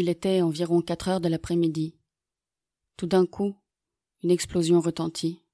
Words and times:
Il 0.00 0.08
était 0.08 0.40
environ 0.40 0.80
quatre 0.80 1.08
heures 1.08 1.20
de 1.20 1.28
l'après-midi. 1.28 1.94
Tout 2.96 3.06
d'un 3.06 3.26
coup, 3.26 3.54
une 4.22 4.30
explosion 4.30 4.80
retentit. 4.80 5.44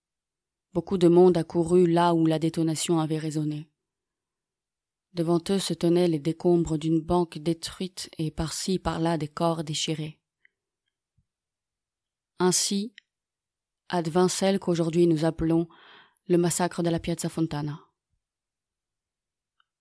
Beaucoup 0.73 0.99
de 0.99 1.09
monde 1.09 1.37
accourut 1.37 1.89
là 1.89 2.15
où 2.15 2.27
la 2.27 2.39
détonation 2.39 3.01
avait 3.01 3.19
résonné. 3.19 3.69
Devant 5.15 5.41
eux 5.51 5.59
se 5.59 5.75
tenaient 5.75 6.07
les 6.07 6.21
décombres 6.21 6.79
d'une 6.79 7.01
banque 7.01 7.39
détruite 7.39 8.09
et 8.19 8.31
par-ci 8.31 8.79
par-là 8.79 9.19
des 9.19 9.27
corps 9.27 9.65
déchirés. 9.65 10.21
Ainsi 12.39 12.95
advint 13.89 14.29
celle 14.29 14.61
qu'aujourd'hui 14.61 15.09
nous 15.09 15.25
appelons 15.25 15.67
le 16.29 16.39
massacre 16.39 16.85
de 16.85 16.91
la 16.91 17.01
Piazza 17.01 17.29
Fontana. 17.29 17.81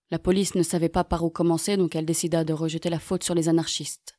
La 0.09 0.17
police 0.17 0.55
ne 0.55 0.63
savait 0.63 0.89
pas 0.89 1.03
par 1.03 1.23
où 1.23 1.29
commencer, 1.29 1.77
donc 1.77 1.95
elle 1.95 2.07
décida 2.07 2.43
de 2.43 2.53
rejeter 2.53 2.89
la 2.89 2.99
faute 2.99 3.23
sur 3.23 3.35
les 3.35 3.47
anarchistes. 3.47 4.14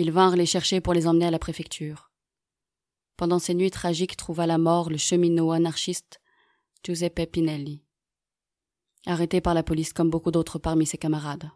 Ils 0.00 0.12
vinrent 0.12 0.36
les 0.36 0.46
chercher 0.46 0.80
pour 0.80 0.94
les 0.94 1.08
emmener 1.08 1.26
à 1.26 1.32
la 1.32 1.40
préfecture. 1.40 2.12
Pendant 3.16 3.40
ces 3.40 3.52
nuits 3.52 3.72
tragiques 3.72 4.16
trouva 4.16 4.46
la 4.46 4.56
mort 4.56 4.90
le 4.90 4.96
cheminot 4.96 5.50
anarchiste 5.50 6.20
Giuseppe 6.84 7.26
Pinelli 7.32 7.82
arrêté 9.06 9.40
par 9.40 9.54
la 9.54 9.64
police 9.64 9.92
comme 9.92 10.08
beaucoup 10.08 10.30
d'autres 10.30 10.60
parmi 10.60 10.86
ses 10.86 10.98
camarades. 10.98 11.50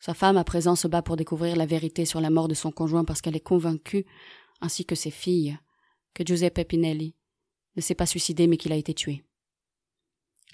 Sa 0.00 0.12
femme 0.12 0.36
à 0.36 0.42
présent 0.42 0.74
se 0.74 0.88
bat 0.88 1.02
pour 1.02 1.14
découvrir 1.14 1.54
la 1.54 1.66
vérité 1.66 2.04
sur 2.04 2.20
la 2.20 2.30
mort 2.30 2.48
de 2.48 2.54
son 2.54 2.72
conjoint 2.72 3.04
parce 3.04 3.20
qu'elle 3.20 3.36
est 3.36 3.40
convaincue, 3.40 4.06
ainsi 4.60 4.84
que 4.84 4.96
ses 4.96 5.12
filles, 5.12 5.56
que 6.14 6.24
Giuseppe 6.26 6.66
Pinelli 6.66 7.14
ne 7.76 7.80
s'est 7.80 7.94
pas 7.94 8.06
suicidé 8.06 8.48
mais 8.48 8.56
qu'il 8.56 8.72
a 8.72 8.76
été 8.76 8.92
tué. 8.92 9.22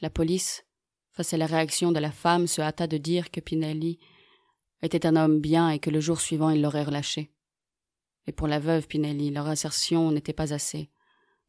La 0.02 0.10
police, 0.10 0.66
face 1.12 1.32
à 1.32 1.38
la 1.38 1.46
réaction 1.46 1.90
de 1.90 2.00
la 2.00 2.12
femme, 2.12 2.46
se 2.46 2.60
hâta 2.60 2.86
de 2.86 2.98
dire 2.98 3.30
que 3.30 3.40
Pinelli 3.40 3.98
était 4.82 5.06
un 5.06 5.16
homme 5.16 5.40
bien 5.40 5.70
et 5.70 5.78
que 5.78 5.90
le 5.90 6.00
jour 6.00 6.20
suivant 6.20 6.50
il 6.50 6.62
l'aurait 6.62 6.84
relâché. 6.84 7.32
Et 8.26 8.32
pour 8.32 8.46
la 8.46 8.58
veuve 8.58 8.86
Pinelli, 8.86 9.30
leur 9.30 9.46
assertion 9.46 10.10
n'était 10.12 10.32
pas 10.32 10.52
assez. 10.52 10.90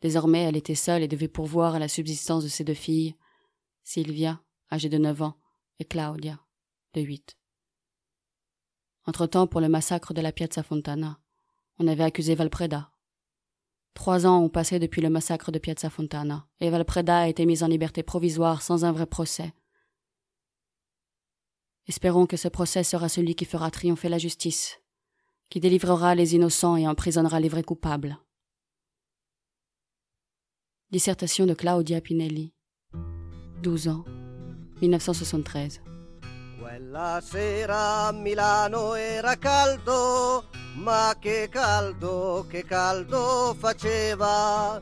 Désormais, 0.02 0.44
elle 0.44 0.58
était 0.58 0.76
seule 0.76 1.04
et 1.04 1.08
devait 1.08 1.28
pourvoir 1.28 1.76
à 1.76 1.80
la 1.80 1.88
subsistance 1.88 2.44
de 2.44 2.50
ses 2.50 2.64
deux 2.64 2.74
filles, 2.74 3.16
Sylvia, 3.84 4.42
âgée 4.72 4.90
de 4.90 4.98
neuf 4.98 5.22
ans, 5.22 5.38
et 5.80 5.86
Claudia, 5.86 6.40
de 6.94 7.02
huit. 7.02 7.38
Entre-temps, 9.06 9.48
pour 9.48 9.62
le 9.62 9.70
massacre 9.70 10.14
de 10.14 10.22
la 10.22 10.32
Piazza 10.32 10.64
Fontana, 10.64 11.20
on 11.80 11.88
avait 11.88 12.04
accusé 12.04 12.36
Valpreda. 12.36 12.92
Trois 13.94 14.26
ans 14.26 14.44
ont 14.44 14.50
passé 14.50 14.80
depuis 14.80 15.02
le 15.02 15.10
massacre 15.10 15.52
de 15.52 15.60
Piazza 15.60 15.90
Fontana, 15.90 16.48
et 16.60 16.70
Valpreda 16.70 17.20
a 17.20 17.28
été 17.28 17.46
mis 17.46 17.64
en 17.64 17.68
liberté 17.68 18.04
provisoire 18.04 18.62
sans 18.62 18.86
un 18.86 18.92
vrai 18.92 19.06
procès. 19.06 19.54
Espérons 21.92 22.26
que 22.26 22.38
ce 22.38 22.48
procès 22.48 22.86
sera 22.86 23.10
celui 23.10 23.36
qui 23.36 23.44
fera 23.44 23.70
triompher 23.70 24.08
la 24.08 24.18
justice, 24.18 24.80
qui 25.50 25.60
délivrera 25.60 26.16
les 26.16 26.36
innocents 26.36 26.78
et 26.78 26.88
emprisonnera 26.88 27.42
les 27.42 27.50
vrais 27.50 27.66
coupables. 27.66 28.18
Dissertation 30.90 31.46
de 31.46 31.54
Claudia 31.54 32.00
Pinelli. 32.00 32.54
12 33.62 33.90
ans, 33.90 34.06
1973. 34.82 35.82
Quella 36.62 37.20
sera 37.22 38.14
Milano 38.14 38.96
era 38.96 39.36
caldo, 39.36 40.46
ma 40.78 41.14
che 41.20 41.50
caldo, 41.52 42.46
che 42.50 42.64
caldo 42.64 43.54
faceva. 43.60 44.82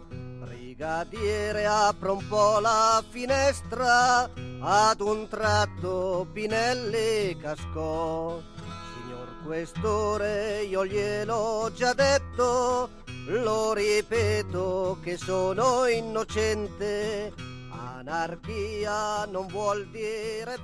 Brigadiere 0.80 1.66
apre 1.66 2.09
un 2.09 2.25
po' 2.30 2.59
la 2.59 3.03
finestra, 3.09 4.30
ad 4.61 5.02
un 5.02 5.27
tratto 5.27 6.25
Pinelli 6.31 7.36
cascò. 7.36 8.41
Signor 8.94 9.44
Questore, 9.44 10.63
io 10.63 10.86
gliel'ho 10.86 11.69
già 11.73 11.91
detto, 11.91 12.91
lo 13.25 13.73
ripeto 13.73 14.99
che 15.03 15.17
sono 15.17 15.86
innocente 15.86 17.33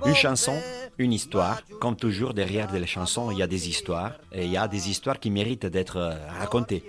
Une 0.02 0.14
chanson, 0.14 0.58
une 0.98 1.12
histoire. 1.12 1.62
Comme 1.78 1.96
toujours, 1.96 2.32
derrière 2.32 2.72
les 2.72 2.86
chansons, 2.86 3.30
il 3.30 3.38
y 3.38 3.42
a 3.42 3.46
des 3.46 3.68
histoires. 3.68 4.12
Et 4.32 4.46
il 4.46 4.50
y 4.50 4.56
a 4.56 4.66
des 4.66 4.88
histoires 4.88 5.20
qui 5.20 5.30
méritent 5.30 5.66
d'être 5.66 6.18
racontées. 6.38 6.82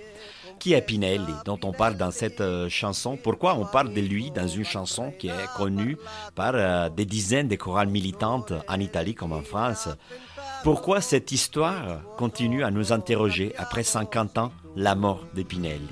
Qui 0.60 0.74
est 0.74 0.82
Pinelli, 0.82 1.34
dont 1.46 1.60
on 1.64 1.72
parle 1.72 1.96
dans 1.96 2.12
cette 2.12 2.42
euh, 2.42 2.68
chanson? 2.70 3.18
Pourquoi 3.22 3.56
on 3.56 3.66
parle 3.66 3.94
de 3.94 4.02
lui 4.02 4.32
dans 4.32 4.48
une 4.48 4.66
chanson 4.66 5.14
qui 5.18 5.28
est 5.28 5.56
connue 5.56 5.98
par 6.36 6.54
euh, 6.56 6.90
des 6.90 7.06
dizaines 7.06 7.48
de 7.48 7.56
chorales 7.56 7.90
militantes 7.90 8.54
en 8.68 8.80
Italie 8.80 9.16
comme 9.16 9.34
en 9.34 9.42
France? 9.42 9.90
Pourquoi 10.64 11.02
cette 11.02 11.32
histoire 11.32 12.02
continue 12.18 12.64
à 12.64 12.72
nous 12.72 12.92
interroger 12.92 13.54
après 13.58 13.84
50 13.84 14.38
ans 14.38 14.52
la 14.76 14.96
mort 14.96 15.26
de 15.36 15.44
Pinelli 15.44 15.88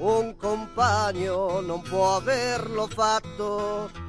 un 0.00 0.34
compagno 0.36 1.60
non 1.60 1.80
può 1.82 2.16
averlo 2.16 2.88
fatto. 2.88 4.03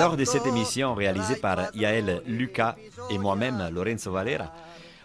Lors 0.00 0.16
de 0.16 0.24
cette 0.24 0.46
émission 0.46 0.94
réalisée 0.94 1.36
par 1.36 1.74
Yael 1.74 2.22
Lucas 2.26 2.76
et 3.10 3.18
moi-même, 3.18 3.68
Lorenzo 3.74 4.10
Valera, 4.10 4.54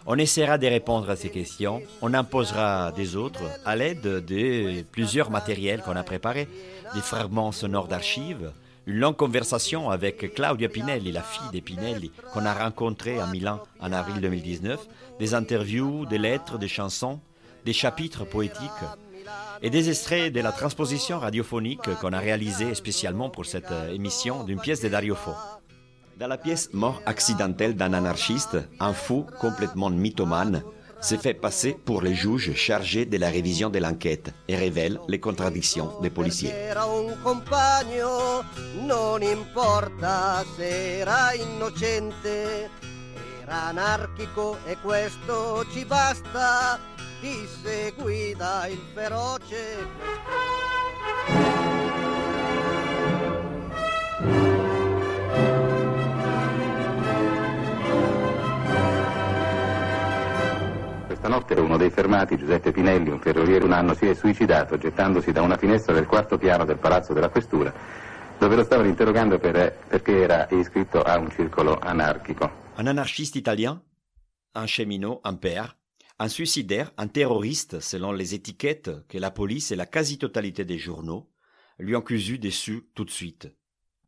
on 0.06 0.16
essaiera 0.16 0.56
de 0.56 0.66
répondre 0.66 1.10
à 1.10 1.16
ces 1.16 1.28
questions. 1.28 1.82
On 2.00 2.14
en 2.14 2.24
posera 2.24 2.90
des 2.92 3.16
autres 3.16 3.42
à 3.66 3.76
l'aide 3.76 4.00
de 4.00 4.82
plusieurs 4.90 5.30
matériels 5.30 5.82
qu'on 5.82 5.94
a 5.94 6.02
préparés, 6.02 6.48
des 6.94 7.02
fragments 7.02 7.52
sonores 7.52 7.88
d'archives, 7.88 8.50
une 8.86 8.96
longue 8.96 9.16
conversation 9.16 9.90
avec 9.90 10.34
Claudia 10.34 10.70
Pinelli, 10.70 11.12
la 11.12 11.22
fille 11.22 11.50
de 11.52 11.60
Pinelli, 11.60 12.10
qu'on 12.32 12.46
a 12.46 12.54
rencontrée 12.54 13.20
à 13.20 13.26
Milan 13.26 13.60
en 13.78 13.92
avril 13.92 14.22
2019, 14.22 14.80
des 15.18 15.34
interviews, 15.34 16.06
des 16.06 16.18
lettres, 16.18 16.56
des 16.56 16.68
chansons, 16.68 17.20
des 17.66 17.74
chapitres 17.74 18.24
poétiques 18.24 18.70
et 19.62 19.70
des 19.70 19.88
extraits 19.88 20.32
de 20.32 20.40
la 20.40 20.52
transposition 20.52 21.18
radiophonique 21.18 21.94
qu'on 22.00 22.12
a 22.12 22.18
réalisée 22.18 22.74
spécialement 22.74 23.30
pour 23.30 23.46
cette 23.46 23.70
euh, 23.70 23.94
émission 23.94 24.44
d'une 24.44 24.60
pièce 24.60 24.80
de 24.80 24.88
Dario 24.88 25.14
Fo. 25.14 25.32
Dans 26.18 26.26
la 26.26 26.36
pièce 26.36 26.70
Mort 26.72 27.00
accidentelle 27.06 27.74
d'un 27.76 27.92
anarchiste, 27.92 28.58
un 28.80 28.92
fou 28.92 29.26
complètement 29.40 29.90
mythomane 29.90 30.62
s'est 31.02 31.18
fait 31.18 31.34
passer 31.34 31.76
pour 31.84 32.00
le 32.00 32.12
juge 32.12 32.54
chargé 32.54 33.04
de 33.04 33.18
la 33.18 33.28
révision 33.28 33.70
de 33.70 33.78
l'enquête 33.78 34.32
et 34.46 34.56
révèle 34.56 35.00
les 35.08 35.18
contradictions 35.18 36.00
des 36.00 36.10
policiers. 36.10 36.52
Disse 47.22 47.94
guida 47.96 48.66
il 48.66 48.80
feroce. 48.92 49.86
Questa 61.06 61.28
notte 61.28 61.54
uno 61.54 61.76
dei 61.76 61.90
fermati, 61.90 62.36
Giuseppe 62.36 62.72
Pinelli, 62.72 63.10
un 63.10 63.20
ferroviere, 63.20 63.64
un 63.64 63.70
anno, 63.70 63.94
si 63.94 64.06
è 64.06 64.14
suicidato 64.14 64.76
gettandosi 64.76 65.30
da 65.30 65.42
una 65.42 65.56
finestra 65.56 65.94
del 65.94 66.06
quarto 66.06 66.36
piano 66.36 66.64
del 66.64 66.78
Palazzo 66.78 67.12
della 67.12 67.28
Questura, 67.28 67.72
dove 68.36 68.56
lo 68.56 68.64
stavano 68.64 68.88
interrogando 68.88 69.38
per, 69.38 69.78
perché 69.86 70.22
era 70.22 70.48
iscritto 70.50 71.00
a 71.00 71.18
un 71.18 71.30
circolo 71.30 71.78
anarchico. 71.78 72.50
Un 72.78 72.88
anarchiste 72.88 73.38
italien, 73.38 73.80
un 74.54 74.64
cheminot, 74.64 75.24
un 75.24 75.38
père, 75.38 75.81
un 76.22 76.28
suicidaire, 76.28 76.92
un 76.98 77.08
terroriste, 77.08 77.80
selon 77.80 78.12
les 78.12 78.32
étiquettes 78.32 78.92
que 79.08 79.18
la 79.18 79.32
police 79.32 79.72
et 79.72 79.76
la 79.76 79.86
quasi-totalité 79.86 80.64
des 80.64 80.78
journaux 80.78 81.28
lui 81.80 81.96
ont 81.96 82.00
cousu 82.00 82.38
dessus 82.38 82.86
tout 82.94 83.04
de 83.04 83.10
suite. 83.10 83.48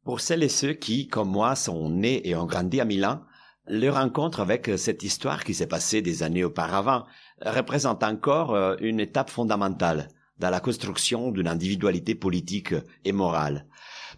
Pour 0.05 0.21
celles 0.21 0.45
et 0.45 0.49
ceux 0.49 0.75
qui, 0.75 1.09
comme 1.09 1.29
moi, 1.29 1.57
sont 1.57 1.91
nés 1.91 2.23
et 2.29 2.37
ont 2.37 2.47
grandi 2.47 2.81
à 2.81 2.85
Milan, 2.85 3.25
le 3.67 3.89
rencontre 3.89 4.39
avec 4.39 4.71
cette 4.79 5.03
histoire 5.03 5.43
qui 5.43 5.55
s'est 5.55 5.67
passée 5.67 6.03
des 6.03 6.23
années 6.23 6.45
auparavant 6.45 7.05
représente 7.45 8.05
encore 8.05 8.55
euh, 8.55 8.77
une 8.79 9.01
étape 9.01 9.31
fondamentale 9.31 10.07
dans 10.39 10.51
la 10.51 10.61
construction 10.61 11.33
d'une 11.33 11.49
individualité 11.49 12.15
politique 12.15 12.75
et 13.05 13.13
morale. 13.13 13.67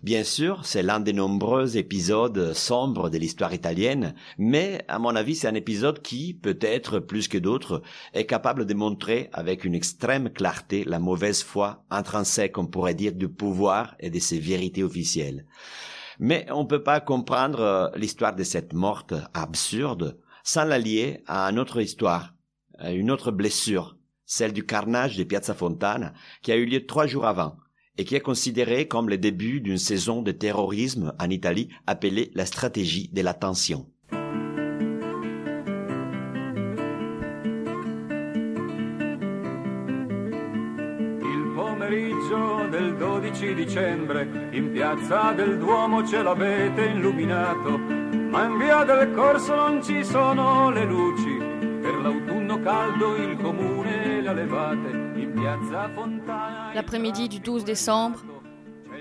Bien 0.03 0.25
sûr, 0.25 0.65
c'est 0.65 0.83
l'un 0.83 1.01
des 1.01 1.13
nombreux 1.13 1.79
épisodes 1.79 2.53
sombres 2.53 3.09
de 3.09 3.19
l'histoire 3.19 3.55
italienne, 3.55 4.15
mais 4.37 4.85
à 4.89 4.99
mon 4.99 5.17
avis, 5.17 5.35
c'est 5.35 5.49
un 5.49 5.55
épisode 5.55 6.03
qui, 6.03 6.35
peut-être 6.35 6.99
plus 6.99 7.29
que 7.29 7.39
d'autres, 7.39 7.83
est 8.13 8.27
capable 8.27 8.67
de 8.67 8.75
montrer 8.75 9.31
avec 9.33 9.65
une 9.65 9.75
extrême 9.75 10.31
clarté 10.31 10.85
la 10.85 10.99
mauvaise 10.99 11.43
foi 11.43 11.85
intrinsèque, 11.91 12.59
on 12.59 12.67
pourrait 12.67 12.95
dire, 12.95 13.15
du 13.15 13.29
pouvoir 13.29 13.97
et 13.99 14.11
de 14.11 14.19
ses 14.19 14.39
vérités 14.39 14.85
officielles. 14.85 15.47
Mais 16.19 16.47
on 16.51 16.63
ne 16.63 16.69
peut 16.69 16.83
pas 16.83 17.01
comprendre 17.01 17.61
euh, 17.61 17.89
l'histoire 17.97 18.35
de 18.35 18.45
cette 18.45 18.73
morte 18.73 19.15
absurde 19.35 20.19
sans 20.45 20.65
la 20.65 20.79
lier 20.79 21.23
à 21.27 21.47
une 21.51 21.59
autre 21.59 21.81
histoire, 21.81 22.35
à 22.79 22.93
une 22.93 23.11
autre 23.11 23.31
blessure, 23.31 23.97
celle 24.25 24.53
du 24.53 24.65
carnage 24.65 25.17
de 25.17 25.25
Piazza 25.25 25.55
Fontana, 25.55 26.13
qui 26.43 26.53
a 26.53 26.57
eu 26.57 26.67
lieu 26.67 26.87
trois 26.87 27.07
jours 27.07 27.27
avant, 27.27 27.57
et 27.99 28.05
qui 28.05 28.15
est 28.15 28.21
considéré 28.21 28.89
comme 28.89 29.09
le 29.09 29.19
début 29.19 29.61
d'une 29.61 29.79
saison 29.79 30.23
de 30.23 30.33
terrorisme 30.33 31.13
en 31.19 31.31
Italie 31.31 31.69
appelée 31.87 32.31
la 32.35 32.47
stratégie 32.47 33.11
de 33.13 33.23
la 33.23 33.35
tension. 33.35 33.87
Del 42.71 42.97
12 42.97 43.55
dicembre 43.55 44.27
in 44.53 44.71
piazza 44.73 45.33
del 45.33 45.57
Duomo 45.57 46.05
ce 46.05 46.21
l'avete 46.21 46.83
illuminato, 46.83 47.79
ma 47.79 48.45
in 48.45 48.59
via 48.59 48.85
del 48.85 49.13
Corso 49.15 49.55
non 49.55 49.83
ci 49.83 50.05
sono 50.05 50.71
le 50.71 50.85
luci. 50.85 51.39
Per 51.81 51.95
l'autunno 52.03 52.61
caldo 52.61 53.17
il 53.17 53.37
comune 53.41 54.21
le 54.21 54.29
ha 54.29 54.33
levate. 54.33 55.06
L'après-midi 56.75 57.29
du 57.29 57.41
12 57.41 57.65
décembre, 57.65 58.21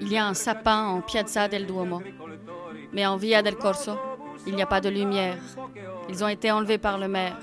il 0.01 0.11
y 0.11 0.17
a 0.17 0.27
un 0.27 0.33
sapin 0.33 0.85
en 0.87 1.01
Piazza 1.01 1.47
del 1.47 1.65
Duomo. 1.65 2.01
Mais 2.91 3.05
en 3.05 3.17
Via 3.17 3.41
del 3.41 3.55
Corso, 3.55 3.97
il 4.45 4.55
n'y 4.55 4.61
a 4.61 4.65
pas 4.65 4.81
de 4.81 4.89
lumière. 4.89 5.37
Ils 6.09 6.23
ont 6.23 6.27
été 6.27 6.51
enlevés 6.51 6.77
par 6.77 6.97
le 6.97 7.07
maire. 7.07 7.37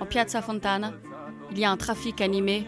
En 0.00 0.06
Piazza 0.06 0.42
Fontana, 0.42 0.92
il 1.50 1.58
y 1.58 1.64
a 1.64 1.70
un 1.70 1.76
trafic 1.76 2.20
animé. 2.20 2.66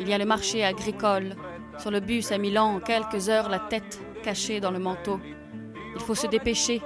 Il 0.00 0.08
y 0.08 0.14
a 0.14 0.18
le 0.18 0.24
marché 0.24 0.64
agricole. 0.64 1.36
Sur 1.78 1.90
le 1.90 2.00
bus 2.00 2.32
à 2.32 2.38
Milan, 2.38 2.76
en 2.76 2.80
quelques 2.80 3.28
heures, 3.28 3.48
la 3.48 3.58
tête 3.58 4.00
cachée 4.22 4.60
dans 4.60 4.70
le 4.70 4.78
manteau. 4.78 5.20
Il 5.94 6.00
faut 6.00 6.14
se 6.14 6.26
dépêcher. 6.26 6.82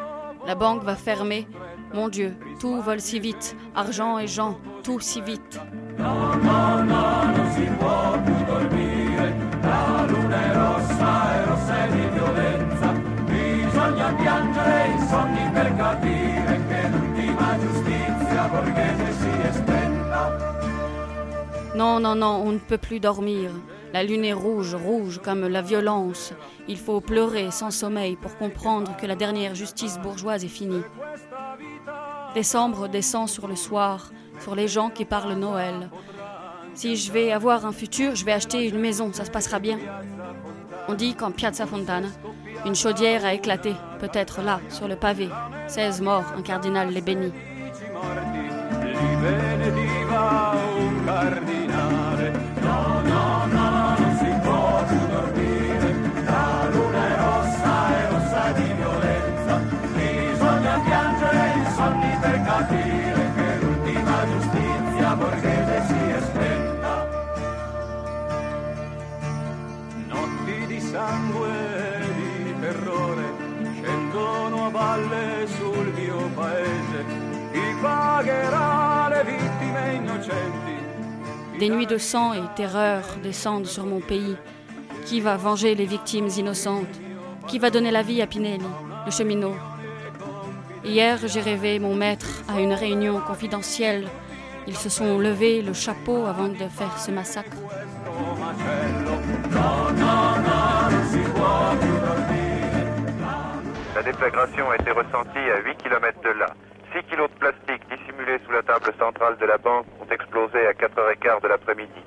La 0.46 0.54
banque 0.54 0.82
va 0.82 0.96
fermer. 0.96 1.46
Mon 1.94 2.08
Dieu, 2.08 2.36
tout 2.60 2.80
vole 2.80 3.00
si 3.00 3.18
vite. 3.18 3.56
Argent 3.74 4.18
et 4.18 4.26
gens, 4.26 4.58
tout 4.82 5.00
si 5.00 5.20
vite. 5.20 5.60
On 22.48 22.52
ne 22.52 22.58
peut 22.58 22.78
plus 22.78 23.00
dormir. 23.00 23.50
La 23.92 24.02
lune 24.02 24.24
est 24.24 24.32
rouge, 24.32 24.74
rouge 24.74 25.20
comme 25.22 25.46
la 25.46 25.62
violence. 25.62 26.32
Il 26.66 26.78
faut 26.78 27.00
pleurer 27.00 27.50
sans 27.50 27.70
sommeil 27.70 28.16
pour 28.16 28.36
comprendre 28.36 28.96
que 28.96 29.06
la 29.06 29.16
dernière 29.16 29.54
justice 29.54 29.98
bourgeoise 29.98 30.44
est 30.44 30.48
finie. 30.48 30.82
Décembre 32.34 32.88
descend 32.88 33.28
sur 33.28 33.48
le 33.48 33.56
soir, 33.56 34.10
sur 34.40 34.54
les 34.54 34.68
gens 34.68 34.90
qui 34.90 35.04
parlent 35.04 35.34
Noël. 35.34 35.90
Si 36.78 36.94
je 36.94 37.10
vais 37.10 37.32
avoir 37.32 37.66
un 37.66 37.72
futur, 37.72 38.14
je 38.14 38.24
vais 38.24 38.30
acheter 38.30 38.68
une 38.68 38.78
maison, 38.78 39.12
ça 39.12 39.24
se 39.24 39.32
passera 39.32 39.58
bien. 39.58 39.80
On 40.86 40.94
dit 40.94 41.16
qu'en 41.16 41.32
Piazza 41.32 41.66
Fontana, 41.66 42.06
une 42.64 42.76
chaudière 42.76 43.24
a 43.24 43.34
éclaté, 43.34 43.74
peut-être 43.98 44.42
là, 44.42 44.60
sur 44.68 44.86
le 44.86 44.94
pavé. 44.94 45.28
16 45.66 46.00
morts, 46.02 46.32
un 46.36 46.42
cardinal 46.42 46.90
les 46.90 47.00
bénit. 47.00 47.32
Valle 74.78 75.46
sul 75.56 75.92
mio 75.98 76.30
paese. 76.34 77.04
Chi 77.52 77.74
pagherà 77.82 79.08
le 79.08 79.24
vittime 79.24 79.94
innocenti? 79.94 80.76
Des 81.58 81.68
nuits 81.68 81.86
de 81.86 81.98
sang 81.98 82.32
et 82.34 82.48
terreur 82.54 83.02
descendent 83.22 83.66
sur 83.66 83.84
mon 83.84 84.00
pays. 84.00 84.36
Qui 85.04 85.20
va 85.20 85.36
venger 85.36 85.74
les 85.74 85.86
victimes 85.86 86.28
innocentes? 86.36 87.00
Qui 87.48 87.58
va 87.58 87.70
donner 87.70 87.90
la 87.90 88.02
vie 88.02 88.22
à 88.22 88.26
Pinelli, 88.26 88.70
le 89.04 89.10
cheminot? 89.10 89.56
Hier, 90.84 91.18
j'ai 91.26 91.40
rêvé 91.40 91.78
mon 91.80 91.94
maître 91.94 92.44
à 92.48 92.60
une 92.60 92.72
réunion 92.72 93.20
confidentielle. 93.20 94.06
Ils 94.66 94.76
se 94.76 94.88
sont 94.88 95.18
levés 95.18 95.62
le 95.62 95.72
chapeau 95.72 96.26
avant 96.26 96.48
de 96.48 96.68
faire 96.68 96.98
ce 96.98 97.10
massacre. 97.10 97.56
La 103.98 104.04
déflagration 104.04 104.70
a 104.70 104.76
été 104.76 104.92
ressentie 104.92 105.50
à 105.50 105.58
8 105.58 105.78
km 105.78 106.20
de 106.22 106.30
là. 106.38 106.46
6 106.94 107.02
kilos 107.10 107.28
de 107.30 107.34
plastique 107.34 107.82
dissimulés 107.90 108.38
sous 108.46 108.52
la 108.52 108.62
table 108.62 108.92
centrale 108.96 109.36
de 109.38 109.44
la 109.44 109.58
banque 109.58 109.86
ont 110.00 110.06
explosé 110.08 110.68
à 110.68 110.72
4h15 110.72 111.42
de 111.42 111.48
l'après-midi. 111.48 112.04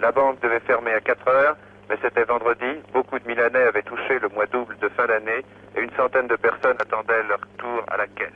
La 0.00 0.10
banque 0.10 0.40
devait 0.40 0.60
fermer 0.60 0.92
à 0.94 1.00
4h, 1.00 1.54
mais 1.90 1.98
c'était 2.00 2.24
vendredi. 2.24 2.80
Beaucoup 2.94 3.18
de 3.18 3.28
Milanais 3.28 3.64
avaient 3.64 3.82
touché 3.82 4.18
le 4.20 4.30
mois 4.30 4.46
double 4.46 4.78
de 4.78 4.88
fin 4.88 5.04
d'année 5.04 5.44
et 5.76 5.80
une 5.82 5.90
centaine 5.98 6.28
de 6.28 6.36
personnes 6.36 6.78
attendaient 6.80 7.22
leur 7.28 7.40
tour 7.58 7.84
à 7.88 7.98
la 7.98 8.06
caisse. 8.06 8.32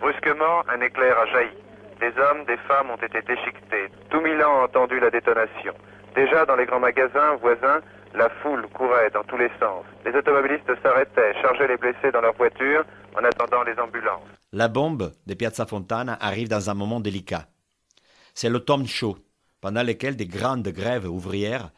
Brusquement, 0.00 0.62
un 0.72 0.80
éclair 0.80 1.18
a 1.18 1.26
jailli. 1.26 1.58
Des 1.98 2.12
hommes, 2.20 2.44
des 2.44 2.58
femmes 2.68 2.90
ont 2.90 3.04
été 3.04 3.20
déchiquetés. 3.22 3.88
Tout 4.10 4.20
Milan 4.20 4.60
a 4.60 4.64
entendu 4.66 5.00
la 5.00 5.10
détonation. 5.10 5.74
Déjà 6.14 6.46
dans 6.46 6.54
les 6.54 6.66
grands 6.66 6.78
magasins 6.78 7.34
voisins, 7.42 7.80
la 8.14 8.28
foule 8.42 8.66
courait 8.74 9.10
dans 9.10 9.24
tous 9.24 9.36
les 9.36 9.50
sens. 9.60 9.84
Les 10.04 10.12
automobilistes 10.12 10.70
s'arrêtaient, 10.82 11.34
chargeaient 11.40 11.68
les 11.68 11.76
blessés 11.76 12.10
dans 12.12 12.20
leurs 12.20 12.36
voitures 12.36 12.84
en 13.16 13.24
attendant 13.24 13.62
les 13.62 13.78
ambulances. 13.78 14.22
La 14.52 14.68
bombe 14.68 15.12
de 15.26 15.34
Piazza 15.34 15.66
Fontana 15.66 16.16
arrive 16.20 16.48
dans 16.48 16.70
un 16.70 16.74
moment 16.74 17.00
délicat. 17.00 17.46
C'est 18.34 18.48
l'automne 18.48 18.86
chaud, 18.86 19.18
pendant 19.60 19.82
lequel 19.82 20.16
des 20.16 20.26
grandes 20.26 20.68
grèves 20.68 21.10
ouvrières 21.10 21.70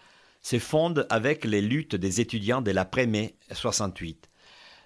se 0.43 0.59
fondent 0.59 1.07
avec 1.11 1.45
les 1.45 1.61
luttes 1.61 1.97
des 1.97 2.21
étudiants 2.21 2.63
de 2.63 2.71
l'après-mai 2.71 3.35
68. 3.53 4.29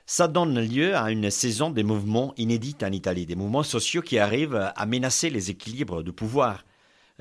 Ça 0.06 0.29
donne 0.29 0.61
lieu 0.61 0.94
à 0.94 1.11
une 1.11 1.31
saison 1.31 1.70
de 1.70 1.82
mouvements 1.82 2.35
inédits 2.37 2.76
en 2.82 2.93
Italie, 2.93 3.26
des 3.26 3.37
mouvements 3.37 3.62
sociaux 3.62 4.02
qui 4.02 4.19
arrivent 4.19 4.70
à 4.76 4.87
menacer 4.87 5.31
les 5.31 5.50
équilibres 5.50 6.02
du 6.02 6.12
pouvoir, 6.12 6.64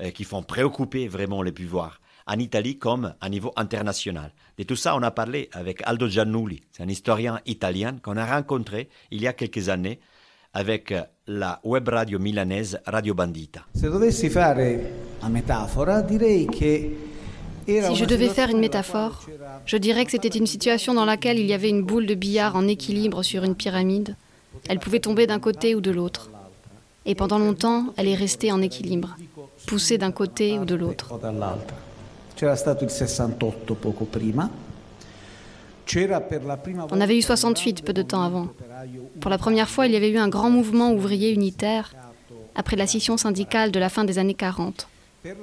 euh, 0.00 0.10
qui 0.10 0.24
font 0.24 0.42
préoccuper 0.42 1.08
vraiment 1.08 1.42
les 1.42 1.52
pouvoirs, 1.52 2.00
en 2.26 2.38
Italie 2.38 2.78
comme 2.78 3.14
à 3.20 3.28
niveau 3.28 3.52
international. 3.56 4.32
De 4.58 4.64
tout 4.64 4.76
ça, 4.76 4.96
on 4.96 5.02
a 5.02 5.10
parlé 5.10 5.48
avec 5.52 5.82
Aldo 5.84 6.08
Giannulli, 6.08 6.62
c'est 6.72 6.82
un 6.82 6.88
historien 6.88 7.40
italien 7.46 7.96
qu'on 8.02 8.16
a 8.16 8.24
rencontré 8.24 8.88
il 9.10 9.20
y 9.22 9.26
a 9.26 9.32
quelques 9.32 9.68
années 9.68 9.98
avec 10.52 10.94
la 11.26 11.60
web 11.64 11.88
radio 11.88 12.18
milanaise 12.18 12.80
Radio 12.86 13.14
Bandita. 13.14 13.66
Se 13.74 13.88
dovessi 13.88 14.30
fare 14.30 14.92
una 15.20 15.28
metafora, 15.28 16.00
direi 16.00 16.46
che 16.46 16.96
era 17.64 17.88
Si 17.88 17.96
je 17.96 18.04
devais 18.04 18.28
faire 18.28 18.50
une 18.50 18.60
métaphore, 18.60 19.24
je 19.66 19.76
dirais 19.78 20.04
que 20.04 20.12
c'était 20.12 20.28
une 20.38 20.46
situation 20.46 20.94
dans 20.94 21.04
laquelle 21.04 21.38
il 21.38 21.46
y 21.46 21.52
avait 21.52 21.70
une 21.70 21.82
boule 21.82 22.06
de 22.06 22.14
billard 22.14 22.54
en 22.56 22.68
équilibre 22.68 23.22
sur 23.22 23.42
une 23.42 23.56
pyramide. 23.56 24.16
Elle 24.68 24.78
pouvait 24.78 25.00
tomber 25.00 25.26
d'un 25.26 25.40
côté 25.40 25.74
ou 25.74 25.80
de 25.80 25.90
l'autre. 25.90 26.30
Et 27.06 27.14
pendant 27.14 27.38
longtemps, 27.38 27.92
elle 27.96 28.08
est 28.08 28.14
restée 28.14 28.52
en 28.52 28.62
équilibre, 28.62 29.16
poussée 29.66 29.98
d'un 29.98 30.12
côté 30.12 30.58
ou 30.58 30.64
de 30.64 30.74
l'autre. 30.74 31.18
O 32.34 32.40
dall'altra. 32.40 32.42
C'era 32.44 32.56
stato 32.56 32.84
il 32.84 32.90
68 32.90 33.74
poco 33.74 34.04
prima. 34.04 34.50
C'era 35.84 36.20
per 36.20 36.44
la 36.44 36.56
prima 36.56 36.86
On 36.90 37.00
avait 37.00 37.16
eu 37.16 37.22
68 37.22 37.82
peu 37.82 37.92
de 37.92 38.02
temps 38.02 38.22
avant. 38.22 38.48
Pour 39.20 39.30
la 39.30 39.38
première 39.38 39.68
fois, 39.68 39.86
il 39.86 39.92
y 39.92 39.96
avait 39.96 40.10
eu 40.10 40.18
un 40.18 40.28
grand 40.28 40.50
mouvement 40.50 40.92
ouvrier 40.92 41.30
unitaire 41.30 41.94
après 42.54 42.76
la 42.76 42.86
scission 42.86 43.16
syndicale 43.16 43.70
de 43.70 43.78
la 43.78 43.88
fin 43.88 44.04
des 44.04 44.18
années 44.18 44.34
40. 44.34 44.88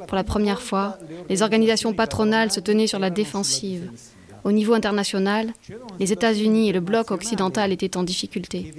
Pour 0.07 0.15
la 0.15 0.24
première 0.24 0.62
fois, 0.62 0.98
les 1.29 1.41
organisations 1.41 1.93
patronales 1.93 2.51
se 2.51 2.60
tenaient 2.60 2.88
sur 2.88 3.00
la 3.00 3.10
défensive. 3.10 3.91
Au 4.43 4.51
niveau 4.51 4.74
international, 4.74 5.53
les 6.00 6.12
États-Unis 6.12 6.69
et 6.69 6.74
le 6.74 6.79
bloc 6.79 7.12
occidental 7.12 7.71
étaient 7.71 7.98
en 7.98 8.03
difficulté. 8.03 8.74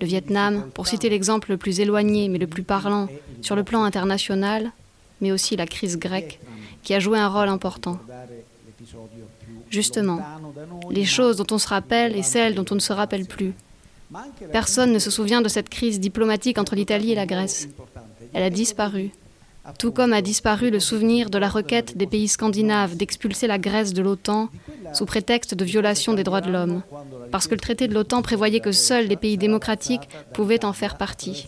Le 0.00 0.06
Vietnam, 0.06 0.70
pour 0.74 0.86
citer 0.86 1.08
l'exemple 1.08 1.50
le 1.50 1.56
plus 1.56 1.80
éloigné 1.80 2.28
mais 2.28 2.38
le 2.38 2.46
plus 2.46 2.62
parlant 2.62 3.08
sur 3.40 3.56
le 3.56 3.64
plan 3.64 3.84
international, 3.84 4.72
mais 5.20 5.32
aussi 5.32 5.56
la 5.56 5.66
crise 5.66 5.98
grecque, 5.98 6.40
qui 6.82 6.94
a 6.94 7.00
joué 7.00 7.18
un 7.18 7.28
rôle 7.28 7.48
important. 7.48 7.98
Justement, 9.70 10.20
les 10.90 11.04
choses 11.04 11.36
dont 11.36 11.46
on 11.50 11.58
se 11.58 11.68
rappelle 11.68 12.16
et 12.16 12.22
celles 12.22 12.54
dont 12.54 12.66
on 12.70 12.74
ne 12.74 12.80
se 12.80 12.92
rappelle 12.92 13.26
plus. 13.26 13.54
Personne 14.52 14.92
ne 14.92 14.98
se 14.98 15.10
souvient 15.10 15.40
de 15.40 15.48
cette 15.48 15.68
crise 15.68 16.00
diplomatique 16.00 16.58
entre 16.58 16.74
l'Italie 16.74 17.12
et 17.12 17.14
la 17.14 17.26
Grèce. 17.26 17.68
Elle 18.34 18.42
a 18.42 18.50
disparu. 18.50 19.10
Tout 19.78 19.92
comme 19.92 20.12
a 20.12 20.22
disparu 20.22 20.70
le 20.70 20.80
souvenir 20.80 21.30
de 21.30 21.38
la 21.38 21.48
requête 21.48 21.96
des 21.96 22.08
pays 22.08 22.26
scandinaves 22.26 22.96
d'expulser 22.96 23.46
la 23.46 23.58
Grèce 23.58 23.92
de 23.92 24.02
l'OTAN 24.02 24.48
sous 24.92 25.06
prétexte 25.06 25.54
de 25.54 25.64
violation 25.64 26.14
des 26.14 26.24
droits 26.24 26.40
de 26.40 26.50
l'homme, 26.50 26.82
parce 27.30 27.46
que 27.46 27.54
le 27.54 27.60
traité 27.60 27.86
de 27.86 27.94
l'OTAN 27.94 28.22
prévoyait 28.22 28.60
que 28.60 28.72
seuls 28.72 29.06
les 29.06 29.16
pays 29.16 29.38
démocratiques 29.38 30.08
pouvaient 30.34 30.64
en 30.64 30.72
faire 30.72 30.96
partie. 30.96 31.46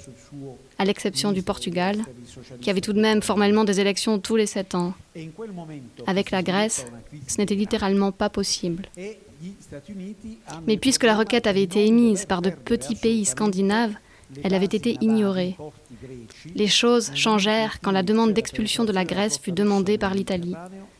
À 0.79 0.85
l'exception 0.85 1.33
du 1.33 1.43
Portugal, 1.43 1.99
qui 2.61 2.71
avait 2.71 2.81
tout 2.81 2.93
de 2.93 3.01
même 3.01 3.23
formellement 3.23 3.65
des 3.65 3.81
élections 3.81 4.19
tous 4.19 4.37
les 4.37 4.47
sept 4.47 4.75
ans. 4.75 4.95
Avec 6.07 6.31
la 6.31 6.43
Grèce, 6.43 6.87
ce 7.29 7.39
n'était 7.39 7.55
littéralement 7.55 8.13
pas 8.13 8.29
possible. 8.29 8.89
Mais 10.67 10.77
puisque 10.77 11.05
la 11.05 11.17
requête 11.17 11.47
avait 11.47 11.63
été 11.63 11.87
émise 11.87 12.25
par 12.27 12.43
de 12.43 12.51
petits 12.51 12.97
pays 12.97 13.25
scandinaves, 13.25 13.95
elle 14.43 14.55
avait 14.55 14.65
été 14.65 14.97
ignorée. 15.01 15.57
Les 16.55 16.67
choses 16.67 17.13
changèrent 17.15 17.81
quand 17.81 17.93
la 17.93 18.03
demande 18.03 18.33
d'expulsion 18.33 18.85
de 18.85 18.93
la 18.93 19.05
Grèce 19.05 19.39
fut 19.39 19.53
demandée 19.53 19.99
par 19.99 20.15
l'Italie, 20.15 20.55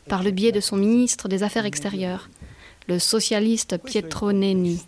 par 0.07 0.23
le 0.23 0.31
biais 0.31 0.51
de 0.51 0.59
son 0.59 0.77
ministre 0.77 1.27
des 1.27 1.43
Affaires 1.43 1.65
extérieures, 1.65 2.29
le 2.87 2.99
socialiste 2.99 3.77
Pietro 3.83 4.31
Nenni. 4.31 4.85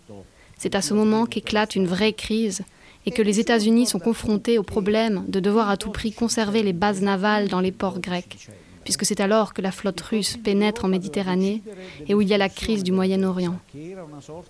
C'est 0.56 0.74
à 0.74 0.82
ce 0.82 0.94
moment 0.94 1.26
qu'éclate 1.26 1.76
une 1.76 1.86
vraie 1.86 2.12
crise 2.12 2.62
et 3.08 3.10
que 3.10 3.22
les 3.22 3.40
États-Unis 3.40 3.86
sont 3.86 3.98
confrontés 3.98 4.58
au 4.58 4.62
problème 4.62 5.24
de 5.28 5.40
devoir 5.40 5.70
à 5.70 5.78
tout 5.78 5.88
prix 5.88 6.12
conserver 6.12 6.62
les 6.62 6.74
bases 6.74 7.00
navales 7.00 7.48
dans 7.48 7.60
les 7.60 7.72
ports 7.72 8.00
grecs, 8.00 8.50
puisque 8.84 9.06
c'est 9.06 9.20
alors 9.20 9.54
que 9.54 9.62
la 9.62 9.72
flotte 9.72 10.02
russe 10.02 10.36
pénètre 10.36 10.84
en 10.84 10.88
Méditerranée 10.88 11.62
et 12.06 12.12
où 12.12 12.20
il 12.20 12.28
y 12.28 12.34
a 12.34 12.38
la 12.38 12.50
crise 12.50 12.84
du 12.84 12.92
Moyen-Orient. 12.92 13.58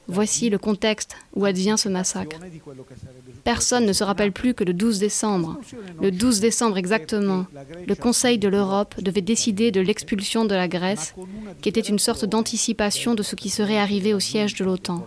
Voici 0.08 0.50
le 0.50 0.58
contexte 0.58 1.14
où 1.36 1.44
advient 1.44 1.76
ce 1.78 1.88
massacre. 1.88 2.40
Personne 3.44 3.86
ne 3.86 3.92
se 3.92 4.02
rappelle 4.02 4.32
plus 4.32 4.54
que 4.54 4.64
le 4.64 4.72
12 4.72 4.98
décembre, 4.98 5.56
le 6.02 6.10
12 6.10 6.40
décembre 6.40 6.78
exactement, 6.78 7.46
le 7.86 7.94
Conseil 7.94 8.38
de 8.38 8.48
l'Europe 8.48 9.00
devait 9.00 9.20
décider 9.20 9.70
de 9.70 9.80
l'expulsion 9.80 10.44
de 10.44 10.56
la 10.56 10.66
Grèce, 10.66 11.14
qui 11.62 11.68
était 11.68 11.78
une 11.78 12.00
sorte 12.00 12.24
d'anticipation 12.24 13.14
de 13.14 13.22
ce 13.22 13.36
qui 13.36 13.50
serait 13.50 13.78
arrivé 13.78 14.14
au 14.14 14.20
siège 14.20 14.56
de 14.56 14.64
l'OTAN. 14.64 15.06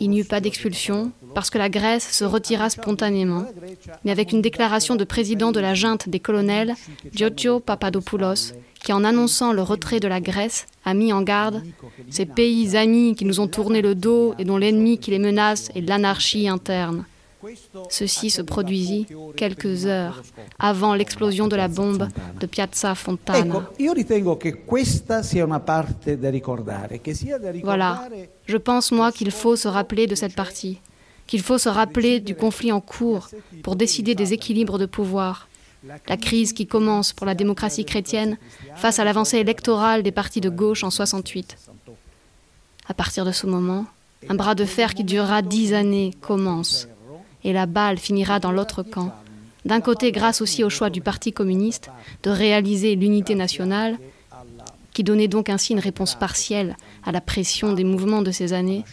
Il 0.00 0.10
n'y 0.10 0.20
eut 0.20 0.24
pas 0.24 0.40
d'expulsion 0.40 1.12
parce 1.34 1.50
que 1.50 1.58
la 1.58 1.68
Grèce 1.68 2.10
se 2.10 2.24
retira 2.24 2.70
spontanément, 2.70 3.44
mais 4.04 4.10
avec 4.10 4.32
une 4.32 4.42
déclaration 4.42 4.96
de 4.96 5.04
président 5.04 5.52
de 5.52 5.60
la 5.60 5.74
junte 5.74 6.08
des 6.08 6.20
colonels, 6.20 6.74
Giorgio 7.12 7.60
Papadopoulos, 7.60 8.54
qui 8.82 8.92
en 8.92 9.04
annonçant 9.04 9.52
le 9.52 9.62
retrait 9.62 10.00
de 10.00 10.08
la 10.08 10.20
Grèce 10.20 10.66
a 10.84 10.94
mis 10.94 11.12
en 11.12 11.22
garde 11.22 11.62
ces 12.10 12.26
pays 12.26 12.76
amis 12.76 13.14
qui 13.14 13.24
nous 13.24 13.40
ont 13.40 13.48
tourné 13.48 13.82
le 13.82 13.94
dos 13.94 14.34
et 14.38 14.44
dont 14.44 14.56
l'ennemi 14.56 14.98
qui 14.98 15.10
les 15.10 15.18
menace 15.18 15.70
est 15.74 15.80
l'anarchie 15.80 16.48
interne. 16.48 17.04
Ceci 17.88 18.30
se 18.30 18.42
produisit 18.42 19.06
quelques 19.36 19.86
heures 19.86 20.22
avant 20.58 20.94
l'explosion 20.94 21.46
de 21.48 21.56
la 21.56 21.68
bombe 21.68 22.08
de 22.40 22.46
Piazza 22.46 22.94
Fontana. 22.94 23.70
Voilà, 27.62 28.08
je 28.46 28.56
pense 28.56 28.92
moi 28.92 29.12
qu'il 29.12 29.30
faut 29.30 29.56
se 29.56 29.68
rappeler 29.68 30.06
de 30.06 30.14
cette 30.14 30.34
partie, 30.34 30.80
qu'il 31.26 31.42
faut 31.42 31.58
se 31.58 31.68
rappeler 31.68 32.20
du 32.20 32.34
conflit 32.34 32.72
en 32.72 32.80
cours 32.80 33.28
pour 33.62 33.76
décider 33.76 34.14
des 34.14 34.32
équilibres 34.32 34.78
de 34.78 34.86
pouvoir. 34.86 35.48
La 36.08 36.16
crise 36.16 36.52
qui 36.52 36.66
commence 36.66 37.12
pour 37.12 37.24
la 37.24 37.36
démocratie 37.36 37.84
chrétienne 37.84 38.36
face 38.74 38.98
à 38.98 39.04
l'avancée 39.04 39.38
électorale 39.38 40.02
des 40.02 40.10
partis 40.10 40.40
de 40.40 40.50
gauche 40.50 40.82
en 40.82 40.90
68. 40.90 41.56
À 42.88 42.94
partir 42.94 43.24
de 43.24 43.30
ce 43.30 43.46
moment, 43.46 43.86
un 44.28 44.34
bras 44.34 44.56
de 44.56 44.64
fer 44.64 44.94
qui 44.94 45.04
durera 45.04 45.40
dix 45.40 45.72
années 45.74 46.12
commence 46.20 46.88
et 47.44 47.52
la 47.52 47.66
balle 47.66 47.98
finira 47.98 48.40
dans 48.40 48.52
l'autre 48.52 48.82
camp. 48.82 49.12
D'un 49.64 49.80
côté, 49.80 50.12
grâce 50.12 50.40
aussi 50.40 50.64
au 50.64 50.70
choix 50.70 50.90
du 50.90 51.00
Parti 51.00 51.32
communiste 51.32 51.90
de 52.22 52.30
réaliser 52.30 52.94
l'unité 52.94 53.34
nationale, 53.34 53.98
qui 54.92 55.04
donnait 55.04 55.28
donc 55.28 55.48
ainsi 55.48 55.72
une 55.72 55.78
réponse 55.78 56.16
partielle 56.16 56.76
à 57.04 57.12
la 57.12 57.20
pression 57.20 57.72
des 57.72 57.84
mouvements 57.84 58.22
de 58.22 58.32
ces 58.32 58.52
années, 58.52 58.84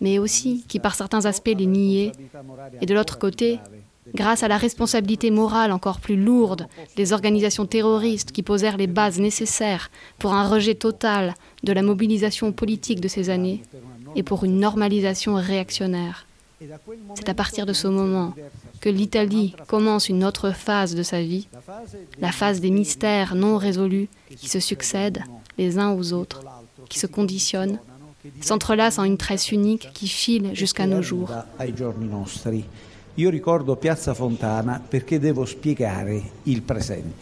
mais 0.00 0.18
aussi 0.18 0.64
qui 0.68 0.78
par 0.78 0.94
certains 0.94 1.24
aspects 1.24 1.56
les 1.56 1.66
niait, 1.66 2.12
et 2.80 2.86
de 2.86 2.94
l'autre 2.94 3.18
côté, 3.18 3.58
grâce 4.14 4.42
à 4.42 4.48
la 4.48 4.56
responsabilité 4.56 5.30
morale 5.30 5.72
encore 5.72 6.00
plus 6.00 6.16
lourde 6.16 6.68
des 6.96 7.12
organisations 7.12 7.66
terroristes 7.66 8.32
qui 8.32 8.42
posèrent 8.42 8.76
les 8.76 8.86
bases 8.86 9.18
nécessaires 9.18 9.90
pour 10.18 10.34
un 10.34 10.46
rejet 10.46 10.74
total 10.74 11.34
de 11.64 11.72
la 11.72 11.82
mobilisation 11.82 12.52
politique 12.52 13.00
de 13.00 13.08
ces 13.08 13.30
années 13.30 13.62
et 14.14 14.22
pour 14.22 14.44
une 14.44 14.60
normalisation 14.60 15.34
réactionnaire. 15.34 16.26
C'est 17.14 17.28
à 17.28 17.34
partir 17.34 17.66
de 17.66 17.72
ce 17.72 17.88
moment 17.88 18.34
que 18.80 18.88
l'Italie 18.88 19.54
commence 19.66 20.08
une 20.08 20.24
autre 20.24 20.50
phase 20.52 20.94
de 20.94 21.02
sa 21.02 21.20
vie, 21.20 21.48
la 22.20 22.32
phase 22.32 22.60
des 22.60 22.70
mystères 22.70 23.34
non 23.34 23.56
résolus 23.56 24.08
qui 24.36 24.48
se 24.48 24.60
succèdent 24.60 25.22
les 25.58 25.78
uns 25.78 25.92
aux 25.92 26.12
autres, 26.12 26.42
qui 26.88 26.98
se 26.98 27.06
conditionnent, 27.06 27.78
s'entrelacent 28.40 28.98
en 28.98 29.04
une 29.04 29.18
tresse 29.18 29.52
unique 29.52 29.90
qui 29.92 30.08
file 30.08 30.50
jusqu'à 30.54 30.86
nos 30.86 31.02
jours. 31.02 31.30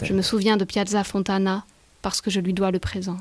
Je 0.03 0.13
me 0.13 0.23
souviens 0.23 0.57
de 0.57 0.65
Piazza 0.65 1.05
Fontana 1.05 1.65
parce 2.03 2.21
que 2.21 2.31
je 2.31 2.41
lui 2.41 2.53
dois 2.53 2.71
le 2.71 2.79
présent. 2.79 3.17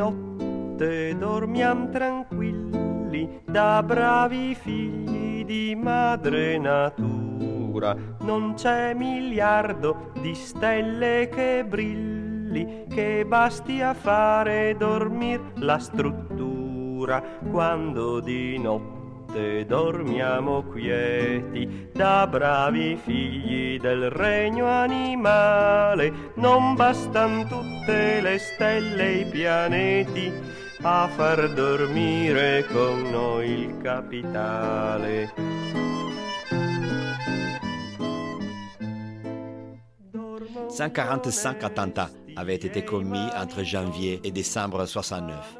Notte 0.00 1.14
dormiam 1.18 1.90
tranquilli 1.90 3.42
da 3.44 3.82
bravi 3.82 4.54
figli 4.54 5.44
di 5.44 5.74
madre 5.74 6.56
natura, 6.56 7.94
non 8.20 8.54
c'è 8.54 8.94
miliardo 8.94 10.12
di 10.22 10.34
stelle 10.34 11.28
che 11.28 11.66
brilli 11.68 12.86
che 12.88 13.26
basti 13.26 13.82
a 13.82 13.92
fare 13.92 14.74
dormir 14.78 15.40
la 15.56 15.78
struttura. 15.78 17.22
Quando 17.50 18.20
di 18.20 18.58
notte 18.58 18.99
dormiamo 19.66 20.62
quieti 20.62 21.88
da 21.92 22.26
bravi 22.26 22.96
figli 22.96 23.78
del 23.78 24.10
regno 24.10 24.66
animale. 24.66 26.32
Non 26.34 26.74
bastan 26.74 27.46
tutte 27.48 28.20
le 28.20 28.38
stelle 28.38 29.06
e 29.06 29.18
i 29.20 29.24
pianeti 29.26 30.32
a 30.82 31.08
far 31.08 31.52
dormire 31.52 32.66
con 32.72 33.10
noi 33.10 33.50
il 33.50 33.76
capitale. 33.82 35.60
145 40.70 41.64
attentats 41.64 42.10
avaient 42.36 42.64
été 42.64 42.82
commis 42.82 43.28
entre 43.36 43.62
janvier 43.62 44.20
et 44.24 44.30
décembre 44.30 44.86
69, 44.86 45.58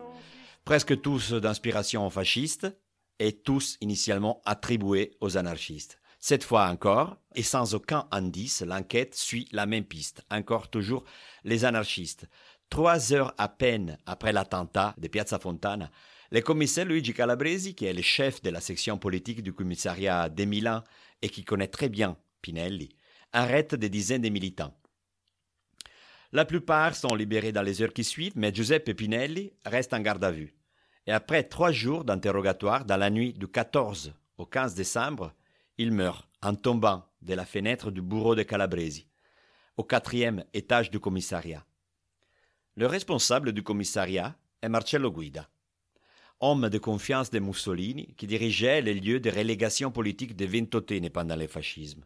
presque 0.64 1.00
tous 1.00 1.34
d'inspiration 1.34 2.08
fasciste 2.10 2.78
et 3.20 3.32
tous 3.32 3.76
initialement 3.80 4.42
attribués 4.44 5.12
aux 5.20 5.36
anarchistes. 5.36 6.00
Cette 6.18 6.42
fois 6.42 6.66
encore, 6.66 7.16
et 7.34 7.42
sans 7.42 7.74
aucun 7.74 8.08
indice, 8.10 8.62
l'enquête 8.62 9.14
suit 9.14 9.48
la 9.52 9.66
même 9.66 9.84
piste, 9.84 10.22
encore 10.30 10.68
toujours 10.68 11.04
les 11.44 11.64
anarchistes. 11.64 12.26
Trois 12.68 13.12
heures 13.12 13.34
à 13.38 13.48
peine 13.48 13.98
après 14.06 14.32
l'attentat 14.32 14.94
de 14.98 15.08
Piazza 15.08 15.38
Fontana, 15.38 15.90
le 16.30 16.40
commissaire 16.40 16.84
Luigi 16.84 17.12
Calabresi, 17.12 17.74
qui 17.74 17.86
est 17.86 17.92
le 17.92 18.02
chef 18.02 18.42
de 18.42 18.50
la 18.50 18.60
section 18.60 18.98
politique 18.98 19.42
du 19.42 19.52
commissariat 19.52 20.28
de 20.28 20.44
Milan 20.44 20.82
et 21.22 21.28
qui 21.28 21.44
connaît 21.44 21.68
très 21.68 21.88
bien 21.88 22.16
Pinelli, 22.42 22.90
arrête 23.32 23.74
des 23.74 23.88
dizaines 23.88 24.22
de 24.22 24.28
militants. 24.28 24.74
La 26.32 26.44
plupart 26.44 26.94
sont 26.94 27.14
libérés 27.14 27.52
dans 27.52 27.62
les 27.62 27.82
heures 27.82 27.92
qui 27.92 28.04
suivent, 28.04 28.36
mais 28.36 28.54
Giuseppe 28.54 28.92
Pinelli 28.94 29.52
reste 29.64 29.92
en 29.92 30.00
garde 30.00 30.22
à 30.22 30.30
vue. 30.30 30.54
Et 31.06 31.12
après 31.12 31.44
trois 31.44 31.72
jours 31.72 32.04
d'interrogatoire, 32.04 32.84
dans 32.84 32.96
la 32.96 33.10
nuit 33.10 33.32
du 33.32 33.48
14 33.48 34.12
au 34.38 34.46
15 34.46 34.74
décembre, 34.74 35.32
il 35.78 35.92
meurt 35.92 36.28
en 36.42 36.54
tombant 36.54 37.04
de 37.22 37.34
la 37.34 37.44
fenêtre 37.44 37.90
du 37.90 38.02
bureau 38.02 38.34
de 38.34 38.42
Calabresi, 38.42 39.06
au 39.76 39.84
quatrième 39.84 40.44
étage 40.52 40.90
du 40.90 41.00
commissariat. 41.00 41.64
Le 42.76 42.86
responsable 42.86 43.52
du 43.52 43.62
commissariat 43.62 44.36
est 44.62 44.68
Marcello 44.68 45.10
Guida, 45.10 45.48
homme 46.40 46.68
de 46.68 46.78
confiance 46.78 47.30
de 47.30 47.38
Mussolini 47.38 48.14
qui 48.16 48.26
dirigeait 48.26 48.80
les 48.80 48.94
lieux 48.94 49.20
de 49.20 49.30
relégation 49.30 49.90
politique 49.90 50.36
de 50.36 50.46
Ventotene 50.46 51.10
pendant 51.10 51.36
le 51.36 51.46
fascisme. 51.46 52.04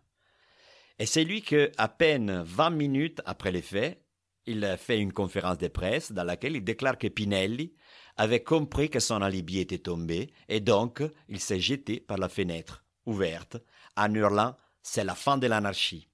Et 0.98 1.06
c'est 1.06 1.24
lui 1.24 1.42
que, 1.42 1.70
à 1.76 1.88
peine 1.88 2.42
20 2.44 2.70
minutes 2.70 3.20
après 3.24 3.52
les 3.52 3.62
faits, 3.62 4.00
il 4.46 4.76
fait 4.78 4.98
une 4.98 5.12
conférence 5.12 5.58
de 5.58 5.68
presse 5.68 6.12
dans 6.12 6.24
laquelle 6.24 6.56
il 6.56 6.64
déclare 6.64 6.98
que 6.98 7.08
Pinelli 7.08 7.72
avait 8.16 8.42
compris 8.42 8.90
que 8.90 9.00
son 9.00 9.22
alibi 9.22 9.58
était 9.58 9.78
tombé 9.78 10.32
et 10.48 10.60
donc 10.60 11.02
il 11.28 11.40
s'est 11.40 11.60
jeté 11.60 12.00
par 12.00 12.18
la 12.18 12.28
fenêtre 12.28 12.84
ouverte 13.06 13.56
en 13.96 14.12
hurlant 14.14 14.56
C'est 14.82 15.04
la 15.04 15.14
fin 15.14 15.38
de 15.38 15.46
l'anarchie. 15.46 16.08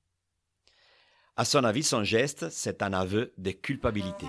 À 1.37 1.45
son 1.45 1.65
avis, 1.65 1.83
son 1.83 2.05
geste, 2.05 2.51
c'est 2.51 2.83
un 2.83 2.93
aveu 2.93 3.33
de 3.39 3.51
culpabilité. 3.51 4.27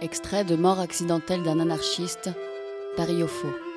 Extrait 0.00 0.44
de 0.44 0.56
Mort 0.56 0.80
accidentelle 0.80 1.42
d'un 1.42 1.60
anarchiste, 1.60 2.30
Paris 2.96 3.22
au. 3.22 3.67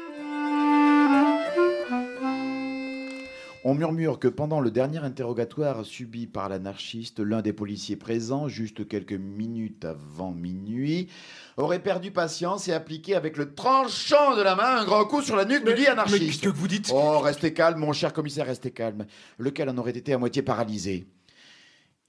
On 3.63 3.75
murmure 3.75 4.17
que 4.17 4.27
pendant 4.27 4.59
le 4.59 4.71
dernier 4.71 4.97
interrogatoire 4.97 5.85
subi 5.85 6.25
par 6.25 6.49
l'anarchiste, 6.49 7.19
l'un 7.19 7.43
des 7.43 7.53
policiers 7.53 7.95
présents, 7.95 8.47
juste 8.47 8.87
quelques 8.87 9.13
minutes 9.13 9.85
avant 9.85 10.31
minuit, 10.31 11.09
aurait 11.57 11.83
perdu 11.83 12.09
patience 12.09 12.67
et 12.67 12.73
appliqué 12.73 13.13
avec 13.13 13.37
le 13.37 13.53
tranchant 13.53 14.35
de 14.35 14.41
la 14.41 14.55
main 14.55 14.77
un 14.77 14.85
grand 14.85 15.05
coup 15.05 15.21
sur 15.21 15.35
la 15.35 15.45
nuque 15.45 15.63
du 15.63 15.75
dit 15.75 15.85
anarchiste. 15.85 16.19
Mais 16.19 16.25
qu'est-ce 16.25 16.41
que 16.41 16.49
vous 16.49 16.67
dites? 16.67 16.89
Oh, 16.91 17.19
restez 17.19 17.53
calme, 17.53 17.79
mon 17.79 17.93
cher 17.93 18.13
commissaire, 18.13 18.47
restez 18.47 18.71
calme. 18.71 19.05
Lequel 19.37 19.69
en 19.69 19.77
aurait 19.77 19.91
été 19.91 20.11
à 20.11 20.17
moitié 20.17 20.41
paralysé? 20.41 21.05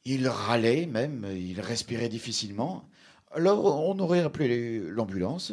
Il 0.07 0.29
râlait 0.29 0.87
même, 0.87 1.27
il 1.37 1.61
respirait 1.61 2.09
difficilement. 2.09 2.89
Alors 3.31 3.87
on 3.89 3.99
aurait 3.99 4.21
appelé 4.21 4.79
l'ambulance. 4.79 5.53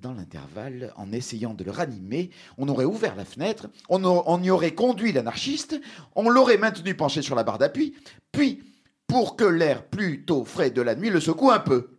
Dans 0.00 0.14
l'intervalle, 0.14 0.92
en 0.96 1.12
essayant 1.12 1.54
de 1.54 1.64
le 1.64 1.70
ranimer, 1.70 2.30
on 2.58 2.68
aurait 2.68 2.84
ouvert 2.86 3.14
la 3.14 3.24
fenêtre, 3.24 3.68
on, 3.88 4.02
a- 4.04 4.22
on 4.26 4.42
y 4.42 4.50
aurait 4.50 4.74
conduit 4.74 5.12
l'anarchiste, 5.12 5.80
on 6.16 6.28
l'aurait 6.28 6.56
maintenu 6.58 6.94
penché 6.94 7.22
sur 7.22 7.34
la 7.34 7.44
barre 7.44 7.58
d'appui, 7.58 7.94
puis, 8.32 8.62
pour 9.06 9.36
que 9.36 9.44
l'air 9.44 9.84
plutôt 9.86 10.44
frais 10.44 10.70
de 10.70 10.80
la 10.82 10.94
nuit 10.94 11.10
le 11.10 11.20
secoue 11.20 11.50
un 11.50 11.60
peu. 11.60 11.90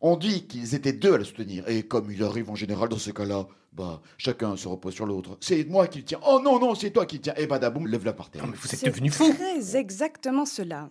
On 0.00 0.16
dit 0.16 0.46
qu'ils 0.46 0.74
étaient 0.74 0.92
deux 0.92 1.14
à 1.14 1.18
le 1.18 1.24
soutenir, 1.24 1.68
et 1.68 1.82
comme 1.82 2.10
il 2.10 2.22
arrive 2.22 2.48
en 2.50 2.54
général 2.54 2.88
dans 2.88 2.98
ce 2.98 3.10
cas-là, 3.10 3.46
bah, 3.72 4.00
chacun 4.18 4.56
se 4.56 4.68
repose 4.68 4.94
sur 4.94 5.06
l'autre. 5.06 5.36
C'est 5.40 5.64
moi 5.64 5.86
qui 5.88 5.98
le 5.98 6.04
tiens. 6.04 6.20
Oh 6.26 6.40
non, 6.42 6.58
non, 6.60 6.74
c'est 6.74 6.90
toi 6.90 7.06
qui 7.06 7.16
le 7.16 7.22
tiens. 7.22 7.34
Et 7.36 7.46
badaboum, 7.46 7.86
lève-la 7.86 8.12
par 8.12 8.30
terre. 8.30 8.44
vous 8.46 8.68
C'est 8.68 8.86
Très 9.34 9.76
exactement 9.76 10.44
cela. 10.44 10.88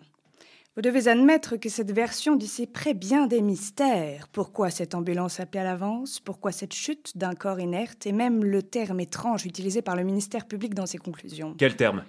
Vous 0.78 0.82
devez 0.82 1.10
admettre 1.10 1.58
que 1.58 1.68
cette 1.68 1.92
version 1.92 2.38
dissiperait 2.38 2.94
bien 2.94 3.28
des 3.28 3.42
mystères. 3.42 4.30
Pourquoi 4.30 4.70
cette 4.70 4.96
ambulance 4.96 5.42
appelée 5.42 5.60
à 5.60 5.66
l'avance? 5.66 6.22
Pourquoi 6.22 6.54
cette 6.54 6.74
chute 6.74 7.18
d'un 7.18 7.34
corps 7.34 7.60
inerte? 7.60 8.08
Et 8.08 8.14
même 8.14 8.46
le 8.46 8.64
terme 8.64 9.02
étrange 9.02 9.46
utilisé 9.46 9.82
par 9.82 9.98
le 9.98 10.04
ministère 10.04 10.46
public 10.46 10.74
dans 10.74 10.86
ses 10.86 10.98
conclusions. 10.98 11.56
Quel 11.58 11.76
terme? 11.76 12.06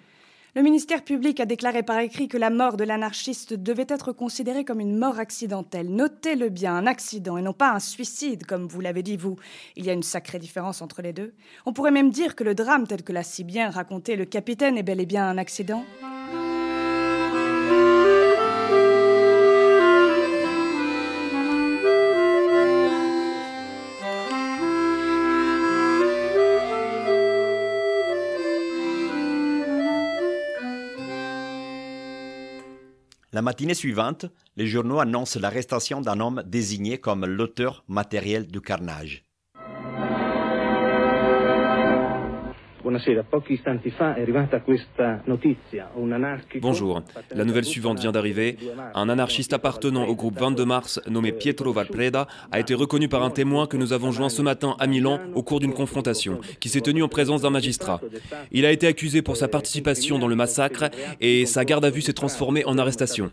Le 0.55 0.63
ministère 0.63 1.03
public 1.03 1.41
a 1.41 1.45
déclaré 1.45 1.83
par 1.83 1.99
écrit 1.99 2.29
que 2.29 2.39
la 2.39 2.51
mort 2.51 2.77
de 2.77 2.85
l'anarchiste 2.85 3.55
devait 3.55 3.87
être 3.89 4.13
considérée 4.13 4.65
comme 4.65 4.79
une 4.79 4.97
mort 4.97 5.19
accidentelle. 5.19 5.89
Notez-le 5.89 6.49
bien, 6.49 6.77
un 6.77 6.87
accident 6.87 7.37
et 7.39 7.43
non 7.43 7.55
pas 7.55 7.73
un 7.73 7.81
suicide, 7.81 8.47
comme 8.47 8.69
vous 8.69 8.81
l'avez 8.81 9.03
dit 9.03 9.17
vous. 9.17 9.35
Il 9.75 9.85
y 9.87 9.91
a 9.91 9.93
une 9.93 10.05
sacrée 10.05 10.39
différence 10.39 10.83
entre 10.83 11.03
les 11.03 11.13
deux. 11.13 11.35
On 11.67 11.73
pourrait 11.73 11.91
même 11.91 12.11
dire 12.11 12.37
que 12.37 12.45
le 12.45 12.55
drame 12.55 12.87
tel 12.87 13.03
que 13.03 13.13
l'a 13.13 13.25
si 13.25 13.43
bien 13.43 13.71
raconté 13.71 14.15
le 14.15 14.25
capitaine 14.25 14.79
est 14.79 14.85
bel 14.85 15.01
et 15.01 15.07
bien 15.07 15.29
un 15.29 15.37
accident. 15.37 15.85
La 33.43 33.47
matinée 33.47 33.75
suivante, 33.75 34.27
les 34.55 34.69
journaux 34.69 35.01
annoncent 35.01 35.41
l'arrestation 35.41 36.01
d'un 36.01 36.21
homme 36.21 36.45
désigné 36.47 36.99
comme 36.99 37.27
l'auteur 37.27 37.83
matériel 37.89 38.47
du 38.47 38.61
carnage. 38.61 39.25
Buonasera, 42.83 43.23
pochi 43.23 43.53
istanti 43.53 43.91
fa 43.91 44.15
è 44.15 44.23
arrivata 44.23 44.61
questa 44.61 45.23
notizia. 45.27 45.89
Un 45.95 46.11
anarchico. 46.11 46.59
Bonjour. 46.67 47.01
La 47.29 47.45
nouvelle 47.45 47.65
suivante 47.65 48.01
vient 48.01 48.11
d'arriver. 48.11 48.57
Un 48.95 49.09
anarchiste 49.09 49.53
appartenant 49.53 50.05
au 50.05 50.17
groupe 50.17 50.37
22 50.41 50.65
mars, 50.65 51.01
nommé 51.09 51.31
Pietro 51.31 51.73
Valpreda, 51.73 52.27
a 52.51 52.59
été 52.59 52.75
reconnu 52.75 53.09
par 53.09 53.23
un 53.23 53.31
témoin 53.31 53.69
que 53.69 53.77
nous 53.77 53.93
avons 53.93 54.11
joint 54.11 54.29
ce 54.29 54.43
matin 54.43 54.75
à 54.81 54.89
Milan 54.89 55.21
au 55.37 55.45
cours 55.45 55.61
d'une 55.61 55.73
confrontation 55.73 56.41
qui 56.59 56.69
s'est 56.69 56.81
tenue 56.81 57.05
en 57.05 57.09
présence 57.09 57.43
d'un 57.43 57.51
magistrat. 57.51 58.01
Il 58.51 58.67
a 58.67 58.73
été 58.73 58.89
accusé 58.89 59.23
pour 59.23 59.37
sa 59.37 59.47
participation 59.47 60.19
dans 60.19 60.27
le 60.27 60.35
massacre 60.35 60.91
et 61.21 61.47
sa 61.47 61.65
garde 61.65 61.85
à 61.85 61.91
vue 61.91 62.01
s'est 62.01 62.13
transformée 62.13 62.65
en 62.65 62.79
arrestation. 62.79 63.31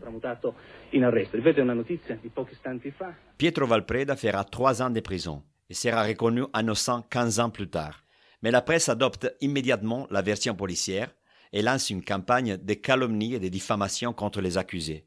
Pietro 3.39 3.65
Valpreda 3.65 4.15
fera 4.15 4.43
trois 4.43 4.83
ans 4.83 4.91
de 4.91 4.99
prison 4.99 5.41
et 5.71 5.73
sera 5.73 6.03
reconnu 6.03 6.43
innocent 6.55 7.03
15 7.09 7.39
ans 7.39 7.49
plus 7.49 7.67
tard. 7.67 8.03
Mais 8.41 8.51
la 8.51 8.61
presse 8.61 8.89
adopte 8.89 9.33
immédiatement 9.41 10.07
la 10.09 10.21
version 10.21 10.55
policière 10.55 11.13
et 11.51 11.61
lance 11.61 11.89
une 11.89 12.03
campagne 12.03 12.57
de 12.57 12.73
calomnie 12.73 13.33
et 13.33 13.39
de 13.39 13.47
diffamation 13.47 14.13
contre 14.13 14.41
les 14.41 14.57
accusés. 14.57 15.05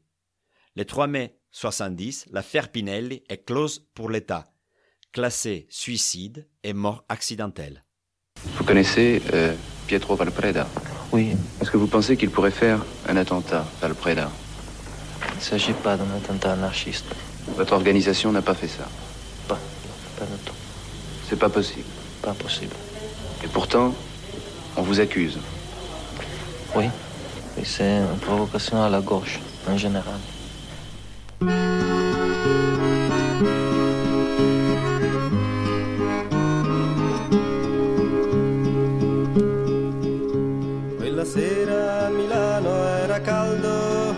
Le 0.75 0.85
3 0.85 1.07
mai 1.07 1.35
70, 1.51 2.27
l'affaire 2.31 2.69
Pinelli 2.69 3.23
est 3.29 3.45
close 3.45 3.87
pour 3.93 4.09
l'État, 4.09 4.51
classée 5.11 5.67
suicide 5.69 6.47
et 6.63 6.73
mort 6.73 7.05
accidentelle. 7.09 7.83
Vous 8.57 8.63
connaissez 8.63 9.21
euh, 9.33 9.55
Pietro 9.87 10.15
Valpreda? 10.15 10.67
Oui. 11.11 11.35
Est-ce 11.61 11.69
que 11.69 11.77
vous 11.77 11.87
pensez 11.87 12.17
qu'il 12.17 12.31
pourrait 12.31 12.51
faire 12.51 12.83
un 13.07 13.17
attentat, 13.17 13.65
Valpreda? 13.81 14.31
Il 15.29 15.35
ne 15.35 15.41
s'agit 15.41 15.73
pas 15.73 15.95
d'un 15.95 16.09
attentat 16.15 16.53
anarchiste. 16.53 17.05
Votre 17.49 17.73
organisation 17.73 18.31
n'a 18.31 18.41
pas 18.41 18.55
fait 18.55 18.67
ça. 18.67 18.89
Pas, 19.47 19.59
pas 20.17 20.25
du 20.25 20.37
tout. 20.43 20.55
C'est 21.29 21.39
pas 21.39 21.49
possible. 21.49 21.87
Pas 22.21 22.33
possible. 22.33 22.73
Et 23.43 23.47
pourtant, 23.47 23.93
on 24.77 24.81
vous 24.81 24.99
accuse. 24.99 25.37
Oui. 26.75 26.85
Et 27.59 27.65
c'est 27.65 27.97
une 27.97 28.17
provocation 28.19 28.81
à 28.81 28.89
la 28.89 29.01
gauche, 29.01 29.39
en 29.69 29.77
général. 29.77 30.19
Quella 40.99 41.25
sera 41.25 42.07
a 42.07 42.09
Milano 42.09 42.73
era 43.03 43.19
caldo, 43.19 44.15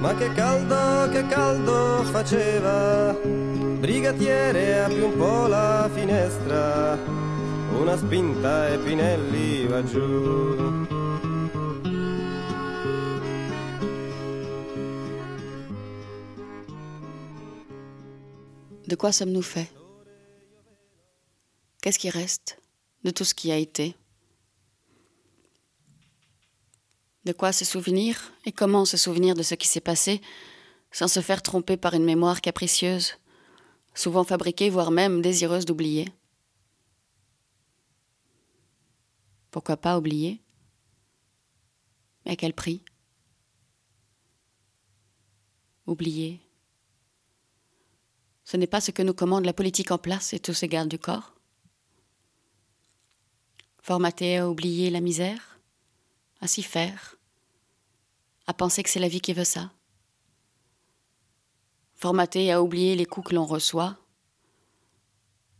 ma 0.00 0.14
che 0.14 0.32
caldo, 0.32 1.10
che 1.12 1.26
caldo 1.26 2.04
faceva. 2.10 3.14
Brigatiere 3.80 4.82
apri 4.84 5.02
un 5.02 5.16
po' 5.16 5.46
la 5.48 5.90
finestra, 5.92 6.96
una 7.80 7.96
spinta 7.96 8.68
e 8.68 9.66
va 9.66 9.82
giù. 9.84 11.02
De 18.86 18.96
quoi 18.96 19.12
sommes-nous 19.12 19.42
faits? 19.42 19.68
Qu'est-ce 21.80 21.98
qui 21.98 22.10
reste 22.10 22.58
de 23.04 23.10
tout 23.10 23.24
ce 23.24 23.34
qui 23.34 23.50
a 23.50 23.56
été? 23.56 23.96
De 27.24 27.32
quoi 27.32 27.52
se 27.52 27.64
souvenir 27.64 28.32
et 28.44 28.52
comment 28.52 28.84
se 28.84 28.96
souvenir 28.96 29.34
de 29.34 29.42
ce 29.42 29.54
qui 29.54 29.68
s'est 29.68 29.80
passé 29.80 30.20
sans 30.90 31.08
se 31.08 31.20
faire 31.20 31.40
tromper 31.40 31.76
par 31.76 31.94
une 31.94 32.04
mémoire 32.04 32.40
capricieuse, 32.40 33.14
souvent 33.94 34.24
fabriquée, 34.24 34.68
voire 34.68 34.90
même 34.90 35.22
désireuse 35.22 35.64
d'oublier? 35.64 36.12
Pourquoi 39.52 39.76
pas 39.76 39.98
oublier? 39.98 40.40
Mais 42.24 42.32
à 42.32 42.36
quel 42.36 42.54
prix? 42.54 42.82
Oublier. 45.86 46.40
Ce 48.44 48.56
n'est 48.56 48.66
pas 48.66 48.80
ce 48.80 48.90
que 48.90 49.02
nous 49.02 49.12
commande 49.12 49.44
la 49.44 49.52
politique 49.52 49.90
en 49.90 49.98
place 49.98 50.32
et 50.32 50.40
tous 50.40 50.54
ces 50.54 50.68
gardes 50.68 50.88
du 50.88 50.98
corps? 50.98 51.34
Formaté 53.82 54.38
à 54.38 54.48
oublier 54.48 54.88
la 54.88 55.00
misère, 55.00 55.60
à 56.40 56.48
s'y 56.48 56.62
faire, 56.62 57.16
à 58.46 58.54
penser 58.54 58.82
que 58.82 58.88
c'est 58.88 59.00
la 59.00 59.08
vie 59.08 59.20
qui 59.20 59.34
veut 59.34 59.44
ça? 59.44 59.70
Formaté 61.94 62.50
à 62.50 62.62
oublier 62.62 62.96
les 62.96 63.06
coups 63.06 63.28
que 63.28 63.34
l'on 63.34 63.44
reçoit, 63.44 63.98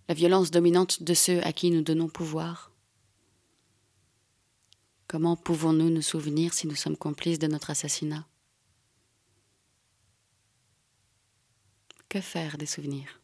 la 0.09 0.15
violence 0.15 0.51
dominante 0.51 1.03
de 1.03 1.13
ceux 1.13 1.45
à 1.45 1.53
qui 1.53 1.71
nous 1.71 1.83
donnons 1.83 2.09
pouvoir? 2.09 2.72
Comment 5.13 5.37
pouvons-nous 5.37 5.91
nous 5.91 6.01
souvenir 6.01 6.55
si 6.55 6.67
nous 6.67 6.75
sommes 6.75 6.97
complices 6.97 7.39
de 7.39 7.47
notre 7.47 7.69
assassinat? 7.69 8.27
Que 12.09 12.23
faire 12.23 12.57
des 12.57 12.65
souvenirs? 12.65 13.21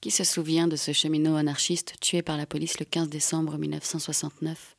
Qui 0.00 0.12
se 0.12 0.22
souvient 0.22 0.68
de 0.68 0.76
ce 0.76 0.92
cheminot 0.92 1.34
anarchiste 1.34 1.98
tué 2.00 2.22
par 2.22 2.36
la 2.36 2.46
police 2.46 2.78
le 2.78 2.84
15 2.84 3.08
décembre 3.08 3.58
1969 3.58 4.76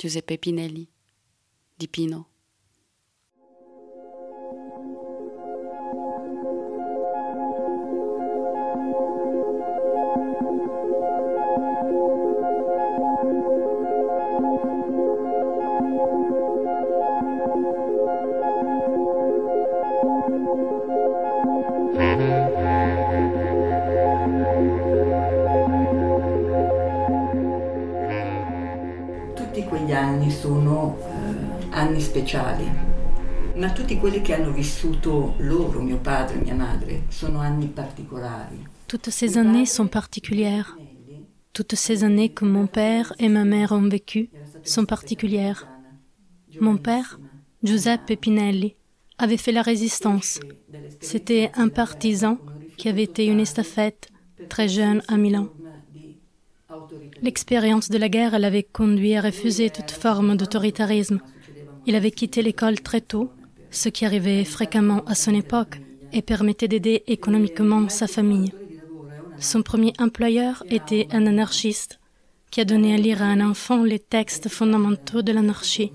Giuseppe 0.00 0.40
Pinelli, 0.40 0.88
dit 1.78 1.86
Pino. 1.86 2.26
Toutes 38.88 39.10
ces 39.10 39.38
années 39.38 39.66
sont 39.66 39.86
particulières. 39.86 40.76
Toutes 41.52 41.74
ces 41.74 42.04
années 42.04 42.28
que 42.30 42.44
mon 42.44 42.66
père 42.66 43.12
et 43.18 43.28
ma 43.28 43.44
mère 43.44 43.72
ont 43.72 43.88
vécues 43.88 44.30
sont 44.62 44.84
particulières. 44.84 45.66
Mon 46.60 46.76
père, 46.76 47.18
Giuseppe 47.62 48.16
Pinelli, 48.20 48.74
avait 49.18 49.36
fait 49.36 49.52
la 49.52 49.62
résistance. 49.62 50.40
C'était 51.00 51.50
un 51.54 51.68
partisan 51.68 52.38
qui 52.76 52.88
avait 52.88 53.04
été 53.04 53.26
une 53.26 53.40
estafette 53.40 54.08
très 54.48 54.68
jeune 54.68 55.02
à 55.08 55.16
Milan. 55.16 55.48
L'expérience 57.22 57.88
de 57.88 57.98
la 57.98 58.08
guerre 58.08 58.38
l'avait 58.38 58.64
conduit 58.64 59.14
à 59.14 59.20
refuser 59.22 59.70
toute 59.70 59.92
forme 59.92 60.36
d'autoritarisme. 60.36 61.20
Il 61.86 61.94
avait 61.94 62.10
quitté 62.10 62.42
l'école 62.42 62.80
très 62.80 63.00
tôt, 63.00 63.30
ce 63.74 63.88
qui 63.88 64.04
arrivait 64.04 64.44
fréquemment 64.44 65.04
à 65.06 65.14
son 65.14 65.34
époque 65.34 65.80
et 66.12 66.22
permettait 66.22 66.68
d'aider 66.68 67.02
économiquement 67.06 67.88
sa 67.88 68.06
famille. 68.06 68.52
Son 69.38 69.62
premier 69.62 69.92
employeur 69.98 70.62
était 70.70 71.08
un 71.10 71.26
anarchiste 71.26 71.98
qui 72.50 72.60
a 72.60 72.64
donné 72.64 72.94
à 72.94 72.96
lire 72.96 73.20
à 73.20 73.26
un 73.26 73.40
enfant 73.40 73.82
les 73.82 73.98
textes 73.98 74.48
fondamentaux 74.48 75.22
de 75.22 75.32
l'anarchie. 75.32 75.92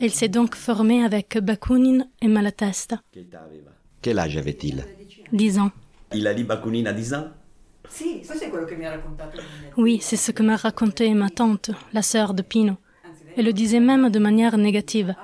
Il 0.00 0.12
s'est 0.12 0.28
donc 0.28 0.54
formé 0.54 1.04
avec 1.04 1.38
Bakunin 1.38 2.06
et 2.22 2.28
Malatesta. 2.28 3.02
Quel 4.00 4.18
âge 4.18 4.36
avait-il? 4.36 4.84
Dix 5.32 5.58
ans. 5.58 5.72
Il 6.14 6.26
a 6.26 6.32
lu 6.32 6.44
Bakounine 6.44 6.86
à 6.86 6.92
10 6.92 7.14
ans? 7.14 7.26
Oui, 9.76 9.98
c'est 10.00 10.16
ce 10.16 10.30
que 10.30 10.42
m'a 10.42 10.56
raconté 10.56 11.12
ma 11.14 11.30
tante, 11.30 11.70
la 11.92 12.02
sœur 12.02 12.34
de 12.34 12.42
Pino. 12.42 12.76
Elle 13.36 13.46
le 13.46 13.52
disait 13.52 13.80
même 13.80 14.08
de 14.08 14.18
manière 14.18 14.56
négative. 14.56 15.14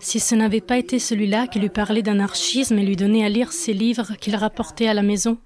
Si 0.00 0.20
ce 0.20 0.34
n'avait 0.34 0.60
pas 0.60 0.78
été 0.78 0.98
celui-là 0.98 1.46
qui 1.46 1.58
lui 1.58 1.68
parlait 1.68 2.02
d'anarchisme 2.02 2.78
et 2.78 2.84
lui 2.84 2.96
donnait 2.96 3.24
à 3.24 3.28
lire 3.28 3.52
ses 3.52 3.72
livres 3.72 4.16
qu'il 4.20 4.36
rapportait 4.36 4.88
à 4.88 4.94
la 4.94 5.02
maison. 5.02 5.38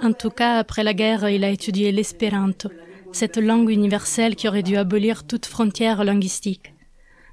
En 0.00 0.12
tout 0.12 0.30
cas, 0.30 0.58
après 0.58 0.84
la 0.84 0.94
guerre, 0.94 1.28
il 1.28 1.42
a 1.44 1.50
étudié 1.50 1.90
l'espéranto, 1.90 2.70
cette 3.12 3.36
langue 3.36 3.70
universelle 3.70 4.36
qui 4.36 4.48
aurait 4.48 4.62
dû 4.62 4.76
abolir 4.76 5.26
toute 5.26 5.46
frontière 5.46 6.04
linguistique. 6.04 6.72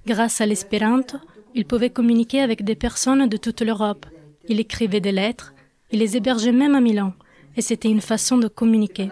Grâce 0.08 0.42
à 0.42 0.46
l'espéranto, 0.46 1.18
il 1.54 1.66
pouvait 1.66 1.92
communiquer 1.92 2.42
avec 2.42 2.64
des 2.64 2.76
personnes 2.76 3.28
de 3.28 3.38
toute 3.38 3.62
l'Europe. 3.62 4.06
Il 4.48 4.60
écrivait 4.60 5.00
des 5.00 5.12
lettres, 5.12 5.54
il 5.92 6.00
les 6.00 6.18
hébergeait 6.18 6.52
même 6.52 6.76
à 6.76 6.82
Milan, 6.82 7.14
et 7.56 7.62
c'était 7.62 7.90
une 7.90 8.02
façon 8.02 8.38
de 8.38 8.48
communiquer. 8.48 9.10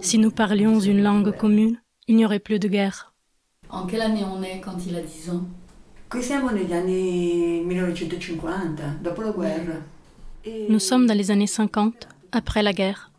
Si 0.00 0.18
nous 0.18 0.30
parlions 0.30 0.78
une 0.78 1.02
langue 1.02 1.36
commune, 1.36 1.80
il 2.06 2.16
n'y 2.16 2.24
aurait 2.24 2.38
plus 2.38 2.58
de 2.58 2.68
guerre. 2.68 3.12
En 3.68 3.86
quelle 3.86 4.02
année 4.02 4.24
on 4.24 4.42
est 4.42 4.60
quand 4.60 4.78
il 4.86 4.94
a 4.94 5.00
10 5.00 5.30
ans? 5.30 5.44
Qui 6.08 6.22
siamo 6.22 6.50
negli 6.50 6.72
anni 6.72 7.62
1950, 7.64 8.98
dopo 9.00 9.22
la 9.22 9.32
guerra. 9.32 9.82
Nous 10.68 10.78
sommes 10.78 11.04
dans 11.06 11.16
les 11.16 11.32
années 11.32 11.48
50, 11.48 12.06
après 12.30 12.62
la 12.62 12.72
guerre. 12.72 13.10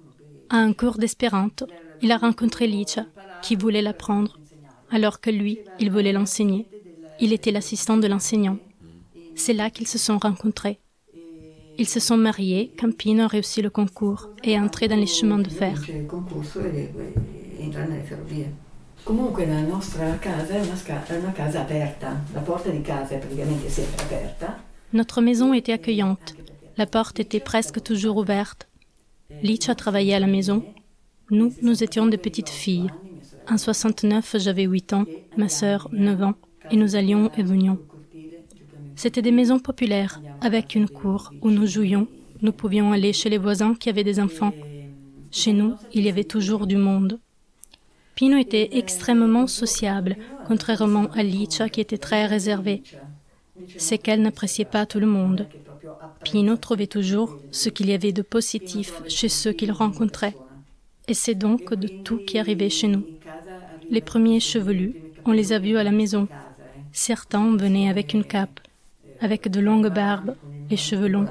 À 0.49 0.57
un 0.59 0.71
cours 0.71 0.97
d'espéranto, 0.97 1.67
il 2.01 2.13
a 2.13 2.17
rencontré 2.17 2.65
Licia, 2.65 3.05
qui 3.41 3.57
voulait 3.57 3.81
l'apprendre, 3.81 4.39
alors 4.89 5.19
que 5.19 5.29
lui, 5.29 5.59
il 5.81 5.91
voulait 5.91 6.13
l'enseigner. 6.13 6.65
Il 7.19 7.33
était 7.33 7.51
l'assistant 7.51 7.97
de 7.97 8.07
l'enseignant. 8.07 8.57
C'est 9.35 9.53
là 9.53 9.69
qu'ils 9.69 9.87
se 9.87 9.97
sont 9.97 10.17
rencontrés. 10.17 10.79
Ils 11.77 11.89
se 11.89 11.99
sont 11.99 12.17
mariés 12.17 12.71
quand 12.79 12.95
Pino 12.95 13.23
a 13.23 13.27
réussi 13.27 13.61
le 13.61 13.69
concours 13.69 14.29
et 14.45 14.53
est 14.53 14.59
entré 14.59 14.87
dans 14.87 14.95
les 14.95 15.07
chemins 15.07 15.39
de 15.39 15.49
fer. 15.49 15.83
La. 24.41 24.57
Notre 24.91 25.21
maison 25.21 25.53
était 25.53 25.71
accueillante. 25.71 26.35
La 26.75 26.85
porte 26.85 27.19
était 27.21 27.39
presque 27.39 27.81
toujours 27.81 28.17
ouverte. 28.17 28.67
Licia 29.41 29.75
travaillait 29.75 30.15
à 30.15 30.19
la 30.19 30.27
maison. 30.27 30.65
Nous, 31.31 31.53
nous 31.61 31.83
étions 31.83 32.07
des 32.07 32.17
petites 32.17 32.49
filles. 32.49 32.89
En 33.49 33.57
69, 33.57 34.35
j'avais 34.39 34.63
8 34.63 34.91
ans, 34.93 35.05
ma 35.37 35.47
sœur 35.47 35.87
9 35.93 36.23
ans, 36.23 36.35
et 36.69 36.75
nous 36.75 36.97
allions 36.97 37.31
et 37.37 37.43
venions. 37.43 37.79
C'était 38.97 39.21
des 39.21 39.31
maisons 39.31 39.59
populaires, 39.59 40.21
avec 40.41 40.75
une 40.75 40.89
cour 40.89 41.31
où 41.41 41.49
nous 41.49 41.65
jouions. 41.65 42.07
Nous 42.41 42.51
pouvions 42.51 42.91
aller 42.91 43.13
chez 43.13 43.29
les 43.29 43.37
voisins 43.37 43.73
qui 43.73 43.89
avaient 43.89 44.03
des 44.03 44.19
enfants. 44.19 44.53
Chez 45.31 45.53
nous, 45.53 45.75
il 45.93 46.03
y 46.03 46.09
avait 46.09 46.25
toujours 46.25 46.67
du 46.67 46.75
monde. 46.75 47.19
Pino 48.17 48.35
était 48.35 48.69
extrêmement 48.71 49.45
sociable, 49.45 50.15
contrairement 50.47 51.05
à 51.13 51.21
Licia 51.21 51.69
qui 51.69 51.81
était 51.81 51.99
très 51.99 52.25
réservée. 52.25 52.81
C'est 53.77 53.99
qu'elle 53.99 54.23
n'appréciait 54.23 54.65
pas 54.65 54.87
tout 54.87 54.99
le 54.99 55.05
monde. 55.05 55.45
Pino 56.23 56.57
trouvait 56.57 56.87
toujours 56.87 57.37
ce 57.51 57.69
qu'il 57.69 57.91
y 57.91 57.93
avait 57.93 58.13
de 58.13 58.23
positif 58.23 59.03
chez 59.07 59.29
ceux 59.29 59.51
qu'il 59.51 59.71
rencontrait. 59.71 60.35
Et 61.07 61.13
c'est 61.13 61.35
donc 61.35 61.75
de 61.75 61.87
tout 61.87 62.17
qui 62.17 62.39
arrivait 62.39 62.71
chez 62.71 62.87
nous. 62.87 63.05
Les 63.91 64.01
premiers 64.01 64.39
chevelus, 64.39 64.95
on 65.25 65.31
les 65.31 65.53
a 65.53 65.59
vus 65.59 65.77
à 65.77 65.83
la 65.83 65.91
maison. 65.91 66.27
Certains 66.93 67.55
venaient 67.55 67.87
avec 67.87 68.15
une 68.15 68.25
cape, 68.25 68.59
avec 69.21 69.47
de 69.47 69.59
longues 69.59 69.93
barbes, 69.93 70.33
les 70.71 70.77
cheveux 70.77 71.07
longs. 71.07 71.27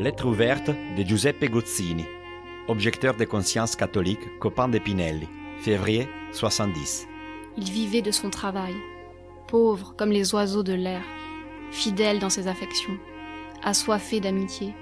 Lettre 0.00 0.24
ouverte 0.24 0.70
de 0.70 1.02
Giuseppe 1.02 1.44
Gozzini, 1.50 2.06
objecteur 2.68 3.14
de 3.18 3.26
conscience 3.26 3.76
catholique, 3.76 4.38
copain 4.38 4.66
de 4.66 4.78
Pinelli, 4.78 5.28
février 5.58 6.08
70. 6.32 7.06
Il 7.58 7.70
vivait 7.70 8.00
de 8.00 8.10
son 8.10 8.30
travail, 8.30 8.74
pauvre 9.46 9.94
comme 9.98 10.10
les 10.10 10.34
oiseaux 10.34 10.62
de 10.62 10.72
l'air, 10.72 11.02
fidèle 11.70 12.18
dans 12.18 12.30
ses 12.30 12.48
affections, 12.48 12.96
assoiffé 13.62 14.20
d'amitié. 14.20 14.74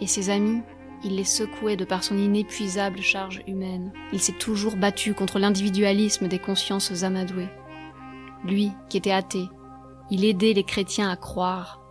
Et 0.00 0.06
ses 0.06 0.30
amis, 0.30 0.62
il 1.02 1.16
les 1.16 1.24
secouait 1.24 1.76
de 1.76 1.84
par 1.84 2.04
son 2.04 2.16
inépuisable 2.16 3.00
charge 3.00 3.42
humaine. 3.48 3.92
Il 4.12 4.20
s'est 4.20 4.38
toujours 4.38 4.76
battu 4.76 5.14
contre 5.14 5.40
l'individualisme 5.40 6.28
des 6.28 6.38
consciences 6.38 7.02
amadouées. 7.02 7.50
Lui, 8.44 8.70
qui 8.88 8.98
était 8.98 9.10
athée, 9.10 9.48
il 10.12 10.24
aidait 10.24 10.52
les 10.52 10.62
chrétiens 10.62 11.10
à 11.10 11.16
croire, 11.16 11.83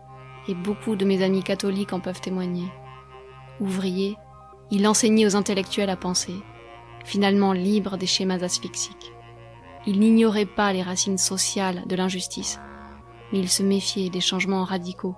et 0.47 0.55
beaucoup 0.55 0.95
de 0.95 1.05
mes 1.05 1.23
amis 1.23 1.43
catholiques 1.43 1.93
en 1.93 1.99
peuvent 1.99 2.21
témoigner. 2.21 2.67
Ouvrier, 3.59 4.17
il 4.71 4.87
enseignait 4.87 5.25
aux 5.25 5.35
intellectuels 5.35 5.89
à 5.89 5.95
penser, 5.95 6.35
finalement 7.05 7.53
libre 7.53 7.97
des 7.97 8.05
schémas 8.05 8.43
asphyxiques. 8.43 9.13
Il 9.85 9.99
n'ignorait 9.99 10.45
pas 10.45 10.73
les 10.73 10.81
racines 10.81 11.17
sociales 11.17 11.83
de 11.85 11.95
l'injustice, 11.95 12.59
mais 13.31 13.39
il 13.39 13.49
se 13.49 13.63
méfiait 13.63 14.09
des 14.09 14.21
changements 14.21 14.63
radicaux, 14.63 15.15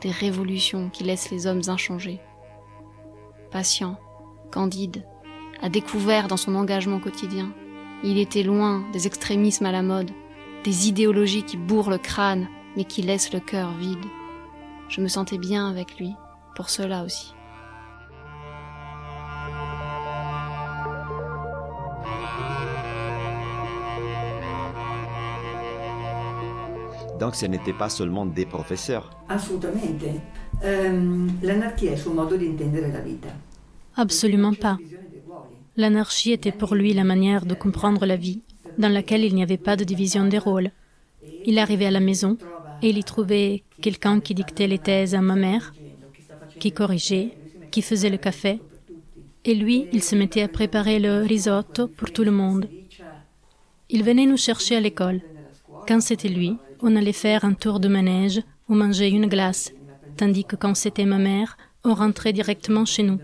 des 0.00 0.10
révolutions 0.10 0.90
qui 0.90 1.04
laissent 1.04 1.30
les 1.30 1.46
hommes 1.46 1.62
inchangés. 1.68 2.20
Patient, 3.50 3.96
candide, 4.50 5.04
a 5.62 5.68
découvert 5.68 6.28
dans 6.28 6.36
son 6.36 6.54
engagement 6.54 7.00
quotidien, 7.00 7.52
il 8.04 8.18
était 8.18 8.44
loin 8.44 8.84
des 8.92 9.06
extrémismes 9.06 9.66
à 9.66 9.72
la 9.72 9.82
mode, 9.82 10.10
des 10.64 10.88
idéologies 10.88 11.42
qui 11.42 11.56
bourrent 11.56 11.90
le 11.90 11.98
crâne 11.98 12.48
mais 12.76 12.84
qui 12.84 13.02
laissent 13.02 13.32
le 13.32 13.40
cœur 13.40 13.72
vide. 13.72 14.04
Je 14.88 15.00
me 15.00 15.08
sentais 15.08 15.38
bien 15.38 15.68
avec 15.68 15.98
lui, 15.98 16.14
pour 16.54 16.70
cela 16.70 17.04
aussi. 17.04 17.34
Donc 27.18 27.34
ce 27.34 27.46
n'était 27.46 27.72
pas 27.72 27.88
seulement 27.88 28.26
des 28.26 28.46
professeurs. 28.46 29.10
Ehm. 30.64 31.30
Absolument 33.96 34.54
pas. 34.54 34.78
L'anarchie 35.76 36.32
était 36.32 36.52
pour 36.52 36.74
lui 36.74 36.94
la 36.94 37.04
manière 37.04 37.44
de 37.44 37.54
comprendre 37.54 38.06
la 38.06 38.16
vie, 38.16 38.40
dans 38.78 38.88
laquelle 38.88 39.24
il 39.24 39.34
n'y 39.34 39.42
avait 39.42 39.58
pas 39.58 39.76
de 39.76 39.84
division 39.84 40.26
des 40.26 40.38
rôles. 40.38 40.70
Il 41.44 41.58
arrivait 41.58 41.86
à 41.86 41.90
la 41.90 42.00
maison 42.00 42.36
il 42.82 42.98
y 42.98 43.04
trouvait 43.04 43.62
quelqu'un 43.82 44.20
qui 44.20 44.34
dictait 44.34 44.66
les 44.66 44.78
thèses 44.78 45.14
à 45.14 45.20
ma 45.20 45.34
mère, 45.34 45.72
qui 46.60 46.72
corrigeait, 46.72 47.36
qui 47.70 47.82
faisait 47.82 48.10
le 48.10 48.16
café, 48.16 48.60
et 49.44 49.54
lui, 49.54 49.86
il 49.92 50.02
se 50.02 50.14
mettait 50.14 50.42
à 50.42 50.48
préparer 50.48 50.98
le 50.98 51.22
risotto 51.22 51.88
pour 51.88 52.12
tout 52.12 52.24
le 52.24 52.30
monde. 52.30 52.68
Il 53.88 54.04
venait 54.04 54.26
nous 54.26 54.36
chercher 54.36 54.76
à 54.76 54.80
l'école. 54.80 55.20
Quand 55.86 56.00
c'était 56.00 56.28
lui, 56.28 56.56
on 56.80 56.96
allait 56.96 57.12
faire 57.12 57.44
un 57.44 57.54
tour 57.54 57.80
de 57.80 57.88
manège 57.88 58.42
ou 58.68 58.74
manger 58.74 59.08
une 59.08 59.26
glace, 59.26 59.72
tandis 60.16 60.44
que 60.44 60.56
quand 60.56 60.74
c'était 60.74 61.06
ma 61.06 61.18
mère, 61.18 61.56
on 61.84 61.94
rentrait 61.94 62.32
directement 62.32 62.84
chez 62.84 63.02
nous. 63.02 63.18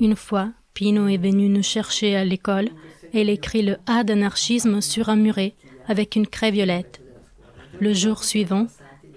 Une 0.00 0.16
fois, 0.16 0.52
Pino 0.72 1.08
est 1.08 1.18
venu 1.18 1.48
nous 1.48 1.62
chercher 1.62 2.16
à 2.16 2.24
l'école 2.24 2.70
et 3.12 3.22
il 3.22 3.30
écrit 3.30 3.62
le 3.62 3.76
A 3.86 4.04
d'anarchisme 4.04 4.80
sur 4.80 5.08
un 5.08 5.16
muret 5.16 5.54
avec 5.86 6.16
une 6.16 6.26
craie 6.26 6.50
violette. 6.50 7.02
Le 7.80 7.92
jour 7.92 8.24
suivant, 8.24 8.66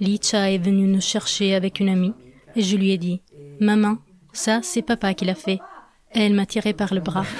Licha 0.01 0.49
est 0.49 0.57
venue 0.57 0.87
nous 0.87 0.99
chercher 0.99 1.53
avec 1.53 1.79
une 1.79 1.87
amie 1.87 2.13
et 2.55 2.63
je 2.63 2.75
lui 2.75 2.89
ai 2.89 2.97
dit 2.97 3.21
Maman, 3.59 3.99
ça, 4.33 4.61
c'est 4.63 4.81
papa 4.81 5.13
qui 5.13 5.25
l'a 5.25 5.35
fait. 5.35 5.59
Et 6.15 6.21
elle 6.21 6.33
m'a 6.33 6.47
tiré 6.47 6.73
par 6.73 6.93
le 6.95 7.01
bras. 7.01 7.25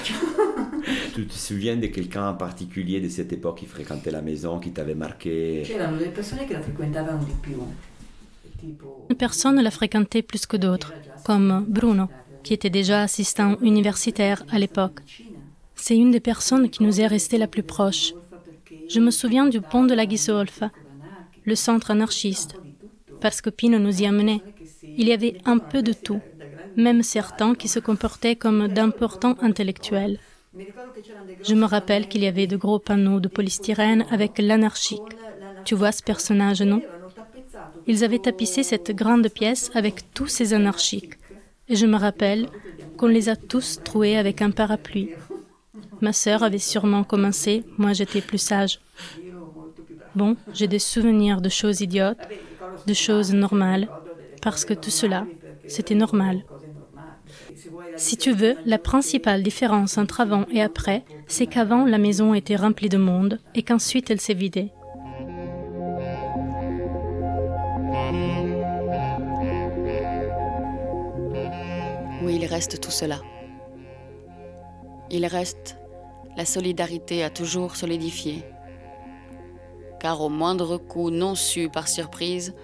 Tu 1.13 1.28
te 1.28 1.34
souviens 1.34 1.76
de 1.76 1.88
quelqu'un 1.88 2.30
en 2.30 2.34
particulier 2.36 3.02
de 3.02 3.10
cette 3.10 3.34
époque 3.34 3.58
qui 3.58 3.65
fréquentait 3.65 4.12
la 4.12 4.21
maison, 4.21 4.60
qui 4.60 4.71
t'avait 4.71 4.95
marqué? 4.95 5.63
Une 9.10 9.15
personne 9.17 9.62
l'a 9.62 9.71
fréquenté 9.71 10.21
plus 10.21 10.45
que 10.45 10.56
d'autres, 10.56 10.93
comme 11.26 11.65
Bruno, 11.67 12.08
qui 12.43 12.54
était 12.54 12.69
déjà 12.69 13.02
assistant 13.02 13.58
universitaire 13.62 14.43
à 14.52 14.58
l'époque. 14.58 15.02
C'est 15.76 15.97
une 15.97 16.12
des 16.12 16.21
personnes 16.21 16.69
qui 16.69 16.84
nous 16.84 17.02
est 17.02 17.08
restée 17.08 17.38
la 17.38 17.47
plus 17.47 17.63
proche. 17.63 18.13
Je 18.88 19.00
me 19.00 19.12
souviens 19.12 19.47
du 19.47 19.60
pont 19.60 19.84
de 19.84 19.93
la 19.93 20.06
Ghisolfa, 20.06 20.71
le 21.45 21.56
centre 21.56 21.91
anarchiste, 21.91 22.56
parce 23.19 23.41
que 23.41 23.49
Pino 23.49 23.80
nous 23.80 24.01
y 24.01 24.06
amenait. 24.06 24.41
Il 24.84 25.08
y 25.08 25.13
avait 25.13 25.38
un 25.45 25.58
peu 25.58 25.82
de 25.82 25.93
tout, 25.93 26.21
même 26.75 27.04
certains 27.04 27.56
qui 27.56 27.67
se 27.67 27.80
comportaient 27.80 28.36
comme 28.36 28.67
d'importants 28.67 29.36
intellectuels. 29.41 30.19
Je 31.43 31.56
me 31.56 31.65
rappelle 31.65 32.08
qu'il 32.08 32.23
y 32.23 32.27
avait 32.27 32.47
de 32.47 32.58
gros 32.58 32.80
panneaux 32.80 33.19
de 33.19 33.27
polystyrène 33.27 34.06
avec 34.12 34.38
l'anarchique. 34.38 35.12
Tu 35.65 35.75
vois 35.75 35.91
ce 35.91 36.04
personnage, 36.04 36.62
non? 36.62 36.82
Ils 37.88 38.04
avaient 38.04 38.19
tapissé 38.19 38.63
cette 38.63 38.91
grande 38.91 39.30
pièce 39.30 39.71
avec 39.73 40.13
tous 40.13 40.27
ces 40.27 40.54
anarchiques. 40.54 41.15
Et 41.69 41.75
je 41.75 41.86
me 41.86 41.97
rappelle 41.97 42.47
qu'on 42.97 43.08
les 43.08 43.30
a 43.30 43.36
tous 43.36 43.80
troués 43.84 44.17
avec 44.17 44.41
un 44.41 44.51
parapluie. 44.51 45.12
Ma 46.01 46.13
sœur 46.13 46.43
avait 46.43 46.58
sûrement 46.58 47.04
commencé, 47.04 47.63
moi 47.77 47.93
j'étais 47.93 48.21
plus 48.21 48.39
sage. 48.39 48.80
Bon, 50.15 50.36
j'ai 50.54 50.67
des 50.67 50.80
souvenirs 50.80 51.41
de 51.41 51.50
choses 51.50 51.82
idiotes, 51.82 52.28
de 52.86 52.93
choses 52.93 53.34
normales, 53.34 53.89
parce 54.41 54.65
que 54.65 54.74
tout 54.74 54.89
cela, 54.89 55.26
c'était 55.67 55.95
normal. 55.95 56.43
Si 57.95 58.17
tu 58.17 58.34
veux, 58.34 58.58
la 58.65 58.78
principale 58.78 59.43
différence 59.43 59.97
entre 59.97 60.21
avant 60.21 60.45
et 60.52 60.62
après, 60.62 61.04
c'est 61.28 61.47
qu'avant 61.47 61.86
la 61.86 61.97
maison 61.97 62.34
était 62.34 62.56
remplie 62.56 62.89
de 62.89 62.97
monde 62.97 63.39
et 63.56 63.63
qu'ensuite 63.63 64.10
elle 64.12 64.19
s'est 64.19 64.34
vidée. 64.34 64.71
Oui, 72.21 72.36
il 72.36 72.45
reste 72.45 72.80
tout 72.82 72.91
cela. 72.91 73.21
Il 75.10 75.26
reste 75.26 75.78
la 76.38 76.45
solidarité 76.45 77.24
à 77.24 77.30
toujours 77.30 77.76
solidifier. 77.76 78.45
Car 80.01 80.19
au 80.19 80.29
moindre 80.29 80.77
coup 80.77 81.11
non 81.11 81.35
su 81.35 81.69
par 81.69 81.87
surprise, 81.87 82.55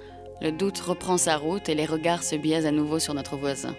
le 0.41 0.51
doute 0.51 0.79
reprend 0.79 1.17
sa 1.17 1.37
route 1.37 1.69
et 1.69 1.75
les 1.75 1.85
regards 1.85 2.23
se 2.23 2.35
biaisent 2.35 2.65
à 2.65 2.71
nouveau 2.71 2.97
sur 2.97 3.13
notre 3.13 3.37
voisin. 3.37 3.75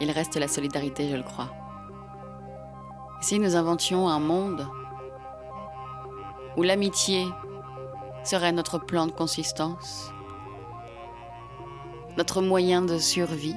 Il 0.00 0.10
reste 0.10 0.36
la 0.36 0.48
solidarité, 0.48 1.10
je 1.10 1.16
le 1.16 1.22
crois. 1.22 1.52
Si 3.20 3.38
nous 3.38 3.56
inventions 3.56 4.08
un 4.08 4.20
monde 4.20 4.66
où 6.56 6.62
l'amitié 6.62 7.26
serait 8.24 8.52
notre 8.52 8.78
plan 8.78 9.06
de 9.06 9.12
consistance, 9.12 10.10
notre 12.16 12.40
moyen 12.40 12.80
de 12.80 12.96
survie, 12.96 13.56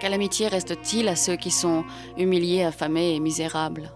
quelle 0.00 0.14
amitié 0.14 0.46
reste-t-il 0.46 1.08
à 1.08 1.16
ceux 1.16 1.34
qui 1.34 1.50
sont 1.50 1.84
humiliés, 2.16 2.62
affamés 2.62 3.16
et 3.16 3.20
misérables? 3.20 3.90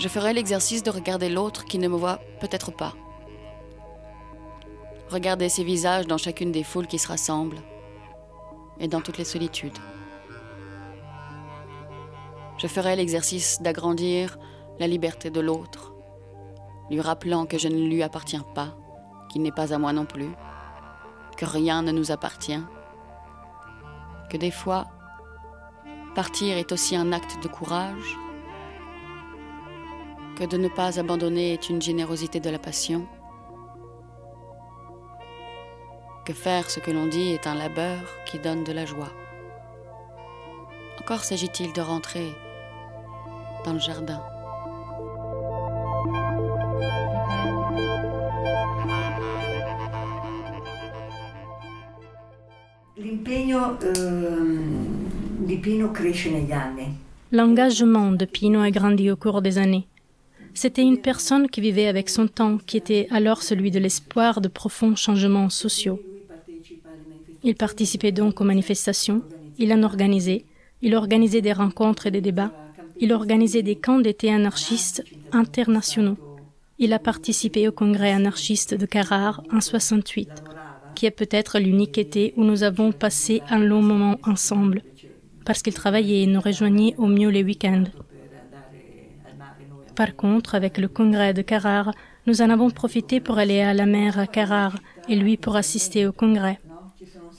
Je 0.00 0.08
ferai 0.08 0.32
l'exercice 0.32 0.82
de 0.82 0.88
regarder 0.90 1.28
l'autre 1.28 1.66
qui 1.66 1.78
ne 1.78 1.86
me 1.86 1.94
voit 1.94 2.20
peut-être 2.40 2.70
pas. 2.70 2.94
Regarder 5.10 5.50
ses 5.50 5.62
visages 5.62 6.06
dans 6.06 6.16
chacune 6.16 6.52
des 6.52 6.62
foules 6.62 6.86
qui 6.86 6.98
se 6.98 7.06
rassemblent 7.06 7.60
et 8.78 8.88
dans 8.88 9.02
toutes 9.02 9.18
les 9.18 9.26
solitudes. 9.26 9.76
Je 12.56 12.66
ferai 12.66 12.96
l'exercice 12.96 13.60
d'agrandir 13.60 14.38
la 14.78 14.86
liberté 14.86 15.28
de 15.28 15.40
l'autre, 15.40 15.92
lui 16.88 17.02
rappelant 17.02 17.44
que 17.44 17.58
je 17.58 17.68
ne 17.68 17.86
lui 17.86 18.02
appartiens 18.02 18.46
pas, 18.54 18.78
qu'il 19.28 19.42
n'est 19.42 19.52
pas 19.52 19.74
à 19.74 19.78
moi 19.78 19.92
non 19.92 20.06
plus, 20.06 20.30
que 21.36 21.44
rien 21.44 21.82
ne 21.82 21.92
nous 21.92 22.10
appartient, 22.10 22.62
que 24.30 24.38
des 24.38 24.50
fois, 24.50 24.86
partir 26.14 26.56
est 26.56 26.72
aussi 26.72 26.96
un 26.96 27.12
acte 27.12 27.42
de 27.42 27.48
courage, 27.48 28.16
que 30.40 30.46
de 30.46 30.56
ne 30.56 30.68
pas 30.68 30.98
abandonner 30.98 31.52
est 31.52 31.68
une 31.68 31.82
générosité 31.82 32.40
de 32.40 32.48
la 32.48 32.58
passion, 32.58 33.04
que 36.24 36.32
faire 36.32 36.70
ce 36.70 36.80
que 36.80 36.90
l'on 36.90 37.08
dit 37.08 37.32
est 37.32 37.46
un 37.46 37.54
labeur 37.54 37.98
qui 38.24 38.38
donne 38.38 38.64
de 38.64 38.72
la 38.72 38.86
joie. 38.86 39.12
Encore 40.98 41.24
s'agit-il 41.24 41.74
de 41.74 41.82
rentrer 41.82 42.32
dans 43.66 43.74
le 43.74 43.78
jardin. 43.80 44.22
L'impegno 52.96 53.78
ehm, 53.78 55.44
di 55.44 55.56
Pino 55.58 55.90
cresce 55.90 56.30
negli 56.30 56.52
anni. 56.52 56.96
L'engagement 57.30 58.12
de 58.12 58.24
Pino 58.24 58.60
a 58.60 58.70
grandi 58.70 59.10
au 59.10 59.16
cours 59.16 59.42
des 59.42 59.58
années. 59.58 59.86
C'était 60.54 60.82
une 60.82 61.00
personne 61.00 61.48
qui 61.48 61.60
vivait 61.60 61.86
avec 61.86 62.10
son 62.10 62.26
temps, 62.26 62.58
qui 62.58 62.76
était 62.76 63.06
alors 63.10 63.42
celui 63.42 63.70
de 63.70 63.78
l'espoir 63.78 64.40
de 64.40 64.48
profonds 64.48 64.96
changements 64.96 65.48
sociaux. 65.48 66.00
Il 67.42 67.54
participait 67.54 68.12
donc 68.12 68.40
aux 68.40 68.44
manifestations, 68.44 69.22
il 69.58 69.72
en 69.72 69.82
organisait, 69.82 70.44
il 70.82 70.94
organisait 70.94 71.40
des 71.40 71.52
rencontres 71.52 72.06
et 72.06 72.10
des 72.10 72.20
débats, 72.20 72.52
il 73.00 73.12
organisait 73.12 73.62
des 73.62 73.76
camps 73.76 74.00
d'été 74.00 74.30
anarchistes 74.30 75.04
internationaux. 75.32 76.18
Il 76.78 76.92
a 76.92 76.98
participé 76.98 77.68
au 77.68 77.72
congrès 77.72 78.12
anarchiste 78.12 78.74
de 78.74 78.86
Carrare 78.86 79.42
en 79.52 79.60
68, 79.60 80.28
qui 80.94 81.06
est 81.06 81.10
peut-être 81.10 81.58
l'unique 81.58 81.98
été 81.98 82.34
où 82.36 82.44
nous 82.44 82.62
avons 82.62 82.92
passé 82.92 83.42
un 83.48 83.58
long 83.58 83.82
moment 83.82 84.18
ensemble, 84.24 84.82
parce 85.46 85.62
qu'il 85.62 85.74
travaillait 85.74 86.22
et 86.22 86.26
nous 86.26 86.40
rejoignait 86.40 86.94
au 86.98 87.06
mieux 87.06 87.30
les 87.30 87.42
week-ends. 87.42 87.84
Par 90.00 90.16
contre, 90.16 90.54
avec 90.54 90.78
le 90.78 90.88
congrès 90.88 91.34
de 91.34 91.42
Carrare, 91.42 91.92
nous 92.26 92.40
en 92.40 92.48
avons 92.48 92.70
profité 92.70 93.20
pour 93.20 93.36
aller 93.36 93.60
à 93.60 93.74
la 93.74 93.84
mer 93.84 94.18
à 94.18 94.26
Carrare 94.26 94.78
et 95.10 95.14
lui 95.14 95.36
pour 95.36 95.56
assister 95.56 96.06
au 96.06 96.12
congrès. 96.12 96.58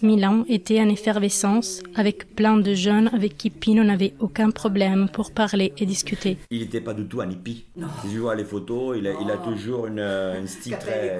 Milan 0.03 0.45
était 0.47 0.79
en 0.79 0.87
effervescence, 0.87 1.81
avec 1.95 2.35
plein 2.35 2.57
de 2.57 2.75
jeunes 2.75 3.09
avec 3.13 3.35
qui 3.35 3.49
Pino 3.49 3.83
n'avait 3.83 4.13
aucun 4.19 4.51
problème 4.51 5.09
pour 5.11 5.31
parler 5.31 5.73
et 5.79 5.87
discuter. 5.87 6.37
Il 6.51 6.59
n'était 6.59 6.81
pas 6.81 6.93
du 6.93 7.05
tout 7.07 7.19
un 7.21 7.31
hippie. 7.31 7.65
Si 8.03 8.09
tu 8.11 8.19
vois 8.19 8.35
les 8.35 8.45
photos, 8.45 8.95
il 8.99 9.07
a, 9.07 9.13
il 9.19 9.31
a 9.31 9.37
toujours 9.37 9.87
une, 9.87 9.99
un 9.99 10.45
style 10.45 10.77
très... 10.77 11.19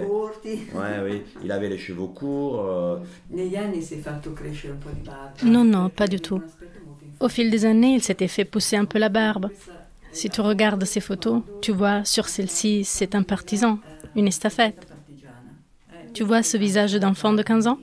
Ouais, 0.76 0.98
oui. 1.04 1.22
Il 1.44 1.52
avait 1.52 1.70
les 1.70 1.80
cheveux 1.80 2.06
courts. 2.14 2.60
euh, 2.68 2.98
Negli 3.32 3.56
anni 3.56 3.82
si 3.82 3.96
è 3.96 3.98
fatto 3.98 4.32
crescere 4.34 4.74
un 4.74 4.78
po' 4.78 4.92
di 4.94 5.02
barba. 5.02 5.34
Non, 5.42 5.64
non, 5.68 5.90
pas 5.90 6.08
du 6.08 6.20
tout. 6.20 6.42
Au 7.20 7.30
fil 7.30 7.50
des 7.50 7.66
années, 7.66 7.96
il 7.96 8.04
s'était 8.04 8.28
fait 8.28 8.46
pousser 8.46 8.76
un 8.78 8.86
peu 8.86 9.00
la 9.00 9.10
barbe. 9.10 9.50
Si 10.12 10.30
tu 10.30 10.42
regardes 10.42 10.84
ses 10.86 11.00
photos, 11.00 11.42
tu 11.62 11.72
vois 11.72 12.04
sur 12.06 12.28
celle-ci, 12.28 12.84
c'est 12.84 13.16
un 13.16 13.24
partisan, 13.24 13.80
une 14.16 14.28
estafette. 14.28 14.88
Tu 16.14 16.24
vois 16.24 16.44
ce 16.44 16.58
visage 16.58 16.94
d'enfant 16.96 17.34
de 17.34 17.44
15 17.44 17.68
ans? 17.68 17.80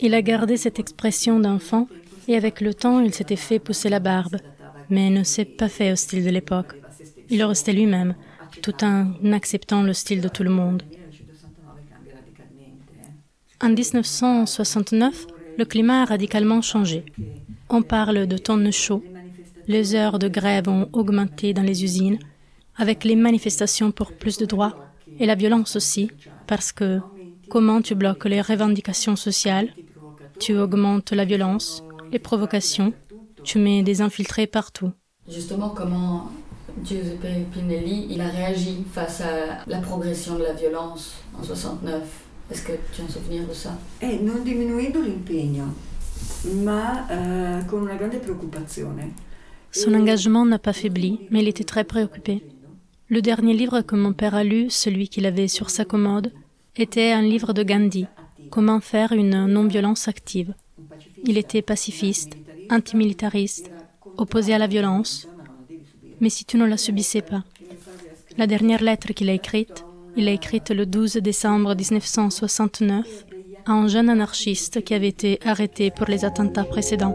Il 0.00 0.14
a 0.14 0.22
gardé 0.22 0.56
cette 0.56 0.78
expression 0.78 1.38
d'enfant 1.40 1.88
et 2.28 2.36
avec 2.36 2.60
le 2.60 2.74
temps, 2.74 3.00
il 3.00 3.14
s'était 3.14 3.36
fait 3.36 3.58
pousser 3.58 3.88
la 3.88 4.00
barbe, 4.00 4.36
mais 4.90 5.10
ne 5.10 5.22
s'est 5.22 5.44
pas 5.44 5.68
fait 5.68 5.92
au 5.92 5.96
style 5.96 6.24
de 6.24 6.30
l'époque. 6.30 6.72
Il 7.30 7.42
restait 7.44 7.72
lui-même, 7.72 8.14
tout 8.62 8.84
en 8.84 9.12
acceptant 9.32 9.82
le 9.82 9.92
style 9.92 10.20
de 10.20 10.28
tout 10.28 10.42
le 10.42 10.50
monde. 10.50 10.82
En 13.62 13.70
1969, 13.70 15.26
le 15.58 15.64
climat 15.64 16.02
a 16.02 16.04
radicalement 16.04 16.60
changé. 16.60 17.04
On 17.70 17.82
parle 17.82 18.26
de 18.26 18.36
tonnes 18.36 18.70
chauds. 18.72 19.02
Les 19.68 19.94
heures 19.94 20.18
de 20.18 20.28
grève 20.28 20.68
ont 20.68 20.88
augmenté 20.92 21.52
dans 21.52 21.62
les 21.62 21.82
usines, 21.82 22.18
avec 22.76 23.02
les 23.02 23.16
manifestations 23.16 23.90
pour 23.90 24.12
plus 24.12 24.38
de 24.38 24.46
droits 24.46 24.76
et 25.18 25.26
la 25.26 25.34
violence 25.34 25.74
aussi, 25.74 26.10
parce 26.46 26.70
que 26.72 27.00
comment 27.50 27.82
tu 27.82 27.94
bloques 27.94 28.26
les 28.26 28.40
revendications 28.40 29.16
sociales? 29.16 29.70
Tu 30.38 30.56
augmentes 30.56 31.10
la 31.12 31.24
violence, 31.24 31.82
les 32.12 32.18
provocations, 32.20 32.92
tu 33.42 33.58
mets 33.58 33.82
des 33.82 34.02
infiltrés 34.02 34.46
partout. 34.46 34.92
Justement, 35.28 35.70
comment 35.70 36.30
Giuseppe 36.84 37.50
Pinelli 37.52 38.06
il 38.10 38.20
a 38.20 38.28
réagi 38.28 38.84
face 38.92 39.22
à 39.22 39.64
la 39.66 39.78
progression 39.78 40.38
de 40.38 40.44
la 40.44 40.52
violence 40.52 41.14
en 41.36 41.42
69 41.42 42.02
Est-ce 42.50 42.62
que 42.62 42.72
tu 42.92 43.00
as 43.00 43.04
un 43.04 43.08
souvenir 43.08 43.44
de 43.48 43.52
ça? 43.52 43.76
E 44.00 44.20
non 44.22 44.44
diminuendo 44.44 45.00
l'impegno, 45.00 45.74
ma 46.62 47.08
eh, 47.10 47.64
con 47.66 47.82
una 47.82 47.96
grande 47.96 48.18
preoccupazione. 48.18 49.25
Son 49.76 49.92
engagement 49.92 50.46
n'a 50.46 50.58
pas 50.58 50.72
faibli, 50.72 51.20
mais 51.30 51.42
il 51.42 51.48
était 51.48 51.62
très 51.62 51.84
préoccupé. 51.84 52.42
Le 53.08 53.20
dernier 53.20 53.52
livre 53.52 53.82
que 53.82 53.94
mon 53.94 54.14
père 54.14 54.34
a 54.34 54.42
lu, 54.42 54.70
celui 54.70 55.10
qu'il 55.10 55.26
avait 55.26 55.48
sur 55.48 55.68
sa 55.68 55.84
commode, 55.84 56.32
était 56.76 57.12
un 57.12 57.20
livre 57.20 57.52
de 57.52 57.62
Gandhi. 57.62 58.06
comment 58.50 58.80
faire 58.80 59.12
une 59.12 59.44
non-violence 59.44 60.08
active. 60.08 60.54
Il 61.24 61.36
était 61.36 61.60
pacifiste, 61.60 62.38
antimilitariste, 62.70 63.70
opposé 64.16 64.54
à 64.54 64.58
la 64.58 64.66
violence. 64.66 65.28
Mais 66.20 66.30
si 66.30 66.46
tu 66.46 66.56
ne 66.56 66.64
la 66.64 66.78
subissais 66.78 67.20
pas. 67.20 67.44
La 68.38 68.46
dernière 68.46 68.82
lettre 68.82 69.12
qu'il 69.12 69.28
a 69.28 69.34
écrite, 69.34 69.84
il 70.16 70.24
l'a 70.24 70.32
écrite 70.32 70.70
le 70.70 70.86
12 70.86 71.16
décembre 71.16 71.74
1969 71.74 73.26
à 73.66 73.72
un 73.72 73.88
jeune 73.88 74.08
anarchiste 74.08 74.82
qui 74.82 74.94
avait 74.94 75.08
été 75.08 75.38
arrêté 75.44 75.90
pour 75.90 76.06
les 76.06 76.24
attentats 76.24 76.64
précédents. 76.64 77.14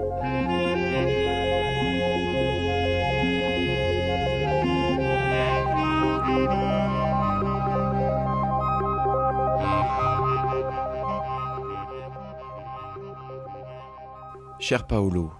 Cher 14.61 14.85
Paolo, 14.85 15.33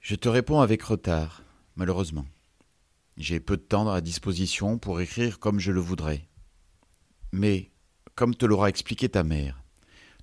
je 0.00 0.14
te 0.14 0.26
réponds 0.26 0.60
avec 0.62 0.82
retard, 0.82 1.44
malheureusement. 1.76 2.24
J'ai 3.18 3.40
peu 3.40 3.58
de 3.58 3.62
temps 3.62 3.90
à 3.90 4.00
disposition 4.00 4.78
pour 4.78 5.02
écrire 5.02 5.38
comme 5.38 5.60
je 5.60 5.70
le 5.70 5.78
voudrais. 5.78 6.30
Mais, 7.30 7.70
comme 8.14 8.34
te 8.34 8.46
l'aura 8.46 8.70
expliqué 8.70 9.10
ta 9.10 9.22
mère, 9.22 9.62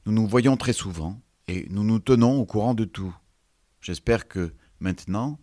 nous 0.07 0.11
nous 0.11 0.25
voyons 0.25 0.57
très 0.57 0.73
souvent 0.73 1.21
et 1.47 1.67
nous 1.69 1.83
nous 1.83 1.99
tenons 1.99 2.39
au 2.39 2.47
courant 2.47 2.73
de 2.73 2.85
tout. 2.85 3.15
J'espère 3.79 4.27
que, 4.27 4.55
maintenant, 4.79 5.39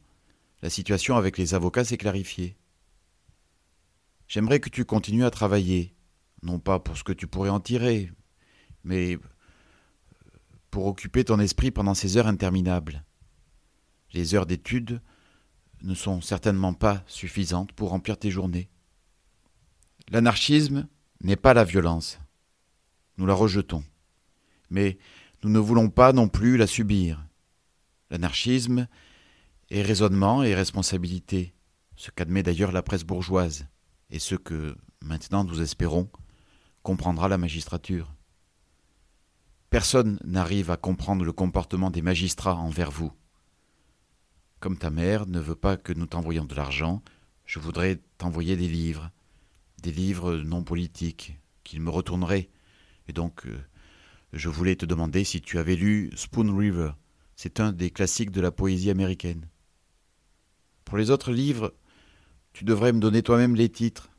la 0.63 0.71
situation 0.71 1.15
avec 1.15 1.39
les 1.39 1.55
avocats 1.55 1.85
s'est 1.85 1.97
clarifiée. 1.97 2.57
J'aimerais 4.27 4.59
que 4.59 4.71
tu 4.71 4.85
continues 4.85 5.25
à 5.25 5.31
travailler, 5.31 5.95
non 6.43 6.59
pas 6.59 6.81
pour 6.81 6.97
ce 6.97 7.05
que 7.05 7.13
tu 7.13 7.29
pourrais 7.29 7.49
en 7.49 7.61
tirer, 7.61 8.11
mais 8.83 9.19
pour 10.77 10.89
occuper 10.89 11.25
ton 11.25 11.41
esprit 11.41 11.71
pendant 11.71 11.95
ces 11.95 12.19
heures 12.19 12.27
interminables. 12.27 13.03
Les 14.13 14.35
heures 14.35 14.45
d'études 14.45 15.01
ne 15.83 15.95
sont 15.95 16.21
certainement 16.21 16.75
pas 16.75 17.03
suffisantes 17.07 17.73
pour 17.73 17.89
remplir 17.89 18.19
tes 18.19 18.31
journées. 18.31 18.69
L'anarchisme 20.11 20.87
n'est 21.23 21.37
pas 21.37 21.55
la 21.55 21.65
violence. 21.65 22.19
Nous 23.17 23.25
la 23.25 23.33
rejetons. 23.33 23.85
Mais 24.69 24.99
nous 25.43 25.49
ne 25.49 25.59
voulons 25.59 25.89
pas 25.89 26.13
non 26.13 26.29
plus 26.29 26.59
la 26.59 26.67
subir. 26.67 27.27
L'anarchisme 28.11 28.87
est 29.71 29.81
raisonnement 29.81 30.43
et 30.43 30.55
responsabilité, 30.55 31.55
ce 31.97 32.11
qu'admet 32.11 32.43
d'ailleurs 32.43 32.73
la 32.73 32.83
presse 32.83 33.05
bourgeoise, 33.05 33.67
et 34.11 34.19
ce 34.19 34.35
que, 34.35 34.77
maintenant 35.01 35.43
nous 35.43 35.63
espérons, 35.63 36.11
comprendra 36.83 37.31
la 37.31 37.39
magistrature. 37.39 38.16
Personne 39.71 40.19
n'arrive 40.25 40.71
à 40.71 40.77
comprendre 40.77 41.25
le 41.25 41.33
comportement 41.33 41.91
des 41.91 42.03
magistrats 42.03 42.57
envers 42.57 42.91
vous. 42.91 43.13
Comme 44.61 44.79
ta 44.79 44.91
mère 44.91 45.27
ne 45.27 45.41
veut 45.41 45.57
pas 45.57 45.77
que 45.77 45.93
nous 45.93 46.07
t'envoyions 46.07 46.45
de 46.45 46.55
l'argent, 46.55 47.03
je 47.45 47.59
voudrais 47.59 48.01
t'envoyer 48.19 48.57
des 48.57 48.69
livres, 48.69 49.11
des 49.83 49.93
livres 49.93 50.37
non 50.37 50.63
politiques, 50.63 51.39
qu'ils 51.65 51.81
me 51.81 51.91
retourneraient. 51.91 52.49
Et 53.09 53.13
donc, 53.13 53.47
euh, 53.47 53.59
je 54.33 54.49
voulais 54.49 54.77
te 54.77 54.87
demander 54.87 55.25
si 55.25 55.41
tu 55.41 55.59
avais 55.59 55.77
lu 55.77 56.11
Spoon 56.17 56.57
River. 56.57 56.93
C'est 57.35 57.61
un 57.61 57.73
des 57.73 57.91
classiques 57.91 58.31
de 58.31 58.41
la 58.41 58.51
poésie 58.51 58.91
américaine. 58.91 59.49
Pour 60.85 60.97
les 60.97 61.11
autres 61.11 61.33
livres, 61.33 61.75
tu 62.53 62.65
devrais 62.65 62.93
me 62.93 63.01
donner 63.01 63.23
toi-même 63.23 63.57
les 63.57 63.69
titres. 63.69 64.11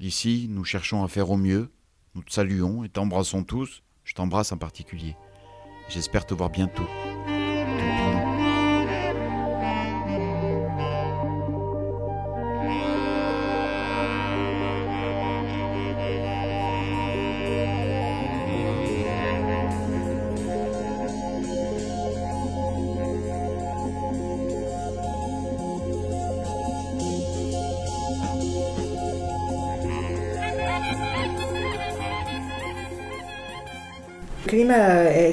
Ici, 0.00 0.48
nous 0.50 0.64
cherchons 0.64 1.02
à 1.02 1.08
faire 1.08 1.30
au 1.30 1.36
mieux, 1.36 1.72
nous 2.14 2.22
te 2.22 2.32
saluons 2.32 2.84
et 2.84 2.88
t'embrassons 2.88 3.44
tous, 3.44 3.82
je 4.06 4.14
t'embrasse 4.14 4.52
en 4.52 4.56
particulier. 4.56 5.16
J'espère 5.88 6.24
te 6.24 6.32
voir 6.32 6.48
bientôt. 6.48 6.86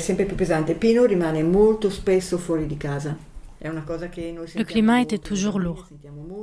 Sempre 0.03 0.25
più 0.25 0.35
pesante. 0.35 0.75
Pino 0.75 1.05
rimane 1.05 1.41
molto 1.43 1.89
spesso 1.89 2.37
fuori 2.37 2.67
di 2.67 2.77
casa. 2.77 3.17
È 3.57 3.69
una 3.69 3.83
cosa 3.83 4.09
che 4.09 4.31
noi 4.33 4.45
Le 4.53 4.65
climat 4.65 5.01
était 5.01 5.25
toujours 5.25 5.57
lourd. 5.57 5.87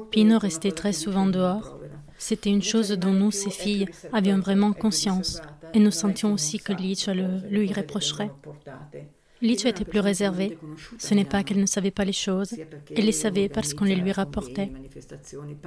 Pino 0.09 0.39
restait 0.39 0.73
très 0.73 0.95
souvent 0.95 1.27
dehors. 1.31 1.77
C'était 2.17 2.51
une 2.51 2.63
chose 2.63 2.91
dont 2.93 3.13
nous, 3.13 3.31
ses 3.31 3.51
filles, 3.51 3.87
avions 4.13 4.41
vraiment 4.41 4.73
conscience. 4.73 5.43
Et 5.75 5.79
nous 5.79 5.91
sentions 5.91 6.33
aussi 6.33 6.59
que 6.59 6.73
Licia 6.73 7.13
le, 7.13 7.41
lui 7.51 7.73
reprocherait. 7.73 8.31
Licia 9.43 9.71
était 9.71 9.85
plus 9.85 10.01
réservée. 10.01 10.59
Ce 10.99 11.15
n'est 11.15 11.25
pas 11.25 11.43
qu'elle 11.43 11.61
ne 11.61 11.67
savait 11.67 11.91
pas 11.91 12.05
les 12.05 12.13
choses. 12.13 12.55
Elle 12.95 13.07
les 13.07 13.13
savait 13.13 13.49
parce 13.49 13.75
qu'on 13.75 13.85
les 13.85 13.97
lui 13.97 14.13
rapportait. 14.13 14.71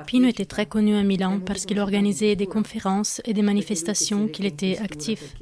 Pino 0.05 0.27
était 0.27 0.45
très 0.45 0.65
connu 0.65 0.95
à 0.95 1.03
Milan 1.03 1.39
parce 1.39 1.65
qu'il 1.65 1.79
organisait 1.79 2.35
des 2.35 2.45
conférences 2.45 3.21
et 3.25 3.33
des 3.33 3.41
manifestations 3.41 4.27
qu'il 4.27 4.45
était 4.45 4.77
actif. 4.77 5.35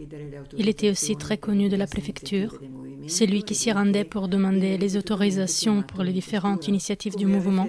Il 0.57 0.69
était 0.69 0.89
aussi 0.89 1.15
très 1.15 1.37
connu 1.37 1.69
de 1.69 1.75
la 1.75 1.87
préfecture. 1.87 2.59
C'est 3.07 3.25
lui 3.25 3.43
qui 3.43 3.55
s'y 3.55 3.71
rendait 3.71 4.03
pour 4.03 4.27
demander 4.27 4.77
les 4.77 4.97
autorisations 4.97 5.81
pour 5.81 6.03
les 6.03 6.13
différentes 6.13 6.67
initiatives 6.67 7.15
du 7.15 7.25
mouvement. 7.25 7.67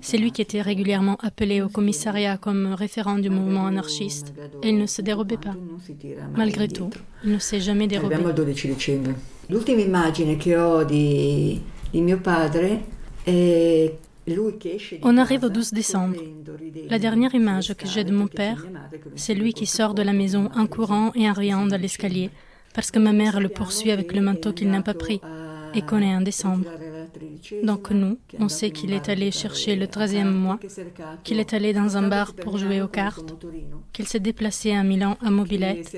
C'est 0.00 0.18
lui 0.18 0.32
qui 0.32 0.42
était 0.42 0.62
régulièrement 0.62 1.16
appelé 1.20 1.62
au 1.62 1.68
commissariat 1.68 2.36
comme 2.36 2.74
référent 2.74 3.18
du 3.18 3.30
mouvement 3.30 3.66
anarchiste 3.66 4.34
et 4.62 4.68
il 4.70 4.78
ne 4.78 4.86
se 4.86 5.02
dérobait 5.02 5.36
pas. 5.36 5.54
Malgré 6.36 6.68
tout, 6.68 6.90
il 7.24 7.32
ne 7.32 7.38
s'est 7.38 7.60
jamais 7.60 7.86
dérobé. 7.86 8.14
Arriviamo 8.14 8.28
al 8.28 8.34
12 8.34 8.68
dicembre. 8.68 9.14
L'ultima 9.48 9.82
immagine 9.82 10.36
che 10.36 10.56
ho 10.56 10.84
di, 10.84 11.60
di 11.90 12.00
mio 12.00 12.18
padre 12.18 12.84
è 13.22 13.92
lui 14.24 14.56
che 14.56 14.74
esce 14.74 14.96
di 14.96 15.04
On 15.04 15.18
arrive 15.18 15.44
au 15.46 15.50
casa 15.50 15.60
12 15.60 15.74
décembre. 15.74 16.20
La 16.88 16.98
dernière 16.98 17.34
image 17.34 17.74
que 17.74 17.86
j'ai 17.86 18.04
de 18.04 18.12
mon 18.12 18.26
père, 18.26 18.66
c'est 19.16 19.34
lui 19.34 19.52
qui 19.52 19.66
sort 19.66 19.94
de 19.94 20.02
la 20.02 20.12
maison 20.12 20.50
en 20.54 20.66
courant 20.66 21.12
et 21.14 21.28
en 21.28 21.32
riant 21.32 21.66
dans 21.66 21.80
l'escalier, 21.80 22.30
parce 22.74 22.90
que 22.90 22.98
ma 22.98 23.12
mère 23.12 23.40
le 23.40 23.48
poursuit 23.48 23.90
avec 23.92 24.12
le 24.12 24.20
manteau 24.20 24.52
qu'il 24.52 24.70
n'a 24.70 24.82
pas 24.82 24.94
pris 24.94 25.20
et 25.74 25.82
qu'on 25.82 26.00
est 26.00 26.14
en 26.14 26.20
décembre. 26.20 26.70
Donc 27.62 27.90
nous, 27.90 28.18
on 28.38 28.48
sait 28.48 28.70
qu'il 28.70 28.92
est 28.92 29.08
allé 29.08 29.30
chercher 29.30 29.76
le 29.76 29.86
13e 29.86 30.30
mois, 30.30 30.58
qu'il 31.24 31.40
est 31.40 31.52
allé 31.52 31.72
dans 31.72 31.96
un 31.96 32.08
bar 32.08 32.34
pour 32.34 32.58
jouer 32.58 32.80
aux 32.80 32.88
cartes, 32.88 33.34
qu'il 33.92 34.06
s'est 34.06 34.20
déplacé 34.20 34.72
à 34.72 34.82
Milan 34.82 35.16
à 35.24 35.30
mobilette, 35.30 35.96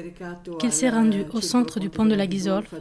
qu'il 0.58 0.72
s'est 0.72 0.90
rendu 0.90 1.24
au 1.32 1.40
centre 1.40 1.80
du 1.80 1.90
pont 1.90 2.06
de 2.06 2.14
la 2.14 2.26
Ghisolf, 2.26 2.74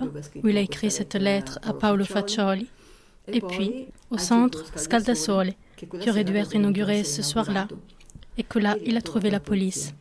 où 0.43 0.47
il 0.47 0.58
a 0.58 0.62
écrit 0.62 0.91
cette 0.91 1.15
lettre 1.15 1.60
à 1.63 1.73
Paolo 1.73 2.05
Faccioli, 2.05 2.67
et 3.27 3.41
puis 3.41 3.88
au 4.12 4.17
centre 4.17 4.65
Scaldasole, 4.77 5.53
qui 5.99 6.10
aurait 6.10 6.23
dû 6.23 6.36
être 6.36 6.55
inauguré 6.55 7.03
ce 7.03 7.21
soir-là, 7.21 7.67
et 8.38 8.43
que 8.43 8.60
là, 8.60 8.75
il 8.86 8.97
a 8.97 9.01
trouvé 9.01 9.29
la 9.29 9.39
police. 9.39 9.93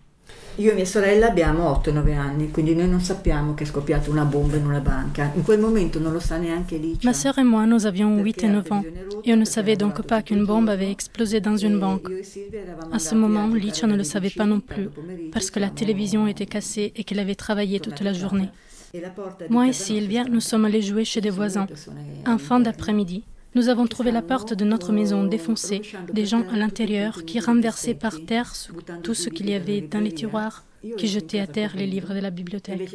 Io 0.59 0.71
e 0.71 0.75
mia 0.75 0.85
sorella 0.85 1.27
abbiamo 1.27 1.69
8-9 1.85 2.17
anni, 2.17 2.51
quindi 2.53 2.77
noi 2.77 2.89
non 2.89 3.01
sappiamo 3.01 3.55
che 3.55 3.65
è 3.65 3.67
scoppiata 3.67 4.09
una 4.09 4.25
bomba 4.25 4.57
in 4.57 4.65
una 4.65 4.79
banca. 4.79 5.33
In 5.35 5.43
quel 5.43 5.59
momento 5.59 5.99
non 5.99 6.13
lo 6.13 6.21
sa 6.21 6.37
neanche 6.37 6.77
Licia. 6.77 7.09
Ma 7.09 7.13
sœur 7.13 7.39
et 7.39 7.45
moi, 7.45 7.67
nous 7.67 7.87
avions 7.87 8.23
8 8.23 8.45
et 8.45 8.49
9 8.49 8.71
ans, 8.71 8.85
et 9.25 9.33
on 9.33 9.37
ne 9.37 9.45
savait 9.45 9.75
donc 9.75 10.03
pas 10.03 10.23
qu'une 10.23 10.45
bombe 10.45 10.69
avait 10.69 10.93
explosé 10.93 11.41
dans 11.41 11.57
une 11.57 11.81
banque. 11.81 12.09
À 12.93 13.01
ce 13.01 13.17
moment, 13.17 13.49
Licia 13.49 13.89
ne 13.89 13.97
le 13.97 14.05
savait 14.05 14.31
pas 14.31 14.45
non 14.45 14.61
plus, 14.61 14.91
parce 15.33 15.51
que 15.51 15.59
la 15.59 15.71
télévision 15.71 16.29
était 16.29 16.47
cassée 16.47 16.93
et 16.95 17.03
qu'elle 17.03 17.19
avait 17.19 17.35
travaillé 17.35 17.81
toute 17.81 18.01
la 18.01 18.13
journée. 18.13 18.49
Moi 19.51 19.67
et 19.67 19.73
Sylvia, 19.73 20.23
nous 20.23 20.41
sommes 20.41 20.67
allés 20.67 20.83
jouer 20.83 21.05
chez 21.05 21.21
des 21.21 21.31
voisins. 21.31 21.67
En 22.29 22.39
fin 22.39 22.61
d'après-midi, 22.61 23.25
nous 23.55 23.69
avons 23.69 23.87
trouvé 23.87 24.11
la 24.11 24.23
porte 24.23 24.55
de 24.55 24.65
notre 24.65 24.93
maison 24.93 25.25
défoncée, 25.25 25.83
des 26.13 26.27
gens 26.27 26.45
à 26.53 26.57
l'intérieur 26.57 27.25
qui 27.25 27.41
renversaient 27.41 27.95
par 27.95 28.25
terre 28.25 28.53
tout 29.03 29.15
ce 29.15 29.29
qu'il 29.29 29.49
y 29.49 29.55
avait 29.55 29.81
dans 29.81 30.01
les 30.01 30.13
tiroirs, 30.13 30.65
qui 30.99 31.07
jetaient 31.07 31.41
à 31.41 31.47
terre 31.47 31.75
les 31.77 31.87
livres 31.87 32.13
de 32.15 32.21
la 32.21 32.31
bibliothèque. 32.31 32.95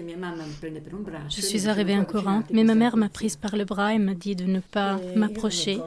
Je 1.29 1.41
suis 1.41 1.67
arrivée 1.67 1.97
en 1.97 2.05
courant, 2.05 2.43
mais 2.51 2.63
ma 2.63 2.75
mère 2.75 2.97
m'a 2.97 3.09
prise 3.09 3.35
par 3.35 3.55
le 3.55 3.65
bras 3.65 3.93
et 3.93 3.99
m'a 3.99 4.13
dit 4.13 4.35
de 4.35 4.45
ne 4.45 4.59
pas 4.59 4.99
m'approcher, 5.15 5.79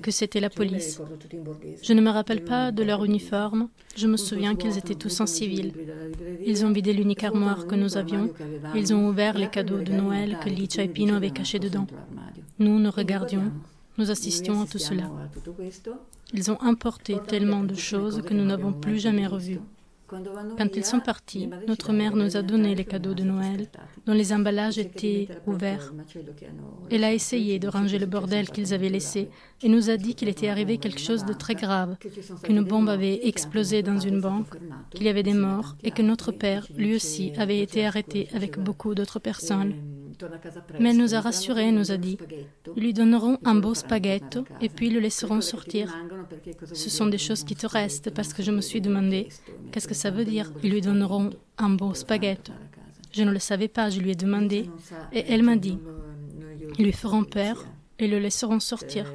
que 0.00 0.10
c'était 0.10 0.40
la 0.40 0.50
police. 0.50 1.00
Je 1.82 1.92
ne 1.92 2.00
me 2.00 2.10
rappelle 2.10 2.44
pas 2.44 2.72
de 2.72 2.82
leur 2.82 3.04
uniforme, 3.04 3.68
je 3.96 4.06
me 4.06 4.16
souviens 4.16 4.54
qu'ils 4.54 4.78
étaient 4.78 4.94
tous 4.94 5.20
en 5.20 5.26
civil. 5.26 5.72
Ils 6.46 6.64
ont 6.64 6.72
vidé 6.72 6.92
l'unique 6.92 7.24
armoire 7.24 7.66
que 7.66 7.74
nous 7.74 7.96
avions, 7.96 8.30
ils 8.74 8.94
ont 8.94 9.08
ouvert 9.08 9.36
les 9.36 9.48
cadeaux 9.48 9.82
de 9.82 9.92
Noël 9.92 10.38
que 10.42 10.48
Licia 10.48 10.82
et 10.82 10.88
Pino 10.88 11.14
avaient 11.14 11.30
cachés 11.30 11.58
dedans. 11.58 11.86
Nous, 12.58 12.78
nous 12.78 12.90
regardions, 12.90 13.52
nous 13.98 14.10
assistions 14.10 14.60
à 14.62 14.66
tout 14.66 14.78
cela. 14.78 15.10
Ils 16.32 16.50
ont 16.50 16.60
importé 16.62 17.18
tellement 17.26 17.62
de 17.62 17.74
choses 17.74 18.22
que 18.22 18.34
nous 18.34 18.44
n'avons 18.44 18.72
plus 18.72 18.98
jamais 18.98 19.26
revues. 19.26 19.60
Quand 20.58 20.76
ils 20.76 20.84
sont 20.84 21.00
partis, 21.00 21.48
notre 21.66 21.92
mère 21.92 22.14
nous 22.14 22.36
a 22.36 22.42
donné 22.42 22.74
les 22.74 22.84
cadeaux 22.84 23.14
de 23.14 23.24
Noël, 23.24 23.68
dont 24.06 24.12
les 24.12 24.32
emballages 24.32 24.78
étaient 24.78 25.28
ouverts. 25.46 25.92
Elle 26.90 27.04
a 27.04 27.12
essayé 27.12 27.58
de 27.58 27.68
ranger 27.68 27.98
le 27.98 28.06
bordel 28.06 28.50
qu'ils 28.50 28.74
avaient 28.74 28.90
laissé 28.90 29.30
et 29.62 29.68
nous 29.68 29.90
a 29.90 29.96
dit 29.96 30.14
qu'il 30.14 30.28
était 30.28 30.48
arrivé 30.48 30.78
quelque 30.78 31.00
chose 31.00 31.24
de 31.24 31.32
très 31.32 31.54
grave, 31.54 31.96
qu'une 32.42 32.62
bombe 32.62 32.90
avait 32.90 33.26
explosé 33.26 33.82
dans 33.82 33.98
une 33.98 34.20
banque, 34.20 34.54
qu'il 34.90 35.04
y 35.04 35.08
avait 35.08 35.22
des 35.22 35.34
morts 35.34 35.74
et 35.82 35.90
que 35.90 36.02
notre 36.02 36.32
père, 36.32 36.66
lui 36.76 36.94
aussi, 36.94 37.32
avait 37.36 37.60
été 37.60 37.86
arrêté 37.86 38.28
avec 38.34 38.58
beaucoup 38.58 38.94
d'autres 38.94 39.18
personnes. 39.18 39.74
Mais 40.80 40.90
elle 40.90 40.96
nous 40.96 41.14
a 41.14 41.20
rassurés 41.20 41.68
et 41.68 41.72
nous 41.72 41.90
a 41.90 41.96
dit. 41.96 42.18
Ils 42.76 42.82
lui 42.82 42.92
donneront 42.92 43.38
un 43.44 43.54
beau 43.54 43.74
spaghetto 43.74 44.44
et 44.60 44.68
puis 44.68 44.90
le 44.90 45.00
laisseront 45.00 45.40
sortir. 45.40 45.94
Ce 46.72 46.90
sont 46.90 47.06
des 47.06 47.18
choses 47.18 47.44
qui 47.44 47.56
te 47.56 47.66
restent 47.66 48.10
parce 48.10 48.32
que 48.32 48.42
je 48.42 48.50
me 48.50 48.60
suis 48.60 48.80
demandé 48.80 49.28
Qu'est-ce 49.72 49.88
que 49.88 49.94
ça 49.94 50.10
veut 50.10 50.24
dire. 50.24 50.52
Ils 50.62 50.70
lui 50.70 50.80
donneront 50.80 51.30
un 51.58 51.70
beau 51.70 51.94
spaghetto. 51.94 52.52
Je 53.12 53.22
ne 53.22 53.30
le 53.30 53.38
savais 53.38 53.68
pas, 53.68 53.90
je 53.90 54.00
lui 54.00 54.10
ai 54.10 54.16
demandé. 54.16 54.68
Et 55.12 55.24
elle 55.28 55.42
m'a 55.42 55.56
dit 55.56 55.78
Ils 56.78 56.84
lui 56.84 56.92
feront 56.92 57.24
peur 57.24 57.64
et 57.98 58.08
le 58.08 58.18
laisseront 58.18 58.60
sortir. 58.60 59.12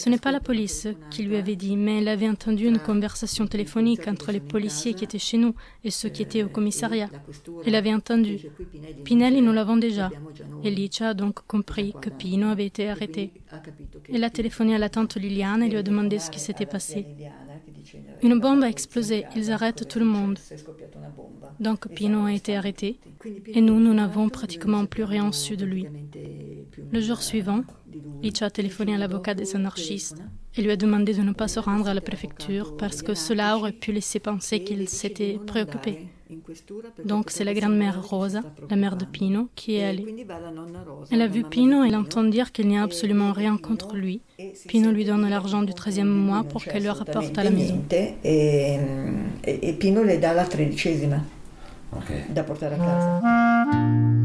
Ce 0.00 0.08
n'est 0.08 0.16
pas 0.16 0.32
la 0.32 0.40
police 0.40 0.88
qui 1.10 1.24
lui 1.24 1.36
avait 1.36 1.56
dit, 1.56 1.76
mais 1.76 1.98
elle 1.98 2.08
avait 2.08 2.28
entendu 2.28 2.66
une 2.66 2.78
conversation 2.78 3.46
téléphonique 3.46 4.08
entre 4.08 4.32
les 4.32 4.40
policiers 4.40 4.94
qui 4.94 5.04
étaient 5.04 5.18
chez 5.18 5.36
nous 5.36 5.54
et 5.84 5.90
ceux 5.90 6.08
qui 6.08 6.22
étaient 6.22 6.42
au 6.42 6.48
commissariat. 6.48 7.10
Elle 7.66 7.74
avait 7.74 7.92
entendu. 7.92 8.38
Pinelli, 9.04 9.42
nous 9.42 9.52
l'avons 9.52 9.76
déjà. 9.76 10.08
Et 10.64 10.70
Licia 10.70 11.10
a 11.10 11.14
donc 11.14 11.40
compris 11.46 11.92
que 12.00 12.08
Pino 12.08 12.48
avait 12.48 12.64
été 12.64 12.88
arrêté. 12.88 13.34
Elle 14.10 14.24
a 14.24 14.30
téléphoné 14.30 14.74
à 14.74 14.78
la 14.78 14.88
tante 14.88 15.16
Liliane 15.16 15.62
et 15.62 15.68
lui 15.68 15.76
a 15.76 15.82
demandé 15.82 16.18
ce 16.18 16.30
qui 16.30 16.40
s'était 16.40 16.64
passé. 16.64 17.04
Une 18.22 18.40
bombe 18.40 18.62
a 18.62 18.70
explosé, 18.70 19.26
ils 19.36 19.52
arrêtent 19.52 19.86
tout 19.86 19.98
le 19.98 20.06
monde. 20.06 20.38
Donc 21.58 21.88
Pino 21.88 22.24
a 22.24 22.32
été 22.32 22.56
arrêté 22.56 22.98
et 23.46 23.60
nous, 23.60 23.80
nous 23.80 23.92
n'avons 23.92 24.30
pratiquement 24.30 24.86
plus 24.86 25.04
rien 25.04 25.30
su 25.30 25.58
de 25.58 25.66
lui. 25.66 25.86
Le 26.90 27.00
jour 27.00 27.20
suivant, 27.20 27.62
Licia 28.22 28.46
a 28.46 28.50
téléphoné 28.50 28.94
à 28.94 28.98
l'avocat 28.98 29.34
des 29.34 29.56
anarchistes 29.56 30.22
et 30.56 30.62
lui 30.62 30.70
a 30.70 30.76
demandé 30.76 31.14
de 31.14 31.22
ne 31.22 31.32
pas 31.32 31.48
se 31.48 31.60
rendre 31.60 31.88
à 31.88 31.94
la 31.94 32.00
préfecture 32.00 32.76
parce 32.76 33.02
que 33.02 33.14
cela 33.14 33.56
aurait 33.56 33.72
pu 33.72 33.92
laisser 33.92 34.18
penser 34.18 34.62
qu'il 34.62 34.88
s'était 34.88 35.38
préoccupé. 35.46 36.06
Donc 37.04 37.30
c'est 37.30 37.44
la 37.44 37.54
grand-mère 37.54 38.06
Rosa, 38.08 38.42
la 38.68 38.76
mère 38.76 38.96
de 38.96 39.04
Pino, 39.04 39.48
qui 39.56 39.76
est 39.76 39.84
allée. 39.84 40.26
Elle 41.10 41.22
a 41.22 41.26
vu 41.26 41.42
Pino 41.44 41.84
et 41.84 41.94
entend 41.94 42.22
dire 42.24 42.52
qu'il 42.52 42.68
n'y 42.68 42.78
a 42.78 42.82
absolument 42.82 43.32
rien 43.32 43.56
contre 43.56 43.96
lui. 43.96 44.20
Pino 44.68 44.92
lui 44.92 45.04
donne 45.04 45.28
l'argent 45.28 45.62
du 45.62 45.72
13e 45.72 46.04
mois 46.04 46.44
pour 46.44 46.62
qu'elle 46.62 46.84
le 46.84 46.90
rapporte 46.90 47.36
à 47.36 47.44
la 47.44 47.50
maison. 47.50 47.82
Et, 48.24 49.72
Pino 49.78 50.04
le 50.04 50.18
dà 50.18 50.34
la 50.34 50.44
tredicesima 50.44 51.20
da 52.28 52.44
portare 52.44 52.74
a 52.74 52.78
casa. 52.78 54.19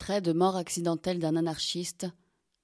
Extrait 0.00 0.20
de 0.20 0.32
Mort 0.32 0.54
accidentelle 0.56 1.18
d'un 1.18 1.34
anarchiste, 1.34 2.06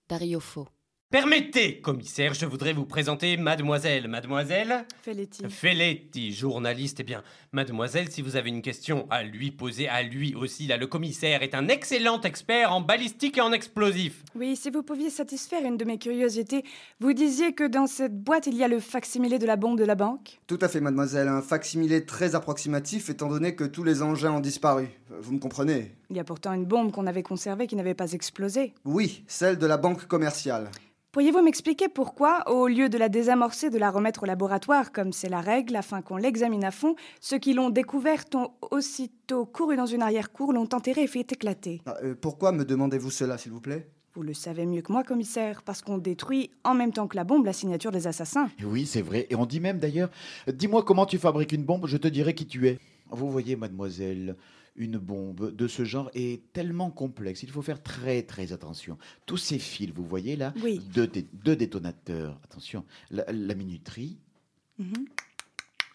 Dario 0.09 0.39
Fo. 0.39 0.69
Permettez, 1.11 1.81
commissaire, 1.81 2.33
je 2.33 2.47
voudrais 2.47 2.73
vous 2.73 2.87
présenter 2.87 3.37
mademoiselle. 3.37 4.09
Mademoiselle 4.09 4.85
Felletti. 5.03 5.45
Felletti, 5.49 6.33
journaliste. 6.33 7.01
Eh 7.01 7.03
bien, 7.03 7.23
mademoiselle, 7.53 8.11
si 8.11 8.23
vous 8.23 8.37
avez 8.37 8.51
une 8.51 8.63
question 8.63 9.07
à 9.11 9.23
lui 9.25 9.51
poser, 9.51 9.89
à 9.89 10.03
lui 10.03 10.35
aussi, 10.35 10.67
là, 10.67 10.77
le 10.77 10.87
commissaire 10.87 11.43
est 11.43 11.55
un 11.55 11.69
excellent 11.69 12.21
expert 12.21 12.73
en 12.73 12.81
balistique 12.81 13.39
et 13.39 13.41
en 13.41 13.53
explosifs. 13.53 14.25
Oui, 14.37 14.57
si 14.57 14.71
vous 14.71 14.83
pouviez 14.83 15.11
satisfaire 15.11 15.65
une 15.65 15.77
de 15.77 15.85
mes 15.85 15.99
curiosités, 15.99 16.65
vous 17.01 17.13
disiez 17.13 17.53
que 17.53 17.67
dans 17.67 17.87
cette 17.87 18.17
boîte, 18.17 18.47
il 18.47 18.55
y 18.57 18.65
a 18.65 18.69
le 18.69 18.81
facsimilé 18.81 19.39
de 19.41 19.47
la 19.47 19.57
bombe 19.57 19.79
de 19.79 19.85
la 19.85 19.97
banque 19.97 20.41
Tout 20.47 20.59
à 20.61 20.69
fait, 20.69 20.81
mademoiselle. 20.81 21.29
Un 21.29 21.43
facsimilé 21.43 22.07
très 22.07 22.37
approximatif 22.37 23.11
étant 23.11 23.29
donné 23.29 23.55
que 23.55 23.65
tous 23.65 23.85
les 23.85 24.03
engins 24.03 24.33
ont 24.33 24.41
disparu. 24.41 24.89
Vous 25.21 25.33
me 25.33 25.39
comprenez? 25.39 25.95
Il 26.15 26.19
y 26.19 26.21
a 26.21 26.25
pourtant 26.25 26.53
une 26.53 26.65
bombe 26.65 26.93
qu'on 26.93 27.09
avait 27.09 27.25
conservée 27.25 27.67
qui 27.67 27.75
n'avait 27.75 27.93
pas 27.93 28.13
explosé. 28.13 28.73
Oui, 28.85 29.25
celle 29.27 29.59
de 29.59 29.67
la 29.67 29.77
banque 29.77 30.07
commerciale. 30.07 30.71
Pourriez-vous 31.11 31.43
m'expliquer 31.43 31.89
pourquoi, 31.89 32.49
au 32.49 32.69
lieu 32.69 32.89
de 32.89 32.97
la 32.97 33.09
désamorcer, 33.09 33.69
de 33.69 33.79
la 33.79 33.91
remettre 33.91 34.23
au 34.23 34.27
laboratoire, 34.27 34.93
comme 34.93 35.13
c'est 35.13 35.29
la 35.29 35.41
règle, 35.41 35.75
afin 35.75 36.03
qu'on 36.03 36.17
l'examine 36.17 36.63
à 36.63 36.71
fond, 36.71 36.95
ceux 37.21 37.39
qui 37.39 37.53
l'ont 37.53 37.71
découverte 37.71 38.33
ont 38.37 38.53
aussitôt 38.71 39.45
couru 39.45 39.75
dans 39.75 39.87
une 39.87 40.03
arrière-cour, 40.03 40.53
l'ont 40.53 40.69
enterrée 40.73 41.03
et 41.03 41.07
fait 41.09 41.33
éclater? 41.33 41.83
Ah, 41.85 41.97
euh, 42.05 42.15
pourquoi 42.15 42.53
me 42.53 42.65
demandez-vous 42.65 43.11
cela, 43.11 43.37
s'il 43.37 43.51
vous 43.51 43.61
plaît? 43.61 43.89
Vous 44.15 44.23
le 44.23 44.35
savez 44.35 44.67
mieux 44.67 44.83
que 44.83 44.93
moi, 44.93 45.03
commissaire, 45.03 45.65
parce 45.65 45.83
qu'on 45.83 45.99
détruit 45.99 46.53
en 46.63 46.75
même 46.75 46.93
temps 46.93 47.09
que 47.09 47.17
la 47.17 47.25
bombe 47.25 47.45
la 47.45 47.53
signature 47.53 47.91
des 47.91 48.07
assassins. 48.07 48.49
Oui, 48.65 48.87
c'est 48.87 49.03
vrai. 49.03 49.27
Et 49.31 49.35
on 49.35 49.47
dit 49.47 49.59
même 49.59 49.81
d'ailleurs 49.81 50.11
Dis-moi 50.47 50.85
comment 50.85 51.07
tu 51.07 51.19
fabriques 51.19 51.51
une 51.51 51.65
bombe, 51.65 51.89
je 51.89 51.97
te 51.97 52.07
dirai 52.07 52.37
qui 52.37 52.47
tu 52.47 52.69
es. 52.69 52.79
Vous 53.11 53.31
voyez, 53.31 53.57
mademoiselle, 53.57 54.37
une 54.77 54.99
bombe 54.99 55.55
de 55.55 55.69
ce 55.69 55.85
genre 55.85 56.11
est 56.15 56.53
tellement 56.53 56.91
complexe. 56.91 57.43
Il 57.43 57.51
faut 57.51 57.63
faire 57.63 57.83
très 57.83 58.23
très 58.23 58.53
attention. 58.53 58.99
Tous 59.27 59.37
ces 59.37 59.59
fils, 59.59 59.91
vous 59.95 60.05
voyez 60.05 60.37
là, 60.37 60.53
Oui. 60.63 60.81
deux, 60.93 61.07
dé- 61.07 61.27
deux 61.33 61.57
détonateurs. 61.57 62.41
Attention, 62.45 62.85
la, 63.11 63.25
la 63.31 63.55
minuterie, 63.55 64.19
Mhm. 64.79 65.05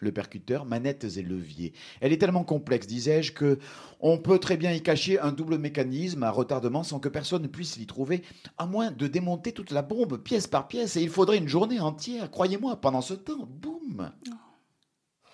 le 0.00 0.12
percuteur, 0.12 0.64
manettes 0.64 1.04
et 1.18 1.22
leviers. 1.22 1.74
Elle 2.00 2.14
est 2.14 2.16
tellement 2.18 2.42
complexe, 2.44 2.86
disais-je, 2.86 3.32
que 3.32 3.58
on 4.00 4.16
peut 4.16 4.38
très 4.38 4.56
bien 4.56 4.72
y 4.72 4.82
cacher 4.82 5.20
un 5.20 5.30
double 5.32 5.58
mécanisme 5.58 6.22
à 6.22 6.30
retardement 6.30 6.82
sans 6.82 6.98
que 7.00 7.10
personne 7.10 7.42
ne 7.42 7.48
puisse 7.48 7.76
l'y 7.76 7.86
trouver, 7.86 8.22
à 8.56 8.64
moins 8.64 8.90
de 8.92 9.06
démonter 9.08 9.52
toute 9.52 9.70
la 9.72 9.82
bombe 9.82 10.16
pièce 10.16 10.46
par 10.46 10.68
pièce. 10.68 10.96
Et 10.96 11.02
il 11.02 11.10
faudrait 11.10 11.36
une 11.36 11.48
journée 11.48 11.80
entière, 11.80 12.30
croyez-moi. 12.30 12.80
Pendant 12.80 13.02
ce 13.02 13.12
temps, 13.12 13.46
boum. 13.46 14.10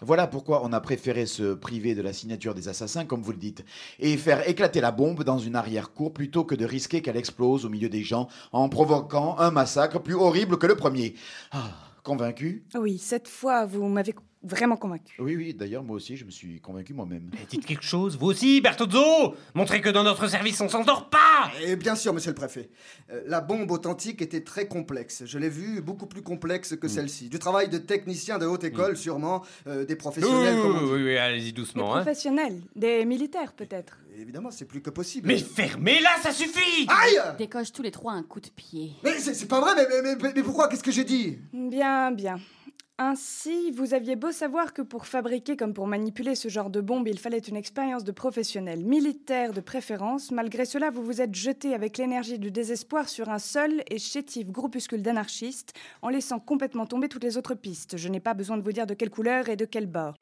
Voilà 0.03 0.27
pourquoi 0.27 0.63
on 0.63 0.75
a 0.75 0.81
préféré 0.81 1.25
se 1.25 1.55
priver 1.55 1.95
de 1.95 2.03
la 2.03 2.13
signature 2.13 2.55
des 2.55 2.69
assassins, 2.69 3.07
comme 3.07 3.23
vous 3.23 3.33
le 3.33 3.39
dites, 3.39 3.65
et 3.99 4.19
faire 4.19 4.47
éclater 4.47 4.83
la 4.83 4.93
bombe 4.93 5.25
dans 5.25 5.39
une 5.39 5.57
arrière-cour 5.57 6.13
plutôt 6.13 6.45
que 6.45 6.55
de 6.55 6.67
risquer 6.67 7.01
qu'elle 7.01 7.17
explose 7.17 7.65
au 7.65 7.71
milieu 7.71 7.89
des 7.89 8.03
gens 8.03 8.29
en 8.53 8.69
provoquant 8.69 9.39
un 9.39 9.51
massacre 9.51 9.99
plus 9.99 10.15
horrible 10.15 10.59
que 10.59 10.67
le 10.67 10.77
premier. 10.77 11.15
Ah, 11.51 11.71
convaincu? 12.03 12.67
Oui, 12.75 12.99
cette 12.99 13.27
fois, 13.27 13.65
vous 13.65 13.89
m'avez 13.89 14.15
vraiment 14.47 14.77
convaincu. 14.77 15.15
Oui, 15.21 15.37
oui, 15.37 15.55
d'ailleurs, 15.55 15.83
moi 15.83 15.97
aussi, 15.97 16.17
je 16.17 16.25
me 16.25 16.31
suis 16.31 16.61
convaincu 16.61 16.95
moi-même. 16.95 17.31
Dites 17.51 17.67
quelque 17.67 17.83
chose, 17.85 18.17
vous 18.17 18.27
aussi, 18.27 18.61
Bertozzo 18.61 19.35
Montrez 19.55 19.81
que 19.81 19.89
dans 19.89 20.03
notre 20.05 20.29
service, 20.29 20.61
on 20.61 20.69
s'endort 20.69 21.11
pas 21.11 21.51
Et 21.63 21.77
bien 21.77 21.95
sûr, 21.97 22.15
monsieur 22.15 22.31
le 22.31 22.35
préfet. 22.37 22.71
Euh, 23.11 23.23
la 23.27 23.41
bombe 23.41 23.71
authentique 23.71 24.23
était 24.23 24.43
très 24.43 24.67
complexe. 24.69 25.25
Je 25.27 25.39
l'ai 25.39 25.49
vue 25.49 25.81
beaucoup 25.83 26.07
plus 26.07 26.23
complexe 26.23 26.77
que 26.77 26.89
celle-ci. 26.89 27.29
Du 27.29 27.39
travail 27.39 27.69
de 27.69 27.79
technicien 27.79 28.39
de 28.39 28.47
haute 28.47 28.65
école, 28.65 28.97
sûrement, 28.97 29.43
euh, 29.67 29.85
des 29.85 29.97
professionnels 29.97 30.57
Oui, 30.57 30.63
comme 30.63 30.77
on 30.77 30.87
dit. 30.87 30.93
oui, 30.93 31.03
oui, 31.05 31.17
allez-y 31.17 31.47
Des 31.47 31.53
doucement. 31.53 31.95
Hein. 31.95 32.03
professionnels, 32.03 32.61
des 32.75 33.05
militaires 33.05 33.53
peut-être. 33.53 33.99
Évidemment, 34.19 34.51
c'est 34.51 34.65
plus 34.65 34.81
que 34.81 34.89
possible. 34.91 35.29
Mais 35.29 35.37
fermez-la, 35.39 36.09
ça 36.23 36.33
suffit 36.33 36.87
Aïe 36.89 37.21
Décoche 37.37 37.71
tous 37.73 37.83
les 37.83 37.91
trois 37.91 38.13
un 38.13 38.23
coup 38.23 38.41
de 38.41 38.49
pied. 38.49 38.93
Mais 39.05 39.19
c'est 39.19 39.35
c'est 39.35 39.47
pas 39.47 39.61
vrai, 39.61 39.73
mais, 39.77 39.87
mais, 40.03 40.17
mais- 40.23 40.33
mais 40.35 40.43
pourquoi? 40.43 40.69
Qu'est-ce 40.69 40.83
que 40.83 40.91
j'ai 40.91 41.05
dit? 41.05 41.39
Bien, 41.53 42.11
bien. 42.13 42.41
Ainsi, 42.99 43.73
vous 43.73 43.93
aviez 43.93 44.17
beau 44.17 44.33
savoir 44.33 44.73
que 44.73 44.81
pour 44.81 45.05
fabriquer 45.05 45.55
comme 45.55 45.75
pour 45.75 45.87
manipuler 45.87 46.35
ce 46.35 46.49
genre 46.49 46.71
de 46.71 46.81
bombe, 46.81 47.07
il 47.09 47.19
fallait 47.19 47.37
une 47.37 47.57
expérience 47.57 48.05
de 48.05 48.11
professionnel, 48.11 48.87
militaire 48.87 49.53
de 49.53 49.61
préférence. 49.61 50.31
Malgré 50.31 50.65
cela, 50.65 50.89
vous 50.89 51.05
vous 51.05 51.21
êtes 51.21 51.35
jeté 51.35 51.75
avec 51.75 51.99
l'énergie 51.99 52.39
du 52.39 52.51
désespoir 52.51 53.11
sur 53.11 53.29
un 53.29 53.39
seul 53.39 53.83
et 53.91 53.99
chétif 53.99 54.51
groupuscule 54.51 55.03
d'anarchistes, 55.03 55.75
en 56.01 56.09
laissant 56.09 56.39
complètement 56.39 56.87
tomber 56.87 57.11
toutes 57.11 57.25
les 57.25 57.37
autres 57.37 57.55
pistes. 57.55 57.99
Je 57.99 58.09
n'ai 58.09 58.21
pas 58.21 58.33
besoin 58.33 58.57
de 58.57 58.63
vous 58.63 58.73
dire 58.73 58.87
de 58.87 58.95
quelle 58.95 59.11
couleur 59.11 59.51
et 59.51 59.57
de 59.57 59.67
quel 59.67 59.87
bord. 59.87 60.15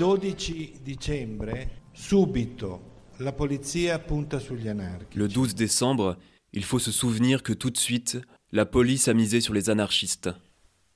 12 0.00 0.80
dicembre, 0.82 1.68
subito, 1.92 2.80
la 3.18 3.34
polizia 3.34 3.98
punta 3.98 4.38
sugli 4.38 4.66
anarchici. 4.66 5.18
Le 5.18 5.28
12 5.28 5.54
décembre, 5.54 6.16
il 6.52 6.64
faut 6.64 6.78
se 6.78 6.90
souvenir 6.90 7.42
que 7.42 7.52
tout 7.52 7.68
de 7.68 7.76
suite, 7.76 8.18
la 8.50 8.64
police 8.64 9.08
a 9.08 9.12
misé 9.12 9.42
sur 9.42 9.52
les 9.52 9.68
anarchistes. 9.68 10.30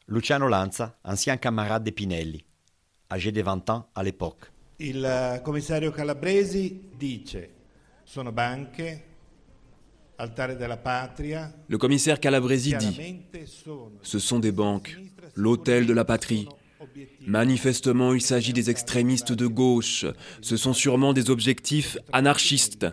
Luciano 0.06 0.48
Lanza, 0.48 0.98
ancien 1.04 1.36
camarade 1.36 1.84
de 1.84 1.90
Pinelli, 1.90 2.46
âgé 3.10 3.30
de 3.30 3.42
20 3.42 3.68
ans 3.68 3.90
à 3.94 4.02
l'époque. 4.02 4.50
Il 4.78 5.04
eh, 5.04 5.42
commissario 5.42 5.92
Calabresi 5.92 6.88
dice: 6.98 7.50
sono 8.04 8.32
banche, 8.32 9.02
Altare 10.16 10.56
della 10.56 10.78
Patria. 10.78 11.52
Le 11.66 11.76
commissaire 11.76 12.18
Calabresi 12.18 12.74
dit 12.74 13.20
Ce 14.00 14.18
sont 14.18 14.38
des 14.38 14.52
banques, 14.52 14.98
l'hôtel 15.34 15.84
de 15.84 15.92
la 15.92 16.06
patrie. 16.06 16.48
Manifestement, 17.26 18.14
il 18.14 18.20
s'agit 18.20 18.52
des 18.52 18.70
extrémistes 18.70 19.32
de 19.32 19.46
gauche. 19.46 20.06
Ce 20.40 20.56
sont 20.56 20.72
sûrement 20.72 21.12
des 21.12 21.30
objectifs 21.30 21.98
anarchistes. 22.12 22.86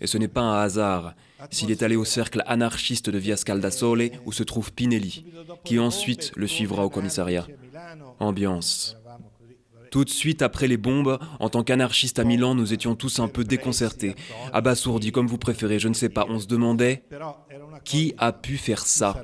Et 0.00 0.06
ce 0.06 0.18
n'est 0.18 0.28
pas 0.28 0.40
un 0.40 0.62
hasard 0.62 1.14
s'il 1.50 1.70
est 1.70 1.82
allé 1.82 1.96
au 1.96 2.04
cercle 2.04 2.42
anarchiste 2.46 3.08
de 3.08 3.18
Via 3.18 3.36
Scaldasole 3.36 4.10
où 4.26 4.32
se 4.32 4.42
trouve 4.42 4.72
Pinelli, 4.72 5.24
qui 5.64 5.78
ensuite 5.78 6.32
le 6.36 6.46
suivra 6.46 6.84
au 6.84 6.90
commissariat. 6.90 7.46
Ambiance. 8.18 8.96
Tout 9.90 10.04
de 10.04 10.10
suite 10.10 10.42
après 10.42 10.68
les 10.68 10.76
bombes, 10.76 11.18
en 11.40 11.48
tant 11.48 11.64
qu'anarchistes 11.64 12.20
à 12.20 12.24
Milan, 12.24 12.54
nous 12.54 12.72
étions 12.72 12.94
tous 12.94 13.18
un 13.18 13.26
peu 13.26 13.42
déconcertés, 13.42 14.14
abasourdis, 14.52 15.10
comme 15.10 15.26
vous 15.26 15.38
préférez, 15.38 15.80
je 15.80 15.88
ne 15.88 15.94
sais 15.94 16.08
pas. 16.08 16.26
On 16.28 16.38
se 16.38 16.46
demandait 16.46 17.02
qui 17.84 18.14
a 18.18 18.32
pu 18.32 18.56
faire 18.56 18.86
ça? 18.86 19.16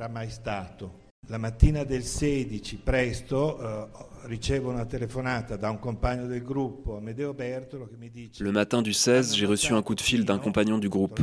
La 1.29 1.39
mattina 1.39 1.83
del 1.83 2.05
16 2.05 2.77
presto 2.77 3.91
ricevo 4.27 4.71
una 4.71 4.85
telefonata 4.85 5.57
da 5.57 5.71
un 5.71 5.79
compagno 5.81 6.27
del 6.27 6.43
gruppo, 6.43 6.99
Amedeo 6.99 7.35
Bertolo, 7.35 7.89
che 7.89 7.97
mi 7.97 8.11
dice 8.11 8.45
Le 8.45 8.53
matin 8.53 8.81
du 8.81 8.93
16, 8.93 9.35
j'ai 9.35 9.47
reçu 9.47 9.73
un 9.73 9.83
coup 9.83 9.97
de 9.97 10.03
fil 10.03 10.25
d'un 10.25 10.39
compagnon 10.39 10.79
du 10.79 10.89
groupe, 10.89 11.21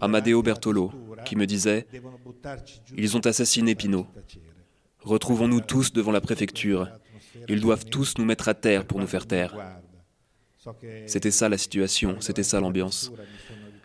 Amadeo 0.00 0.42
Bertolo, 0.42 0.90
qui 1.24 1.36
me 1.36 1.46
disait 1.46 1.86
Ils 2.96 3.16
ont 3.16 3.24
assassiné 3.24 3.76
Pino. 3.76 4.08
Retrouvons-nous 5.04 5.60
tous 5.60 5.92
devant 5.92 6.12
la 6.12 6.20
préfecture. 6.20 6.88
Ils 7.48 7.60
doivent 7.60 7.84
tous 7.84 8.18
nous 8.18 8.24
mettre 8.24 8.48
à 8.48 8.54
terre 8.54 8.84
pour 8.84 8.98
nous 8.98 9.06
faire 9.06 9.26
taire. 9.26 9.54
C'était 11.06 11.30
ça 11.30 11.48
la 11.48 11.58
situation, 11.58 12.16
c'était 12.20 12.42
ça 12.42 12.58
l'ambiance, 12.60 13.12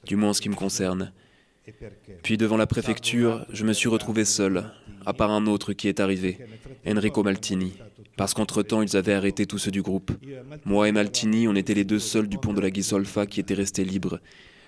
du 0.03 0.15
moins 0.15 0.29
en 0.29 0.33
ce 0.33 0.41
qui 0.41 0.49
me 0.49 0.55
concerne. 0.55 1.11
Puis 2.23 2.37
devant 2.37 2.57
la 2.57 2.67
préfecture, 2.67 3.45
je 3.51 3.65
me 3.65 3.73
suis 3.73 3.89
retrouvé 3.89 4.25
seul, 4.25 4.71
à 5.05 5.13
part 5.13 5.31
un 5.31 5.45
autre 5.47 5.73
qui 5.73 5.87
est 5.87 5.99
arrivé, 5.99 6.37
Enrico 6.87 7.23
Maltini, 7.23 7.73
parce 8.15 8.33
qu'entre-temps 8.33 8.81
ils 8.81 8.95
avaient 8.95 9.13
arrêté 9.13 9.45
tous 9.45 9.57
ceux 9.57 9.71
du 9.71 9.81
groupe. 9.81 10.11
Moi 10.65 10.87
et 10.87 10.91
Maltini, 10.91 11.47
on 11.47 11.55
était 11.55 11.73
les 11.73 11.83
deux 11.83 11.99
seuls 11.99 12.27
du 12.27 12.37
pont 12.37 12.53
de 12.53 12.61
la 12.61 12.69
Ghisolfa 12.69 13.25
qui 13.25 13.39
étaient 13.39 13.53
restés 13.53 13.83
libres. 13.83 14.19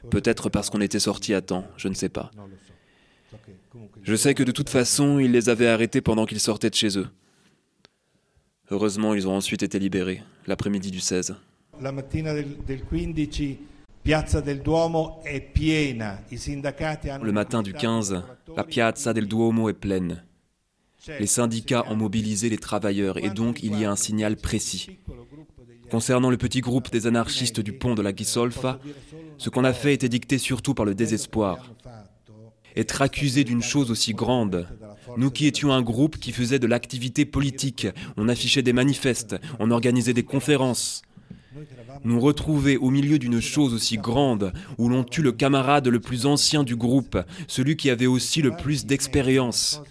Peut-être 0.09 0.49
parce 0.49 0.69
qu'on 0.69 0.81
était 0.81 0.99
sortis 0.99 1.33
à 1.33 1.41
temps, 1.41 1.65
je 1.77 1.87
ne 1.87 1.93
sais 1.93 2.09
pas. 2.09 2.31
Je 4.01 4.15
sais 4.15 4.33
que 4.33 4.43
de 4.43 4.51
toute 4.51 4.69
façon, 4.69 5.19
ils 5.19 5.31
les 5.31 5.49
avaient 5.49 5.67
arrêtés 5.67 6.01
pendant 6.01 6.25
qu'ils 6.25 6.39
sortaient 6.39 6.69
de 6.69 6.75
chez 6.75 6.97
eux. 6.97 7.07
Heureusement, 8.71 9.13
ils 9.13 9.27
ont 9.27 9.35
ensuite 9.35 9.63
été 9.63 9.79
libérés, 9.79 10.21
l'après-midi 10.47 10.91
du 10.91 10.99
16. 10.99 11.35
la 11.81 11.91
mattina 11.91 12.33
del, 12.33 12.57
del 12.65 12.81
15 12.81 13.13
Piazza 14.09 14.41
del 14.41 14.61
Duomo 14.61 15.21
è 15.21 15.39
piena, 15.39 16.23
i 16.29 16.37
sindacati 16.37 17.09
hanno 17.09 17.25
Le 17.25 17.31
matin 17.31 17.61
du 17.61 17.71
15, 17.71 18.23
la 18.55 18.63
Piazza 18.63 19.11
del 19.11 19.27
Duomo 19.27 19.69
est 19.69 19.77
pleine. 19.77 20.25
Les 21.19 21.27
syndicats 21.27 21.85
ont 21.87 21.95
mobilisé 21.95 22.49
les 22.49 22.57
travailleurs 22.57 23.23
et 23.23 23.29
donc 23.29 23.61
il 23.61 23.79
y 23.79 23.85
a 23.85 23.91
un 23.91 23.95
signal 23.95 24.35
précis. 24.35 24.97
Concernant 25.91 26.31
le 26.31 26.37
petit 26.37 26.61
groupe 26.61 26.89
des 26.89 27.05
anarchistes 27.05 27.59
du 27.59 27.71
pont 27.71 27.93
de 27.93 28.01
la 28.01 28.11
Ghisolfa, 28.11 28.79
ce 29.37 29.51
qu'on 29.51 29.63
a 29.63 29.73
fait 29.73 29.93
était 29.93 30.09
dicté 30.09 30.39
surtout 30.39 30.73
par 30.73 30.85
le 30.85 30.95
désespoir. 30.95 31.71
Être 32.75 33.03
accusé 33.03 33.43
d'une 33.43 33.61
chose 33.61 33.91
aussi 33.91 34.13
grande, 34.13 34.67
nous 35.17 35.29
qui 35.29 35.45
étions 35.45 35.71
un 35.71 35.83
groupe 35.83 36.17
qui 36.17 36.31
faisait 36.31 36.57
de 36.57 36.65
l'activité 36.65 37.25
politique, 37.25 37.85
on 38.17 38.27
affichait 38.27 38.63
des 38.63 38.73
manifestes, 38.73 39.35
on 39.59 39.69
organisait 39.69 40.13
des 40.15 40.23
conférences, 40.23 41.03
nous 42.03 42.19
retrouver 42.19 42.77
au 42.77 42.89
milieu 42.89 43.19
d'une 43.19 43.41
chose 43.41 43.73
aussi 43.73 43.97
grande, 43.97 44.53
où 44.77 44.89
l'on 44.89 45.03
tue 45.03 45.21
le 45.21 45.31
camarade 45.31 45.87
le 45.87 45.99
plus 45.99 46.25
ancien 46.25 46.63
du 46.63 46.75
groupe, 46.75 47.17
celui 47.47 47.75
qui 47.75 47.89
avait 47.89 48.07
aussi 48.07 48.41
le 48.41 48.51
plus 48.51 48.85
d'expérience. 48.85 49.81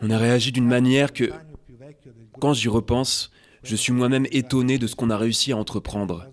On 0.00 0.10
a 0.10 0.18
réagi 0.18 0.52
d'une 0.52 0.66
manière 0.66 1.12
que, 1.12 1.30
quand 2.40 2.54
j'y 2.54 2.68
repense, 2.68 3.30
je 3.62 3.76
suis 3.76 3.92
moi-même 3.92 4.26
étonné 4.32 4.78
de 4.78 4.86
ce 4.86 4.96
qu'on 4.96 5.10
a 5.10 5.16
réussi 5.16 5.52
à 5.52 5.56
entreprendre. 5.56 6.28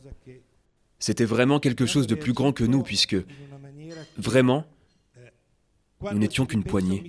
C'était 0.98 1.26
vraiment 1.26 1.60
quelque 1.60 1.86
chose 1.86 2.08
de 2.08 2.16
plus 2.16 2.34
grand 2.34 2.52
que 2.52 2.64
nous, 2.64 2.82
puisque, 2.82 3.18
vraiment, 4.18 4.66
nous 6.02 6.20
n'étions 6.20 6.46
qu'une 6.46 6.64
poignée. 6.64 7.04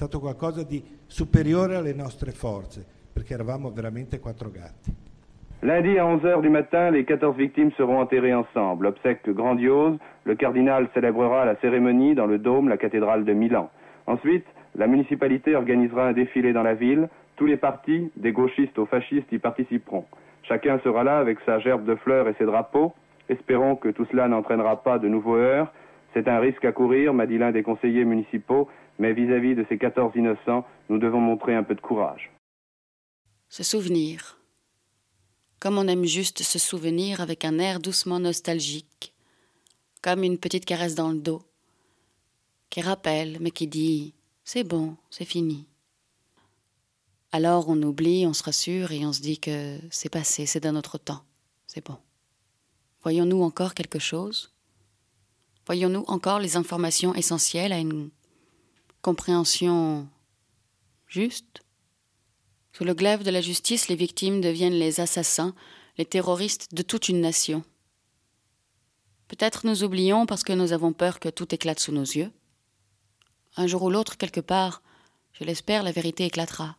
Stato 0.00 0.18
qualcosa 0.18 0.62
di 0.62 0.82
superiore 1.06 1.76
alle 1.76 1.92
nostre 1.92 2.30
forze, 2.30 2.82
perché 3.12 3.34
eravamo 3.34 3.70
veramente 3.70 4.18
quattro 4.18 4.50
gatti. 4.50 4.90
Lundi 5.58 5.98
à 5.98 6.04
11h 6.04 6.40
du 6.40 6.48
matin, 6.48 6.88
les 6.88 7.04
14 7.04 7.36
victimes 7.36 7.70
seront 7.76 8.00
enterrées 8.00 8.32
ensemble. 8.32 8.86
Obsèque 8.86 9.28
grandiose, 9.28 9.98
le 10.24 10.36
cardinal 10.36 10.88
célébrera 10.94 11.44
la 11.44 11.54
cérémonie 11.56 12.14
dans 12.14 12.24
le 12.24 12.38
dôme, 12.38 12.70
la 12.70 12.78
cathédrale 12.78 13.26
de 13.26 13.34
Milan. 13.34 13.68
Ensuite, 14.06 14.46
la 14.74 14.86
municipalité 14.86 15.54
organisera 15.54 16.06
un 16.06 16.12
défilé 16.14 16.54
dans 16.54 16.62
la 16.62 16.72
ville. 16.72 17.10
Tous 17.36 17.44
les 17.44 17.58
partis, 17.58 18.10
des 18.16 18.32
gauchistes 18.32 18.78
aux 18.78 18.86
fascistes, 18.86 19.30
y 19.32 19.38
participeront. 19.38 20.06
Chacun 20.44 20.78
sera 20.78 21.04
là 21.04 21.18
avec 21.18 21.40
sa 21.44 21.58
gerbe 21.58 21.84
de 21.84 21.94
fleurs 21.96 22.26
et 22.26 22.34
ses 22.38 22.46
drapeaux. 22.46 22.94
Espérons 23.28 23.76
que 23.76 23.90
tout 23.90 24.06
cela 24.10 24.28
n'entraînera 24.28 24.82
pas 24.82 24.98
de 24.98 25.08
nouveaux 25.08 25.36
heurts. 25.36 25.70
C'est 26.14 26.26
un 26.26 26.40
risque 26.40 26.64
à 26.64 26.72
courir, 26.72 27.12
m'a 27.12 27.26
dit 27.26 27.38
l'un 27.38 27.52
des 27.52 27.62
conseillers 27.62 28.04
municipaux, 28.04 28.66
mais 29.00 29.14
vis-à-vis 29.14 29.54
de 29.54 29.64
ces 29.70 29.78
14 29.78 30.12
innocents, 30.14 30.64
nous 30.90 30.98
devons 30.98 31.20
montrer 31.20 31.54
un 31.54 31.64
peu 31.64 31.74
de 31.74 31.80
courage. 31.80 32.30
Se 33.48 33.62
souvenir. 33.62 34.38
Comme 35.58 35.78
on 35.78 35.88
aime 35.88 36.04
juste 36.04 36.42
se 36.42 36.58
souvenir 36.58 37.22
avec 37.22 37.46
un 37.46 37.58
air 37.58 37.80
doucement 37.80 38.20
nostalgique, 38.20 39.14
comme 40.02 40.22
une 40.22 40.38
petite 40.38 40.66
caresse 40.66 40.94
dans 40.94 41.10
le 41.10 41.18
dos, 41.18 41.42
qui 42.68 42.82
rappelle 42.82 43.38
mais 43.40 43.50
qui 43.50 43.66
dit 43.66 44.14
c'est 44.44 44.64
bon, 44.64 44.96
c'est 45.08 45.24
fini. 45.24 45.66
Alors 47.32 47.70
on 47.70 47.82
oublie, 47.82 48.26
on 48.26 48.34
se 48.34 48.42
rassure 48.42 48.92
et 48.92 49.06
on 49.06 49.14
se 49.14 49.22
dit 49.22 49.38
que 49.38 49.78
c'est 49.90 50.10
passé, 50.10 50.44
c'est 50.44 50.60
d'un 50.60 50.76
autre 50.76 50.98
temps, 50.98 51.22
c'est 51.66 51.84
bon. 51.84 51.96
Voyons-nous 53.02 53.42
encore 53.42 53.72
quelque 53.72 53.98
chose? 53.98 54.52
Voyons-nous 55.64 56.04
encore 56.06 56.38
les 56.38 56.56
informations 56.56 57.14
essentielles 57.14 57.72
à 57.72 57.78
une 57.78 58.10
compréhension 59.02 60.08
juste 61.06 61.62
Sous 62.72 62.84
le 62.84 62.94
glaive 62.94 63.22
de 63.22 63.30
la 63.30 63.40
justice, 63.40 63.88
les 63.88 63.96
victimes 63.96 64.40
deviennent 64.40 64.78
les 64.78 65.00
assassins, 65.00 65.54
les 65.96 66.04
terroristes 66.04 66.74
de 66.74 66.82
toute 66.82 67.08
une 67.08 67.20
nation. 67.20 67.64
Peut-être 69.28 69.66
nous 69.66 69.84
oublions 69.84 70.26
parce 70.26 70.44
que 70.44 70.52
nous 70.52 70.72
avons 70.72 70.92
peur 70.92 71.18
que 71.18 71.28
tout 71.28 71.54
éclate 71.54 71.80
sous 71.80 71.92
nos 71.92 72.02
yeux. 72.02 72.30
Un 73.56 73.66
jour 73.66 73.82
ou 73.82 73.90
l'autre, 73.90 74.16
quelque 74.16 74.40
part, 74.40 74.82
je 75.32 75.44
l'espère, 75.44 75.82
la 75.82 75.92
vérité 75.92 76.26
éclatera. 76.26 76.76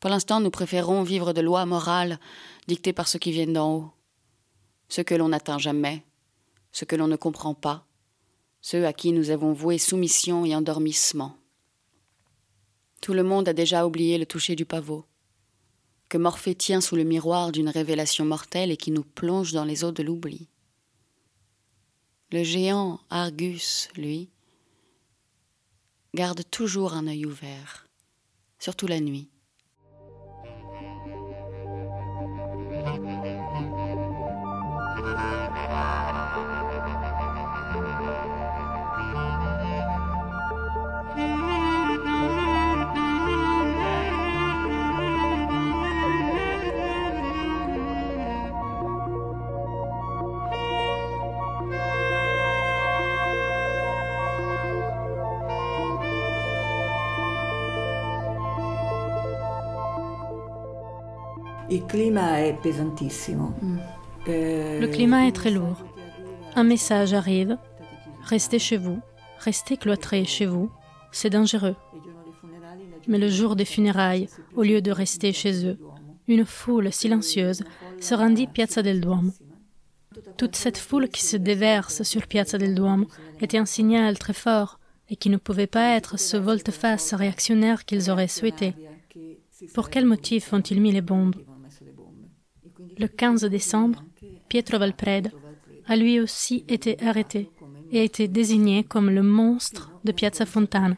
Pour 0.00 0.10
l'instant, 0.10 0.40
nous 0.40 0.50
préférons 0.50 1.02
vivre 1.02 1.32
de 1.32 1.40
lois 1.40 1.64
morales 1.64 2.18
dictées 2.66 2.92
par 2.92 3.08
ceux 3.08 3.18
qui 3.18 3.32
viennent 3.32 3.52
d'en 3.52 3.72
haut, 3.72 3.90
ceux 4.88 5.02
que 5.02 5.14
l'on 5.14 5.28
n'atteint 5.28 5.58
jamais, 5.58 6.04
ceux 6.72 6.86
que 6.86 6.96
l'on 6.96 7.08
ne 7.08 7.16
comprend 7.16 7.54
pas, 7.54 7.86
ceux 8.66 8.86
à 8.86 8.94
qui 8.94 9.12
nous 9.12 9.28
avons 9.28 9.52
voué 9.52 9.76
soumission 9.76 10.46
et 10.46 10.54
endormissement. 10.54 11.36
Tout 13.02 13.12
le 13.12 13.22
monde 13.22 13.46
a 13.46 13.52
déjà 13.52 13.86
oublié 13.86 14.16
le 14.16 14.24
toucher 14.24 14.56
du 14.56 14.64
pavot, 14.64 15.04
que 16.08 16.16
Morphée 16.16 16.54
tient 16.54 16.80
sous 16.80 16.96
le 16.96 17.04
miroir 17.04 17.52
d'une 17.52 17.68
révélation 17.68 18.24
mortelle 18.24 18.70
et 18.70 18.78
qui 18.78 18.90
nous 18.90 19.04
plonge 19.04 19.52
dans 19.52 19.66
les 19.66 19.84
eaux 19.84 19.92
de 19.92 20.02
l'oubli. 20.02 20.48
Le 22.32 22.42
géant 22.42 23.00
Argus, 23.10 23.90
lui, 23.96 24.30
garde 26.14 26.40
toujours 26.50 26.94
un 26.94 27.06
œil 27.06 27.26
ouvert, 27.26 27.86
surtout 28.58 28.86
la 28.86 29.00
nuit. 29.00 29.28
Pesantissimo. 62.62 63.54
Eh, 64.26 64.80
Le 64.80 64.86
climat 64.88 65.26
est 65.26 65.32
très 65.32 65.50
lourd. 65.50 65.84
Un 66.56 66.64
message 66.64 67.14
arrive. 67.14 67.56
Restez 68.24 68.58
chez 68.58 68.76
vous. 68.76 68.98
Restez 69.38 69.76
cloîtrés 69.76 70.24
chez 70.24 70.46
vous. 70.46 70.70
C'est 71.12 71.30
dangereux. 71.30 71.76
Mais 73.06 73.18
le 73.18 73.28
jour 73.28 73.54
des 73.54 73.64
funérailles, 73.64 74.28
au 74.56 74.62
lieu 74.62 74.80
de 74.82 74.90
rester 74.90 75.32
chez 75.32 75.66
eux, 75.66 75.78
une 76.26 76.44
foule 76.44 76.92
silencieuse 76.92 77.62
se 78.00 78.14
rendit 78.14 78.46
Piazza 78.46 78.82
del 78.82 79.00
Duomo. 79.00 79.32
Toute 80.36 80.56
cette 80.56 80.78
foule 80.78 81.08
qui 81.08 81.22
se 81.22 81.36
déverse 81.36 82.02
sur 82.02 82.26
Piazza 82.26 82.58
del 82.58 82.74
Duomo 82.74 83.06
était 83.40 83.58
un 83.58 83.66
signal 83.66 84.18
très 84.18 84.32
fort 84.32 84.80
et 85.10 85.16
qui 85.16 85.28
ne 85.28 85.36
pouvait 85.36 85.66
pas 85.66 85.94
être 85.96 86.18
ce 86.18 86.36
volte-face 86.36 87.14
réactionnaire 87.14 87.84
qu'ils 87.84 88.10
auraient 88.10 88.26
souhaité. 88.28 88.74
Pour 89.74 89.90
quel 89.90 90.06
motif 90.06 90.52
ont-ils 90.52 90.80
mis 90.80 90.92
les 90.92 91.02
bombes? 91.02 91.36
Le 92.98 93.06
15 93.08 93.44
décembre, 93.44 94.02
Pietro 94.48 94.78
Valpreda 94.78 95.30
a 95.86 95.96
lui 95.96 96.20
aussi 96.20 96.64
été 96.68 97.00
arrêté 97.02 97.50
et 97.90 98.00
a 98.00 98.02
été 98.02 98.28
désigné 98.28 98.84
comme 98.84 99.10
le 99.10 99.22
monstre 99.22 99.90
de 100.04 100.12
Piazza 100.12 100.46
Fontana. 100.46 100.96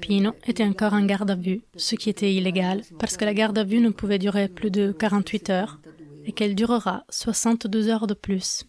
Pino 0.00 0.32
était 0.46 0.64
encore 0.64 0.92
en 0.92 1.04
garde 1.04 1.30
à 1.30 1.34
vue, 1.34 1.62
ce 1.76 1.94
qui 1.96 2.10
était 2.10 2.32
illégal, 2.32 2.82
parce 2.98 3.16
que 3.16 3.24
la 3.24 3.34
garde 3.34 3.58
à 3.58 3.64
vue 3.64 3.80
ne 3.80 3.90
pouvait 3.90 4.18
durer 4.18 4.48
plus 4.48 4.70
de 4.70 4.92
48 4.92 5.50
heures 5.50 5.80
et 6.24 6.32
qu'elle 6.32 6.54
durera 6.54 7.04
62 7.10 7.88
heures 7.88 8.06
de 8.06 8.14
plus. 8.14 8.64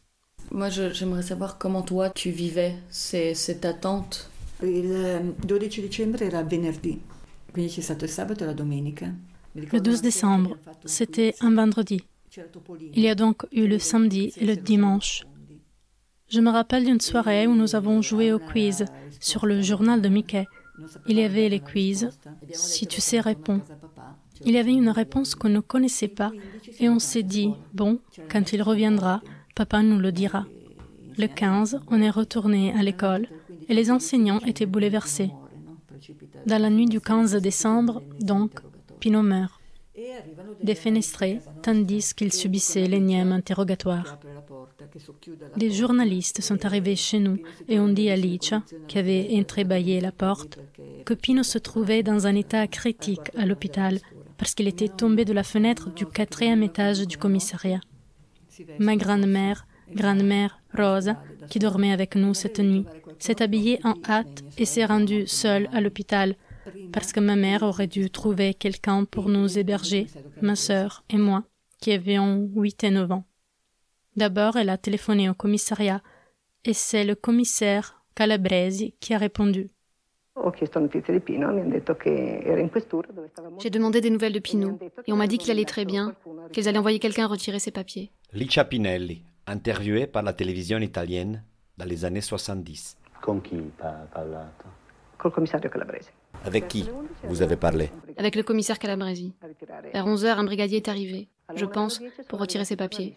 Moi, 0.52 0.70
je- 0.70 0.94
j'aimerais 0.94 1.24
savoir 1.24 1.58
comment 1.58 1.82
toi 1.82 2.10
tu 2.10 2.30
vivais 2.32 2.76
ces- 2.90 3.34
cette 3.36 3.66
attente. 3.66 4.30
Il 4.64 5.34
12 5.46 5.82
dicembre 5.82 6.22
era 6.24 6.42
venerdì, 6.44 7.00
quindi 7.52 7.70
c'è 7.70 7.82
stato 7.82 8.06
il 8.06 8.12
sabato 8.12 8.44
e 8.44 8.48
la 8.48 8.54
domenica. 8.54 9.06
Mi 9.08 9.16
Le 9.54 9.62
ricordo 9.62 9.90
12 9.90 10.02
décembre, 10.02 10.58
c'était 10.86 11.36
un 11.42 11.54
vendredi. 11.54 12.02
Il 12.94 13.02
y 13.02 13.10
a 13.10 13.16
donc 13.16 13.46
eu 13.52 13.68
le 13.68 13.80
samedi 13.80 14.34
et 14.38 14.46
le 14.46 14.56
dimanche. 14.56 15.24
Je 16.30 16.42
me 16.42 16.50
rappelle 16.50 16.86
d'une 16.86 17.00
soirée 17.00 17.48
où 17.48 17.56
nous 17.56 17.76
avons 17.76 18.02
joué 18.02 18.34
au 18.34 18.40
quiz 18.40 18.86
sur 19.20 19.46
le 19.46 19.62
journal 19.62 20.02
de 20.02 20.10
Mickey. 20.10 20.46
Il 21.08 21.18
y 21.18 21.24
avait 21.24 21.50
les 21.50 21.60
quiz. 21.60 22.10
Si 22.52 22.86
tu 22.86 23.02
sais, 23.02 23.20
réponds. 23.20 23.62
Il 24.46 24.54
y 24.54 24.58
avait 24.58 24.74
une 24.74 24.90
réponse 24.90 25.36
qu'on 25.36 25.50
ne 25.50 25.62
connaissait 25.62 26.08
pas 26.08 26.32
et 26.80 26.90
on 26.90 27.00
s'est 27.00 27.24
dit, 27.24 27.54
bon, 27.74 28.00
quand 28.30 28.54
il 28.54 28.62
reviendra, 28.62 29.22
papa 29.56 29.82
nous 29.82 30.00
le 30.00 30.12
dira. 30.12 30.46
Le 31.18 31.28
15, 31.28 31.80
on 31.88 32.02
est 32.02 32.12
retourné 32.12 32.74
à 32.74 32.84
l'école 32.84 33.28
et 33.68 33.74
les 33.74 33.90
enseignants 33.90 34.40
étaient 34.42 34.68
bouleversés. 34.68 35.32
Dans 36.46 36.62
la 36.62 36.70
nuit 36.70 36.86
du 36.86 37.02
15 37.02 37.36
décembre, 37.38 38.04
donc, 38.20 38.52
Pino 39.00 39.24
meurt, 39.24 39.57
défenestré, 40.64 41.40
tandis 41.62 42.14
qu'il 42.14 42.32
subissait 42.32 42.88
l'énième 42.88 43.32
interrogatoire. 43.32 44.20
Des 45.56 45.72
journalistes 45.72 46.42
sont 46.42 46.66
arrivés 46.66 46.96
chez 46.96 47.20
nous 47.20 47.38
et 47.68 47.80
ont 47.80 47.88
dit 47.88 48.10
à 48.10 48.16
Licia, 48.16 48.64
qui 48.88 48.98
avait 48.98 49.30
entrebâillé 49.34 50.00
la 50.00 50.12
porte, 50.12 50.60
que 51.06 51.14
Pino 51.14 51.44
se 51.44 51.58
trouvait 51.58 52.04
dans 52.04 52.28
un 52.28 52.36
état 52.36 52.68
critique 52.68 53.32
à 53.38 53.46
l'hôpital 53.46 54.00
parce 54.38 54.54
qu'il 54.54 54.68
était 54.68 54.88
tombé 54.90 55.26
de 55.26 55.34
la 55.34 55.44
fenêtre 55.44 55.90
du 55.94 56.06
quatrième 56.06 56.64
étage 56.64 57.08
du 57.08 57.18
commissariat. 57.18 57.82
Ma 58.80 58.96
grand-mère, 58.96 59.66
grand-mère 59.94 60.60
Rosa, 60.76 61.22
qui 61.50 61.60
dormait 61.60 61.92
avec 61.92 62.16
nous 62.16 62.34
cette 62.34 62.60
nuit, 62.60 62.86
s'est 63.20 63.42
habillée 63.42 63.80
en 63.84 63.96
hâte 64.08 64.44
et 64.58 64.66
s'est 64.66 64.86
rendue 64.86 65.26
seule 65.28 65.70
à 65.74 65.82
l'hôpital 65.82 66.36
parce 66.92 67.12
que 67.12 67.20
ma 67.20 67.36
mère 67.36 67.64
aurait 67.64 67.88
dû 67.88 68.10
trouver 68.10 68.54
quelqu'un 68.54 69.06
pour 69.06 69.30
nous 69.30 69.58
héberger, 69.58 70.08
ma 70.42 70.56
sœur 70.56 71.04
et 71.10 71.18
moi, 71.18 71.44
qui 71.80 71.92
avions 71.92 72.50
8 72.56 72.84
et 72.84 72.92
9 72.92 73.12
ans. 73.12 73.26
D'abord, 74.16 74.56
elle 74.56 74.70
a 74.70 74.78
téléphoné 74.78 75.30
au 75.30 75.34
commissariat 75.34 76.02
et 76.66 76.74
c'est 76.74 77.04
le 77.04 77.16
commissaire 77.16 78.04
Calabresi 78.16 78.96
qui 79.00 79.14
a 79.14 79.18
répondu. 79.18 79.70
Stava 80.56 80.88
J'ai 83.60 83.70
demandé 83.70 84.02
des 84.02 84.10
nouvelles 84.10 84.34
de 84.34 84.40
Pino 84.40 84.78
et 85.06 85.14
on 85.14 85.16
m'a 85.16 85.28
dit 85.28 85.38
qu'il 85.38 85.52
allait 85.52 85.66
très 85.66 85.86
bien, 85.86 86.16
qu'ils 86.52 86.68
allaient 86.68 86.78
envoyer 86.78 87.00
quelqu'un 87.00 87.28
retirer 87.28 87.60
ses 87.60 87.72
papiers. 87.72 88.12
Licia 88.34 88.64
Pinelli, 88.66 89.24
interviewée 89.48 90.06
par 90.06 90.24
la 90.24 90.34
télévision 90.34 90.78
italienne 90.80 91.44
dans 91.78 91.86
les 91.86 92.06
années 92.06 92.22
70. 92.22 92.98
Con 93.22 93.42
chi 93.42 93.72
ha 93.82 94.08
parlato? 94.14 94.66
col 95.18 95.32
commissario 95.32 95.70
Calabrese. 95.70 96.12
Avec 96.46 96.68
qui 96.68 96.86
vous 97.24 97.42
avez 97.42 97.56
parlé 97.56 97.90
Avec 98.18 98.36
le 98.36 98.44
commissaire 98.44 98.80
Calabresi. 98.80 99.34
Vers 99.94 100.08
11h, 100.08 100.28
un 100.28 100.44
brigadier 100.44 100.78
est 100.78 100.88
arrivé, 100.88 101.28
je 101.56 101.66
pense, 101.66 102.02
pour 102.30 102.40
retirer 102.40 102.66
ses 102.66 102.76
papiers. 102.76 103.16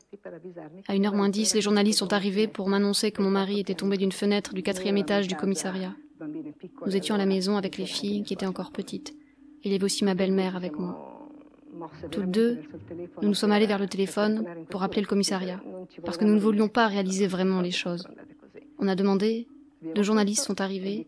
À 0.89 0.95
1h 0.95 1.15
moins 1.15 1.29
10, 1.29 1.55
les 1.55 1.61
journalistes 1.61 2.01
sont 2.01 2.13
arrivés 2.13 2.49
pour 2.49 2.69
m'annoncer 2.69 3.13
que 3.13 3.23
mon 3.23 3.31
mari 3.31 3.61
était 3.61 3.75
tombé 3.75 3.97
d'une 3.97 4.13
fenêtre 4.13 4.55
du 4.55 4.63
quatrième 4.63 4.97
étage 4.97 5.29
du 5.29 5.37
commissariat. 5.37 5.95
Nous 6.85 6.97
étions 6.97 7.15
à 7.15 7.19
la 7.19 7.27
maison 7.27 7.57
avec 7.57 7.79
les 7.79 7.87
filles 7.87 8.23
qui 8.23 8.35
étaient 8.35 8.47
encore 8.47 8.73
petites. 8.73 9.15
Il 9.63 9.73
y 9.73 9.75
avait 9.75 9.85
aussi 9.85 10.05
ma 10.05 10.15
belle-mère 10.15 10.57
avec 10.57 10.79
moi. 10.79 11.07
Toutes 12.11 12.31
deux, 12.31 12.59
nous 13.23 13.29
nous 13.29 13.35
sommes 13.35 13.53
allés 13.53 13.67
vers 13.67 13.79
le 13.79 13.87
téléphone 13.87 14.45
pour 14.71 14.83
appeler 14.83 15.03
le 15.03 15.07
commissariat, 15.07 15.61
parce 16.05 16.17
que 16.17 16.25
nous 16.25 16.35
ne 16.35 16.41
voulions 16.41 16.69
pas 16.69 16.89
réaliser 16.89 17.27
vraiment 17.27 17.61
les 17.61 17.71
choses. 17.71 18.07
On 18.79 18.89
a 18.89 18.95
demandé, 18.95 19.47
deux 19.83 20.03
journalistes 20.03 20.45
sont 20.45 20.61
arrivés, 20.61 21.07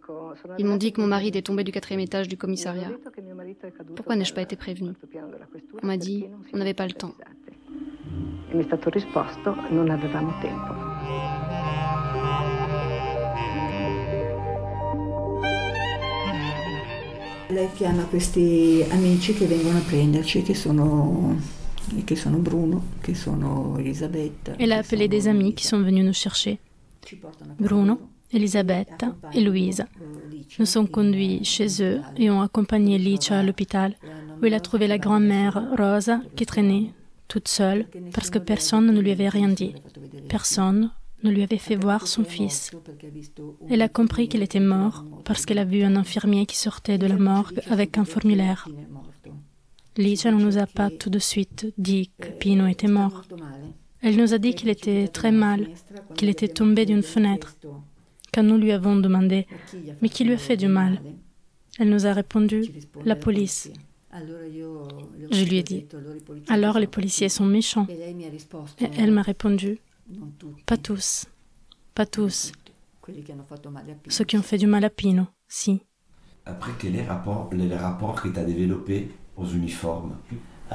ils 0.59 0.65
m'ont 0.65 0.77
dit 0.77 0.93
que 0.93 1.01
mon 1.01 1.07
mari 1.07 1.29
était 1.29 1.43
tombé 1.43 1.65
du 1.65 1.73
quatrième 1.73 2.01
étage 2.01 2.29
du 2.29 2.37
commissariat. 2.37 2.91
Pourquoi 3.95 4.17
n'ai-je 4.17 4.35
pas 4.35 4.43
été 4.43 4.57
prévenue 4.57 4.93
On 5.83 5.87
m'a 5.87 5.97
dit, 5.97 6.27
on 6.53 6.59
n'avait 6.59 6.75
pas 6.75 6.87
le 6.87 6.93
temps. 6.93 7.15
Lei 17.49 17.69
chiama 17.75 18.05
questi 18.05 18.83
amici 18.91 19.35
che 19.35 19.45
vengono 19.45 19.77
a 19.77 19.83
prenderci, 19.83 20.41
che 20.43 20.55
sono, 20.55 21.37
che 22.05 22.17
sono 22.17 22.39
Bruno, 22.39 22.83
che 23.03 23.15
sono 23.15 23.77
Elisabetta. 23.77 24.55
Elle 24.59 24.73
a 24.73 24.79
appelé 24.79 25.07
des 25.07 25.29
amis 25.29 25.55
qui 25.55 25.65
sont 25.65 25.83
venus 25.83 26.03
nous 26.03 26.19
chercher. 26.19 26.59
Bruno, 27.59 28.12
Elisabetta 28.33 29.15
et 29.35 29.41
Louise. 29.41 29.85
Nous 30.59 30.67
sommes 30.67 30.89
conduits 30.89 31.45
chez 31.45 31.83
eux 31.83 32.01
et 32.17 32.31
ont 32.31 32.43
accompagné 32.43 32.99
Licia 32.99 33.39
à 33.39 33.43
l'hôpital, 33.43 33.97
où 34.41 34.47
il 34.47 34.55
a 34.55 34.61
trouvé 34.61 34.87
la 34.87 34.99
grand-mère 34.99 35.63
Rosa 35.77 36.21
qui 36.37 36.47
traînait 36.47 36.91
toute 37.29 37.49
seule 37.49 37.87
parce 38.13 38.31
que 38.31 38.39
personne 38.39 38.91
ne 38.91 39.01
lui 39.01 39.11
avait 39.11 39.29
rien 39.29 39.49
dit. 39.49 39.75
Personne 40.29 40.91
ne 41.23 41.31
lui 41.31 41.43
avait 41.43 41.59
fait 41.59 41.77
voir 41.77 42.07
son 42.07 42.25
fils. 42.25 42.73
Elle 43.71 43.83
a 43.83 43.89
compris 43.89 44.29
qu'il 44.29 44.43
était 44.43 44.61
mort 44.61 45.05
parce 45.25 45.47
qu'elle 45.47 45.59
a 45.59 45.65
vu 45.65 45.83
un 45.83 45.97
infirmier 45.97 46.47
qui 46.47 46.57
sortait 46.57 46.99
de 46.99 47.07
la 47.07 47.17
morgue 47.17 47.61
avec 47.71 47.97
un 47.97 48.05
formulaire. 48.05 48.69
Licia 49.97 50.33
ne 50.33 50.43
nous 50.43 50.59
a 50.59 50.67
pas 50.67 50.91
tout 50.91 51.11
de 51.11 51.19
suite 51.19 51.73
dit 51.79 52.11
que 52.21 52.29
Pino 52.29 52.67
était 52.67 52.89
mort. 52.89 53.23
Elle 54.01 54.17
nous 54.17 54.35
a 54.35 54.39
dit 54.39 54.55
qu'il 54.55 54.69
était 54.69 55.07
très 55.07 55.31
mal, 55.31 55.69
qu'il 56.17 56.29
était 56.29 56.49
tombé 56.49 56.87
d'une 56.87 57.03
fenêtre. 57.03 57.57
Quand 58.33 58.43
nous 58.43 58.57
lui 58.57 58.73
avons 58.73 58.97
demandé 58.97 59.47
Mais 60.01 60.09
qui 60.09 60.25
lui 60.25 60.33
a 60.35 60.39
fait 60.39 60.57
du 60.57 60.69
mal 60.69 61.01
Elle 61.79 61.91
nous 61.91 62.07
a 62.07 62.13
répondu 62.13 62.65
La 63.05 63.17
police. 63.17 63.71
Je 64.13 65.45
lui 65.45 65.57
ai 65.57 65.63
dit 65.63 65.87
Alors 66.49 66.79
les 66.79 66.87
policiers 66.87 67.29
sont 67.29 67.47
méchants. 67.47 67.87
Et 67.89 68.89
elle 68.99 69.13
m'a 69.13 69.23
répondu 69.23 69.79
Pas 70.67 70.77
tous. 70.77 71.27
Pas 71.95 72.07
tous. 72.07 72.53
Ceux 74.09 74.25
qui 74.25 74.37
ont 74.37 74.43
fait 74.43 74.59
du 74.59 74.67
mal 74.67 74.85
à 74.85 74.91
Pino, 74.91 75.27
si. 75.49 75.83
Après, 76.47 76.73
quel 76.79 76.97
est 76.97 77.03
le 77.03 77.09
rapport, 77.09 77.51
le 77.53 77.75
rapport 77.77 78.21
que 78.21 78.29
tu 78.29 78.39
as 78.39 78.45
développé 78.45 79.11
aux 79.37 79.47
uniformes? 79.47 80.17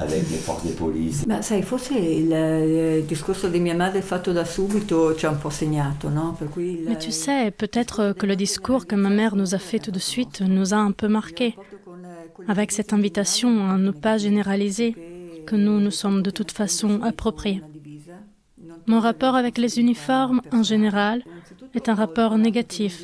Avec 0.00 0.22
les 0.30 0.36
forces 0.46 0.64
de 0.66 0.72
police 0.72 1.26
Ma 1.26 1.42
sai, 1.42 1.62
forse 1.62 1.90
il, 1.90 2.32
eh, 2.32 3.04
discorso 3.06 3.48
di 3.48 3.58
mia 3.60 3.74
madre 3.74 4.00
fatto 4.02 4.32
da 4.32 4.44
subito 4.44 5.14
ci 5.16 5.26
ha 5.26 5.30
un 5.30 5.38
po' 5.38 5.50
segnato, 5.50 6.08
no? 6.08 6.34
Per 6.38 6.48
cui 6.48 6.64
il- 6.78 6.88
Mais 6.88 6.98
tu 6.98 7.10
sais, 7.10 7.50
peut-être 7.50 8.14
que 8.18 8.26
le 8.26 8.36
discours 8.36 8.86
que 8.86 8.94
ma 8.96 9.10
mère 9.10 9.34
nous 9.36 9.54
a 9.54 9.58
fait 9.58 9.80
tout 9.80 9.90
de 9.90 9.98
suite 10.12 10.40
nous 10.40 10.72
a 10.72 10.78
un 10.78 10.92
peu 10.92 11.08
marqués. 11.08 11.54
Avec 12.46 12.70
cette 12.72 12.92
invitation 12.92 13.50
à 13.68 13.76
ne 13.76 13.90
pas 13.90 14.16
généraliser, 14.18 14.94
que 15.46 15.56
nous 15.56 15.80
nous 15.80 15.90
sommes 15.90 16.22
de 16.22 16.30
toute 16.30 16.52
façon 16.52 17.02
appropriés. 17.02 17.62
Mon 18.86 19.00
rapport 19.00 19.34
avec 19.34 19.58
les 19.58 19.78
uniformes, 19.78 20.40
en 20.52 20.62
général, 20.62 21.24
est 21.74 21.88
un 21.88 21.94
rapport 21.94 22.38
négatif, 22.38 22.94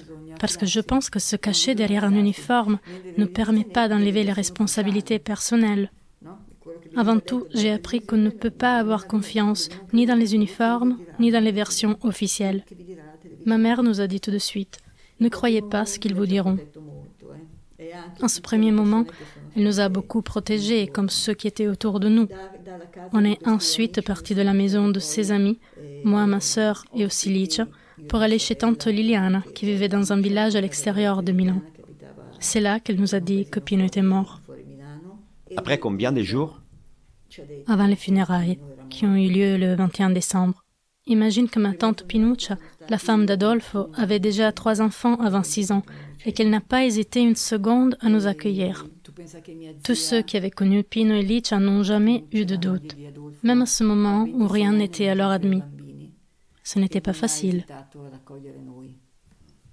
parce 0.41 0.57
que 0.57 0.67
je 0.67 0.81
pense 0.81 1.11
que 1.11 1.19
se 1.19 1.37
cacher 1.37 1.75
derrière 1.75 2.05
un 2.05 2.15
uniforme 2.15 2.79
ne 3.19 3.25
permet 3.25 3.65
pas 3.65 3.89
d'enlever 3.89 4.23
les 4.25 4.33
responsabilités 4.33 5.19
personnelles. 5.19 5.91
Avant 6.97 7.19
tout, 7.19 7.47
j'ai 7.53 7.71
appris 7.71 8.01
qu'on 8.01 8.17
ne 8.17 8.31
peut 8.31 8.51
pas 8.51 8.77
avoir 8.77 9.07
confiance 9.07 9.69
ni 9.93 10.07
dans 10.07 10.15
les 10.15 10.35
uniformes, 10.35 10.99
ni 11.19 11.31
dans 11.31 11.43
les 11.43 11.53
versions 11.53 11.99
officielles. 12.03 12.65
Ma 13.45 13.59
mère 13.59 13.83
nous 13.83 14.01
a 14.01 14.07
dit 14.07 14.21
tout 14.21 14.31
de 14.31 14.39
suite, 14.39 14.79
ne 15.21 15.29
croyez 15.29 15.63
pas 15.63 15.87
ce 15.87 15.99
qu'ils 15.99 16.15
vous 16.15 16.27
diront. 16.27 16.59
En 18.23 18.29
ce 18.29 18.41
premier 18.41 18.71
moment, 18.73 19.05
elle 19.57 19.65
nous 19.65 19.81
a 19.81 19.89
beaucoup 19.89 20.23
protégés, 20.23 20.87
comme 20.87 21.11
ceux 21.11 21.35
qui 21.35 21.47
étaient 21.47 21.69
autour 21.69 22.01
de 22.01 22.09
nous. 22.09 22.29
On 23.13 23.25
est 23.25 23.47
ensuite 23.47 24.01
parti 24.01 24.35
de 24.35 24.43
la 24.43 24.55
maison 24.55 24.89
de 24.89 25.01
ses 25.01 25.33
amis, 25.33 25.59
moi, 26.05 26.27
ma 26.27 26.41
sœur 26.41 26.85
et 26.95 27.05
aussi 27.05 27.29
Licia, 27.31 27.67
pour 28.09 28.21
aller 28.21 28.39
chez 28.39 28.57
tante 28.57 28.87
Liliana, 28.87 29.43
qui 29.55 29.67
vivait 29.67 29.89
dans 29.89 30.13
un 30.13 30.21
village 30.21 30.57
à 30.57 30.61
l'extérieur 30.61 31.23
de 31.23 31.33
Milan. 31.33 31.61
C'est 32.41 32.61
là 32.61 32.81
qu'elle 32.81 33.01
nous 33.01 33.15
a 33.15 33.21
dit 33.21 33.47
que 33.47 33.61
Pino 33.61 33.85
était 33.85 34.03
mort. 34.03 34.41
Après 35.57 35.79
combien 35.79 36.11
de 36.11 36.23
jours 36.23 36.61
avant 37.67 37.87
les 37.87 37.97
funérailles 37.97 38.59
qui 38.91 39.05
ont 39.07 39.17
eu 39.17 39.29
lieu 39.29 39.57
le 39.57 39.75
21 39.75 40.11
décembre. 40.11 40.65
Imagine 41.07 41.49
que 41.49 41.59
ma 41.59 41.75
tante 41.75 42.07
Pinuccia, 42.07 42.57
la 42.89 42.97
femme 42.97 43.27
d'Adolfo, 43.27 43.89
avait 43.95 44.21
déjà 44.21 44.53
trois 44.53 44.81
enfants 44.81 45.17
avant 45.17 45.43
six 45.43 45.71
ans 45.71 45.83
et 46.25 46.33
qu'elle 46.33 46.49
n'a 46.49 46.63
pas 46.63 46.85
hésité 46.85 47.21
une 47.21 47.37
seconde 47.37 47.97
à 48.01 48.09
nous 48.09 48.27
accueillir. 48.27 48.87
Tous 49.85 49.95
ceux 49.95 50.23
qui 50.23 50.37
avaient 50.37 50.51
connu 50.51 50.83
Pino 50.83 51.15
et 51.15 51.23
Licia 51.23 51.59
n'ont 51.59 51.83
jamais 51.83 52.25
eu 52.33 52.47
de 52.47 52.57
doute, 52.57 52.97
même 53.43 53.63
à 53.63 53.67
ce 53.67 53.85
moment 53.85 54.27
où 54.33 54.49
rien 54.49 54.73
n'était 54.73 55.09
alors 55.09 55.31
admis. 55.31 55.63
Ce 56.63 56.79
n'était 56.79 57.03
pas 57.03 57.13
facile. 57.13 57.67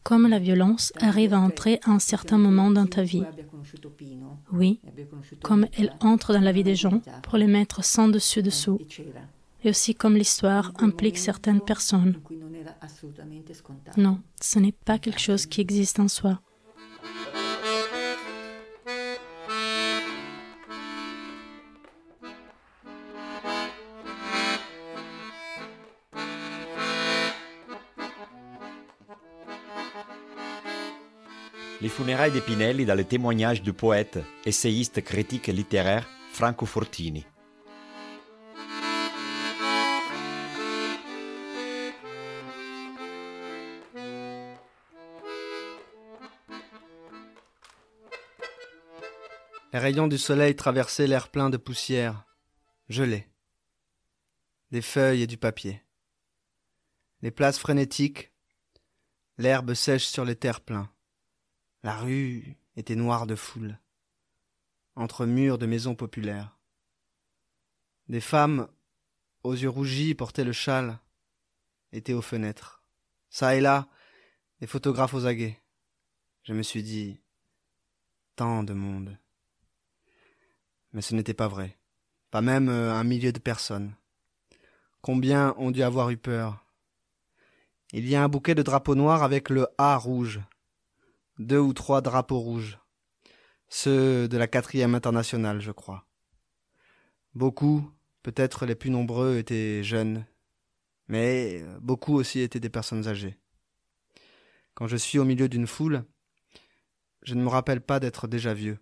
Comme 0.03 0.27
la 0.27 0.39
violence 0.39 0.91
arrive 0.99 1.33
à 1.33 1.39
entrer 1.39 1.79
à 1.85 1.91
un 1.91 1.99
certain 1.99 2.37
moment 2.37 2.71
dans 2.71 2.87
ta 2.87 3.03
vie. 3.03 3.23
Oui, 4.51 4.79
comme 5.43 5.67
elle 5.77 5.93
entre 5.99 6.33
dans 6.33 6.41
la 6.41 6.51
vie 6.51 6.63
des 6.63 6.75
gens 6.75 7.01
pour 7.23 7.37
les 7.37 7.47
mettre 7.47 7.83
sans 7.83 8.07
dessus 8.07 8.41
dessous. 8.41 8.79
Et 9.63 9.69
aussi 9.69 9.93
comme 9.93 10.15
l'histoire 10.15 10.71
implique 10.79 11.17
certaines 11.17 11.61
personnes. 11.61 12.19
Non, 13.97 14.19
ce 14.41 14.59
n'est 14.59 14.71
pas 14.71 14.97
quelque 14.97 15.19
chose 15.19 15.45
qui 15.45 15.61
existe 15.61 15.99
en 15.99 16.07
soi. 16.07 16.41
Les 31.81 31.89
funérailles 31.89 32.31
d'Epinelli 32.31 32.85
dans 32.85 32.93
le 32.93 33.03
témoignage 33.03 33.63
du 33.63 33.73
poète, 33.73 34.19
essayiste, 34.45 35.01
critique 35.01 35.49
et 35.49 35.51
littéraire 35.51 36.07
Franco 36.31 36.67
Fortini. 36.67 37.25
Les 49.73 49.79
rayons 49.79 50.07
du 50.07 50.19
soleil 50.19 50.55
traversaient 50.55 51.07
l'air 51.07 51.29
plein 51.29 51.49
de 51.49 51.57
poussière, 51.57 52.25
gelé, 52.89 53.27
des 54.69 54.83
feuilles 54.83 55.23
et 55.23 55.27
du 55.27 55.37
papier. 55.37 55.81
Les 57.23 57.31
places 57.31 57.57
frénétiques, 57.57 58.31
l'herbe 59.39 59.73
sèche 59.73 60.05
sur 60.05 60.25
les 60.25 60.35
terre-pleins. 60.35 60.91
La 61.83 61.97
rue 61.97 62.57
était 62.75 62.95
noire 62.95 63.25
de 63.25 63.35
foule, 63.35 63.79
entre 64.95 65.25
murs 65.25 65.57
de 65.57 65.65
maisons 65.65 65.95
populaires. 65.95 66.57
Des 68.07 68.21
femmes, 68.21 68.67
aux 69.43 69.53
yeux 69.53 69.69
rougis, 69.69 70.13
portaient 70.13 70.43
le 70.43 70.51
châle, 70.51 70.99
étaient 71.91 72.13
aux 72.13 72.21
fenêtres. 72.21 72.83
Ça 73.29 73.55
et 73.55 73.61
là, 73.61 73.87
des 74.59 74.67
photographes 74.67 75.15
aux 75.15 75.25
aguets. 75.25 75.59
Je 76.43 76.53
me 76.53 76.61
suis 76.61 76.83
dit, 76.83 77.19
tant 78.35 78.63
de 78.63 78.73
monde. 78.73 79.17
Mais 80.93 81.01
ce 81.01 81.15
n'était 81.15 81.33
pas 81.33 81.47
vrai, 81.47 81.77
pas 82.29 82.41
même 82.41 82.69
euh, 82.69 82.93
un 82.93 83.03
millier 83.03 83.31
de 83.31 83.39
personnes. 83.39 83.95
Combien 85.01 85.55
ont 85.57 85.71
dû 85.71 85.81
avoir 85.81 86.11
eu 86.11 86.17
peur 86.17 86.63
Il 87.91 88.07
y 88.07 88.15
a 88.15 88.23
un 88.23 88.29
bouquet 88.29 88.53
de 88.53 88.61
drapeaux 88.61 88.95
noirs 88.95 89.23
avec 89.23 89.49
le 89.49 89.67
A 89.77 89.97
rouge, 89.97 90.41
deux 91.41 91.59
ou 91.59 91.73
trois 91.73 92.01
drapeaux 92.01 92.39
rouges, 92.39 92.79
ceux 93.69 94.27
de 94.27 94.37
la 94.37 94.47
quatrième 94.47 94.95
internationale, 94.95 95.61
je 95.61 95.71
crois. 95.71 96.05
Beaucoup, 97.33 97.89
peut-être 98.23 98.65
les 98.65 98.75
plus 98.75 98.89
nombreux, 98.89 99.37
étaient 99.37 99.83
jeunes, 99.83 100.25
mais 101.07 101.63
beaucoup 101.79 102.15
aussi 102.15 102.39
étaient 102.41 102.59
des 102.59 102.69
personnes 102.69 103.07
âgées. 103.07 103.37
Quand 104.73 104.87
je 104.87 104.97
suis 104.97 105.19
au 105.19 105.25
milieu 105.25 105.49
d'une 105.49 105.67
foule, 105.67 106.05
je 107.23 107.35
ne 107.35 107.43
me 107.43 107.49
rappelle 107.49 107.81
pas 107.81 107.99
d'être 107.99 108.27
déjà 108.27 108.53
vieux. 108.53 108.79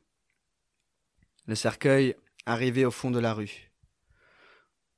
Le 1.46 1.56
cercueil 1.56 2.16
arrivait 2.46 2.86
au 2.86 2.92
fond 2.92 3.12
de 3.12 3.20
la 3.20 3.34
rue. 3.34 3.72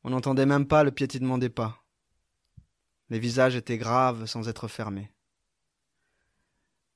On 0.04 0.10
n'entendait 0.10 0.46
même 0.46 0.68
pas 0.68 0.84
le 0.84 0.92
piétinement 0.92 1.38
des 1.38 1.50
pas. 1.50 1.84
Les 3.10 3.20
visages 3.20 3.56
étaient 3.56 3.78
graves 3.78 4.26
sans 4.26 4.48
être 4.50 4.68
fermés. 4.68 5.12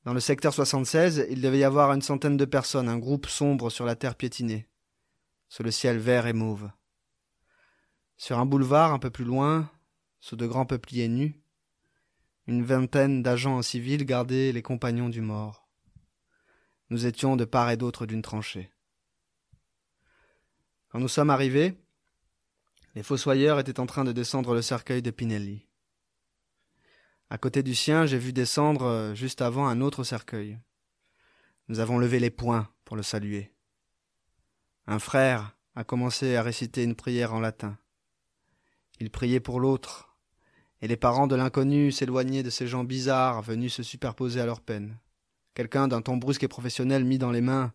Dans 0.05 0.13
le 0.13 0.19
secteur 0.19 0.53
76, 0.53 1.25
il 1.31 1.41
devait 1.41 1.57
y 1.57 1.63
avoir 1.63 1.91
une 1.91 2.03
centaine 2.03 2.37
de 2.37 2.45
personnes, 2.45 2.89
un 2.89 2.99
groupe 2.99 3.25
sombre 3.25 3.71
sur 3.71 3.85
la 3.85 3.95
terre 3.95 4.13
piétinée, 4.13 4.69
sous 5.49 5.63
le 5.63 5.71
ciel 5.71 5.97
vert 5.97 6.27
et 6.27 6.33
mauve. 6.33 6.69
Sur 8.15 8.37
un 8.37 8.45
boulevard 8.45 8.93
un 8.93 8.99
peu 8.99 9.09
plus 9.09 9.25
loin, 9.25 9.67
sous 10.19 10.35
de 10.35 10.45
grands 10.45 10.67
peupliers 10.67 11.07
nus, 11.07 11.41
une 12.45 12.63
vingtaine 12.63 13.23
d'agents 13.23 13.57
en 13.57 13.63
civil 13.63 14.05
gardaient 14.05 14.51
les 14.51 14.61
compagnons 14.61 15.09
du 15.09 15.21
mort. 15.21 15.67
Nous 16.91 17.07
étions 17.07 17.35
de 17.35 17.45
part 17.45 17.71
et 17.71 17.77
d'autre 17.77 18.05
d'une 18.05 18.21
tranchée. 18.21 18.71
Quand 20.89 20.99
nous 20.99 21.07
sommes 21.07 21.31
arrivés, 21.31 21.73
les 22.93 23.01
fossoyeurs 23.01 23.59
étaient 23.59 23.79
en 23.79 23.87
train 23.87 24.03
de 24.03 24.11
descendre 24.11 24.53
le 24.53 24.61
cercueil 24.61 25.01
de 25.01 25.09
Pinelli. 25.09 25.65
À 27.29 27.37
côté 27.39 27.63
du 27.63 27.73
sien, 27.73 28.05
j'ai 28.05 28.19
vu 28.19 28.33
descendre 28.33 28.85
euh, 28.85 29.15
juste 29.15 29.41
avant 29.41 29.67
un 29.67 29.81
autre 29.81 30.03
cercueil. 30.03 30.59
Nous 31.67 31.79
avons 31.79 31.97
levé 31.97 32.19
les 32.19 32.29
poings 32.29 32.69
pour 32.83 32.95
le 32.95 33.01
saluer. 33.01 33.51
Un 34.85 34.99
frère 34.99 35.57
a 35.75 35.83
commencé 35.83 36.35
à 36.35 36.43
réciter 36.43 36.83
une 36.83 36.95
prière 36.95 37.33
en 37.33 37.39
latin. 37.39 37.77
Il 38.99 39.09
priait 39.09 39.39
pour 39.39 39.59
l'autre, 39.59 40.15
et 40.81 40.87
les 40.87 40.97
parents 40.97 41.25
de 41.25 41.35
l'inconnu 41.35 41.91
s'éloignaient 41.91 42.43
de 42.43 42.51
ces 42.51 42.67
gens 42.67 42.83
bizarres 42.83 43.41
venus 43.41 43.73
se 43.73 43.83
superposer 43.83 44.39
à 44.39 44.45
leur 44.45 44.61
peine. 44.61 44.99
Quelqu'un 45.55 45.87
d'un 45.87 46.01
ton 46.01 46.17
brusque 46.17 46.43
et 46.43 46.47
professionnel 46.47 47.03
mit 47.05 47.17
dans 47.17 47.31
les 47.31 47.41
mains 47.41 47.73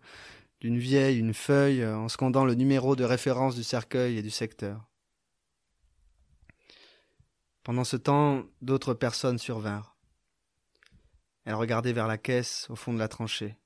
d'une 0.61 0.79
vieille 0.79 1.19
une 1.19 1.35
feuille 1.35 1.85
en 1.85 2.09
scandant 2.09 2.45
le 2.45 2.55
numéro 2.55 2.95
de 2.95 3.05
référence 3.05 3.57
du 3.57 3.65
cercueil 3.65 4.19
et 4.19 4.23
du 4.23 4.31
secteur. 4.31 4.90
Pendant 7.71 7.85
ce 7.85 7.97
temps, 7.97 8.43
d'autres 8.63 8.95
personnes 8.95 9.39
survinrent. 9.39 9.97
Elles 11.45 11.55
regardaient 11.55 11.93
vers 11.93 12.09
la 12.09 12.19
caisse 12.19 12.69
au 12.69 12.75
fond 12.75 12.93
de 12.93 12.99
la 12.99 13.07
tranchée. 13.07 13.57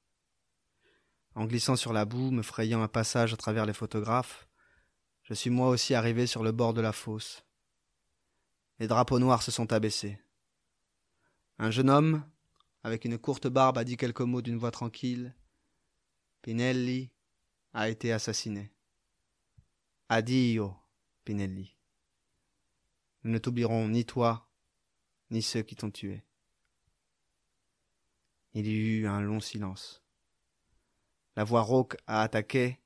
En 1.35 1.47
glissant 1.47 1.75
sur 1.75 1.95
la 1.95 2.05
boue, 2.05 2.31
me 2.31 2.43
frayant 2.43 2.83
un 2.83 2.89
passage 2.89 3.33
à 3.33 3.39
travers 3.39 3.65
les 3.65 3.73
photographes, 3.73 4.47
je 5.23 5.33
suis 5.33 5.49
moi 5.49 5.71
aussi 5.71 5.95
arrivé 5.95 6.27
sur 6.27 6.43
le 6.43 6.53
bord 6.53 6.75
de 6.75 6.83
la 6.83 6.93
fosse. 6.93 7.47
Les 8.79 8.89
drapeaux 8.89 9.21
noirs 9.21 9.43
se 9.43 9.51
sont 9.51 9.73
abaissés. 9.73 10.21
Un 11.59 11.71
jeune 11.71 11.89
homme, 11.89 12.29
avec 12.83 13.07
une 13.07 13.17
courte 13.17 13.47
barbe, 13.47 13.79
a 13.79 13.85
dit 13.85 13.97
quelques 13.97 14.21
mots 14.21 14.43
d'une 14.43 14.59
voix 14.59 14.71
tranquille. 14.71 15.35
Pinelli 16.43 17.11
a 17.73 17.89
été 17.89 18.13
assassiné. 18.13 18.71
Addio, 20.11 20.77
Pinelli. 21.25 21.74
Nous 23.25 23.33
ne 23.33 23.39
t'oublierons 23.39 23.89
ni 23.89 24.05
toi, 24.05 24.47
ni 25.31 25.43
ceux 25.43 25.63
qui 25.63 25.77
t'ont 25.77 25.91
tué. 25.91 26.23
Il 28.53 28.67
y 28.67 29.01
eut 29.01 29.07
un 29.07 29.21
long 29.21 29.41
silence. 29.41 30.03
La 31.35 31.43
voix 31.43 31.63
rauque 31.63 31.97
a 32.07 32.23
attaqué. 32.23 32.79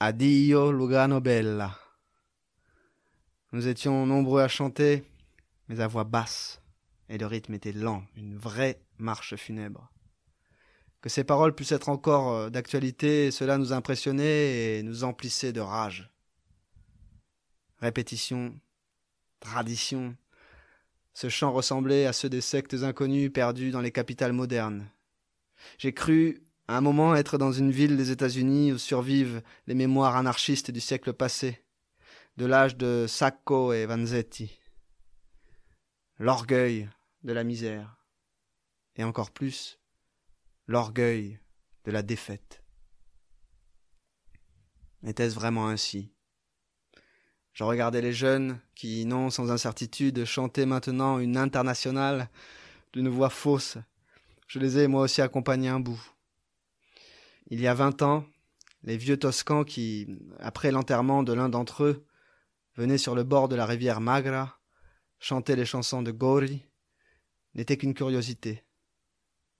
Addio 0.00 0.72
Lugano 0.72 1.20
Bella. 1.20 1.78
Nous 3.52 3.68
étions 3.68 4.06
nombreux 4.06 4.42
à 4.42 4.48
chanter, 4.48 5.04
mais 5.68 5.80
à 5.80 5.86
voix 5.86 6.04
basse, 6.04 6.62
et 7.08 7.18
le 7.18 7.26
rythme 7.26 7.54
était 7.54 7.72
lent, 7.72 8.04
une 8.16 8.36
vraie 8.36 8.80
marche 8.98 9.36
funèbre. 9.36 9.92
Que 11.00 11.08
ces 11.08 11.24
paroles 11.24 11.54
puissent 11.54 11.72
être 11.72 11.88
encore 11.88 12.32
euh, 12.32 12.50
d'actualité, 12.50 13.30
cela 13.30 13.56
nous 13.56 13.72
impressionnait 13.72 14.78
et 14.78 14.82
nous 14.82 15.04
emplissait 15.04 15.52
de 15.52 15.60
rage. 15.60 16.10
Répétition, 17.78 18.58
tradition. 19.40 20.16
Ce 21.14 21.28
chant 21.28 21.52
ressemblait 21.52 22.06
à 22.06 22.12
ceux 22.12 22.28
des 22.28 22.40
sectes 22.40 22.74
inconnus 22.74 23.32
perdus 23.32 23.70
dans 23.70 23.80
les 23.80 23.92
capitales 23.92 24.32
modernes. 24.32 24.88
J'ai 25.78 25.92
cru, 25.92 26.44
à 26.68 26.76
un 26.76 26.80
moment, 26.80 27.14
être 27.14 27.38
dans 27.38 27.52
une 27.52 27.70
ville 27.70 27.96
des 27.96 28.10
États-Unis 28.10 28.72
où 28.72 28.78
survivent 28.78 29.42
les 29.66 29.74
mémoires 29.74 30.16
anarchistes 30.16 30.70
du 30.70 30.80
siècle 30.80 31.12
passé, 31.12 31.64
de 32.36 32.46
l'âge 32.46 32.76
de 32.76 33.06
Sacco 33.08 33.72
et 33.72 33.86
Vanzetti. 33.86 34.60
L'orgueil 36.18 36.88
de 37.24 37.32
la 37.32 37.44
misère, 37.44 37.96
et 38.96 39.04
encore 39.04 39.30
plus, 39.30 39.80
l'orgueil 40.66 41.40
de 41.84 41.90
la 41.90 42.02
défaite. 42.02 42.62
Était-ce 45.04 45.34
vraiment 45.34 45.68
ainsi? 45.68 46.12
Je 47.58 47.64
regardais 47.64 48.00
les 48.00 48.12
jeunes 48.12 48.60
qui, 48.76 49.04
non 49.04 49.30
sans 49.30 49.50
incertitude, 49.50 50.24
chantaient 50.24 50.64
maintenant 50.64 51.18
une 51.18 51.36
internationale 51.36 52.30
d'une 52.92 53.08
voix 53.08 53.30
fausse. 53.30 53.78
Je 54.46 54.60
les 54.60 54.78
ai 54.78 54.86
moi 54.86 55.02
aussi 55.02 55.22
accompagnés 55.22 55.68
un 55.68 55.80
bout. 55.80 56.00
Il 57.48 57.60
y 57.60 57.66
a 57.66 57.74
vingt 57.74 58.00
ans, 58.02 58.24
les 58.84 58.96
vieux 58.96 59.16
Toscans 59.16 59.64
qui, 59.64 60.06
après 60.38 60.70
l'enterrement 60.70 61.24
de 61.24 61.32
l'un 61.32 61.48
d'entre 61.48 61.82
eux, 61.82 62.06
venaient 62.76 62.96
sur 62.96 63.16
le 63.16 63.24
bord 63.24 63.48
de 63.48 63.56
la 63.56 63.66
rivière 63.66 64.00
Magra, 64.00 64.60
chanter 65.18 65.56
les 65.56 65.66
chansons 65.66 66.02
de 66.02 66.12
Gori, 66.12 66.62
n'était 67.56 67.76
qu'une 67.76 67.94
curiosité. 67.94 68.62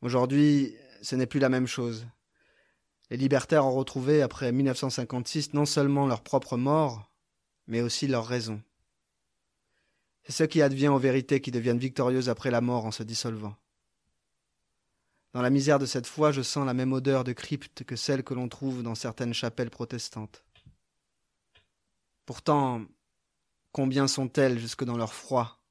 Aujourd'hui, 0.02 0.72
ce 1.02 1.16
n'est 1.16 1.26
plus 1.26 1.40
la 1.40 1.48
même 1.48 1.66
chose. 1.66 2.06
Les 3.10 3.16
libertaires 3.16 3.66
ont 3.66 3.74
retrouvé, 3.74 4.22
après 4.22 4.52
1956, 4.52 5.52
non 5.52 5.66
seulement 5.66 6.06
leur 6.06 6.22
propre 6.22 6.56
mort, 6.56 7.08
mais 7.68 7.82
aussi 7.82 8.08
leur 8.08 8.26
raison. 8.26 8.60
C'est 10.24 10.32
ce 10.32 10.44
qui 10.44 10.60
advient 10.60 10.88
aux 10.88 10.98
vérités 10.98 11.40
qui 11.40 11.50
deviennent 11.50 11.78
victorieuses 11.78 12.28
après 12.28 12.50
la 12.50 12.60
mort 12.60 12.84
en 12.84 12.90
se 12.90 13.02
dissolvant. 13.02 13.56
Dans 15.34 15.42
la 15.42 15.50
misère 15.50 15.78
de 15.78 15.86
cette 15.86 16.06
foi, 16.06 16.32
je 16.32 16.42
sens 16.42 16.66
la 16.66 16.74
même 16.74 16.92
odeur 16.92 17.22
de 17.22 17.32
crypte 17.32 17.84
que 17.84 17.96
celle 17.96 18.24
que 18.24 18.34
l'on 18.34 18.48
trouve 18.48 18.82
dans 18.82 18.94
certaines 18.94 19.34
chapelles 19.34 19.70
protestantes. 19.70 20.42
Pourtant, 22.24 22.84
combien 23.72 24.08
sont-elles 24.08 24.58
jusque 24.58 24.84
dans 24.84 24.96
leur 24.96 25.14
froid 25.14 25.62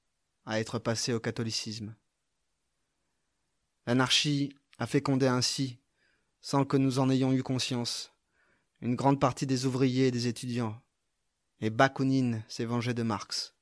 à 0.46 0.60
être 0.60 0.80
passées 0.80 1.14
au 1.14 1.20
catholicisme? 1.20 1.96
L'anarchie 3.88 4.56
a 4.78 4.86
fécondé 4.86 5.28
ainsi, 5.28 5.80
sans 6.42 6.64
que 6.66 6.78
nous 6.78 7.00
en 7.00 7.10
ayons 7.10 7.34
eu 7.34 7.42
conscience, 7.42 8.14
une 8.82 8.96
grande 8.96 9.20
partie 9.20 9.48
des 9.48 9.66
ouvriers 9.66 10.08
et 10.08 10.12
des 10.12 10.28
étudiants, 10.28 10.80
et 11.60 11.70
Bakounine 11.70 12.44
s'est 12.48 12.66
vengé 12.66 12.94
de 12.94 13.04
Marx. 13.04 13.56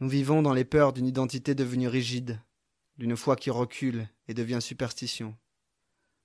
Nous 0.00 0.08
vivons 0.08 0.42
dans 0.42 0.54
les 0.54 0.64
peurs 0.64 0.92
d'une 0.92 1.06
identité 1.06 1.54
devenue 1.54 1.88
rigide, 1.88 2.40
d'une 2.96 3.16
foi 3.16 3.36
qui 3.36 3.50
recule 3.50 4.08
et 4.28 4.34
devient 4.34 4.60
superstition. 4.60 5.36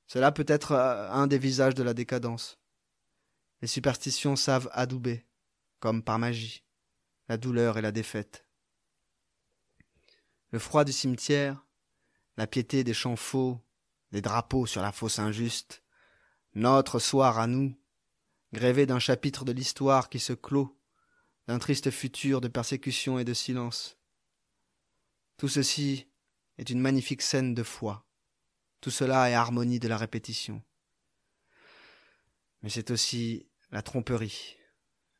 Cela 0.07 0.31
peut 0.31 0.45
être 0.47 0.73
euh, 0.73 1.09
un 1.11 1.27
des 1.27 1.37
visages 1.37 1.75
de 1.75 1.83
la 1.83 1.93
décadence. 1.93 2.59
Les 3.61 3.67
superstitions 3.67 4.35
savent 4.35 4.69
adouber, 4.71 5.25
comme 5.79 6.03
par 6.03 6.19
magie, 6.19 6.63
la 7.27 7.37
douleur 7.37 7.77
et 7.77 7.81
la 7.81 7.91
défaite. 7.91 8.45
Le 10.51 10.59
froid 10.59 10.83
du 10.83 10.93
cimetière, 10.93 11.65
la 12.37 12.47
piété 12.47 12.83
des 12.83 12.93
champs 12.93 13.15
faux, 13.15 13.59
les 14.11 14.21
drapeaux 14.21 14.65
sur 14.65 14.81
la 14.81 14.91
fosse 14.91 15.19
injuste, 15.19 15.83
notre 16.53 16.99
soir 16.99 17.39
à 17.39 17.47
nous, 17.47 17.75
grévé 18.53 18.85
d'un 18.85 18.99
chapitre 18.99 19.45
de 19.45 19.51
l'histoire 19.51 20.09
qui 20.09 20.19
se 20.19 20.33
clôt, 20.33 20.79
d'un 21.47 21.59
triste 21.59 21.91
futur 21.91 22.41
de 22.41 22.47
persécution 22.47 23.19
et 23.19 23.23
de 23.23 23.33
silence. 23.33 23.97
Tout 25.37 25.47
ceci 25.47 26.07
est 26.57 26.69
une 26.69 26.79
magnifique 26.79 27.21
scène 27.21 27.53
de 27.53 27.63
foi. 27.63 28.05
Tout 28.81 28.91
cela 28.91 29.29
est 29.29 29.33
harmonie 29.33 29.79
de 29.79 29.87
la 29.87 29.97
répétition. 29.97 30.63
Mais 32.61 32.69
c'est 32.69 32.91
aussi 32.91 33.47
la 33.71 33.81
tromperie 33.81 34.57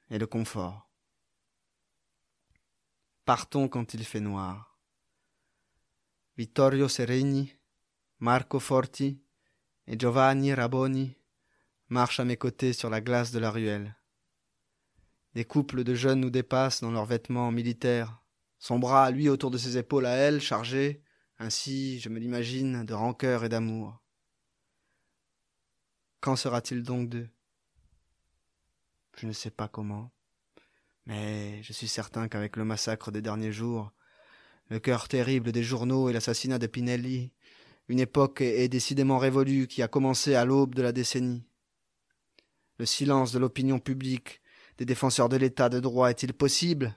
et 0.10 0.18
le 0.18 0.28
confort. 0.28 0.90
Partons 3.26 3.68
quand 3.68 3.94
il 3.94 4.06
fait 4.06 4.20
noir. 4.20 4.80
Vittorio 6.38 6.88
Seregni, 6.88 7.56
Marco 8.20 8.60
Forti 8.60 9.22
et 9.88 9.98
Giovanni 9.98 10.54
Raboni 10.54 11.18
marchent 11.90 12.20
à 12.20 12.26
mes 12.26 12.38
côtés 12.38 12.74
sur 12.74 12.90
la 12.90 13.02
glace 13.02 13.32
de 13.32 13.40
la 13.40 13.52
ruelle. 13.52 13.96
Des 15.34 15.46
couples 15.46 15.84
de 15.84 15.94
jeunes 15.94 16.22
nous 16.22 16.30
dépassent 16.30 16.82
dans 16.82 16.92
leurs 16.92 17.06
vêtements 17.06 17.52
militaires, 17.52 18.22
son 18.58 18.80
bras, 18.80 19.12
lui, 19.12 19.30
autour 19.30 19.52
de 19.52 19.58
ses 19.58 19.78
épaules 19.78 20.06
à 20.06 20.16
elle, 20.16 20.42
chargé, 20.42 21.04
ainsi, 21.38 22.00
je 22.00 22.10
me 22.10 22.20
l'imagine, 22.20 22.86
de 22.86 22.94
rancœur 22.94 23.44
et 23.44 23.50
d'amour. 23.50 24.02
Quand 26.22 26.36
sera-t-il 26.36 26.82
donc 26.82 27.10
d'eux 27.10 27.30
Je 29.18 29.28
ne 29.28 29.34
sais 29.34 29.52
pas 29.52 29.68
comment, 29.68 30.12
mais 31.06 31.62
je 31.62 31.74
suis 31.74 31.88
certain 31.88 32.28
qu'avec 32.28 32.56
le 32.56 32.66
massacre 32.66 33.12
des 33.12 33.22
derniers 33.22 33.52
jours, 33.52 33.92
le 34.70 34.80
cœur 34.80 35.08
terrible 35.08 35.52
des 35.52 35.62
journaux 35.62 36.10
et 36.10 36.14
l'assassinat 36.14 36.58
de 36.58 36.68
Pinelli, 36.68 37.32
une 37.88 38.00
époque 38.00 38.42
est 38.42 38.68
décidément 38.68 39.20
révolue 39.20 39.68
qui 39.68 39.84
a 39.84 39.88
commencé 39.88 40.34
à 40.34 40.46
l'aube 40.46 40.74
de 40.74 40.82
la 40.82 40.92
décennie. 40.92 41.46
Le 42.78 42.86
silence 42.86 43.32
de 43.32 43.40
l'opinion 43.40 43.80
publique, 43.80 44.42
des 44.78 44.86
défenseurs 44.86 45.30
de 45.30 45.38
l'état 45.38 45.70
de 45.70 45.80
droit 45.80 46.10
est-il 46.10 46.34
possible? 46.34 46.94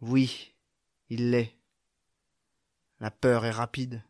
Oui, 0.00 0.54
il 1.08 1.30
l'est. 1.30 1.56
La 3.00 3.10
peur 3.10 3.44
est 3.44 3.50
rapide. 3.50 4.04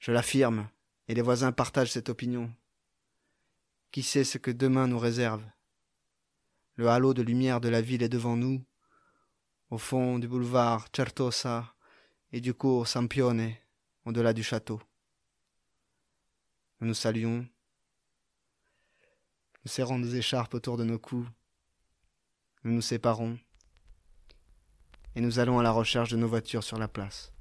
Je 0.00 0.10
l'affirme, 0.10 0.68
et 1.06 1.14
les 1.14 1.22
voisins 1.22 1.52
partagent 1.52 1.92
cette 1.92 2.08
opinion. 2.08 2.52
Qui 3.92 4.02
sait 4.02 4.24
ce 4.24 4.38
que 4.38 4.50
demain 4.50 4.88
nous 4.88 4.98
réserve? 4.98 5.44
Le 6.74 6.88
halo 6.88 7.14
de 7.14 7.22
lumière 7.22 7.60
de 7.60 7.68
la 7.68 7.80
ville 7.80 8.02
est 8.02 8.08
devant 8.08 8.36
nous, 8.36 8.64
au 9.70 9.78
fond 9.78 10.18
du 10.18 10.28
boulevard 10.28 10.88
Certosa 10.94 11.74
et 12.32 12.40
du 12.40 12.54
cours 12.54 12.88
Sampione, 12.88 13.52
au-delà 14.04 14.32
du 14.32 14.42
château. 14.42 14.80
Nous 16.80 16.88
nous 16.88 16.94
saluons, 16.94 17.48
nous 19.66 19.70
serrons 19.72 19.98
des 19.98 20.14
écharpes 20.14 20.54
autour 20.54 20.76
de 20.76 20.84
nos 20.84 20.96
coups. 20.96 21.28
Nous 22.62 22.72
nous 22.72 22.80
séparons. 22.80 23.36
Et 25.16 25.20
nous 25.20 25.40
allons 25.40 25.58
à 25.58 25.64
la 25.64 25.72
recherche 25.72 26.08
de 26.08 26.16
nos 26.16 26.28
voitures 26.28 26.62
sur 26.62 26.78
la 26.78 26.86
place. 26.86 27.32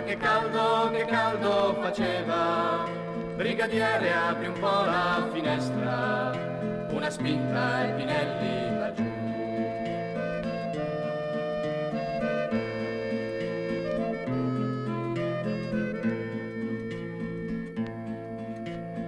Ma 0.00 0.06
che 0.06 0.16
caldo, 0.16 0.90
che 0.92 1.04
caldo 1.04 1.76
faceva. 1.80 2.88
Brigadiere 3.36 4.12
apri 4.12 4.46
un 4.46 4.58
po' 4.58 4.84
la 4.84 5.28
finestra, 5.32 6.32
una 6.90 7.10
spinta 7.10 7.84
e 7.84 7.92
Pinelli 7.92 8.78
laggiù. 8.78 9.08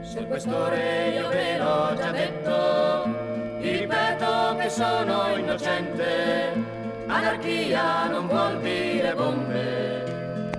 Sul 0.02 0.26
questore 0.26 1.08
io 1.14 1.28
ve 1.28 1.58
l'ho 1.58 1.94
già 1.96 2.10
detto, 2.10 3.04
vi 3.60 3.76
ripeto 3.78 4.56
che 4.58 4.68
sono 4.68 5.36
innocente, 5.36 6.52
anarchia 7.06 8.08
non 8.08 8.26
vuol 8.26 8.60
dire 8.60 9.14
bombe, 9.14 9.81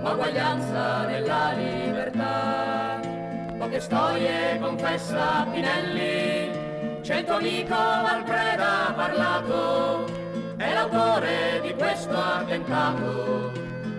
ma 0.04 0.12
uguaglianza 0.12 1.06
nella 1.06 1.52
libertà. 1.56 3.00
Poche 3.56 3.80
storie 3.80 4.58
confessa 4.60 5.46
Pinelli, 5.50 6.50
tuo 7.24 7.36
amico 7.36 7.74
Valpreda 7.74 8.88
ha 8.88 8.92
parlato, 8.92 10.04
è 10.58 10.74
l'autore 10.74 11.60
di 11.62 11.72
questo 11.72 12.14
attentato, 12.14 13.52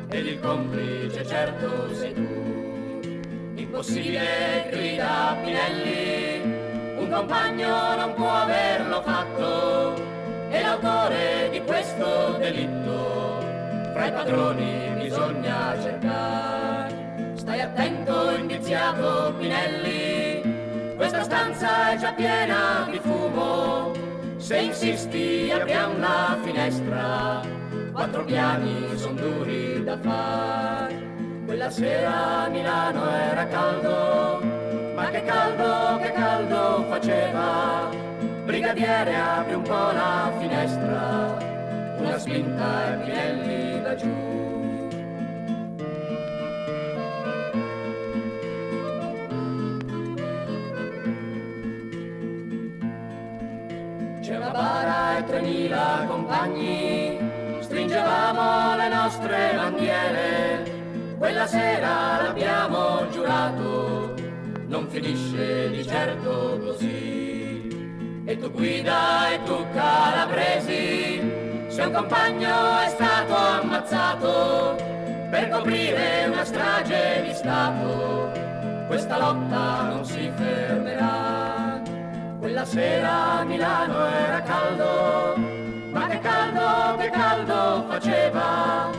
ed 0.09 0.27
il 0.27 0.39
complice 0.39 1.25
certo 1.25 1.95
sei 1.95 2.13
tu. 2.13 3.51
Impossibile, 3.55 4.67
grida 4.69 5.35
Pinelli, 5.43 6.99
un 6.99 7.09
compagno 7.09 7.95
non 7.95 8.13
può 8.13 8.29
averlo 8.29 9.01
fatto, 9.01 9.93
è 10.49 10.61
l'autore 10.61 11.49
di 11.49 11.63
questo 11.63 12.37
delitto, 12.37 13.04
fra 13.95 14.07
i 14.07 14.11
padroni 14.11 14.91
bisogna 14.97 15.73
cercare. 15.81 17.31
Stai 17.35 17.61
attento, 17.61 18.31
indiziato 18.31 19.33
Pinelli, 19.37 20.93
questa 20.97 21.23
stanza 21.23 21.91
è 21.91 21.95
già 21.97 22.11
piena 22.11 22.89
di 22.91 22.99
fumo. 22.99 23.93
Se 24.35 24.57
insisti 24.57 25.49
apriamo 25.49 25.97
la 25.97 26.37
finestra, 26.43 27.41
quattro 27.93 28.25
piani 28.25 28.97
sono 28.97 29.13
duri 29.13 29.81
da 29.81 29.97
fare. 29.97 31.13
Quella 31.45 31.69
sera 31.69 32.43
a 32.43 32.47
Milano 32.49 33.09
era 33.09 33.47
caldo, 33.47 34.41
ma 34.93 35.09
che 35.09 35.23
caldo, 35.23 36.03
che 36.03 36.11
caldo 36.11 36.85
faceva. 36.89 37.89
Brigadiere 38.43 39.15
apri 39.15 39.53
un 39.53 39.61
po' 39.61 39.91
la 39.93 40.33
finestra, 40.37 41.37
una 41.97 42.17
spinta 42.17 42.91
e 42.91 42.97
Pinelli. 43.05 43.54
C'è 43.95 44.03
una 54.35 54.49
bara 54.49 55.17
e 55.17 55.23
3000 55.23 56.05
compagni, 56.07 57.17
stringevamo 57.59 58.75
le 58.75 58.89
nostre 58.89 59.53
bandiere, 59.55 60.73
Quella 61.17 61.47
sera 61.47 62.21
l'abbiamo 62.21 63.09
giurato, 63.09 64.13
non 64.67 64.89
finisce 64.89 65.69
di 65.69 65.87
certo 65.87 66.59
così. 66.61 68.23
E 68.25 68.37
tu 68.37 68.51
guida 68.51 69.31
e 69.31 69.41
tu 69.43 69.65
calabresi, 69.73 71.34
se 71.75 71.81
un 71.81 71.91
compagno 71.91 72.79
è 72.79 72.87
stato 72.87 73.35
ammazzato 73.35 74.77
per 75.29 75.49
coprire 75.49 76.25
una 76.31 76.45
strage 76.45 77.23
di 77.27 77.33
Stato, 77.33 78.31
questa 78.87 79.17
lotta 79.17 79.81
non 79.89 80.05
si 80.05 80.31
fermerà. 80.35 81.81
Quella 82.39 82.63
sera 82.63 83.39
a 83.39 83.43
Milano 83.43 84.05
era 84.05 84.41
caldo, 84.43 85.35
ma 85.91 86.07
che 86.07 86.19
caldo, 86.19 86.97
che 86.97 87.09
caldo 87.09 87.85
faceva. 87.89 88.89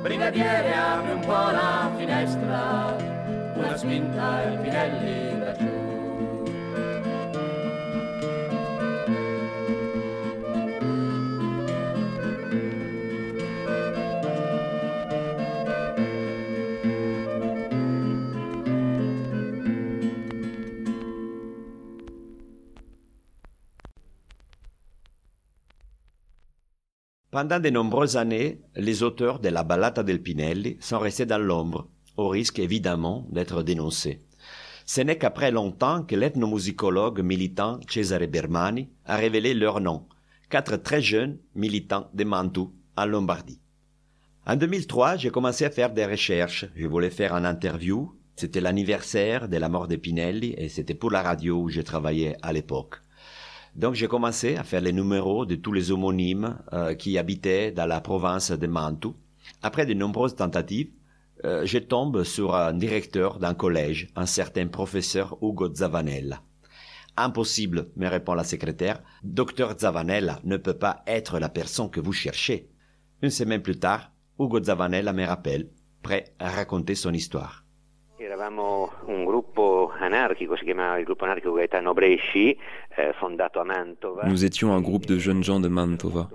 Brigadiere 0.00 0.74
apri 0.74 1.12
un 1.12 1.20
po' 1.20 1.32
la 1.32 1.90
finestra, 1.98 2.96
una 3.56 3.76
spinta 3.76 4.42
e 4.42 4.56
Pinelli 4.56 5.41
Pendant 27.32 27.60
de 27.60 27.70
nombreuses 27.70 28.18
années, 28.18 28.60
les 28.76 29.02
auteurs 29.02 29.38
de 29.38 29.48
la 29.48 29.62
Ballata 29.62 30.02
del 30.02 30.20
Pinelli 30.20 30.76
sont 30.80 30.98
restés 30.98 31.24
dans 31.24 31.38
l'ombre, 31.38 31.88
au 32.18 32.28
risque 32.28 32.58
évidemment 32.58 33.26
d'être 33.30 33.62
dénoncés. 33.62 34.20
Ce 34.84 35.00
n'est 35.00 35.16
qu'après 35.16 35.50
longtemps 35.50 36.02
que 36.02 36.14
l'ethnomusicologue 36.14 37.22
militant 37.22 37.80
Cesare 37.88 38.28
Bermani 38.28 38.90
a 39.06 39.16
révélé 39.16 39.54
leur 39.54 39.80
nom, 39.80 40.06
quatre 40.50 40.76
très 40.76 41.00
jeunes 41.00 41.38
militants 41.54 42.10
de 42.12 42.24
Mantoue, 42.24 42.74
en 42.98 43.06
Lombardie. 43.06 43.62
En 44.46 44.56
2003, 44.56 45.16
j'ai 45.16 45.30
commencé 45.30 45.64
à 45.64 45.70
faire 45.70 45.94
des 45.94 46.04
recherches. 46.04 46.66
Je 46.76 46.86
voulais 46.86 47.08
faire 47.08 47.34
un 47.34 47.46
interview. 47.46 48.14
C'était 48.36 48.60
l'anniversaire 48.60 49.48
de 49.48 49.56
la 49.56 49.70
mort 49.70 49.88
de 49.88 49.96
Pinelli 49.96 50.54
et 50.58 50.68
c'était 50.68 50.92
pour 50.92 51.10
la 51.10 51.22
radio 51.22 51.62
où 51.62 51.70
je 51.70 51.80
travaillais 51.80 52.36
à 52.42 52.52
l'époque. 52.52 52.96
Donc 53.74 53.94
j'ai 53.94 54.08
commencé 54.08 54.56
à 54.56 54.64
faire 54.64 54.82
les 54.82 54.92
numéros 54.92 55.46
de 55.46 55.54
tous 55.54 55.72
les 55.72 55.90
homonymes 55.90 56.58
euh, 56.72 56.94
qui 56.94 57.16
habitaient 57.16 57.72
dans 57.72 57.86
la 57.86 58.00
province 58.00 58.50
de 58.50 58.66
Mantoue. 58.66 59.16
Après 59.62 59.86
de 59.86 59.94
nombreuses 59.94 60.36
tentatives, 60.36 60.90
euh, 61.44 61.62
je 61.64 61.78
tombe 61.78 62.22
sur 62.22 62.54
un 62.54 62.74
directeur 62.74 63.38
d'un 63.38 63.54
collège, 63.54 64.08
un 64.14 64.26
certain 64.26 64.68
professeur 64.68 65.38
Ugo 65.42 65.74
Zavanella. 65.74 66.42
Impossible, 67.16 67.90
me 67.96 68.08
répond 68.08 68.34
la 68.34 68.44
secrétaire. 68.44 69.02
Docteur 69.22 69.78
Zavanella 69.78 70.40
ne 70.44 70.56
peut 70.56 70.78
pas 70.78 71.02
être 71.06 71.38
la 71.38 71.48
personne 71.48 71.90
que 71.90 72.00
vous 72.00 72.12
cherchez. 72.12 72.70
Une 73.22 73.30
semaine 73.30 73.62
plus 73.62 73.78
tard, 73.78 74.12
Ugo 74.38 74.62
Zavanella 74.62 75.12
me 75.12 75.24
rappelle, 75.24 75.68
prêt 76.02 76.34
à 76.38 76.50
raconter 76.50 76.94
son 76.94 77.12
histoire. 77.12 77.64
Eh. 82.98 84.28
Nous 84.28 84.44
étions 84.44 84.72
un 84.72 84.80
groupe 84.80 85.06
de 85.06 85.18
jeunes 85.18 85.42
gens 85.42 85.60
de 85.60 85.68
Mantova, 85.68 86.30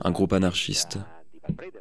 un 0.00 0.10
groupe 0.10 0.32
anarchiste. 0.32 0.98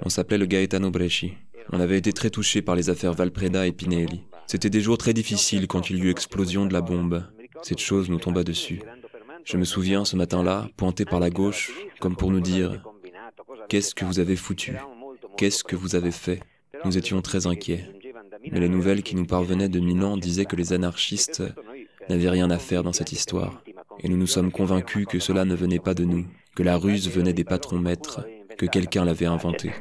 On 0.05 0.09
s'appelait 0.09 0.37
le 0.37 0.45
Gaetano 0.45 0.91
Bresci. 0.91 1.33
On 1.71 1.79
avait 1.79 1.97
été 1.97 2.11
très 2.11 2.29
touchés 2.29 2.61
par 2.61 2.75
les 2.75 2.89
affaires 2.89 3.13
Valpreda 3.13 3.65
et 3.65 3.71
Pinelli. 3.71 4.23
C'était 4.47 4.69
des 4.69 4.81
jours 4.81 4.97
très 4.97 5.13
difficiles 5.13 5.67
quand 5.67 5.89
il 5.89 5.97
y 5.97 6.01
eut 6.01 6.11
explosion 6.11 6.65
de 6.65 6.73
la 6.73 6.81
bombe. 6.81 7.23
Cette 7.61 7.79
chose 7.79 8.09
nous 8.09 8.19
tomba 8.19 8.43
dessus. 8.43 8.81
Je 9.45 9.57
me 9.57 9.63
souviens 9.63 10.05
ce 10.05 10.15
matin-là, 10.15 10.67
pointé 10.77 11.05
par 11.05 11.19
la 11.19 11.29
gauche, 11.29 11.71
comme 11.99 12.15
pour 12.15 12.31
nous 12.31 12.41
dire 12.41 12.83
Qu'est-ce 13.69 13.95
que 13.95 14.05
vous 14.05 14.19
avez 14.19 14.35
foutu? 14.35 14.75
Qu'est-ce 15.37 15.63
que 15.63 15.75
vous 15.75 15.95
avez 15.95 16.11
fait? 16.11 16.39
Nous 16.85 16.97
étions 16.97 17.21
très 17.21 17.47
inquiets. 17.47 17.85
Mais 18.53 18.59
les 18.59 18.69
nouvelles 18.69 19.01
qui 19.01 19.15
nous 19.15 19.25
parvenaient 19.25 19.67
de 19.67 19.79
Milan 19.79 20.15
disaient 20.15 20.45
que 20.45 20.55
les 20.55 20.73
anarchistes 20.73 21.41
n'avaient 22.07 22.29
rien 22.29 22.51
à 22.51 22.59
faire 22.59 22.83
dans 22.83 22.93
cette 22.93 23.11
histoire. 23.11 23.63
Et 23.99 24.09
nous 24.09 24.17
nous 24.17 24.27
sommes 24.27 24.51
convaincus 24.51 25.07
que 25.09 25.17
cela 25.17 25.43
ne 25.43 25.55
venait 25.55 25.79
pas 25.79 25.95
de 25.95 26.03
nous, 26.03 26.23
que 26.55 26.61
la 26.61 26.77
ruse 26.77 27.09
venait 27.09 27.33
des 27.33 27.43
patrons 27.43 27.79
maîtres, 27.79 28.23
que 28.55 28.67
quelqu'un 28.67 29.05
l'avait 29.05 29.25
inventée. 29.25 29.71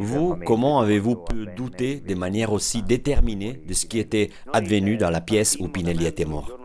Vous, 0.00 0.36
comment 0.46 0.80
avez-vous 0.80 1.16
pu 1.16 1.46
douter 1.54 2.00
de 2.00 2.14
manière 2.14 2.54
aussi 2.54 2.82
déterminée 2.82 3.60
de 3.68 3.74
ce 3.74 3.84
qui 3.84 3.98
était 3.98 4.30
advenu 4.54 4.96
dans 4.96 5.10
la 5.10 5.20
pièce 5.20 5.58
où 5.60 5.68
Pinelli 5.68 6.06
était 6.06 6.24
mort? 6.24 6.58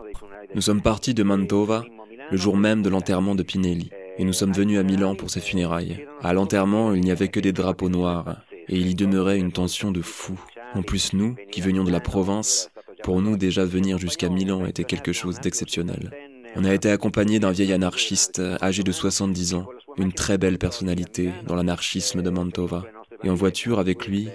Nous 0.54 0.62
sommes 0.62 0.80
partis 0.80 1.12
de 1.12 1.22
Mantova 1.22 1.84
le 2.30 2.38
jour 2.38 2.56
même 2.56 2.80
de 2.80 2.88
l'enterrement 2.88 3.34
de 3.34 3.42
Pinelli, 3.42 3.90
et 4.16 4.24
nous 4.24 4.32
sommes 4.32 4.52
venus 4.52 4.78
à 4.78 4.82
Milan 4.82 5.14
pour 5.14 5.28
ses 5.28 5.40
funérailles. 5.40 6.06
À 6.22 6.32
l'enterrement, 6.32 6.94
il 6.94 7.02
n'y 7.02 7.10
avait 7.10 7.28
que 7.28 7.40
des 7.40 7.52
drapeaux 7.52 7.90
noirs, 7.90 8.38
et 8.68 8.76
il 8.76 8.88
y 8.88 8.94
demeurait 8.94 9.38
une 9.38 9.52
tension 9.52 9.90
de 9.90 10.02
fou. 10.02 10.38
En 10.74 10.82
plus, 10.82 11.12
nous, 11.12 11.36
qui 11.50 11.60
venions 11.60 11.84
de 11.84 11.92
la 11.92 12.00
province, 12.00 12.70
pour 13.02 13.20
nous 13.20 13.36
déjà 13.36 13.64
venir 13.64 13.98
jusqu'à 13.98 14.28
Milan 14.28 14.66
était 14.66 14.84
quelque 14.84 15.12
chose 15.12 15.40
d'exceptionnel. 15.40 16.10
On 16.56 16.64
a 16.64 16.72
été 16.72 16.90
accompagné 16.90 17.38
d'un 17.38 17.50
vieil 17.50 17.72
anarchiste 17.72 18.40
âgé 18.62 18.82
de 18.82 18.92
70 18.92 19.54
ans, 19.54 19.66
une 19.98 20.12
très 20.12 20.38
belle 20.38 20.58
personnalité 20.58 21.32
dans 21.46 21.54
l'anarchisme 21.54 22.22
de 22.22 22.30
Mantova. 22.30 22.84
Et 23.22 23.30
en 23.30 23.34
voiture 23.34 23.78
avec 23.78 24.06
lui, 24.06 24.28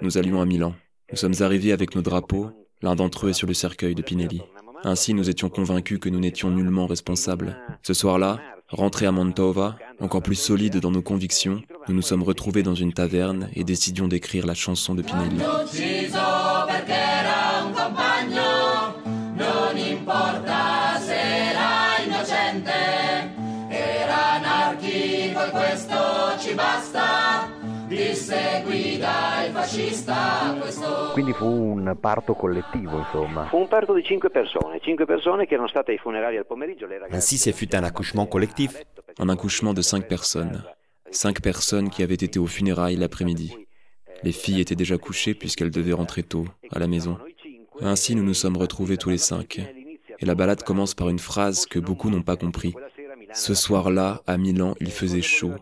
nous 0.00 0.18
allions 0.18 0.40
à 0.40 0.46
Milan. 0.46 0.74
Nous 1.10 1.16
sommes 1.16 1.40
arrivés 1.40 1.72
avec 1.72 1.94
nos 1.94 2.02
drapeaux, 2.02 2.50
l'un 2.82 2.96
d'entre 2.96 3.26
eux 3.26 3.30
est 3.30 3.34
sur 3.34 3.46
le 3.46 3.54
cercueil 3.54 3.94
de 3.94 4.02
Pinelli. 4.02 4.42
Ainsi, 4.84 5.14
nous 5.14 5.30
étions 5.30 5.48
convaincus 5.48 6.00
que 6.00 6.08
nous 6.08 6.18
n'étions 6.18 6.50
nullement 6.50 6.86
responsables. 6.86 7.56
Ce 7.82 7.94
soir-là, 7.94 8.40
rentrés 8.72 9.06
à 9.06 9.12
Mantova, 9.12 9.76
encore 10.00 10.22
plus 10.22 10.34
solides 10.34 10.78
dans 10.78 10.90
nos 10.90 11.02
convictions, 11.02 11.62
nous 11.88 11.94
nous 11.94 12.02
sommes 12.02 12.22
retrouvés 12.22 12.62
dans 12.62 12.74
une 12.74 12.92
taverne 12.92 13.48
et 13.54 13.64
décidions 13.64 14.08
d'écrire 14.08 14.46
la 14.46 14.54
chanson 14.54 14.94
de 14.94 15.02
Pinelli. 15.02 15.38
Quindi 31.12 31.32
fu 31.32 31.46
un 31.46 31.96
parto 32.00 32.34
collettivo, 32.34 32.98
insomma. 32.98 33.46
Fu 33.46 33.58
un 33.58 33.68
parto 33.68 33.94
di 33.94 34.02
cinque 34.02 34.30
persone, 34.30 34.80
cinque 34.80 35.04
persone 35.04 35.46
che 35.46 35.54
erano 35.54 35.68
state 35.68 35.92
ai 35.92 35.98
funerali 35.98 36.36
al 36.36 36.46
pomeriggio. 36.46 36.86
Ainsi, 37.10 37.36
ce 37.38 37.52
fut 37.52 37.74
un 37.74 37.84
accouchement 37.84 38.26
collectif. 38.26 38.80
Un 39.18 39.28
accouchement 39.28 39.74
de 39.74 39.82
cinq 39.82 40.06
personnes. 40.06 40.62
Cinq 41.10 41.40
personnes 41.40 41.90
qui 41.90 42.02
avaient 42.02 42.14
été 42.14 42.38
aux 42.38 42.46
funérailles 42.46 42.96
l'après-midi. 42.96 43.54
Les 44.22 44.32
filles 44.32 44.60
étaient 44.60 44.76
déjà 44.76 44.96
couchées 44.98 45.34
puisqu'elles 45.34 45.70
devaient 45.70 45.92
rentrer 45.92 46.22
tôt, 46.22 46.46
à 46.70 46.78
la 46.78 46.86
maison. 46.86 47.18
Ainsi, 47.80 48.14
nous 48.14 48.22
nous 48.22 48.34
sommes 48.34 48.56
retrouvés 48.56 48.96
tous 48.96 49.10
les 49.10 49.18
cinq. 49.18 49.60
Et 50.20 50.24
la 50.24 50.34
balade 50.34 50.62
commence 50.62 50.94
par 50.94 51.08
une 51.08 51.18
phrase 51.18 51.66
que 51.66 51.80
beaucoup 51.80 52.08
n'ont 52.08 52.22
pas 52.22 52.36
compris. 52.36 52.74
Ce 53.34 53.54
soir-là, 53.54 54.22
à 54.26 54.36
Milan, 54.38 54.74
il 54.80 54.90
faisait 54.90 55.22
chaud. 55.22 55.52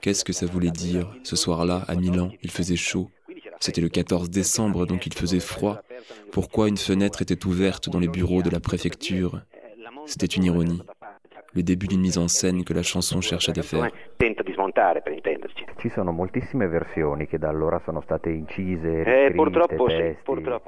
Qu'est-ce 0.00 0.24
que 0.24 0.32
ça 0.32 0.46
voulait 0.46 0.70
dire 0.70 1.12
Ce 1.24 1.36
soir-là, 1.36 1.82
à 1.88 1.94
Milan, 1.94 2.30
il 2.42 2.50
faisait 2.50 2.76
chaud. 2.76 3.10
C'était 3.60 3.80
le 3.80 3.88
14 3.88 4.30
décembre, 4.30 4.86
donc 4.86 5.06
il 5.06 5.14
faisait 5.14 5.40
froid. 5.40 5.82
Pourquoi 6.32 6.68
une 6.68 6.76
fenêtre 6.76 7.22
était 7.22 7.44
ouverte 7.46 7.88
dans 7.88 7.98
les 7.98 8.08
bureaux 8.08 8.42
de 8.42 8.50
la 8.50 8.60
préfecture? 8.60 9.40
C'était 10.06 10.26
une 10.26 10.44
ironie. 10.44 10.80
Le 11.54 11.62
début 11.62 11.86
d'une 11.86 12.00
mise 12.00 12.18
en 12.18 12.28
scène 12.28 12.62
que 12.62 12.74
la 12.74 12.82
chanson 12.82 13.20
cherche 13.20 13.48
à 13.48 13.52
défaire. 13.52 13.88
Eh. 14.20 14.30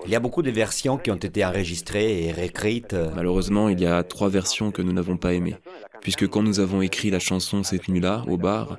Il 0.04 0.10
y 0.10 0.16
a 0.16 0.20
beaucoup 0.20 0.42
de 0.42 0.50
versions 0.50 0.96
qui 0.96 1.10
ont 1.10 1.16
été 1.16 1.44
enregistrées 1.44 2.24
et 2.24 2.32
réécrites. 2.32 2.96
Malheureusement, 3.14 3.68
il 3.68 3.80
y 3.80 3.86
a 3.86 4.02
trois 4.02 4.30
versions 4.30 4.70
que 4.70 4.82
nous 4.82 4.92
n'avons 4.92 5.16
pas 5.16 5.34
aimées. 5.34 5.56
Puisque 6.00 6.26
quand 6.28 6.42
nous 6.42 6.60
avons 6.60 6.80
écrit 6.80 7.10
la 7.10 7.18
chanson 7.18 7.62
cette 7.62 7.88
nuit-là, 7.88 8.24
au 8.26 8.38
bar, 8.38 8.78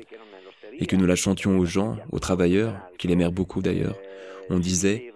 et 0.82 0.86
que 0.88 0.98
nous 0.98 1.06
la 1.06 1.16
chantions 1.16 1.58
aux 1.58 1.66
gens, 1.66 1.98
aux 2.12 2.20
travailleurs, 2.20 2.76
qui 2.98 3.08
l'aimèrent 3.08 3.32
beaucoup 3.32 3.62
d'ailleurs, 3.62 3.96
on 4.50 4.60
disait 4.60 5.14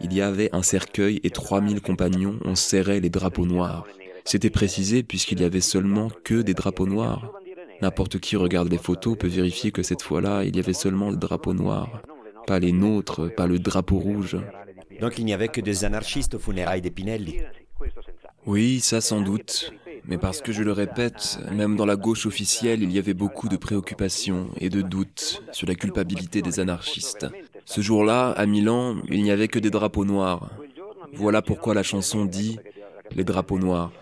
il 0.00 0.12
y 0.12 0.20
avait 0.20 0.50
un 0.52 0.62
cercueil 0.62 1.20
et 1.22 1.30
3000 1.30 1.80
compagnons, 1.80 2.38
on 2.44 2.56
serrait 2.56 2.98
les 2.98 3.10
drapeaux 3.10 3.46
noirs. 3.46 3.86
C'était 4.24 4.50
précisé 4.50 5.04
puisqu'il 5.04 5.40
y 5.40 5.44
avait 5.44 5.60
seulement 5.60 6.10
que 6.24 6.42
des 6.42 6.54
drapeaux 6.54 6.86
noirs. 6.86 7.32
N'importe 7.80 8.18
qui 8.18 8.36
regarde 8.36 8.68
les 8.68 8.78
photos 8.78 9.16
peut 9.16 9.28
vérifier 9.28 9.70
que 9.70 9.82
cette 9.82 10.02
fois-là, 10.02 10.44
il 10.44 10.56
y 10.56 10.58
avait 10.58 10.72
seulement 10.72 11.10
des 11.10 11.18
drapeaux 11.18 11.54
noirs. 11.54 12.02
Pas 12.46 12.58
les 12.58 12.72
nôtres, 12.72 13.32
pas 13.34 13.46
le 13.46 13.58
drapeau 13.58 13.98
rouge. 13.98 14.36
Donc 15.00 15.18
il 15.18 15.24
n'y 15.24 15.34
avait 15.34 15.48
que 15.48 15.60
des 15.60 15.84
anarchistes 15.84 16.34
aux 16.34 16.40
funérailles 16.40 16.82
de 16.82 16.88
Pinelli. 16.88 17.38
Oui, 18.46 18.80
ça 18.80 19.00
sans 19.00 19.20
doute. 19.20 19.72
Mais 20.06 20.18
parce 20.18 20.40
que 20.40 20.52
je 20.52 20.62
le 20.62 20.72
répète, 20.72 21.38
même 21.52 21.76
dans 21.76 21.86
la 21.86 21.96
gauche 21.96 22.26
officielle, 22.26 22.82
il 22.82 22.92
y 22.92 22.98
avait 22.98 23.14
beaucoup 23.14 23.48
de 23.48 23.56
préoccupations 23.56 24.48
et 24.58 24.68
de 24.68 24.82
doutes 24.82 25.42
sur 25.52 25.68
la 25.68 25.74
culpabilité 25.74 26.42
des 26.42 26.58
anarchistes. 26.60 27.26
Ce 27.64 27.80
jour-là, 27.80 28.30
à 28.30 28.46
Milan, 28.46 28.96
il 29.08 29.22
n'y 29.22 29.30
avait 29.30 29.48
que 29.48 29.58
des 29.58 29.70
drapeaux 29.70 30.04
noirs. 30.04 30.50
Voilà 31.14 31.42
pourquoi 31.42 31.74
la 31.74 31.82
chanson 31.82 32.24
dit 32.24 32.58
Les 33.14 33.24
drapeaux 33.24 33.58
noirs. 33.58 33.92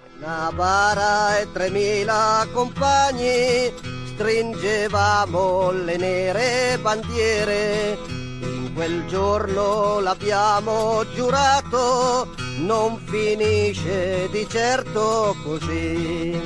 In 8.43 8.73
quel 8.75 9.07
giorno 9.07 10.01
l'abbiamo 10.01 11.05
giurato, 11.15 12.35
non 12.59 12.99
finisce 12.99 14.29
di 14.31 14.47
certo 14.49 15.37
così. 15.45 16.39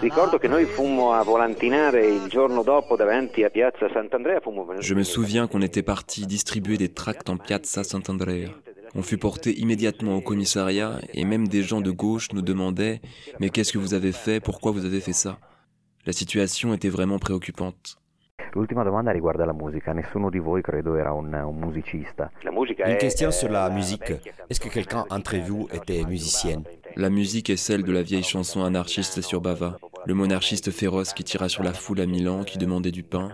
Ricordo 0.00 0.38
che 0.38 0.48
noi 0.48 0.64
fummo 0.64 1.12
a 1.12 1.22
volantinare 1.22 2.06
il 2.06 2.28
giorno 2.28 2.62
dopo 2.62 2.96
davanti 2.96 3.44
a 3.44 3.50
Piazza 3.50 3.88
Sant'Andrea. 3.92 4.40
Je 4.80 4.94
me 4.94 5.04
souviens 5.04 5.46
qu'on 5.48 5.62
était 5.62 5.84
parti 5.84 6.26
distribuer 6.26 6.76
des 6.76 6.92
tracts 6.92 7.28
en 7.28 7.36
Piazza 7.36 7.82
Sant'Andrea. 7.82 8.50
On 8.94 9.02
fut 9.02 9.18
porté 9.18 9.58
immédiatement 9.58 10.16
au 10.16 10.20
commissariat 10.20 11.00
et 11.14 11.24
même 11.24 11.48
des 11.48 11.62
gens 11.62 11.80
de 11.80 11.90
gauche 11.90 12.28
nous 12.32 12.42
demandaient 12.42 13.00
Mais 13.40 13.48
qu'est-ce 13.48 13.72
que 13.72 13.78
vous 13.78 13.94
avez 13.94 14.12
fait? 14.12 14.40
Pourquoi 14.40 14.70
vous 14.70 14.84
avez 14.84 15.00
fait 15.00 15.14
ça 15.14 15.38
La 16.04 16.12
situation 16.12 16.74
était 16.74 16.90
vraiment 16.90 17.18
préoccupante. 17.18 18.01
Une 22.86 22.96
question 22.98 23.30
sur 23.30 23.48
la 23.48 23.70
musique. 23.70 24.12
Est-ce 24.50 24.60
que 24.60 24.68
quelqu'un 24.68 25.04
entre 25.10 25.36
vous 25.36 25.68
était 25.72 26.04
musicienne 26.04 26.64
La 26.96 27.08
musique 27.10 27.50
est 27.50 27.56
celle 27.56 27.82
de 27.82 27.92
la 27.92 28.02
vieille 28.02 28.22
chanson 28.22 28.62
anarchiste 28.62 29.20
sur 29.22 29.40
Bava. 29.40 29.78
Le 30.04 30.14
monarchiste 30.14 30.70
féroce 30.70 31.12
qui 31.12 31.24
tira 31.24 31.48
sur 31.48 31.62
la 31.62 31.72
foule 31.72 32.00
à 32.00 32.06
Milan 32.06 32.42
qui 32.44 32.58
demandait 32.58 32.90
du 32.90 33.02
pain, 33.02 33.30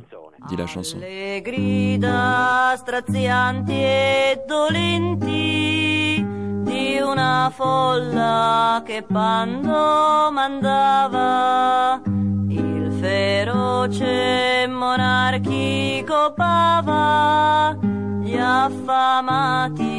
dit 0.49 0.57
la 0.57 0.67
chanson. 0.67 0.99
Le 1.01 1.41
grida 1.41 2.75
strazianti 2.77 3.73
e 3.73 4.43
dolenti 4.47 6.25
di 6.63 7.01
una 7.01 7.51
folla 7.55 8.83
che 8.85 9.03
pando 9.03 10.31
mandava 10.31 12.01
il 12.49 12.93
feroce 13.01 14.68
monarchico 14.89 16.33
pava 16.35 17.77
gli 18.23 18.39
affamati 18.39 19.99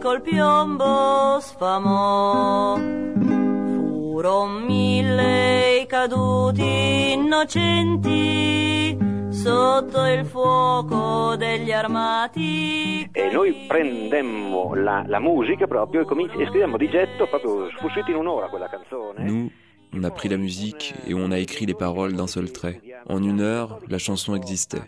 col 0.00 0.22
piombo 0.22 1.40
sfamò 1.40 2.76
furon 2.76 4.62
mille 4.64 5.80
i 5.80 5.86
caduti 5.86 7.14
innocenti 7.14 8.96
sotto 9.30 10.04
il 10.06 10.24
fuoco 10.24 11.34
degli 11.36 11.72
armati. 11.72 13.08
E 13.10 13.30
noi 13.32 13.64
prendemmo 13.66 14.74
la, 14.74 15.04
la 15.06 15.18
musica 15.18 15.66
proprio 15.66 16.02
e, 16.02 16.04
cominci- 16.04 16.36
e 16.38 16.46
scrivemmo 16.46 16.76
di 16.76 16.88
getto, 16.88 17.26
proprio 17.26 17.68
uscita 17.82 18.08
in 18.10 18.16
un'ora 18.16 18.48
quella 18.48 18.68
canzone. 18.68 19.24
Nous, 19.24 19.50
on 19.94 20.04
a 20.04 20.10
pris 20.10 20.28
la 20.30 20.36
musique 20.36 20.94
et 21.06 21.14
on 21.14 21.30
a 21.32 21.38
écrit 21.38 21.66
les 21.66 21.74
paroles 21.74 22.14
d'un 22.14 22.26
seul 22.26 22.50
trait. 22.50 22.80
En 23.08 23.22
une 23.22 23.40
heure, 23.40 23.78
la 23.88 23.98
chanson 23.98 24.34
existait. 24.34 24.82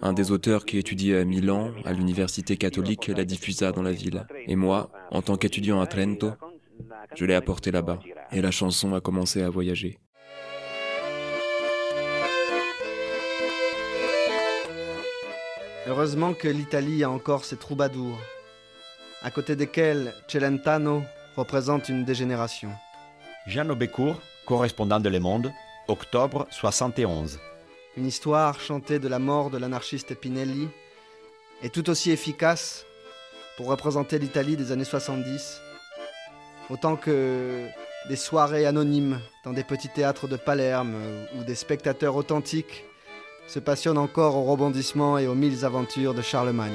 Un 0.00 0.12
des 0.12 0.30
auteurs 0.30 0.64
qui 0.64 0.78
étudiait 0.78 1.18
à 1.18 1.24
Milan, 1.24 1.72
à 1.84 1.92
l'université 1.92 2.56
catholique, 2.56 3.08
la 3.08 3.24
diffusa 3.24 3.72
dans 3.72 3.82
la 3.82 3.90
ville. 3.90 4.26
Et 4.46 4.54
moi, 4.54 4.90
en 5.10 5.22
tant 5.22 5.36
qu'étudiant 5.36 5.80
à 5.80 5.86
Trento, 5.86 6.32
je 7.16 7.24
l'ai 7.24 7.34
apportée 7.34 7.72
là-bas. 7.72 7.98
Et 8.30 8.40
la 8.40 8.52
chanson 8.52 8.94
a 8.94 9.00
commencé 9.00 9.42
à 9.42 9.50
voyager. 9.50 9.98
Heureusement 15.86 16.32
que 16.32 16.48
l'Italie 16.48 17.02
a 17.02 17.10
encore 17.10 17.44
ses 17.44 17.56
troubadours, 17.56 18.18
à 19.22 19.30
côté 19.30 19.56
desquels 19.56 20.14
Celentano 20.28 21.02
représente 21.36 21.88
une 21.88 22.04
dégénération. 22.04 22.70
Jean 23.46 23.68
Aubecourt, 23.68 24.20
correspondant 24.46 25.00
de 25.00 25.08
Le 25.08 25.18
Monde, 25.18 25.52
octobre 25.88 26.46
71. 26.50 27.38
Une 27.96 28.06
histoire 28.06 28.58
chantée 28.60 28.98
de 28.98 29.06
la 29.06 29.20
mort 29.20 29.50
de 29.50 29.58
l'anarchiste 29.58 30.16
Pinelli 30.16 30.68
est 31.62 31.72
tout 31.72 31.88
aussi 31.88 32.10
efficace 32.10 32.86
pour 33.56 33.66
représenter 33.66 34.18
l'Italie 34.18 34.56
des 34.56 34.72
années 34.72 34.84
70, 34.84 35.60
autant 36.70 36.96
que 36.96 37.68
des 38.08 38.16
soirées 38.16 38.66
anonymes 38.66 39.20
dans 39.44 39.52
des 39.52 39.62
petits 39.62 39.88
théâtres 39.88 40.26
de 40.26 40.34
Palerme 40.36 40.96
où 41.38 41.44
des 41.44 41.54
spectateurs 41.54 42.16
authentiques 42.16 42.84
se 43.46 43.60
passionnent 43.60 43.98
encore 43.98 44.34
aux 44.34 44.44
rebondissements 44.44 45.16
et 45.16 45.28
aux 45.28 45.36
mille 45.36 45.64
aventures 45.64 46.14
de 46.14 46.22
Charlemagne. 46.22 46.74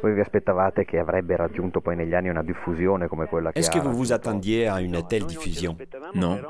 Voi 0.00 0.14
vi 0.14 0.20
aspettavate 0.20 0.84
che 0.84 0.98
avrebbe 0.98 1.36
raggiunto 1.36 1.80
poi 1.80 1.96
negli 1.96 2.14
anni 2.14 2.28
una 2.28 2.42
diffusione 2.42 3.08
come 3.08 3.26
quella 3.26 3.50
che 3.52 3.58
Est-ce 3.58 3.70
que 3.70 3.80
vous 3.80 3.92
vous 3.92 4.12
attendiez 4.12 4.68
à 4.68 4.80
une 4.80 5.02
telle 5.08 5.24
diffusion? 5.24 5.76
Non, 6.14 6.40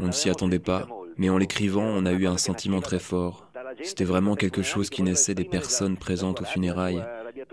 on 0.00 0.06
ne 0.06 0.12
s'y 0.12 0.28
attendait 0.28 0.58
pas, 0.62 0.86
mais 1.16 1.30
en 1.30 1.38
l'écrivant, 1.38 1.84
on 1.84 2.04
a 2.06 2.12
eu 2.12 2.26
un 2.26 2.36
sentiment 2.36 2.80
très 2.80 2.98
fort. 2.98 3.46
C'était 3.82 4.04
vraiment 4.04 4.34
quelque 4.34 4.62
chose 4.62 4.90
qui 4.90 5.02
naissait 5.02 5.34
des 5.34 5.44
personnes 5.44 5.96
présentes 5.96 6.40
aux 6.40 6.44
funérailles, 6.44 7.04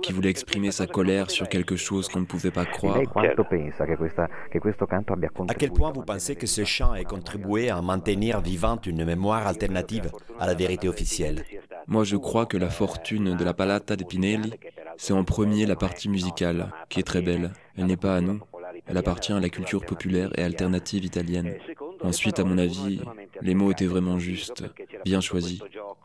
qui 0.01 0.13
voulaient 0.13 0.29
exprimer 0.29 0.71
sa 0.71 0.87
colère 0.87 1.29
sur 1.29 1.47
quelque 1.47 1.75
chose 1.75 2.07
qu'on 2.07 2.21
ne 2.21 2.25
pouvait 2.25 2.51
pas 2.51 2.65
croire. 2.65 2.97
Lei 2.97 3.07
quanto 3.07 3.43
pensa 3.43 3.85
che, 3.85 3.95
questa, 3.95 4.29
che 4.49 4.59
questo 4.59 4.85
canto 4.85 5.13
abbia 5.13 5.29
À 5.47 5.53
quel 5.53 5.71
point 5.71 5.91
vous 5.91 6.03
pensez 6.03 6.35
que 6.35 6.47
ce 6.47 6.63
chant 6.63 6.95
ait 6.95 7.03
contribué 7.03 7.69
à 7.69 7.81
maintenir 7.81 8.41
vivante 8.41 8.87
une 8.87 9.05
mémoire 9.05 9.47
alternative 9.47 10.11
à 10.39 10.47
la 10.47 10.53
vérité 10.53 10.87
officielle? 10.87 11.43
Moi, 11.87 12.03
je 12.05 12.15
crois 12.15 12.45
que 12.45 12.57
la 12.57 12.69
fortune 12.69 13.35
de 13.35 13.43
la 13.43 13.53
Palata 13.53 13.95
de 13.95 14.05
Pinelli, 14.05 14.53
c'est 14.97 15.13
en 15.13 15.23
premier 15.23 15.65
la 15.65 15.75
partie 15.75 16.09
musicale, 16.09 16.71
qui 16.89 16.99
est 16.99 17.03
très 17.03 17.21
belle. 17.21 17.51
Elle 17.77 17.85
n'est 17.85 17.97
pas 17.97 18.15
à 18.15 18.21
nous, 18.21 18.39
elle 18.87 18.97
appartient 18.97 19.33
à 19.33 19.39
la 19.39 19.49
culture 19.49 19.85
populaire 19.85 20.31
et 20.37 20.43
alternative 20.43 21.05
italienne. 21.05 21.55
Ensuite, 22.01 22.39
à 22.39 22.43
mon 22.43 22.57
avis, 22.57 22.99
les 23.41 23.55
mots 23.55 23.71
étaient 23.71 23.85
vraiment 23.85 24.19
justes, 24.19 24.63
bien 25.05 25.21
choisis. 25.21 25.59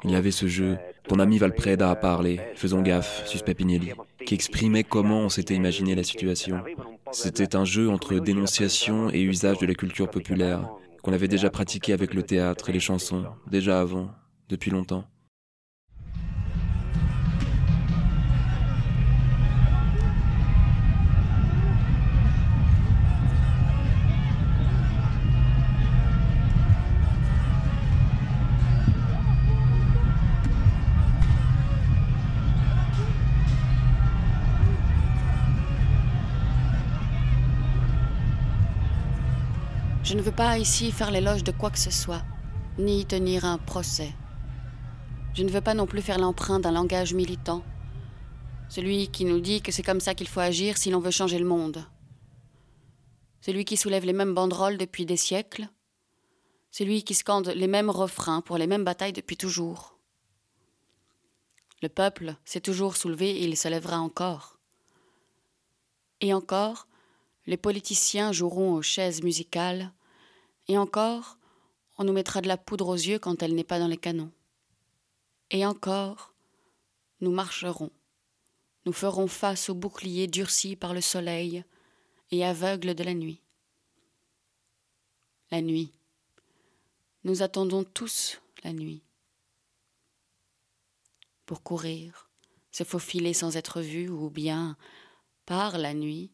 Il 0.04 0.10
y 0.10 0.16
avait 0.16 0.30
ce 0.30 0.46
jeu, 0.46 0.78
ton 1.08 1.18
ami 1.18 1.38
Valpreda 1.38 1.90
a 1.90 1.96
parlé, 1.96 2.40
faisons 2.54 2.82
gaffe, 2.82 3.26
suspect 3.26 3.54
Pinelli, 3.54 3.92
qui 4.24 4.34
exprimait 4.34 4.84
comment 4.84 5.22
on 5.22 5.28
s'était 5.28 5.54
imaginé 5.54 5.94
la 5.94 6.04
situation. 6.04 6.62
C'était 7.10 7.56
un 7.56 7.64
jeu 7.64 7.88
entre 7.90 8.14
dénonciation 8.18 9.10
et 9.10 9.20
usage 9.20 9.58
de 9.58 9.66
la 9.66 9.74
culture 9.74 10.08
populaire, 10.08 10.68
qu'on 11.02 11.12
avait 11.12 11.28
déjà 11.28 11.50
pratiqué 11.50 11.92
avec 11.92 12.14
le 12.14 12.22
théâtre 12.22 12.70
et 12.70 12.72
les 12.72 12.80
chansons, 12.80 13.24
déjà 13.50 13.80
avant, 13.80 14.10
depuis 14.48 14.70
longtemps. 14.70 15.04
Je 40.08 40.14
ne 40.14 40.22
veux 40.22 40.32
pas 40.32 40.56
ici 40.56 40.90
faire 40.90 41.10
l'éloge 41.10 41.44
de 41.44 41.52
quoi 41.52 41.70
que 41.70 41.78
ce 41.78 41.90
soit, 41.90 42.22
ni 42.78 43.04
tenir 43.04 43.44
un 43.44 43.58
procès. 43.58 44.14
Je 45.34 45.42
ne 45.42 45.50
veux 45.50 45.60
pas 45.60 45.74
non 45.74 45.84
plus 45.84 46.00
faire 46.00 46.18
l'emprunt 46.18 46.60
d'un 46.60 46.72
langage 46.72 47.12
militant, 47.12 47.62
celui 48.70 49.08
qui 49.08 49.26
nous 49.26 49.38
dit 49.38 49.60
que 49.60 49.70
c'est 49.70 49.82
comme 49.82 50.00
ça 50.00 50.14
qu'il 50.14 50.26
faut 50.26 50.40
agir 50.40 50.78
si 50.78 50.88
l'on 50.88 51.00
veut 51.00 51.10
changer 51.10 51.38
le 51.38 51.44
monde. 51.44 51.84
Celui 53.42 53.66
qui 53.66 53.76
soulève 53.76 54.06
les 54.06 54.14
mêmes 54.14 54.32
banderoles 54.32 54.78
depuis 54.78 55.04
des 55.04 55.18
siècles, 55.18 55.68
celui 56.70 57.04
qui 57.04 57.12
scande 57.12 57.48
les 57.48 57.68
mêmes 57.68 57.90
refrains 57.90 58.40
pour 58.40 58.56
les 58.56 58.66
mêmes 58.66 58.84
batailles 58.84 59.12
depuis 59.12 59.36
toujours. 59.36 59.98
Le 61.82 61.90
peuple 61.90 62.34
s'est 62.46 62.62
toujours 62.62 62.96
soulevé 62.96 63.28
et 63.28 63.44
il 63.44 63.58
se 63.58 63.68
lèvera 63.68 63.98
encore. 63.98 64.58
Et 66.22 66.32
encore, 66.32 66.88
les 67.46 67.58
politiciens 67.58 68.32
joueront 68.32 68.72
aux 68.72 68.82
chaises 68.82 69.22
musicales, 69.22 69.92
et 70.68 70.78
encore, 70.78 71.38
on 71.96 72.04
nous 72.04 72.12
mettra 72.12 72.40
de 72.40 72.48
la 72.48 72.56
poudre 72.56 72.88
aux 72.88 72.94
yeux 72.94 73.18
quand 73.18 73.42
elle 73.42 73.54
n'est 73.54 73.64
pas 73.64 73.78
dans 73.78 73.88
les 73.88 73.96
canons. 73.96 74.30
Et 75.50 75.64
encore, 75.64 76.34
nous 77.20 77.30
marcherons, 77.30 77.90
nous 78.84 78.92
ferons 78.92 79.26
face 79.26 79.70
aux 79.70 79.74
boucliers 79.74 80.26
durcis 80.26 80.76
par 80.76 80.94
le 80.94 81.00
soleil 81.00 81.64
et 82.30 82.44
aveugles 82.44 82.94
de 82.94 83.02
la 83.02 83.14
nuit. 83.14 83.42
La 85.50 85.62
nuit. 85.62 85.92
nous 87.24 87.42
attendons 87.42 87.84
tous 87.84 88.40
la 88.62 88.72
nuit. 88.74 89.02
Pour 91.46 91.62
courir, 91.62 92.28
se 92.70 92.84
faufiler 92.84 93.32
sans 93.32 93.56
être 93.56 93.80
vu 93.80 94.10
ou 94.10 94.28
bien, 94.28 94.76
par 95.46 95.78
la 95.78 95.94
nuit, 95.94 96.30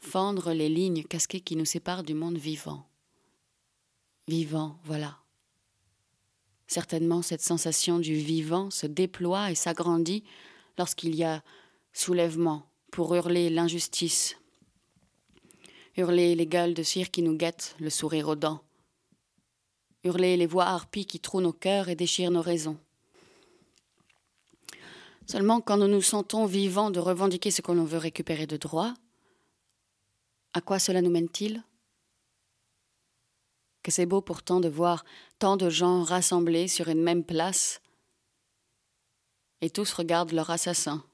fendre 0.00 0.52
les 0.52 0.68
lignes 0.68 1.04
casquées 1.04 1.40
qui 1.40 1.54
nous 1.54 1.64
séparent 1.64 2.02
du 2.02 2.14
monde 2.14 2.38
vivant. 2.38 2.87
Vivant, 4.28 4.78
voilà. 4.84 5.16
Certainement 6.66 7.22
cette 7.22 7.40
sensation 7.40 7.98
du 7.98 8.14
vivant 8.14 8.70
se 8.70 8.86
déploie 8.86 9.50
et 9.50 9.54
s'agrandit 9.54 10.22
lorsqu'il 10.76 11.14
y 11.14 11.24
a 11.24 11.42
soulèvement 11.94 12.70
pour 12.92 13.14
hurler 13.14 13.48
l'injustice, 13.48 14.36
hurler 15.96 16.34
les 16.34 16.46
gueules 16.46 16.74
de 16.74 16.82
cire 16.82 17.10
qui 17.10 17.22
nous 17.22 17.38
guettent, 17.38 17.74
le 17.80 17.88
sourire 17.88 18.28
aux 18.28 18.36
dents, 18.36 18.62
hurler 20.04 20.36
les 20.36 20.46
voix 20.46 20.66
harpies 20.66 21.06
qui 21.06 21.20
trouent 21.20 21.40
nos 21.40 21.54
cœurs 21.54 21.88
et 21.88 21.96
déchirent 21.96 22.30
nos 22.30 22.42
raisons. 22.42 22.76
Seulement 25.26 25.62
quand 25.62 25.78
nous 25.78 25.88
nous 25.88 26.02
sentons 26.02 26.44
vivants 26.44 26.90
de 26.90 27.00
revendiquer 27.00 27.50
ce 27.50 27.62
que 27.62 27.72
l'on 27.72 27.84
veut 27.84 27.96
récupérer 27.96 28.46
de 28.46 28.58
droit, 28.58 28.92
à 30.52 30.60
quoi 30.60 30.78
cela 30.78 31.00
nous 31.00 31.10
mène-t-il? 31.10 31.62
Que 33.82 33.90
c'est 33.90 34.06
beau 34.06 34.20
pourtant 34.20 34.60
de 34.60 34.68
voir 34.68 35.04
tant 35.38 35.56
de 35.56 35.70
gens 35.70 36.02
rassemblés 36.02 36.68
sur 36.68 36.88
une 36.88 37.02
même 37.02 37.24
place, 37.24 37.80
et 39.60 39.70
tous 39.70 39.92
regardent 39.92 40.32
leur 40.32 40.50
assassin, 40.50 41.04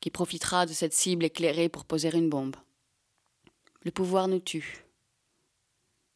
qui 0.00 0.10
profitera 0.10 0.66
de 0.66 0.72
cette 0.72 0.94
cible 0.94 1.24
éclairée 1.24 1.68
pour 1.68 1.84
poser 1.84 2.14
une 2.16 2.30
bombe. 2.30 2.56
Le 3.82 3.90
pouvoir 3.90 4.28
nous 4.28 4.40
tue. 4.40 4.84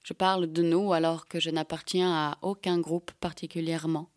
Je 0.02 0.12
parle 0.12 0.52
de 0.52 0.62
nous 0.62 0.92
alors 0.92 1.28
que 1.28 1.40
je 1.40 1.50
n'appartiens 1.50 2.12
à 2.12 2.38
aucun 2.42 2.78
groupe 2.78 3.12
particulièrement. 3.20 4.10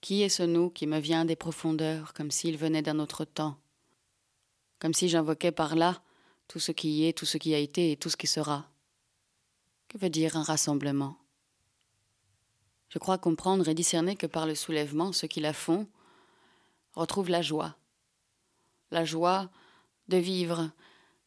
Qui 0.00 0.22
est 0.22 0.30
ce 0.30 0.42
nous 0.42 0.70
qui 0.70 0.86
me 0.86 0.98
vient 0.98 1.24
des 1.24 1.36
profondeurs 1.36 2.14
comme 2.14 2.30
s'il 2.30 2.56
venait 2.56 2.82
d'un 2.82 2.98
autre 2.98 3.24
temps? 3.24 3.58
Comme 4.78 4.94
si 4.94 5.08
j'invoquais 5.08 5.52
par 5.52 5.76
là 5.76 6.00
tout 6.48 6.58
ce 6.58 6.72
qui 6.72 7.06
est, 7.06 7.12
tout 7.12 7.26
ce 7.26 7.38
qui 7.38 7.54
a 7.54 7.58
été 7.58 7.92
et 7.92 7.96
tout 7.96 8.08
ce 8.08 8.16
qui 8.16 8.26
sera. 8.26 8.68
Veut 9.98 10.10
dire 10.10 10.36
un 10.36 10.42
rassemblement? 10.42 11.16
Je 12.90 12.98
crois 12.98 13.16
comprendre 13.16 13.66
et 13.66 13.74
discerner 13.74 14.14
que 14.14 14.26
par 14.26 14.46
le 14.46 14.54
soulèvement, 14.54 15.12
ceux 15.12 15.26
qui 15.26 15.40
la 15.40 15.54
font 15.54 15.88
retrouvent 16.92 17.30
la 17.30 17.40
joie. 17.40 17.76
La 18.90 19.06
joie 19.06 19.48
de 20.08 20.18
vivre, 20.18 20.70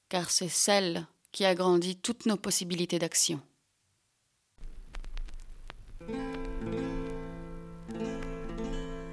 car 0.07 0.29
c'est 0.29 0.49
celle 0.49 1.07
qui 1.31 1.45
agrandit 1.45 1.95
toutes 1.95 2.27
nos 2.27 2.37
possibilités 2.37 2.99
d'action. 2.99 3.41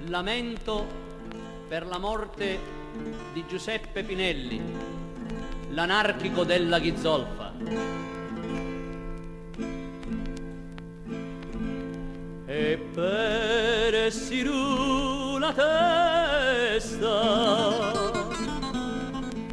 Lamento 0.01 0.85
per 1.67 1.87
la 1.87 1.97
morte 1.97 2.59
di 3.33 3.43
Giuseppe 3.47 4.03
Pinelli, 4.03 4.61
l'anarchico 5.71 6.43
della 6.43 6.79
Ghizzolfa. 6.79 8.16
E 12.59 12.75
per 12.91 14.11
Siru 14.11 15.37
la 15.37 15.53
testa 15.53 17.21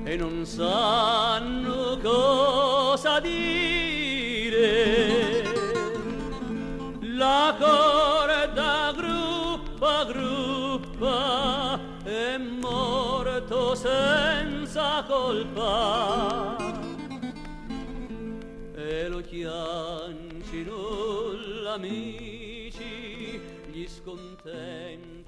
e 0.05 0.17
non 0.17 0.47
sanno 0.47 1.99
cosa 2.03 3.21
dire. 3.21 5.43
La 7.03 7.55
corda 7.59 8.95
gruppa 8.97 10.05
gruppa 10.05 11.79
è 12.05 12.39
morto 12.39 13.75
senza 13.75 15.05
colpa 15.07 16.57
e 18.75 19.09
lo 19.09 19.21
chiancino 19.21 21.35
gli 21.35 21.55
scontenti. 21.75 22.24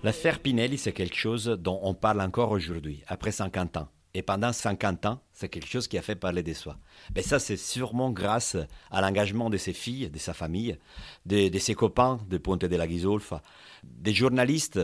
L'affaire 0.02 0.40
Pinelli, 0.40 0.78
c'est 0.78 0.93
quelque 0.93 1.16
chose 1.16 1.47
dont 1.47 1.80
on 1.82 1.94
parle 1.94 2.20
encore 2.20 2.51
aujourd'hui, 2.51 3.02
après 3.09 3.32
50 3.32 3.78
ans. 3.78 3.88
Et 4.14 4.22
pendant 4.22 4.52
50 4.52 5.05
ans, 5.06 5.20
c'est 5.32 5.48
quelque 5.51 5.68
chose 5.68 5.88
qui 5.88 5.98
a 5.98 6.02
fait 6.02 6.16
parler 6.16 6.43
de 6.43 6.55
soi. 6.55 6.78
Mais 7.14 7.20
ça, 7.22 7.38
c'est 7.38 7.59
sûrement 7.59 8.10
grâce 8.10 8.56
à 8.90 9.02
l'engagement 9.02 9.51
de 9.51 9.59
ses 9.59 9.74
filles, 9.74 10.09
de 10.09 10.18
sa 10.18 10.32
famille, 10.32 10.78
de, 11.26 11.48
de 11.48 11.59
ses 11.59 11.74
copains 11.74 12.18
de 12.28 12.38
Ponte 12.38 12.64
de 12.64 12.76
la 12.76 12.86
Ghisolfa, 12.86 13.43
des 13.84 14.14
journalistes 14.14 14.80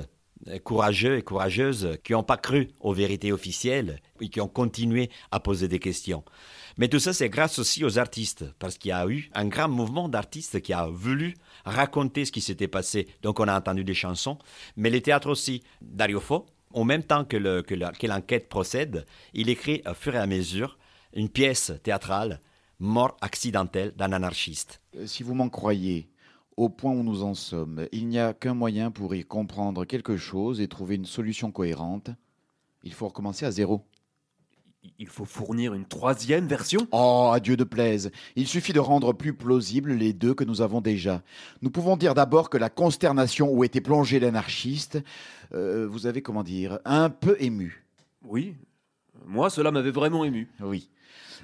courageux 0.64 1.19
et 1.19 1.23
courageuses 1.23 1.98
qui 2.05 2.12
n'ont 2.12 2.23
pas 2.23 2.36
cru 2.36 2.69
aux 2.81 2.93
vérités 2.93 3.32
officielles 3.32 4.01
et 4.20 4.28
qui 4.28 4.40
ont 4.40 4.48
continué 4.48 5.10
à 5.31 5.40
poser 5.40 5.69
des 5.69 5.78
questions. 5.78 6.24
Mais 6.78 6.89
tout 6.89 6.98
ça, 6.98 7.12
c'est 7.12 7.28
grâce 7.28 7.59
aussi 7.59 7.85
aux 7.85 7.98
artistes, 7.98 8.44
parce 8.59 8.78
qu'il 8.78 8.89
y 8.89 8.93
a 8.93 9.06
eu 9.06 9.31
un 9.35 9.47
grand 9.47 9.69
mouvement 9.69 10.09
d'artistes 10.09 10.60
qui 10.62 10.73
a 10.73 10.86
voulu 10.86 11.35
raconter 11.64 12.24
ce 12.24 12.32
qui 12.32 12.40
s'était 12.40 12.69
passé. 12.69 13.09
Donc 13.23 13.40
on 13.40 13.48
a 13.48 13.56
entendu 13.56 13.85
des 13.85 13.94
chansons, 13.94 14.39
mais 14.77 14.90
les 14.90 15.02
théâtres 15.02 15.28
aussi. 15.31 15.62
Dario 15.81 16.20
Fo, 16.20 16.47
en 16.73 16.85
même 16.85 17.05
temps 17.05 17.24
que, 17.24 17.60
que 17.60 18.06
l'enquête 18.06 18.48
procède, 18.48 19.06
il 19.35 19.48
écrit 19.48 19.82
au 19.86 19.94
fur 19.94 20.14
et 20.14 20.19
à 20.19 20.27
mesure 20.27 20.78
une 21.14 21.28
pièce 21.28 21.73
théâtrale, 21.82 22.40
Mort 22.78 23.16
accidentelle 23.20 23.93
d'un 23.94 24.10
anarchiste. 24.10 24.81
Euh, 24.97 25.06
Si 25.06 25.23
vous 25.23 25.35
m'en 25.35 25.48
croyez, 25.48 26.09
au 26.56 26.68
point 26.68 26.92
où 26.92 27.02
nous 27.02 27.22
en 27.22 27.34
sommes, 27.34 27.86
il 27.92 28.08
n'y 28.08 28.18
a 28.18 28.34
qu'un 28.34 28.54
moyen 28.54 28.90
pour 28.90 29.14
y 29.14 29.24
comprendre 29.24 29.84
quelque 29.84 30.16
chose 30.16 30.60
et 30.60 30.68
trouver 30.68 30.96
une 30.96 31.04
solution 31.04 31.50
cohérente. 31.50 32.10
Il 32.84 32.92
faut 32.92 33.06
recommencer 33.06 33.46
à 33.46 33.50
zéro. 33.50 33.82
Il 34.98 35.06
faut 35.06 35.24
fournir 35.24 35.74
une 35.74 35.84
troisième 35.84 36.48
version 36.48 36.88
Oh, 36.90 37.30
à 37.32 37.38
Dieu 37.38 37.56
de 37.56 37.62
plaise. 37.62 38.10
Il 38.34 38.48
suffit 38.48 38.72
de 38.72 38.80
rendre 38.80 39.12
plus 39.12 39.32
plausibles 39.32 39.92
les 39.92 40.12
deux 40.12 40.34
que 40.34 40.42
nous 40.42 40.60
avons 40.60 40.80
déjà. 40.80 41.22
Nous 41.60 41.70
pouvons 41.70 41.96
dire 41.96 42.14
d'abord 42.14 42.50
que 42.50 42.58
la 42.58 42.68
consternation 42.68 43.48
où 43.52 43.62
était 43.62 43.80
plongé 43.80 44.18
l'anarchiste, 44.18 44.98
euh, 45.54 45.86
vous 45.88 46.06
avez, 46.06 46.20
comment 46.20 46.42
dire, 46.42 46.80
un 46.84 47.10
peu 47.10 47.36
ému. 47.38 47.84
Oui, 48.24 48.56
moi 49.26 49.50
cela 49.50 49.70
m'avait 49.70 49.92
vraiment 49.92 50.24
ému. 50.24 50.48
Oui. 50.60 50.88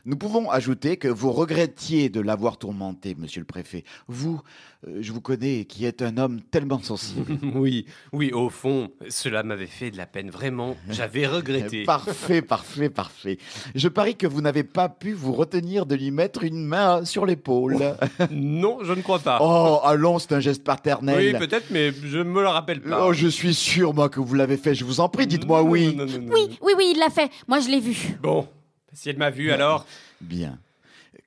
Nous 0.05 0.16
pouvons 0.16 0.51
ajouter 0.51 0.97
que 0.97 1.09
vous 1.09 1.33
regrettiez 1.33 2.09
de 2.09 2.20
l'avoir 2.20 2.57
tourmenté, 2.59 3.15
monsieur 3.19 3.41
le 3.41 3.47
préfet. 3.47 3.85
Vous, 4.07 4.41
euh, 4.87 4.99
je 5.01 5.12
vous 5.12 5.20
connais, 5.20 5.65
qui 5.65 5.85
êtes 5.85 6.03
un 6.03 6.16
homme 6.19 6.41
tellement 6.41 6.81
sensible. 6.81 7.39
oui, 7.55 7.87
oui, 8.12 8.33
au 8.33 8.49
fond, 8.49 8.91
cela 9.09 9.43
m'avait 9.43 9.66
fait 9.66 9.91
de 9.91 9.97
la 9.97 10.07
peine, 10.07 10.31
vraiment. 10.31 10.77
J'avais 10.89 11.27
regretté. 11.27 11.85
Parfait, 11.85 12.43
parfait, 12.43 12.91
parfait. 12.91 13.39
Je 13.75 13.89
parie 13.89 14.16
que 14.16 14.27
vous 14.27 14.41
n'avez 14.41 14.65
pas 14.65 14.89
pu 14.89 15.12
vous 15.12 15.33
retenir 15.33 15.87
de 15.87 15.95
lui 15.95 16.11
mettre 16.11 16.45
une 16.45 16.65
main 16.65 17.05
sur 17.05 17.27
l'épaule. 17.27 17.77
non, 18.31 18.79
je 18.83 18.93
ne 18.93 19.03
crois 19.03 19.19
pas. 19.19 19.39
Oh, 19.41 19.81
allons, 19.85 20.19
c'est 20.19 20.33
un 20.33 20.41
geste 20.41 20.65
paternel. 20.65 21.35
Oui, 21.35 21.39
peut-être, 21.39 21.70
mais 21.70 21.93
je 21.93 22.19
ne 22.19 22.25
me 22.25 22.43
le 22.43 22.49
rappelle 22.49 22.81
pas. 22.81 23.07
Oh, 23.07 23.12
je 23.12 23.29
suis 23.29 23.55
sûr, 23.55 23.95
moi, 23.95 24.09
que 24.09 24.20
vous 24.20 24.35
l'avez 24.35 24.57
fait. 24.57 24.75
Je 24.75 24.85
vous 24.85 25.01
en 25.01 25.09
prie, 25.09 25.27
dites-moi 25.27 25.62
oui. 25.62 25.95
Non, 25.95 26.07
non, 26.07 26.19
non, 26.20 26.33
Oui, 26.33 26.59
oui, 26.62 26.73
oui, 26.77 26.93
il 26.95 26.99
l'a 26.99 27.11
fait. 27.11 27.31
Moi, 27.47 27.61
je 27.61 27.69
l'ai 27.69 27.81
vu. 27.81 28.16
Bon, 28.23 28.47
si 28.93 29.10
elle 29.10 29.19
m'a 29.19 29.31
vu, 29.31 29.51
alors 29.51 29.86
Bien. 30.20 30.59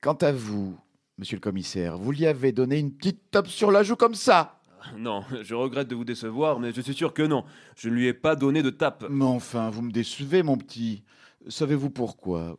Quant 0.00 0.14
à 0.14 0.32
vous, 0.32 0.76
monsieur 1.18 1.36
le 1.36 1.40
commissaire, 1.40 1.96
vous 1.96 2.12
lui 2.12 2.26
avez 2.26 2.52
donné 2.52 2.78
une 2.78 2.92
petite 2.92 3.30
tape 3.30 3.48
sur 3.48 3.70
la 3.70 3.82
joue 3.82 3.96
comme 3.96 4.14
ça. 4.14 4.58
Non, 4.96 5.24
je 5.42 5.54
regrette 5.54 5.88
de 5.88 5.94
vous 5.94 6.04
décevoir, 6.04 6.58
mais 6.58 6.72
je 6.72 6.80
suis 6.80 6.94
sûr 6.94 7.14
que 7.14 7.22
non. 7.22 7.44
Je 7.76 7.88
ne 7.88 7.94
lui 7.94 8.06
ai 8.06 8.12
pas 8.12 8.34
donné 8.34 8.62
de 8.62 8.70
tape. 8.70 9.04
Mais 9.08 9.24
enfin, 9.24 9.70
vous 9.70 9.82
me 9.82 9.92
décevez, 9.92 10.42
mon 10.42 10.56
petit. 10.56 11.04
Savez-vous 11.48 11.90
pourquoi? 11.90 12.58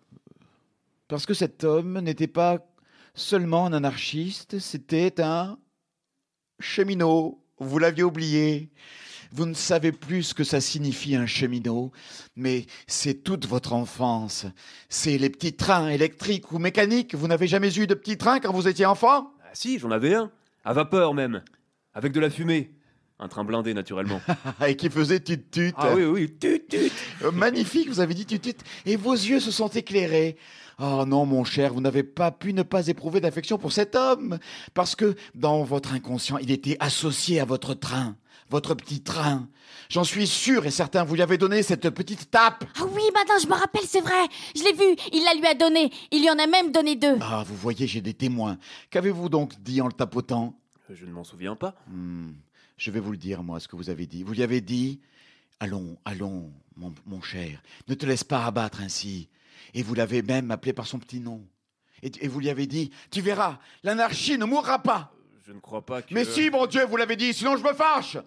Parce 1.08 1.26
que 1.26 1.34
cet 1.34 1.64
homme 1.64 2.00
n'était 2.00 2.28
pas 2.28 2.60
seulement 3.14 3.66
un 3.66 3.74
anarchiste, 3.74 4.60
c'était 4.60 5.22
un 5.22 5.58
cheminot. 6.60 7.44
Vous 7.60 7.78
l'aviez 7.78 8.04
oublié. 8.04 8.70
Vous 9.36 9.48
ne 9.48 9.56
savez 9.56 9.92
plus 9.92 10.22
ce 10.22 10.34
que 10.36 10.44
ça 10.44 10.62
signifie 10.62 11.16
un 11.16 11.26
cheminot, 11.26 11.92
mais 12.36 12.68
c'est 12.86 13.24
toute 13.24 13.48
votre 13.48 13.74
enfance. 13.74 14.46
C'est 14.90 15.18
les 15.18 15.32
petits 15.32 15.54
trains 15.54 15.90
électriques 15.90 16.52
ou 16.52 16.60
mécaniques. 16.60 17.16
Vous 17.16 17.28
n'avez 17.28 17.48
jamais 17.48 17.76
eu 17.76 17.88
de 17.88 17.96
petits 17.96 18.20
trains 18.20 18.40
quand 18.40 18.54
vous 18.54 18.68
étiez 18.68 18.86
enfant? 18.86 19.32
Ah 19.44 19.50
si, 19.54 19.80
j'en 19.80 19.90
avais 19.90 20.14
un. 20.14 20.30
À 20.64 20.74
vapeur 20.74 21.16
même. 21.16 21.42
Avec 21.96 22.12
de 22.12 22.20
la 22.20 22.30
fumée. 22.30 22.76
Un 23.18 23.28
train 23.28 23.44
blindé, 23.44 23.74
naturellement. 23.74 24.22
Et 24.68 24.76
qui 24.76 24.92
faisait 24.92 25.20
tut-tut. 25.20 25.74
Ah 25.78 25.96
oui, 25.96 26.04
oui, 26.04 26.38
tut-tut. 26.40 26.92
Euh, 27.24 27.32
Magnifique, 27.32 27.90
vous 27.90 28.02
avez 28.02 28.14
dit 28.14 28.28
tut-tut. 28.28 28.58
Et 28.86 28.98
vos 28.98 29.14
yeux 29.14 29.40
se 29.40 29.50
sont 29.50 29.70
éclairés. 29.70 30.38
Oh 30.78 31.06
non, 31.08 31.26
mon 31.26 31.44
cher, 31.44 31.74
vous 31.74 31.82
n'avez 31.82 32.04
pas 32.04 32.30
pu 32.30 32.54
ne 32.54 32.62
pas 32.62 32.88
éprouver 32.88 33.20
d'affection 33.20 33.58
pour 33.58 33.72
cet 33.72 33.96
homme. 33.96 34.38
Parce 34.76 34.96
que 34.96 35.16
dans 35.34 35.64
votre 35.64 35.94
inconscient, 35.94 36.38
il 36.38 36.52
était 36.52 36.78
associé 36.80 37.40
à 37.40 37.46
votre 37.46 37.74
train. 37.74 38.16
Votre 38.50 38.76
petit 38.76 39.02
train. 39.02 39.48
J'en 39.90 40.04
suis 40.04 40.28
sûr 40.28 40.66
et 40.66 40.72
certain, 40.72 41.04
vous 41.04 41.16
lui 41.16 41.22
avez 41.22 41.38
donné 41.38 41.64
cette 41.64 41.90
petite 41.90 42.30
tape. 42.30 42.64
Ah 42.80 42.84
oui, 42.86 43.02
maintenant 43.14 43.40
je 43.42 43.48
me 43.48 43.54
rappelle, 43.54 43.84
c'est 43.88 44.02
vrai. 44.02 44.28
Je 44.56 44.64
l'ai 44.64 44.74
vu. 44.74 44.96
Il 45.12 45.24
la 45.24 45.34
lui 45.34 45.46
a 45.48 45.54
donné. 45.56 45.92
Il 46.12 46.22
lui 46.22 46.30
en 46.30 46.38
a 46.40 46.48
même 46.48 46.72
donné 46.72 46.96
deux. 46.96 47.18
Ah, 47.22 47.44
vous 47.48 47.56
voyez, 47.56 47.88
j'ai 47.88 48.02
des 48.02 48.14
témoins. 48.14 48.58
Qu'avez-vous 48.90 49.30
donc 49.30 49.54
dit 49.62 49.82
en 49.82 49.88
le 49.88 49.94
tapotant? 49.94 50.58
Je 50.90 51.06
ne 51.06 51.12
m'en 51.12 51.24
souviens 51.24 51.56
pas. 51.56 51.76
Hmm, 51.88 52.32
Je 52.78 52.92
vais 52.92 53.00
vous 53.00 53.12
le 53.12 53.18
dire, 53.18 53.42
moi, 53.44 53.60
ce 53.60 53.68
que 53.68 53.76
vous 53.76 53.90
avez 53.90 54.06
dit. 54.06 54.24
Vous 54.24 54.34
lui 54.34 54.44
avez 54.44 54.62
dit 54.62 55.00
Allons, 55.60 55.98
allons, 56.06 56.52
mon, 56.76 56.94
mon 57.06 57.22
cher, 57.22 57.62
ne 57.88 57.94
te 57.96 58.06
laisse 58.06 58.24
pas 58.24 58.46
abattre 58.46 58.82
ainsi. 58.82 59.30
Et 59.74 59.82
vous 59.82 59.94
l'avez 59.96 60.22
même 60.22 60.52
appelé 60.52 60.74
par 60.74 60.86
son 60.88 61.00
petit 61.00 61.20
nom. 61.20 61.42
Et, 62.02 62.12
et 62.22 62.28
vous 62.28 62.40
lui 62.40 62.50
avez 62.50 62.68
dit 62.68 62.92
Tu 63.12 63.22
verras, 63.22 63.60
l'anarchie 63.84 64.38
ne 64.38 64.46
mourra 64.46 64.80
pas. 64.80 65.14
Je 65.46 65.52
ne 65.52 65.60
crois 65.60 65.86
pas 65.86 66.02
que. 66.02 66.14
Mais 66.14 66.26
si, 66.26 66.50
mon 66.50 66.66
Dieu, 66.68 66.86
vous 66.86 66.96
l'avez 66.98 67.16
dit, 67.16 67.34
sinon 67.34 67.58
je 67.58 67.64
me 67.64 67.74
fâche. 67.74 68.18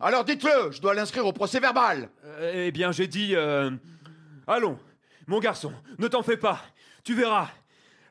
Alors 0.00 0.24
dites-le, 0.24 0.72
je 0.72 0.80
dois 0.80 0.94
l'inscrire 0.94 1.24
au 1.26 1.32
procès 1.32 1.60
verbal. 1.60 2.08
Euh, 2.24 2.64
eh 2.66 2.72
bien, 2.72 2.90
j'ai 2.92 3.06
dit. 3.06 3.34
euh, 3.34 3.70
Allons, 4.46 4.78
mon 5.26 5.38
garçon, 5.38 5.72
ne 5.98 6.08
t'en 6.08 6.22
fais 6.22 6.36
pas. 6.36 6.60
Tu 7.04 7.14
verras. 7.14 7.48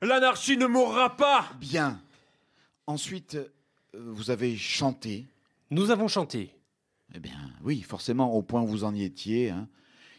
L'anarchie 0.01 0.57
ne 0.57 0.65
mourra 0.65 1.15
pas. 1.15 1.45
Bien. 1.59 2.01
Ensuite, 2.87 3.35
euh, 3.35 3.47
vous 3.93 4.31
avez 4.31 4.55
chanté. 4.57 5.27
Nous 5.69 5.91
avons 5.91 6.07
chanté. 6.07 6.55
Eh 7.13 7.19
bien, 7.19 7.37
oui, 7.63 7.81
forcément, 7.81 8.33
au 8.33 8.41
point 8.41 8.61
où 8.61 8.67
vous 8.67 8.83
en 8.85 8.95
y 8.95 9.03
étiez. 9.03 9.49
hein. 9.51 9.67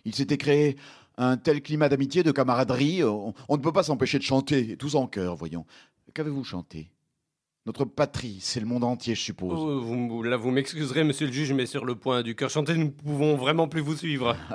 Il 0.04 0.14
s'était 0.14 0.36
créé 0.38 0.76
un 1.16 1.36
tel 1.36 1.62
climat 1.62 1.88
d'amitié, 1.88 2.22
de 2.22 2.30
camaraderie. 2.30 3.02
On, 3.04 3.34
on 3.48 3.56
ne 3.56 3.62
peut 3.62 3.72
pas 3.72 3.82
s'empêcher 3.82 4.18
de 4.18 4.22
chanter, 4.24 4.76
tous 4.76 4.94
en 4.94 5.06
chœur, 5.06 5.34
voyons. 5.34 5.64
Qu'avez-vous 6.12 6.44
chanté? 6.44 6.90
Notre 7.66 7.86
patrie, 7.86 8.36
c'est 8.40 8.60
le 8.60 8.66
monde 8.66 8.84
entier, 8.84 9.14
je 9.14 9.22
suppose. 9.22 9.58
Oh, 9.58 9.80
vous- 9.80 10.22
là, 10.22 10.36
vous 10.36 10.50
m'excuserez, 10.50 11.02
monsieur 11.02 11.26
le 11.26 11.32
juge, 11.32 11.54
mais 11.54 11.64
sur 11.64 11.86
le 11.86 11.94
point 11.94 12.22
du 12.22 12.34
cœur 12.36 12.50
chanté, 12.50 12.74
nous 12.74 12.84
ne 12.84 12.90
pouvons 12.90 13.36
vraiment 13.36 13.68
plus 13.68 13.80
vous 13.80 13.96
suivre. 13.96 14.36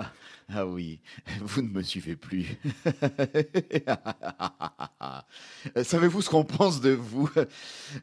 Ah 0.51 0.65
oui, 0.65 0.99
vous 1.43 1.61
ne 1.61 1.67
me 1.69 1.83
suivez 1.83 2.15
plus. 2.15 2.57
Savez-vous 5.83 6.23
ce 6.23 6.29
qu'on 6.31 6.43
pense 6.43 6.81
de 6.81 6.89
vous? 6.89 7.29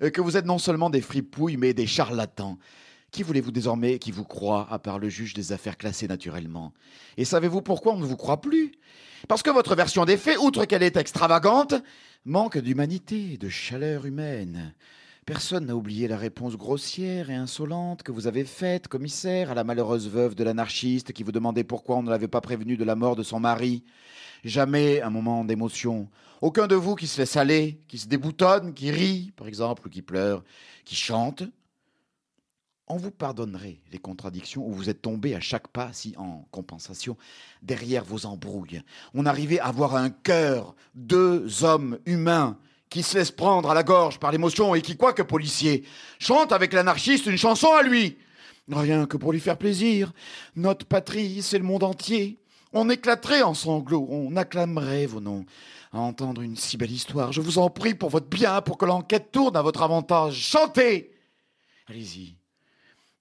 Que 0.01 0.20
vous 0.20 0.37
êtes 0.37 0.47
non 0.47 0.59
seulement 0.59 0.89
des 0.89 1.01
fripouilles, 1.01 1.57
mais 1.57 1.74
des 1.74 1.89
charlatans. 1.89 2.57
Qui 3.16 3.22
voulez-vous 3.22 3.51
désormais 3.51 3.98
qui 3.98 4.10
vous 4.10 4.24
croit, 4.26 4.68
à 4.70 4.78
part 4.78 4.98
le 4.98 5.09
juge 5.09 5.32
des 5.32 5.52
affaires 5.52 5.78
classées 5.78 6.06
naturellement? 6.06 6.74
Et 7.16 7.24
savez-vous 7.24 7.62
pourquoi 7.62 7.94
on 7.94 7.98
ne 7.98 8.05
vous 8.05 8.18
croit 8.18 8.43
plus? 8.43 8.72
Parce 9.26 9.43
que 9.43 9.48
votre 9.48 9.74
version 9.74 10.05
des 10.05 10.18
faits, 10.18 10.36
outre 10.36 10.66
qu'elle 10.66 10.82
est 10.82 10.98
extravagante, 10.98 11.72
manque 12.26 12.59
d'humanité, 12.59 13.38
de 13.38 13.48
chaleur 13.48 14.05
humaine. 14.05 14.74
Personne 15.24 15.64
n'a 15.64 15.74
oublié 15.74 16.09
la 16.09 16.18
réponse 16.18 16.59
grossière 16.59 17.30
et 17.30 17.34
insolente 17.34 18.02
que 18.02 18.12
vous 18.12 18.26
avez 18.26 18.44
faite, 18.44 18.86
commissaire, 18.86 19.51
à 19.51 19.55
la 19.55 19.64
malheureuse 19.64 20.10
veuve 20.10 20.34
de 20.34 20.44
l'anarchiste 20.44 21.14
qui 21.14 21.22
vous 21.22 21.32
demandait 21.32 21.64
pourquoi 21.64 21.97
on 21.97 22.02
ne 22.02 22.10
l'avait 22.10 22.28
pas 22.28 22.43
prévenue 22.43 22.76
de 22.76 22.84
la 22.84 22.97
mort 22.97 23.16
de 23.16 23.22
son 23.22 23.40
mari. 23.40 23.82
Jamais 24.44 25.01
un 25.01 25.09
moment 25.09 25.43
d'émotion. 25.43 26.10
Aucun 26.43 26.66
de 26.66 26.74
vous 26.74 26.97
qui 26.97 27.06
se 27.06 27.18
laisse 27.18 27.38
aller, 27.38 27.80
qui 27.88 27.97
se 27.97 28.09
déboutonne, 28.09 28.74
qui 28.74 28.90
rit, 28.90 29.32
par 29.36 29.48
exemple, 29.48 29.86
ou 29.86 29.88
qui 29.88 30.02
pleure, 30.02 30.44
qui 30.84 30.97
chante. 30.97 31.44
On 32.88 32.96
vous 32.96 33.10
pardonnerait 33.10 33.80
les 33.90 33.98
contradictions 33.98 34.64
où 34.64 34.72
vous 34.72 34.88
êtes 34.88 35.02
tombé 35.02 35.34
à 35.34 35.40
chaque 35.40 35.66
pas 35.68 35.92
si, 35.92 36.14
en 36.18 36.46
compensation, 36.52 37.16
derrière 37.62 38.04
vos 38.04 38.26
embrouilles, 38.26 38.82
on 39.12 39.26
arrivait 39.26 39.58
à 39.58 39.66
avoir 39.66 39.96
un 39.96 40.10
cœur, 40.10 40.76
deux 40.94 41.64
hommes 41.64 41.98
humains 42.06 42.58
qui 42.88 43.02
se 43.02 43.18
laissent 43.18 43.32
prendre 43.32 43.70
à 43.70 43.74
la 43.74 43.82
gorge 43.82 44.20
par 44.20 44.30
l'émotion 44.30 44.74
et 44.76 44.82
qui, 44.82 44.96
quoique 44.96 45.22
policier, 45.22 45.82
chante 46.20 46.52
avec 46.52 46.72
l'anarchiste 46.72 47.26
une 47.26 47.36
chanson 47.36 47.72
à 47.74 47.82
lui. 47.82 48.18
Rien 48.70 49.06
que 49.06 49.16
pour 49.16 49.32
lui 49.32 49.40
faire 49.40 49.58
plaisir. 49.58 50.12
Notre 50.54 50.86
patrie, 50.86 51.42
c'est 51.42 51.58
le 51.58 51.64
monde 51.64 51.82
entier. 51.82 52.38
On 52.72 52.88
éclaterait 52.88 53.42
en 53.42 53.54
sanglots, 53.54 54.06
on 54.10 54.36
acclamerait 54.36 55.06
vos 55.06 55.20
noms. 55.20 55.44
À 55.92 55.98
entendre 55.98 56.42
une 56.42 56.56
si 56.56 56.76
belle 56.76 56.92
histoire, 56.92 57.32
je 57.32 57.40
vous 57.40 57.58
en 57.58 57.70
prie 57.70 57.94
pour 57.94 58.10
votre 58.10 58.28
bien, 58.28 58.60
pour 58.60 58.78
que 58.78 58.84
l'enquête 58.84 59.32
tourne 59.32 59.56
à 59.56 59.62
votre 59.62 59.82
avantage. 59.82 60.36
Chantez 60.36 61.10
Allez-y. 61.88 62.35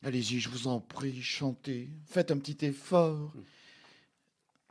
Allez-y, 0.05 0.39
je 0.39 0.49
vous 0.49 0.67
en 0.67 0.79
prie, 0.79 1.19
chantez. 1.19 1.89
Faites 2.05 2.29
un 2.29 2.37
petit 2.37 2.63
effort. 2.63 3.33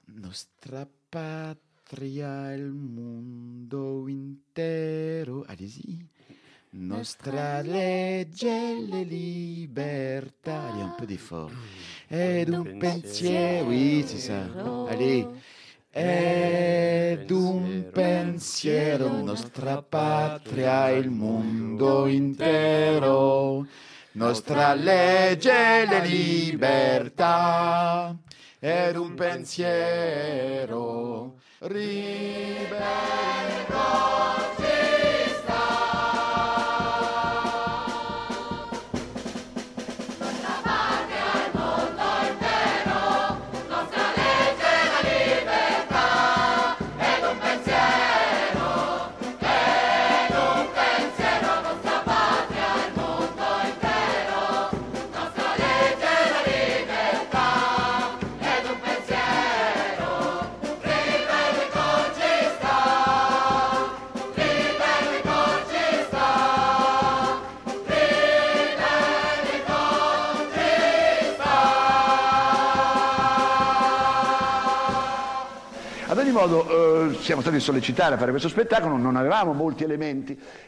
Nostra 0.07 0.87
patria, 1.11 2.55
el 2.55 2.71
mundo 2.71 4.09
intero. 4.09 5.45
Allez-y. 5.49 5.99
Nostra 6.75 7.63
legge, 7.63 8.45
le 8.45 9.03
libertà. 9.03 10.69
Allez, 10.69 10.83
un 10.83 10.95
peu 10.97 11.05
d'effort. 11.05 11.51
Ed 12.09 12.55
un 12.55 12.79
pensiero. 12.79 13.69
Oui, 13.71 14.05
c'est 14.07 14.21
ça. 14.21 14.45
Allez. 14.89 15.27
Ed 15.93 17.29
un 17.33 17.91
pensiero, 17.93 19.21
nostra 19.21 19.83
patria, 19.83 20.91
il 20.91 21.11
mondo 21.11 22.07
intero. 22.07 23.67
Nostra 24.17 24.75
legge, 24.75 25.87
le 25.87 26.01
libertà. 26.07 27.15
Ed 28.61 28.95
un 28.97 29.15
pensiero, 29.15 29.75
Ad 33.67 34.44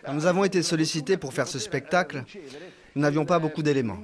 eh. 0.07 0.13
Nous 0.13 0.27
avons 0.27 0.45
été 0.45 0.63
sollicités 0.63 1.17
pour 1.17 1.33
faire 1.33 1.49
ce 1.49 1.59
spectacle. 1.59 2.25
Nous 2.95 3.03
n'avions 3.03 3.27
pas 3.27 3.39
beaucoup 3.39 3.63
d'éléments. 3.63 3.99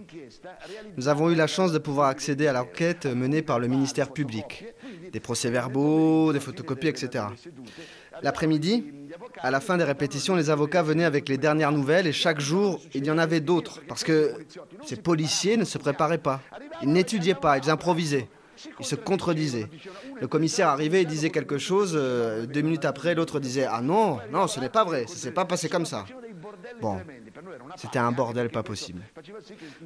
Nous 0.98 1.08
avons 1.08 1.30
eu 1.30 1.34
la 1.34 1.46
chance 1.46 1.72
de 1.72 1.78
pouvoir 1.78 2.08
accéder 2.08 2.46
à 2.46 2.52
l'enquête 2.52 3.06
menée 3.06 3.40
par 3.40 3.58
le 3.58 3.66
ministère 3.66 4.12
public. 4.12 4.66
Des 5.10 5.20
procès-verbaux, 5.20 6.32
des 6.34 6.40
photocopies, 6.40 6.88
etc. 6.88 7.24
L'après-midi, 8.22 8.84
à 9.40 9.50
la 9.50 9.60
fin 9.60 9.78
des 9.78 9.84
répétitions, 9.84 10.36
les 10.36 10.50
avocats 10.50 10.82
venaient 10.82 11.06
avec 11.06 11.28
les 11.30 11.38
dernières 11.38 11.72
nouvelles 11.72 12.06
et 12.06 12.12
chaque 12.12 12.40
jour, 12.40 12.80
il 12.92 13.06
y 13.06 13.10
en 13.10 13.16
avait 13.16 13.40
d'autres. 13.40 13.80
Parce 13.88 14.04
que 14.04 14.34
ces 14.84 14.96
policiers 14.96 15.56
ne 15.56 15.64
se 15.64 15.78
préparaient 15.78 16.18
pas. 16.18 16.42
Ils 16.82 16.92
n'étudiaient 16.92 17.34
pas, 17.34 17.56
ils 17.56 17.70
improvisaient. 17.70 18.28
Ils 18.80 18.86
se 18.86 18.94
contredisaient. 18.94 19.68
Le 20.20 20.28
commissaire 20.28 20.68
arrivait 20.68 21.02
et 21.02 21.04
disait 21.04 21.30
quelque 21.30 21.58
chose, 21.58 21.92
euh, 21.94 22.46
deux 22.46 22.62
minutes 22.62 22.84
après, 22.84 23.14
l'autre 23.14 23.40
disait 23.40 23.66
Ah 23.68 23.80
non, 23.82 24.18
non, 24.30 24.46
ce 24.46 24.60
n'est 24.60 24.68
pas 24.68 24.84
vrai, 24.84 25.06
ça 25.06 25.16
s'est 25.16 25.30
pas 25.32 25.44
passé 25.44 25.68
comme 25.68 25.86
ça. 25.86 26.04
Bon, 26.80 27.00
c'était 27.76 27.98
un 27.98 28.12
bordel 28.12 28.50
pas 28.50 28.62
possible. 28.62 29.02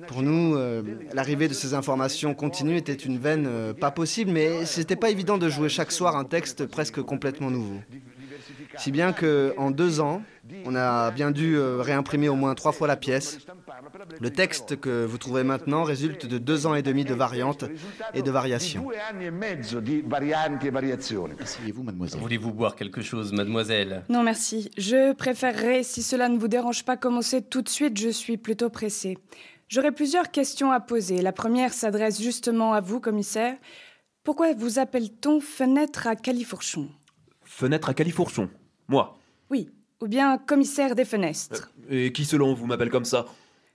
Pour 0.09 0.23
nous, 0.23 0.57
euh, 0.57 0.83
l'arrivée 1.13 1.49
de 1.49 1.55
ces 1.55 1.75
informations 1.75 2.35
continues 2.35 2.77
était 2.77 2.95
une 2.95 3.19
veine 3.19 3.47
euh, 3.47 3.73
pas 3.73 3.91
possible, 3.91 4.31
mais 4.31 4.67
c'était 4.67 4.97
pas 4.97 5.11
évident 5.11 5.39
de 5.39 5.49
jouer 5.49 5.69
chaque 5.69 5.93
soir 5.93 6.17
un 6.17 6.25
texte 6.25 6.67
presque 6.67 7.03
complètement 7.03 7.51
nouveau. 7.51 7.81
Si 8.79 8.91
bien 8.91 9.13
que 9.13 9.55
en 9.57 9.71
deux 9.71 10.01
ans, 10.01 10.23
on 10.65 10.75
a 10.75 11.11
bien 11.11 11.31
dû 11.31 11.59
réimprimer 11.59 12.29
au 12.29 12.35
moins 12.35 12.55
trois 12.55 12.73
fois 12.73 12.87
la 12.87 12.97
pièce. 12.97 13.39
Le 14.21 14.31
texte 14.31 14.81
que 14.81 15.05
vous 15.05 15.19
trouvez 15.19 15.45
maintenant 15.45 15.85
résulte 15.85 16.27
de 16.27 16.39
deux 16.39 16.67
ans 16.67 16.75
et 16.75 16.83
demi 16.83 17.05
de 17.05 17.15
variantes 17.15 17.65
et 18.15 18.23
de 18.23 18.31
variations. 18.31 18.89
E 18.91 18.95
e. 19.25 19.31
Asseyez-vous, 21.41 21.83
mademoiselle. 21.83 22.21
Voulez-vous 22.21 22.53
boire 22.53 22.77
quelque 22.77 23.03
chose, 23.03 23.33
mademoiselle? 23.33 24.05
Non, 24.09 24.23
merci. 24.23 24.71
Je 24.79 25.13
préférerais, 25.13 25.83
si 25.83 26.03
cela 26.03 26.29
ne 26.29 26.39
vous 26.39 26.49
dérange 26.49 26.85
pas, 26.85 26.97
commencer 26.97 27.43
tout 27.43 27.63
de 27.63 27.69
suite. 27.69 27.99
Je 27.99 28.09
suis 28.09 28.37
plutôt 28.37 28.71
pressée. 28.71 29.19
J'aurais 29.69 29.93
plusieurs 29.93 30.31
questions 30.31 30.71
à 30.71 30.81
poser. 30.81 31.23
La 31.23 31.33
première 31.33 31.73
s'adresse 31.73 32.23
justement 32.23 32.73
à 32.73 32.81
vous, 32.81 33.01
commissaire. 33.01 33.57
Pourquoi 34.23 34.55
vous 34.55 34.79
appelle-t-on 34.79 35.41
fenêtre 35.41 36.07
à 36.07 36.17
califourchon? 36.17 36.89
Fenêtre 37.43 37.89
à 37.89 37.95
califourchon. 37.95 38.49
Moi? 38.89 39.19
Oui, 39.51 39.71
ou 40.01 40.09
bien 40.09 40.39
commissaire 40.39 40.95
des 40.95 41.05
fenêtres. 41.05 41.73
Et 41.89 42.13
qui 42.13 42.25
selon 42.25 42.55
vous 42.55 42.67
m'appelle 42.67 42.91
comme 42.91 43.05
ça? 43.05 43.27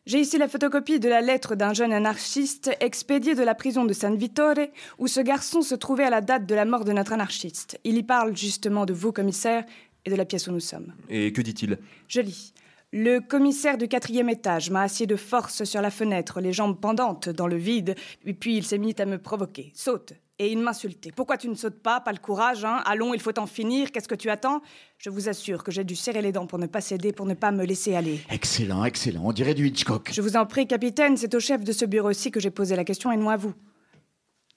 J'ai 0.07 0.19
ici 0.19 0.39
la 0.39 0.47
photocopie 0.47 0.99
de 0.99 1.07
la 1.07 1.21
lettre 1.21 1.53
d'un 1.53 1.75
jeune 1.75 1.93
anarchiste 1.93 2.71
expédié 2.79 3.35
de 3.35 3.43
la 3.43 3.53
prison 3.53 3.85
de 3.85 3.93
San 3.93 4.15
Vittore, 4.15 4.67
où 4.97 5.07
ce 5.07 5.19
garçon 5.19 5.61
se 5.61 5.75
trouvait 5.75 6.05
à 6.05 6.09
la 6.09 6.21
date 6.21 6.47
de 6.47 6.55
la 6.55 6.65
mort 6.65 6.85
de 6.85 6.91
notre 6.91 7.13
anarchiste. 7.13 7.79
Il 7.83 7.97
y 7.97 8.01
parle 8.01 8.35
justement 8.35 8.87
de 8.87 8.93
vous, 8.93 9.11
commissaire, 9.11 9.63
et 10.03 10.09
de 10.09 10.15
la 10.15 10.25
pièce 10.25 10.47
où 10.47 10.51
nous 10.51 10.59
sommes. 10.59 10.95
Et 11.07 11.31
que 11.31 11.41
dit-il? 11.41 11.77
Je 12.07 12.21
lis. 12.21 12.55
Le 12.91 13.19
commissaire 13.19 13.77
du 13.77 13.87
quatrième 13.87 14.29
étage 14.29 14.71
m'a 14.71 14.81
assis 14.81 15.05
de 15.05 15.15
force 15.15 15.65
sur 15.65 15.81
la 15.81 15.91
fenêtre, 15.91 16.41
les 16.41 16.51
jambes 16.51 16.79
pendantes 16.79 17.29
dans 17.29 17.47
le 17.47 17.57
vide, 17.57 17.93
et 18.25 18.33
puis 18.33 18.57
il 18.57 18.65
s'est 18.65 18.79
mis 18.79 18.95
à 18.97 19.05
me 19.05 19.19
provoquer. 19.19 19.71
Saute 19.75 20.13
Et 20.41 20.51
il 20.51 20.57
m'insultait. 20.57 21.11
Pourquoi 21.15 21.37
tu 21.37 21.47
ne 21.49 21.53
sautes 21.53 21.83
pas 21.83 21.99
Pas 21.99 22.11
le 22.11 22.17
courage, 22.17 22.65
hein? 22.65 22.81
Allons, 22.85 23.13
il 23.13 23.19
faut 23.19 23.37
en 23.37 23.45
finir, 23.45 23.91
qu'est-ce 23.91 24.07
que 24.07 24.15
tu 24.15 24.27
attends? 24.31 24.63
Je 24.97 25.11
vous 25.11 25.29
assure 25.29 25.63
que 25.63 25.71
j'ai 25.71 25.83
dû 25.83 25.95
serrer 25.95 26.23
les 26.23 26.31
dents 26.31 26.47
pour 26.47 26.57
ne 26.57 26.65
pas 26.65 26.81
céder, 26.81 27.13
pour 27.13 27.27
ne 27.27 27.35
pas 27.35 27.51
me 27.51 27.63
laisser 27.63 27.93
aller. 27.93 28.21
Excellent, 28.31 28.83
excellent. 28.83 29.21
On 29.23 29.33
dirait 29.33 29.53
du 29.53 29.67
Hitchcock. 29.67 30.09
Je 30.11 30.19
vous 30.19 30.37
en 30.37 30.47
prie, 30.47 30.65
capitaine, 30.65 31.15
c'est 31.15 31.35
au 31.35 31.39
chef 31.39 31.63
de 31.63 31.71
ce 31.71 31.85
bureau-ci 31.85 32.31
que 32.31 32.39
j'ai 32.39 32.49
posé 32.49 32.75
la 32.75 32.83
question 32.83 33.11
et 33.11 33.17
non 33.17 33.29
à 33.29 33.37
vous. 33.37 33.53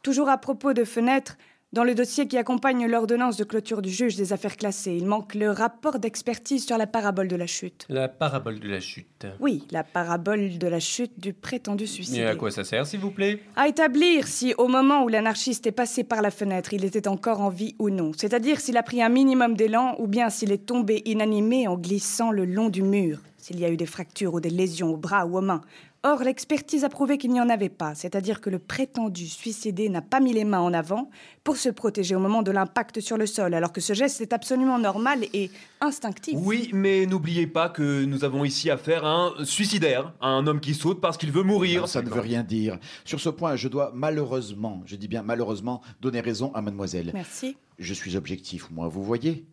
Toujours 0.02 0.31
à 0.31 0.39
propos 0.39 0.73
de 0.73 0.85
fenêtres, 0.85 1.36
dans 1.75 1.85
le 1.85 1.97
dossier 1.97 2.29
qui 2.29 2.39
accompagne 2.39 2.87
l'ordonnance 2.87 3.37
de 3.37 3.43
clôture 3.43 3.83
du 3.83 3.91
juge 3.91 4.15
des 4.15 4.33
affaires 4.33 4.57
classées, 4.57 4.95
il 4.97 5.07
manque 5.07 5.35
le 5.35 5.51
rapport 5.51 5.99
d'expertise 5.99 6.65
sur 6.65 6.79
la 6.79 6.87
parabole 6.87 7.27
de 7.27 7.35
la 7.35 7.49
chute. 7.49 7.85
La 7.89 8.09
parabole 8.09 8.61
de 8.61 8.69
la 8.69 8.79
chute. 8.79 9.27
Oui, 9.41 9.67
la 9.73 9.83
parabole 9.83 10.57
de 10.57 10.67
la 10.69 10.79
chute 10.79 11.19
du 11.19 11.33
prétendu 11.33 11.89
suicide. 11.89 12.19
Et 12.19 12.25
à 12.25 12.37
quoi 12.37 12.53
ça 12.53 12.63
sert, 12.63 12.87
s'il 12.87 13.01
vous 13.01 13.11
plaît? 13.11 13.41
À 13.57 13.67
établir 13.67 14.29
si, 14.29 14.55
au 14.57 14.69
moment 14.69 15.03
où 15.03 15.09
l'anarchiste 15.09 15.67
est 15.67 15.73
passé 15.73 16.05
par 16.05 16.23
la 16.23 16.31
fenêtre, 16.31 16.73
il 16.73 16.85
était 16.85 17.09
encore 17.09 17.41
en 17.41 17.49
vie 17.49 17.75
ou 17.81 17.91
non. 17.91 18.13
C'est-à-dire 18.17 18.61
s'il 18.61 18.77
a 18.77 18.85
pris 18.85 19.03
un 19.03 19.09
minimum 19.09 19.57
d'élan 19.57 19.97
ou 19.99 20.07
bien 20.07 20.31
s'il 20.31 20.53
est 20.53 20.67
tombé 20.67 21.03
inanimé 21.07 21.67
en 21.67 21.77
glissant 21.77 22.31
le 22.31 22.45
long 22.45 22.69
du 22.69 22.83
mur, 22.83 23.19
s'il 23.37 23.59
y 23.59 23.65
a 23.65 23.71
eu 23.71 23.77
des 23.77 23.87
fractures 23.87 24.35
ou 24.35 24.41
des 24.41 24.51
lésions 24.51 24.95
aux 24.95 24.97
bras 24.97 25.27
ou 25.27 25.39
aux 25.39 25.43
mains. 25.43 25.63
Or, 26.06 26.22
l'expertise 26.22 26.85
a 26.85 26.90
prouvé 26.90 27.16
qu'il 27.16 27.31
n'y 27.32 27.40
en 27.40 27.48
avait 27.48 27.70
pas, 27.70 27.94
c'est-à-dire 27.94 28.43
que 28.43 28.51
le 28.51 28.59
prétendu 28.59 29.26
suicidé 29.26 29.89
n'a 29.89 30.02
pas 30.02 30.20
mis 30.20 30.35
les 30.35 30.44
mains 30.44 30.60
en 30.60 30.74
avant 30.74 31.09
pour 31.44 31.56
se 31.56 31.70
protéger 31.70 32.14
au 32.14 32.18
moment 32.18 32.43
de 32.43 32.51
l'impact 32.51 33.01
sur 33.01 33.16
le 33.16 33.24
sol, 33.24 33.55
alors 33.55 33.72
que 33.72 33.81
ce 33.81 33.94
geste 33.94 34.20
est 34.20 34.35
absolument 34.35 34.78
normal 34.78 35.20
et 35.32 35.51
instinctif. 35.81 36.35
Oui, 36.36 36.68
mais 36.74 37.06
n'oubliez 37.06 37.47
pas 37.47 37.70
que 37.70 38.05
nous 38.05 38.22
avons 38.22 38.44
ici 38.44 38.68
affaire 38.70 39.06
à 39.06 39.14
un 39.14 39.44
suicidaire, 39.47 40.12
à 40.20 40.28
un 40.28 40.47
homme 40.47 40.60
qui 40.60 40.74
saute 40.74 41.01
parce 41.01 41.16
qu'il 41.16 41.32
veut 41.32 41.43
mourir. 41.43 41.81
Non, 41.81 41.86
ça 41.86 42.02
ne 42.02 42.10
veut 42.10 42.20
rien 42.20 42.43
dire. 42.43 42.78
Sur 43.06 43.18
ce 43.18 43.31
point, 43.31 43.56
je 43.56 43.68
dois 43.68 43.90
malheureusement, 43.94 44.82
je 44.85 44.97
dis 44.97 45.09
bien 45.09 45.22
malheureusement, 45.22 45.81
donner 46.02 46.20
raison 46.20 46.52
à 46.52 46.60
mademoiselle. 46.60 47.12
Merci. 47.14 47.56
Je 47.78 47.94
suis 47.94 48.14
objectif, 48.18 48.70
moi, 48.70 48.89
vous 48.89 49.02
voyez. 49.02 49.47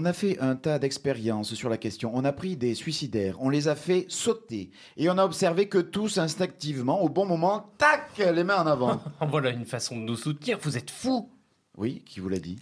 On 0.00 0.04
a 0.04 0.12
fait 0.12 0.38
un 0.38 0.54
tas 0.54 0.78
d'expériences 0.78 1.54
sur 1.54 1.68
la 1.68 1.76
question. 1.76 2.12
On 2.14 2.24
a 2.24 2.30
pris 2.32 2.56
des 2.56 2.76
suicidaires, 2.76 3.34
on 3.40 3.48
les 3.48 3.66
a 3.66 3.74
fait 3.74 4.06
sauter. 4.08 4.70
Et 4.96 5.10
on 5.10 5.18
a 5.18 5.24
observé 5.24 5.68
que 5.68 5.78
tous, 5.78 6.18
instinctivement, 6.18 7.02
au 7.02 7.08
bon 7.08 7.26
moment, 7.26 7.74
tac, 7.78 8.16
les 8.16 8.44
mains 8.44 8.62
en 8.62 8.68
avant. 8.68 9.02
voilà 9.28 9.50
une 9.50 9.64
façon 9.64 9.96
de 9.96 10.02
nous 10.02 10.14
soutenir, 10.14 10.56
vous 10.62 10.78
êtes 10.78 10.92
fous 10.92 11.32
Oui, 11.76 12.04
qui 12.06 12.20
vous 12.20 12.28
l'a 12.28 12.38
dit? 12.38 12.60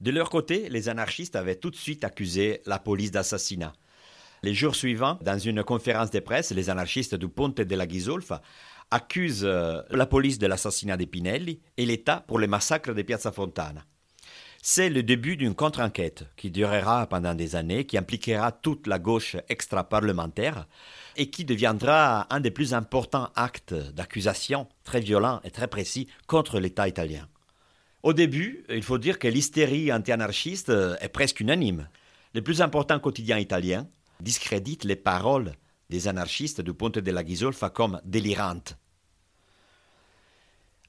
De 0.00 0.12
leur 0.12 0.30
côté, 0.30 0.68
les 0.68 0.88
anarchistes 0.88 1.34
avaient 1.34 1.56
tout 1.56 1.70
de 1.70 1.76
suite 1.76 2.04
accusé 2.04 2.62
la 2.64 2.78
police 2.78 3.10
d'assassinat. 3.10 3.72
Les 4.44 4.54
jours 4.54 4.76
suivants, 4.76 5.18
dans 5.22 5.40
une 5.40 5.64
conférence 5.64 6.12
de 6.12 6.20
presse, 6.20 6.52
les 6.52 6.70
anarchistes 6.70 7.16
du 7.16 7.28
Ponte 7.28 7.60
della 7.60 7.88
Ghisolfa 7.88 8.40
accusent 8.92 9.44
euh, 9.44 9.82
la 9.90 10.06
police 10.06 10.38
de 10.38 10.46
l'assassinat 10.46 10.96
de 10.96 11.06
Pinelli 11.06 11.60
et 11.76 11.86
l'État 11.86 12.22
pour 12.28 12.38
le 12.38 12.46
massacre 12.46 12.94
de 12.94 13.02
Piazza 13.02 13.32
Fontana. 13.32 13.84
C'est 14.64 14.90
le 14.90 15.02
début 15.02 15.36
d'une 15.36 15.56
contre-enquête 15.56 16.24
qui 16.36 16.52
durera 16.52 17.08
pendant 17.08 17.34
des 17.34 17.56
années, 17.56 17.84
qui 17.84 17.98
impliquera 17.98 18.52
toute 18.52 18.86
la 18.86 19.00
gauche 19.00 19.34
extra-parlementaire 19.48 20.68
et 21.16 21.30
qui 21.30 21.44
deviendra 21.44 22.32
un 22.32 22.38
des 22.38 22.52
plus 22.52 22.72
importants 22.72 23.30
actes 23.34 23.74
d'accusation 23.74 24.68
très 24.84 25.00
violents 25.00 25.40
et 25.42 25.50
très 25.50 25.66
précis 25.66 26.06
contre 26.28 26.60
l'État 26.60 26.86
italien. 26.86 27.26
Au 28.04 28.12
début, 28.12 28.64
il 28.68 28.84
faut 28.84 28.98
dire 28.98 29.18
que 29.18 29.26
l'hystérie 29.26 29.92
anti-anarchiste 29.92 30.68
est 31.00 31.12
presque 31.12 31.40
unanime. 31.40 31.88
Les 32.32 32.40
plus 32.40 32.62
importants 32.62 33.00
quotidiens 33.00 33.38
italiens 33.38 33.88
discréditent 34.20 34.84
les 34.84 34.94
paroles 34.94 35.54
des 35.90 36.06
anarchistes 36.06 36.60
du 36.60 36.72
Ponte 36.72 37.00
della 37.00 37.24
Ghisolfa 37.24 37.68
comme 37.68 38.00
délirantes. 38.04 38.76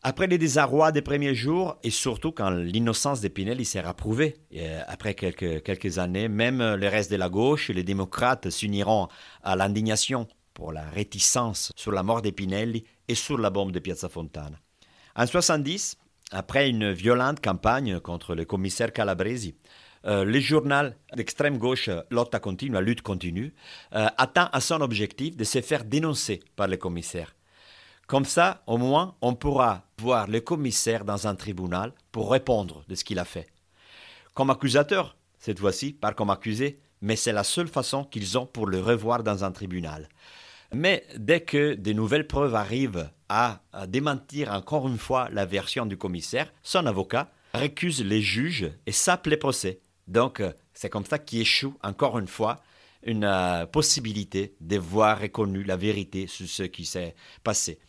Après 0.05 0.27
les 0.27 0.38
désarrois 0.38 0.91
des 0.91 1.01
premiers 1.01 1.34
jours, 1.34 1.77
et 1.81 1.89
surtout 1.89 2.34
quand 2.34 2.49
l'innocence 2.49 3.21
de 3.21 3.30
Pinelli 3.30 3.63
sera 3.63 3.93
prouvée, 3.93 4.35
et 4.51 4.67
après 4.85 5.13
quelques, 5.13 5.63
quelques 5.63 5.97
années, 5.97 6.27
même 6.27 6.75
le 6.75 6.88
reste 6.89 7.09
de 7.09 7.15
la 7.15 7.30
gauche 7.30 7.69
et 7.69 7.73
les 7.73 7.84
démocrates 7.84 8.49
s'uniront 8.49 9.07
à 9.43 9.55
l'indignation 9.55 10.27
pour 10.53 10.73
la 10.73 10.84
réticence 10.89 11.71
sur 11.77 11.93
la 11.93 12.03
mort 12.03 12.21
de 12.21 12.31
Pinelli 12.31 12.84
et 13.07 13.15
sur 13.15 13.38
la 13.38 13.49
bombe 13.49 13.71
de 13.71 13.80
Piazza 13.80 14.09
Fontana. 14.09 14.57
En 15.15 15.25
70, 15.25 15.95
après 16.31 16.69
une 16.69 16.91
violente 16.91 17.39
campagne 17.39 18.01
contre 18.01 18.35
le 18.35 18.43
commissaire 18.43 18.91
Calabresi, 18.91 19.55
euh, 20.05 20.25
le 20.25 20.39
journal 20.41 20.97
d'extrême 21.15 21.57
gauche 21.57 21.89
Lotta 22.09 22.39
Continua, 22.39 22.81
Lutte 22.81 23.03
Continue, 23.03 23.53
euh, 23.95 24.07
atteint 24.17 24.49
à 24.51 24.59
son 24.59 24.81
objectif 24.81 25.38
de 25.38 25.45
se 25.45 25.61
faire 25.61 25.85
dénoncer 25.85 26.41
par 26.57 26.67
le 26.67 26.75
commissaire. 26.75 27.34
Comme 28.07 28.25
ça, 28.25 28.63
au 28.67 28.77
moins, 28.77 29.15
on 29.21 29.34
pourra 29.34 29.84
voir 29.97 30.27
le 30.27 30.41
commissaire 30.41 31.05
dans 31.05 31.27
un 31.27 31.35
tribunal 31.35 31.93
pour 32.11 32.31
répondre 32.31 32.84
de 32.88 32.95
ce 32.95 33.03
qu'il 33.03 33.19
a 33.19 33.25
fait. 33.25 33.47
Comme 34.34 34.49
accusateur, 34.49 35.15
cette 35.39 35.59
fois-ci, 35.59 35.93
pas 35.93 36.13
comme 36.13 36.30
accusé, 36.30 36.80
mais 37.01 37.15
c'est 37.15 37.31
la 37.31 37.43
seule 37.43 37.67
façon 37.67 38.03
qu'ils 38.03 38.38
ont 38.38 38.45
pour 38.45 38.67
le 38.67 38.81
revoir 38.81 39.23
dans 39.23 39.43
un 39.43 39.51
tribunal. 39.51 40.09
Mais 40.73 41.05
dès 41.17 41.41
que 41.41 41.75
des 41.75 41.93
nouvelles 41.93 42.27
preuves 42.27 42.55
arrivent 42.55 43.09
à, 43.30 43.61
démentir 43.88 44.51
encore 44.51 44.88
une 44.88 44.97
fois 44.97 45.30
la 45.31 45.45
version 45.45 45.85
du 45.85 45.97
commissaire, 45.97 46.51
son 46.61 46.85
avocat 46.85 47.31
récuse 47.53 48.03
les 48.03 48.21
juges 48.21 48.71
et 48.85 48.91
sape 48.91 49.27
les 49.27 49.38
procès. 49.38 49.80
Donc, 50.07 50.39
euh, 50.39 50.51
c'est 50.73 50.89
comme 50.89 51.05
ça 51.05 51.19
qu'il 51.19 51.41
échoue 51.41 51.75
encore 51.84 52.19
une 52.19 52.27
fois 52.27 52.61
une 53.03 53.23
euh, 53.23 53.65
possibilité 53.65 54.55
de 54.61 54.77
voir 54.77 55.19
reconnu 55.19 55.63
la 55.63 55.77
vérité 55.77 56.27
sur 56.27 56.47
ce 56.47 56.63
qui 56.63 56.85
s'est 56.85 57.15
passé. 57.43 57.80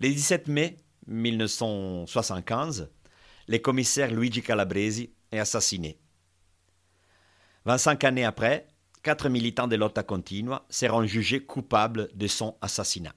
Le 0.00 0.10
17 0.10 0.46
mai 0.46 0.76
1975, 1.08 2.88
le 3.48 3.58
commissaire 3.58 4.12
Luigi 4.12 4.42
Calabresi 4.42 5.12
est 5.32 5.40
assassiné. 5.40 5.98
25 7.64 8.04
années 8.04 8.24
après, 8.24 8.68
quatre 9.02 9.28
militants 9.28 9.66
de 9.66 9.74
Lotta 9.74 10.04
Continua 10.04 10.64
seront 10.70 11.04
jugés 11.04 11.44
coupables 11.44 12.10
de 12.14 12.28
son 12.28 12.56
assassinat. 12.60 13.12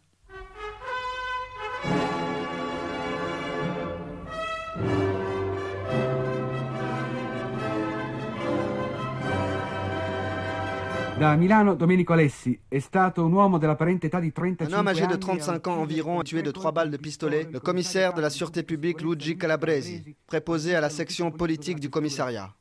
Da 11.22 11.35
Milano, 11.35 11.76
Domenico 11.76 12.14
Alessi 12.14 12.60
è 12.68 12.80
stato 12.80 13.23
un 13.23 13.31
uomo 13.31 13.60
dell'apparente 13.60 14.07
età 14.07 14.19
di 14.19 14.31
35 14.31 14.73
Un 14.73 14.80
homme 14.80 14.89
âgé 14.89 15.06
de 15.06 15.14
anni 15.14 15.19
35 15.19 15.68
ans 15.68 15.77
environ 15.77 16.19
a 16.19 16.23
tué 16.23 16.41
de 16.41 16.49
trois 16.49 16.72
balles 16.72 16.89
de 16.89 16.98
pistolet 16.98 17.48
le 17.52 17.60
commissaire 17.60 18.15
de 18.15 18.22
la 18.22 18.31
sûreté 18.31 18.64
publique 18.64 19.02
Luigi 19.03 19.38
Calabresi, 19.38 20.15
préposé 20.26 20.73
à 20.73 20.81
la 20.81 20.89
section 20.89 21.30
politique 21.30 21.80
du 21.80 21.91
commissariat. 21.91 22.56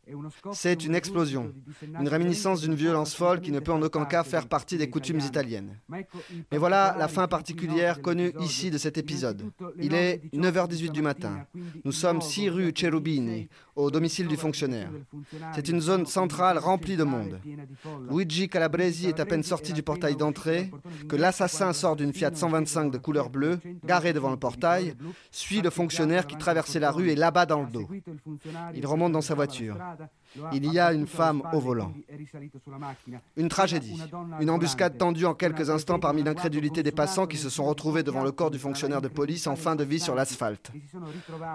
C'est 0.53 0.85
une 0.85 0.95
explosion, 0.95 1.55
une 1.99 2.09
réminiscence 2.09 2.61
d'une 2.61 2.74
violence 2.74 3.15
folle 3.15 3.41
qui 3.41 3.51
ne 3.51 3.61
peut 3.61 3.73
en 3.73 3.81
aucun 3.81 4.05
cas 4.05 4.24
faire 4.24 4.47
partie 4.47 4.77
des 4.77 4.91
coutumes 4.91 5.20
italiennes. 5.20 5.78
Mais 5.89 6.59
voilà 6.59 6.95
la 6.99 7.09
fin 7.09 7.28
particulière 7.28 8.03
connue 8.03 8.35
ici 8.41 8.70
de 8.70 8.77
cet 8.77 8.99
épisode. 8.99 9.43
Il 9.78 9.95
est 9.95 10.20
9h18 10.35 10.91
du 10.91 11.01
matin. 11.01 11.47
Nous 11.82 11.93
sommes 11.93 12.20
6 12.20 12.51
rue 12.51 12.73
Cherubini, 12.74 13.49
au 13.74 13.91
domicile 13.91 14.27
du 14.27 14.37
fonctionnaire. 14.37 14.91
C'est 15.55 15.69
une 15.69 15.81
zone 15.81 16.05
centrale 16.05 16.59
remplie 16.59 16.99
de 16.99 17.05
monde. 17.05 17.41
Luigi 18.11 18.49
Calabresi 18.51 19.06
est 19.06 19.20
à 19.20 19.24
peine 19.27 19.43
sorti 19.43 19.72
du 19.72 19.82
portail 19.82 20.16
d'entrée 20.16 20.70
que 21.09 21.16
l'assassin 21.16 21.72
sort 21.72 21.97
d'une 21.97 22.12
Fiat 22.12 22.35
125 22.35 22.90
de 22.90 22.98
couleur 22.98 23.31
bleue, 23.31 23.59
garée 23.85 24.12
devant 24.12 24.31
le 24.31 24.36
portail, 24.36 24.94
suit 25.31 25.62
le 25.62 25.70
fonctionnaire 25.70 26.27
qui 26.27 26.36
traversait 26.36 26.81
la 26.81 26.90
rue 26.90 27.10
et 27.10 27.14
l'abat 27.14 27.47
dans 27.47 27.62
le 27.62 27.70
dos. 27.70 27.89
Il 28.74 28.86
remonte 28.86 29.12
dans 29.12 29.20
sa 29.20 29.35
voiture. 29.35 29.77
Il 30.52 30.72
y 30.72 30.78
a 30.78 30.93
une 30.93 31.06
femme 31.06 31.43
au 31.52 31.60
volant. 31.60 31.93
Une 33.36 33.48
tragédie. 33.48 34.01
Une 34.40 34.51
embuscade 34.51 34.98
tendue 34.98 35.24
en 35.24 35.35
quelques 35.35 35.70
instants 35.70 35.98
parmi 35.98 36.22
l'incrédulité 36.22 36.82
des 36.82 36.93
passants 36.93 37.27
qui 37.27 37.36
se 37.36 37.48
sont 37.48 37.64
retrouvés 37.64 38.02
devant 38.02 38.22
le 38.22 38.32
corps 38.32 38.51
du 38.51 38.59
fonctionnaire 38.59 39.01
de 39.01 39.09
police 39.09 39.47
en 39.47 39.56
fin 39.56 39.77
de 39.77 39.85
vie 39.85 40.01
sur 40.01 40.14
l'asphalte. 40.14 40.70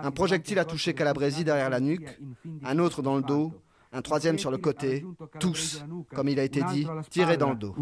Un 0.03 0.11
projectile 0.11 0.59
a 0.59 0.65
touché 0.65 0.93
Calabresi 0.93 1.43
derrière 1.43 1.69
la 1.69 1.79
nuque, 1.79 2.19
un 2.63 2.79
autre 2.79 3.01
dans 3.01 3.15
le 3.15 3.21
dos, 3.21 3.53
un 3.95 4.01
troisième 4.01 4.37
sur 4.37 4.51
le 4.51 4.57
côté, 4.57 5.05
tous, 5.39 5.81
comme 6.13 6.27
il 6.27 6.37
a 6.37 6.43
été 6.43 6.61
dit, 6.63 6.85
tirés 7.09 7.37
dans 7.37 7.51
le 7.51 7.55
dos. 7.55 7.73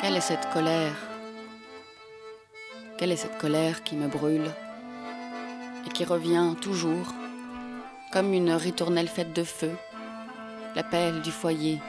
Quelle 0.00 0.16
est 0.16 0.20
cette 0.20 0.48
colère? 0.52 0.94
Quelle 2.98 3.10
est 3.10 3.16
cette 3.16 3.38
colère 3.38 3.82
qui 3.82 3.96
me 3.96 4.06
brûle 4.06 4.48
et 5.86 5.90
qui 5.90 6.04
revient 6.04 6.54
toujours 6.60 7.12
comme 8.12 8.32
une 8.32 8.52
ritournelle 8.52 9.08
faite 9.08 9.32
de 9.32 9.42
feu, 9.42 9.72
l'appel 10.76 11.20
du 11.22 11.32
foyer, 11.32 11.80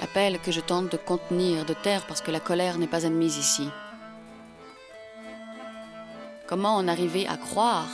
l'appel 0.00 0.38
que 0.38 0.50
je 0.50 0.60
tente 0.60 0.90
de 0.90 0.96
contenir, 0.96 1.64
de 1.66 1.74
taire 1.74 2.06
parce 2.06 2.22
que 2.22 2.30
la 2.30 2.40
colère 2.40 2.78
n'est 2.78 2.86
pas 2.86 3.04
admise 3.04 3.36
ici. 3.36 3.68
Comment 6.46 6.76
en 6.76 6.88
arriver 6.88 7.28
à 7.28 7.36
croire 7.36 7.88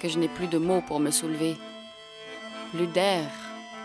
que 0.00 0.08
je 0.08 0.18
n'ai 0.18 0.28
plus 0.28 0.48
de 0.48 0.58
mots 0.58 0.82
pour 0.86 0.98
me 0.98 1.10
soulever, 1.10 1.56
plus 2.72 2.86
d'air 2.86 3.24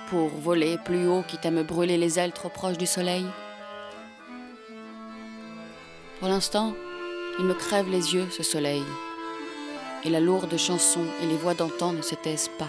pour 0.10 0.30
voler 0.30 0.78
plus 0.84 1.08
haut 1.08 1.24
quitte 1.28 1.46
à 1.46 1.52
me 1.52 1.64
brûler 1.64 1.98
les 1.98 2.20
ailes 2.20 2.32
trop 2.32 2.50
proches 2.50 2.78
du 2.78 2.88
soleil? 2.88 3.26
Pour 6.20 6.30
l'instant, 6.30 6.74
il 7.40 7.46
me 7.46 7.54
crève 7.54 7.90
les 7.90 8.14
yeux, 8.14 8.28
ce 8.30 8.44
soleil, 8.44 8.84
et 10.04 10.10
la 10.10 10.20
lourde 10.20 10.58
chanson 10.58 11.06
et 11.22 11.26
les 11.26 11.38
voix 11.38 11.54
d'antan 11.54 11.94
ne 11.94 12.02
se 12.02 12.16
pas. 12.16 12.68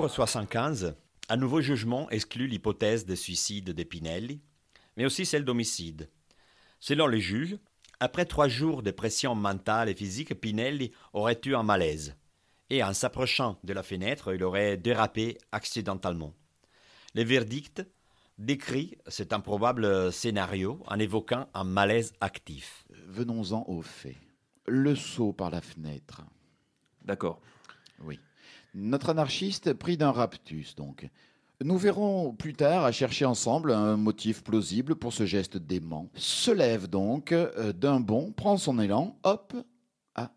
Octobre 0.00 0.14
1975, 0.14 0.94
un 1.28 1.36
nouveau 1.36 1.60
jugement 1.60 2.08
exclut 2.08 2.46
l'hypothèse 2.46 3.04
de 3.04 3.14
suicide 3.14 3.74
de 3.74 3.82
Pinelli, 3.82 4.40
mais 4.96 5.04
aussi 5.04 5.26
celle 5.26 5.44
d'homicide. 5.44 6.08
Selon 6.78 7.06
les 7.06 7.20
juges, 7.20 7.58
après 7.98 8.24
trois 8.24 8.48
jours 8.48 8.82
de 8.82 8.92
pression 8.92 9.34
mentale 9.34 9.90
et 9.90 9.94
physique, 9.94 10.40
Pinelli 10.40 10.92
aurait 11.12 11.40
eu 11.44 11.54
un 11.54 11.62
malaise, 11.62 12.16
et 12.70 12.82
en 12.82 12.94
s'approchant 12.94 13.58
de 13.62 13.74
la 13.74 13.82
fenêtre, 13.82 14.34
il 14.34 14.42
aurait 14.42 14.78
dérapé 14.78 15.36
accidentellement. 15.52 16.32
Le 17.14 17.22
verdict 17.22 17.86
décrit 18.38 18.96
cet 19.06 19.34
improbable 19.34 20.10
scénario 20.12 20.82
en 20.86 20.98
évoquant 20.98 21.46
un 21.52 21.64
malaise 21.64 22.14
actif. 22.22 22.86
Venons-en 23.06 23.66
aux 23.68 23.82
faits. 23.82 24.16
Le 24.66 24.96
saut 24.96 25.34
par 25.34 25.50
la 25.50 25.60
fenêtre. 25.60 26.22
D'accord. 27.02 27.42
Oui. 28.02 28.18
Notre 28.74 29.10
anarchiste 29.10 29.72
pris 29.72 29.96
d'un 29.96 30.12
raptus, 30.12 30.74
donc. 30.76 31.08
Nous 31.62 31.76
verrons 31.76 32.32
plus 32.32 32.54
tard 32.54 32.84
à 32.84 32.92
chercher 32.92 33.26
ensemble 33.26 33.72
un 33.72 33.96
motif 33.96 34.42
plausible 34.42 34.96
pour 34.96 35.12
ce 35.12 35.26
geste 35.26 35.58
dément. 35.58 36.08
Se 36.14 36.50
lève 36.50 36.88
donc 36.88 37.32
euh, 37.32 37.74
d'un 37.74 38.00
bond, 38.00 38.32
prend 38.32 38.56
son 38.56 38.78
élan, 38.78 39.18
hop. 39.24 39.54
Ah, 40.14 40.32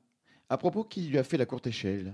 à 0.49 0.57
propos, 0.57 0.83
qui 0.83 1.03
lui 1.03 1.17
a 1.17 1.23
fait 1.23 1.37
la 1.37 1.45
courte 1.45 1.67
échelle? 1.67 2.13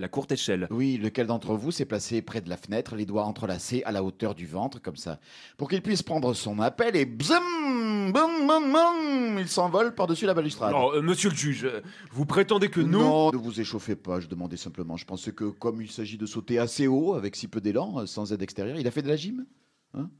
La 0.00 0.08
courte 0.08 0.30
échelle 0.30 0.68
Oui, 0.70 0.96
lequel 0.96 1.26
d'entre 1.26 1.54
vous 1.56 1.72
s'est 1.72 1.84
placé 1.84 2.22
près 2.22 2.40
de 2.40 2.48
la 2.48 2.56
fenêtre, 2.56 2.94
les 2.94 3.04
doigts 3.04 3.24
entrelacés 3.24 3.82
à 3.84 3.90
la 3.90 4.04
hauteur 4.04 4.36
du 4.36 4.46
ventre, 4.46 4.80
comme 4.80 4.94
ça, 4.96 5.18
pour 5.56 5.68
qu'il 5.68 5.82
puisse 5.82 6.04
prendre 6.04 6.34
son 6.34 6.60
appel 6.60 6.94
et 6.94 7.04
bzum, 7.04 8.12
bum, 8.12 8.46
bum, 8.46 8.72
bum, 8.72 9.38
il 9.40 9.48
s'envole 9.48 9.96
par-dessus 9.96 10.24
la 10.26 10.34
balustrade. 10.34 10.70
Non, 10.72 10.94
euh, 10.94 11.02
monsieur 11.02 11.30
le 11.30 11.34
juge, 11.34 11.64
euh, 11.64 11.80
vous 12.12 12.24
prétendez 12.26 12.68
que 12.68 12.80
nous... 12.80 13.00
Non, 13.00 13.32
ne 13.32 13.36
vous 13.36 13.60
échauffez 13.60 13.96
pas, 13.96 14.20
je 14.20 14.28
demandais 14.28 14.56
simplement. 14.56 14.96
Je 14.96 15.04
pensais 15.04 15.32
que 15.32 15.44
comme 15.46 15.82
il 15.82 15.90
s'agit 15.90 16.16
de 16.16 16.26
sauter 16.26 16.60
assez 16.60 16.86
haut, 16.86 17.14
avec 17.14 17.34
si 17.34 17.48
peu 17.48 17.60
d'élan, 17.60 17.98
euh, 17.98 18.06
sans 18.06 18.32
aide 18.32 18.42
extérieure, 18.42 18.76
il 18.78 18.86
a 18.86 18.92
fait 18.92 19.02
de 19.02 19.08
la 19.08 19.16
gym 19.16 19.46
Hein? 19.94 20.10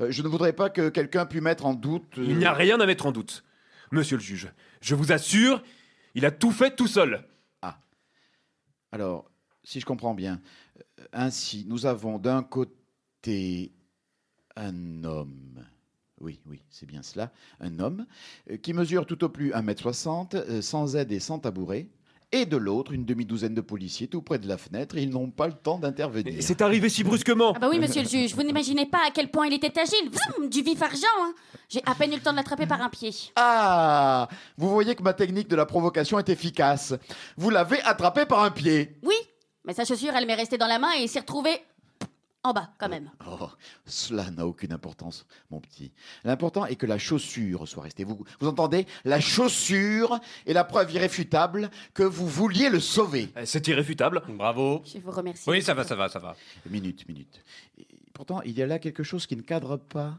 Euh, 0.00 0.12
Je 0.12 0.22
ne 0.22 0.28
voudrais 0.28 0.52
pas 0.52 0.70
que 0.70 0.90
quelqu'un 0.90 1.26
puisse 1.26 1.42
mettre 1.42 1.66
en 1.66 1.74
doute... 1.74 2.18
euh, 2.18 2.24
Il 2.28 2.38
n'y 2.38 2.44
a 2.44 2.52
rien 2.52 2.78
à 2.78 2.86
mettre 2.86 3.06
en 3.06 3.10
doute. 3.12 3.42
Monsieur 3.90 4.16
le 4.16 4.22
juge, 4.22 4.48
je 4.80 4.94
vous 4.94 5.10
assure, 5.10 5.60
il 6.14 6.24
a 6.24 6.30
tout 6.30 6.52
fait 6.52 6.76
tout 6.76 6.86
seul. 6.86 7.24
Alors, 8.94 9.28
si 9.64 9.80
je 9.80 9.86
comprends 9.86 10.14
bien, 10.14 10.40
euh, 10.78 11.04
ainsi, 11.12 11.66
nous 11.68 11.84
avons 11.84 12.20
d'un 12.20 12.44
côté 12.44 13.72
un 14.54 15.02
homme, 15.02 15.66
oui, 16.20 16.40
oui, 16.46 16.62
c'est 16.70 16.86
bien 16.86 17.02
cela, 17.02 17.32
un 17.58 17.80
homme, 17.80 18.06
euh, 18.52 18.56
qui 18.56 18.72
mesure 18.72 19.04
tout 19.04 19.24
au 19.24 19.28
plus 19.28 19.50
1m60, 19.50 20.36
euh, 20.36 20.62
sans 20.62 20.94
aide 20.94 21.10
et 21.10 21.18
sans 21.18 21.40
tabouret, 21.40 21.88
et 22.34 22.46
de 22.46 22.56
l'autre, 22.56 22.92
une 22.92 23.04
demi-douzaine 23.04 23.54
de 23.54 23.60
policiers 23.60 24.08
tout 24.08 24.20
près 24.20 24.38
de 24.38 24.48
la 24.48 24.58
fenêtre, 24.58 24.96
ils 24.98 25.08
n'ont 25.08 25.30
pas 25.30 25.46
le 25.46 25.52
temps 25.52 25.78
d'intervenir. 25.78 26.34
C'est 26.40 26.62
arrivé 26.62 26.88
si 26.88 27.04
brusquement. 27.04 27.52
Ah 27.54 27.60
bah 27.60 27.68
oui, 27.70 27.78
monsieur 27.78 28.02
le 28.02 28.08
juge, 28.08 28.34
vous 28.34 28.42
n'imaginez 28.42 28.86
pas 28.86 28.98
à 29.06 29.10
quel 29.14 29.30
point 29.30 29.46
il 29.46 29.52
était 29.52 29.78
agile. 29.78 30.10
Vroom, 30.10 30.48
du 30.48 30.62
vif 30.62 30.82
argent, 30.82 31.06
hein. 31.22 31.32
J'ai 31.68 31.80
à 31.86 31.94
peine 31.94 32.10
eu 32.12 32.16
le 32.16 32.20
temps 32.20 32.32
de 32.32 32.36
l'attraper 32.36 32.66
par 32.66 32.82
un 32.82 32.88
pied. 32.88 33.10
Ah 33.36 34.28
Vous 34.56 34.68
voyez 34.68 34.96
que 34.96 35.02
ma 35.04 35.12
technique 35.12 35.46
de 35.48 35.54
la 35.54 35.64
provocation 35.64 36.18
est 36.18 36.28
efficace. 36.28 36.92
Vous 37.36 37.50
l'avez 37.50 37.80
attrapé 37.82 38.26
par 38.26 38.42
un 38.42 38.50
pied. 38.50 38.98
Oui, 39.04 39.14
mais 39.64 39.72
sa 39.72 39.84
chaussure, 39.84 40.12
elle 40.16 40.26
m'est 40.26 40.34
restée 40.34 40.58
dans 40.58 40.66
la 40.66 40.80
main 40.80 40.90
et 40.98 41.02
il 41.02 41.08
s'est 41.08 41.20
retrouvé 41.20 41.50
en 42.44 42.52
bas, 42.52 42.70
quand 42.78 42.88
même. 42.90 43.10
Oh, 43.26 43.48
cela 43.86 44.30
n'a 44.30 44.46
aucune 44.46 44.72
importance, 44.72 45.26
mon 45.50 45.60
petit. 45.60 45.90
L'important 46.24 46.66
est 46.66 46.76
que 46.76 46.84
la 46.86 46.98
chaussure 46.98 47.66
soit 47.66 47.82
restée. 47.82 48.04
Vous, 48.04 48.22
vous 48.38 48.46
entendez? 48.46 48.86
La 49.04 49.18
chaussure 49.18 50.20
est 50.46 50.52
la 50.52 50.62
preuve 50.64 50.92
irréfutable 50.92 51.70
que 51.94 52.02
vous 52.02 52.28
vouliez 52.28 52.68
le 52.68 52.80
sauver. 52.80 53.30
C'est 53.46 53.66
irréfutable. 53.68 54.22
Bravo. 54.28 54.82
Je 54.84 54.98
vous 54.98 55.10
remercie. 55.10 55.48
Oui, 55.48 55.62
ça 55.62 55.72
va, 55.74 55.84
ça 55.84 55.96
va, 55.96 56.08
ça 56.10 56.18
va. 56.18 56.36
Minute, 56.70 57.08
minute. 57.08 57.42
Et 57.78 57.86
pourtant, 58.12 58.42
il 58.42 58.52
y 58.52 58.62
a 58.62 58.66
là 58.66 58.78
quelque 58.78 59.02
chose 59.02 59.26
qui 59.26 59.36
ne 59.36 59.42
cadre 59.42 59.78
pas. 59.78 60.18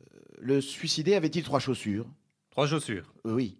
Euh, 0.00 0.18
Le 0.40 0.60
suicidé 0.60 1.14
avait-il 1.14 1.42
trois 1.42 1.58
chaussures? 1.60 2.06
Trois 2.50 2.66
chaussures 2.66 3.12
Oui. 3.24 3.58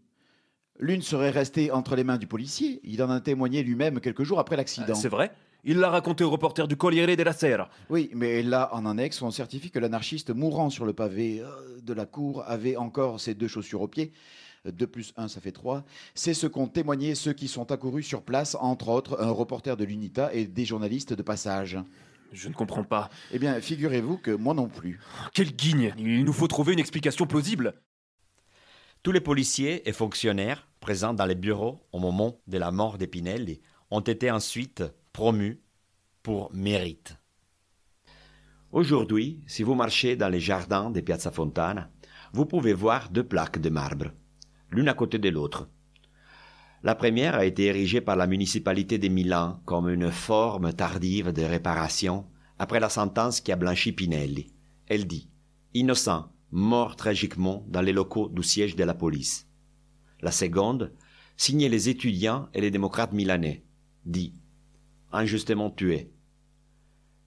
L'une 0.80 1.02
serait 1.02 1.30
restée 1.30 1.72
entre 1.72 1.96
les 1.96 2.04
mains 2.04 2.18
du 2.18 2.26
policier. 2.26 2.80
Il 2.84 3.02
en 3.02 3.10
a 3.10 3.20
témoigné 3.20 3.62
lui-même 3.62 4.00
quelques 4.00 4.22
jours 4.22 4.38
après 4.38 4.56
l'accident. 4.56 4.94
C'est 4.94 5.08
vrai 5.08 5.32
Il 5.64 5.78
l'a 5.78 5.90
raconté 5.90 6.24
au 6.24 6.30
reporter 6.30 6.68
du 6.68 6.76
Corriere 6.76 7.16
della 7.16 7.32
Sera. 7.32 7.68
Oui, 7.90 8.10
mais 8.14 8.42
là, 8.42 8.70
en 8.72 8.86
annexe, 8.86 9.20
on 9.22 9.30
certifie 9.30 9.70
que 9.70 9.78
l'anarchiste 9.78 10.30
mourant 10.30 10.70
sur 10.70 10.84
le 10.84 10.92
pavé 10.92 11.40
euh, 11.40 11.80
de 11.82 11.92
la 11.92 12.06
cour 12.06 12.44
avait 12.46 12.76
encore 12.76 13.20
ses 13.20 13.34
deux 13.34 13.48
chaussures 13.48 13.82
aux 13.82 13.88
pieds. 13.88 14.12
2 14.64 14.86
plus 14.86 15.12
1, 15.16 15.28
ça 15.28 15.40
fait 15.40 15.52
3. 15.52 15.84
C'est 16.14 16.34
ce 16.34 16.46
qu'ont 16.46 16.66
témoigné 16.66 17.14
ceux 17.14 17.32
qui 17.32 17.48
sont 17.48 17.70
accourus 17.72 18.02
sur 18.02 18.22
place, 18.22 18.56
entre 18.60 18.88
autres 18.88 19.20
un 19.20 19.30
reporter 19.30 19.76
de 19.76 19.84
l'UNITA 19.84 20.32
et 20.34 20.46
des 20.46 20.64
journalistes 20.64 21.12
de 21.12 21.22
passage. 21.22 21.78
Je 22.32 22.48
ne 22.48 22.54
comprends 22.54 22.84
pas. 22.84 23.08
Eh 23.32 23.38
bien, 23.38 23.60
figurez-vous 23.60 24.18
que 24.18 24.30
moi 24.30 24.54
non 24.54 24.68
plus. 24.68 25.00
Quelle 25.32 25.52
guigne 25.52 25.94
Il 25.98 26.24
nous 26.24 26.32
faut 26.32 26.48
trouver 26.48 26.74
une 26.74 26.78
explication 26.78 27.26
plausible. 27.26 27.74
Tous 29.02 29.12
les 29.12 29.20
policiers 29.20 29.88
et 29.88 29.92
fonctionnaires 29.92 30.68
présents 30.80 31.14
dans 31.14 31.24
les 31.24 31.34
bureaux 31.34 31.80
au 31.92 31.98
moment 31.98 32.40
de 32.46 32.58
la 32.58 32.70
mort 32.70 32.98
d'Epinelli 32.98 33.60
ont 33.90 34.00
été 34.00 34.30
ensuite 34.30 34.82
promus 35.18 35.60
pour 36.22 36.54
mérite. 36.54 37.16
Aujourd'hui, 38.70 39.42
si 39.48 39.64
vous 39.64 39.74
marchez 39.74 40.14
dans 40.14 40.28
les 40.28 40.38
jardins 40.38 40.92
de 40.92 41.00
Piazza 41.00 41.32
Fontana, 41.32 41.90
vous 42.32 42.46
pouvez 42.46 42.72
voir 42.72 43.10
deux 43.10 43.24
plaques 43.24 43.60
de 43.60 43.68
marbre, 43.68 44.12
l'une 44.70 44.88
à 44.88 44.94
côté 44.94 45.18
de 45.18 45.28
l'autre. 45.28 45.68
La 46.84 46.94
première 46.94 47.34
a 47.34 47.44
été 47.44 47.64
érigée 47.64 48.00
par 48.00 48.14
la 48.14 48.28
municipalité 48.28 48.96
de 48.98 49.08
Milan 49.08 49.60
comme 49.64 49.88
une 49.88 50.12
forme 50.12 50.72
tardive 50.72 51.32
de 51.32 51.42
réparation 51.42 52.24
après 52.60 52.78
la 52.78 52.88
sentence 52.88 53.40
qui 53.40 53.50
a 53.50 53.56
blanchi 53.56 53.90
Pinelli. 53.90 54.52
Elle 54.86 55.08
dit 55.08 55.28
Innocent, 55.74 56.30
mort 56.52 56.94
tragiquement 56.94 57.66
dans 57.66 57.82
les 57.82 57.92
locaux 57.92 58.28
du 58.28 58.44
siège 58.44 58.76
de 58.76 58.84
la 58.84 58.94
police. 58.94 59.48
La 60.20 60.30
seconde, 60.30 60.92
signée 61.36 61.68
les 61.68 61.88
étudiants 61.88 62.48
et 62.54 62.60
les 62.60 62.70
démocrates 62.70 63.12
milanais, 63.12 63.64
dit 64.04 64.32
Injustement 65.12 65.70
tué. 65.70 66.12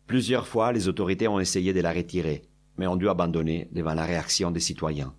Plusieurs 0.05 0.47
fois, 0.47 0.71
les 0.71 0.87
autorités 0.87 1.27
ont 1.27 1.39
essayé 1.39 1.73
de 1.73 1.79
la 1.81 1.91
retirer, 1.93 2.43
mais 2.77 2.85
ont 2.85 2.95
dû 2.95 3.09
abandonner 3.09 3.69
devant 3.71 3.93
la 3.93 4.05
réaction 4.05 4.51
des 4.51 4.59
citoyens. 4.59 5.15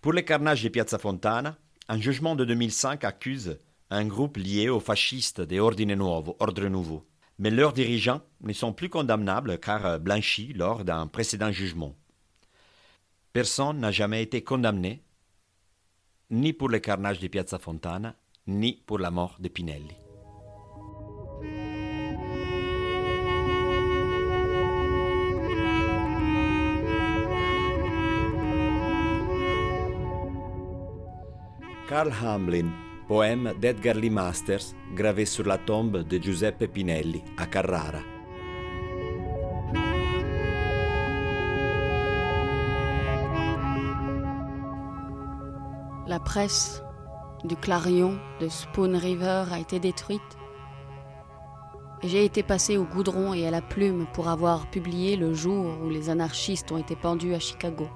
Pour 0.00 0.12
les 0.12 0.24
carnages 0.24 0.62
de 0.62 0.68
Piazza 0.68 0.98
Fontana, 0.98 1.58
un 1.88 2.00
jugement 2.00 2.34
de 2.34 2.44
2005 2.44 3.04
accuse 3.04 3.58
un 3.90 4.06
groupe 4.06 4.36
lié 4.36 4.68
aux 4.68 4.80
fascistes 4.80 5.40
de 5.40 5.60
Ordine 5.60 5.94
Nuovo, 5.94 6.36
Ordre 6.40 6.66
Nouveau. 6.66 7.06
Mais 7.38 7.50
leurs 7.50 7.72
dirigeants 7.72 8.22
ne 8.40 8.52
sont 8.52 8.72
plus 8.72 8.88
condamnables 8.88 9.58
car 9.58 10.00
blanchis 10.00 10.52
lors 10.54 10.84
d'un 10.84 11.06
précédent 11.06 11.52
jugement. 11.52 11.94
Personne 13.32 13.80
n'a 13.80 13.92
jamais 13.92 14.22
été 14.22 14.42
condamné, 14.42 15.04
ni 16.30 16.52
pour 16.52 16.70
les 16.70 16.80
carnages 16.80 17.20
de 17.20 17.28
Piazza 17.28 17.58
Fontana, 17.58 18.16
ni 18.46 18.82
pour 18.86 18.98
la 18.98 19.10
mort 19.10 19.36
de 19.38 19.48
Pinelli. 19.48 20.05
Karl 31.88 32.12
Hamlin, 32.20 32.70
poème 33.06 33.54
d'Edgar 33.60 33.94
Lee 33.94 34.10
Masters 34.10 34.74
gravé 34.94 35.24
sur 35.24 35.46
la 35.46 35.56
tombe 35.56 35.98
de 36.02 36.18
Giuseppe 36.18 36.66
Pinelli 36.66 37.22
à 37.38 37.46
Carrara. 37.46 38.00
La 46.08 46.18
presse 46.18 46.82
du 47.44 47.56
Clarion 47.56 48.18
de 48.40 48.48
Spoon 48.48 48.98
River 48.98 49.44
a 49.52 49.60
été 49.60 49.78
détruite. 49.78 50.20
J'ai 52.02 52.26
été 52.26 52.42
passé 52.42 52.76
au 52.76 52.84
goudron 52.84 53.32
et 53.32 53.46
à 53.46 53.50
la 53.50 53.62
plume 53.62 54.06
pour 54.12 54.28
avoir 54.28 54.68
publié 54.70 55.16
le 55.16 55.32
jour 55.32 55.66
où 55.82 55.88
les 55.88 56.10
anarchistes 56.10 56.70
ont 56.70 56.76
été 56.76 56.94
pendus 56.94 57.34
à 57.34 57.38
Chicago. 57.38 57.88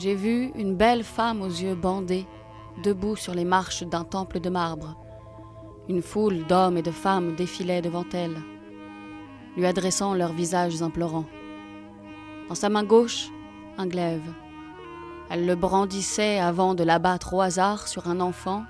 J'ai 0.00 0.14
vu 0.14 0.50
une 0.56 0.74
belle 0.74 1.04
femme 1.04 1.42
aux 1.42 1.46
yeux 1.46 1.76
bandés, 1.76 2.26
debout 2.82 3.14
sur 3.14 3.34
les 3.34 3.44
marches 3.44 3.84
d'un 3.84 4.02
temple 4.02 4.40
de 4.40 4.50
marbre. 4.50 4.96
Une 5.88 6.02
foule 6.02 6.44
d'hommes 6.46 6.76
et 6.76 6.82
de 6.82 6.90
femmes 6.90 7.36
défilait 7.36 7.82
devant 7.82 8.06
elle, 8.12 8.36
lui 9.56 9.66
adressant 9.66 10.14
leurs 10.14 10.32
visages 10.32 10.82
implorants. 10.82 11.26
Dans 12.48 12.54
sa 12.56 12.68
main 12.68 12.84
gauche, 12.84 13.28
un 13.78 13.86
glaive. 13.86 14.32
Elle 15.30 15.46
le 15.46 15.54
brandissait 15.54 16.40
avant 16.40 16.74
de 16.74 16.82
l'abattre 16.82 17.34
au 17.34 17.40
hasard 17.40 17.86
sur 17.86 18.08
un 18.08 18.18
enfant, 18.20 18.64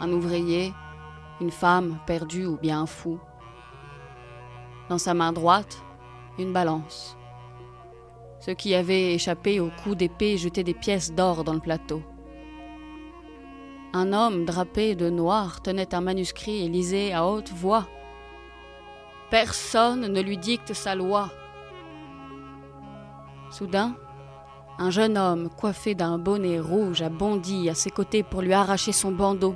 un 0.00 0.12
ouvrier, 0.12 0.72
une 1.40 1.50
femme 1.50 1.98
perdue 2.06 2.46
ou 2.46 2.56
bien 2.56 2.86
fou. 2.86 3.18
Dans 4.88 4.98
sa 4.98 5.14
main 5.14 5.32
droite, 5.32 5.82
une 6.38 6.52
balance. 6.52 7.16
Ceux 8.40 8.54
qui 8.54 8.74
avaient 8.74 9.14
échappé 9.14 9.60
au 9.60 9.70
coup 9.82 9.94
d'épée 9.94 10.36
jetaient 10.36 10.64
des 10.64 10.74
pièces 10.74 11.12
d'or 11.12 11.44
dans 11.44 11.54
le 11.54 11.60
plateau. 11.60 12.02
Un 13.94 14.12
homme 14.12 14.44
drapé 14.44 14.94
de 14.94 15.08
noir 15.08 15.62
tenait 15.62 15.94
un 15.94 16.00
manuscrit 16.00 16.64
et 16.64 16.68
lisait 16.68 17.12
à 17.12 17.26
haute 17.26 17.50
voix. 17.50 17.86
Personne 19.30 20.08
ne 20.12 20.20
lui 20.20 20.36
dicte 20.36 20.74
sa 20.74 20.94
loi. 20.94 21.30
Soudain, 23.50 23.94
un 24.78 24.90
jeune 24.90 25.16
homme 25.16 25.48
coiffé 25.48 25.94
d'un 25.94 26.18
bonnet 26.18 26.58
rouge 26.58 27.02
a 27.02 27.08
bondi 27.08 27.70
à 27.70 27.74
ses 27.74 27.90
côtés 27.90 28.24
pour 28.24 28.42
lui 28.42 28.52
arracher 28.52 28.90
son 28.90 29.12
bandeau, 29.12 29.54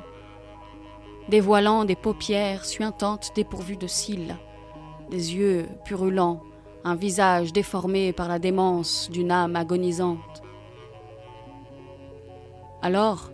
dévoilant 1.28 1.84
des 1.84 1.96
paupières 1.96 2.64
suintantes 2.64 3.32
dépourvues 3.34 3.76
de 3.76 3.86
cils, 3.86 4.36
des 5.10 5.34
yeux 5.34 5.68
purulents, 5.84 6.42
un 6.84 6.94
visage 6.94 7.52
déformé 7.52 8.12
par 8.12 8.28
la 8.28 8.38
démence 8.38 9.10
d'une 9.10 9.30
âme 9.30 9.56
agonisante. 9.56 10.42
Alors, 12.82 13.30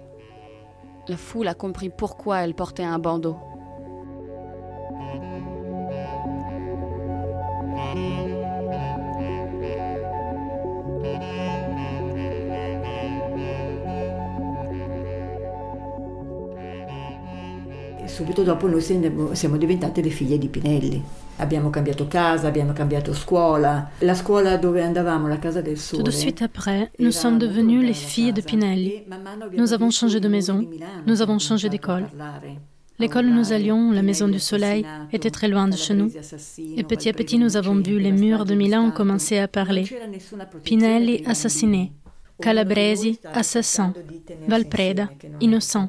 la 1.06 1.16
foule 1.16 1.48
a 1.48 1.54
compris 1.54 1.90
pourquoi 1.90 2.38
elle 2.38 2.54
portait 2.54 2.82
un 2.82 2.98
bandeau. 2.98 3.36
Subito 18.15 18.45
dopo 18.45 18.69
noi 18.69 18.81
siamo 18.81 19.57
diventate 19.57 20.01
le 20.01 20.11
figlie 20.11 20.39
di 20.39 20.49
Pinelli. 20.49 21.03
Abbiamo 21.39 21.69
cambiato 21.69 22.07
casa, 22.07 22.47
abbiamo 22.47 22.73
cambiato 22.73 23.12
scuola. 23.12 23.91
La 23.99 24.15
scuola 24.15 24.57
dove 24.57 24.82
andavamo, 24.82 25.27
la 25.27 25.41
casa 25.41 25.61
del 25.61 25.77
sole. 25.77 26.01
Tout 26.01 26.11
de 26.11 26.16
suite 26.16 26.41
après, 26.43 26.93
nous 27.01 27.12
sommes 27.12 27.39
devenues 27.39 27.85
les 27.85 27.97
filles 27.97 28.32
de 28.32 28.41
Pinelli. 28.41 29.03
Nous 29.57 29.73
avons 29.73 29.91
changé 29.91 30.20
de 30.20 30.28
maison, 30.28 30.65
nous 31.07 31.23
avons 31.23 31.41
changé 31.41 31.69
d'école. 31.69 32.07
L'école 33.01 33.27
où 33.27 33.35
nous 33.35 33.53
allions, 33.53 33.91
la 33.91 34.03
Maison 34.03 34.28
du 34.28 34.39
Soleil, 34.39 34.86
était 35.12 35.31
très 35.31 35.49
loin 35.49 35.66
de 35.66 35.74
chez 35.74 35.95
nous. 35.95 36.12
Et 36.77 36.85
petit 36.85 37.09
à 37.09 37.12
petit, 37.12 37.39
nous 37.39 37.57
avons 37.57 37.74
vu 37.74 37.99
les 37.99 38.12
murs 38.12 38.45
de 38.45 38.55
Milan 38.55 38.93
commencer 38.93 39.39
à 39.39 39.49
parler. 39.49 39.91
Pinelli 40.62 41.24
assassiné, 41.27 41.91
Calabresi, 42.40 43.20
assassin. 43.32 43.94
Valpreda, 44.48 45.09
innocent. 45.40 45.89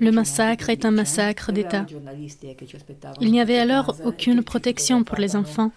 Le 0.00 0.10
massacre 0.10 0.70
est 0.70 0.84
un 0.84 0.90
massacre 0.90 1.52
d'État. 1.52 1.86
Il 3.20 3.30
n'y 3.30 3.40
avait 3.40 3.58
alors 3.58 3.94
aucune 4.04 4.42
protection 4.42 5.04
pour 5.04 5.18
les 5.18 5.36
enfants. 5.36 5.72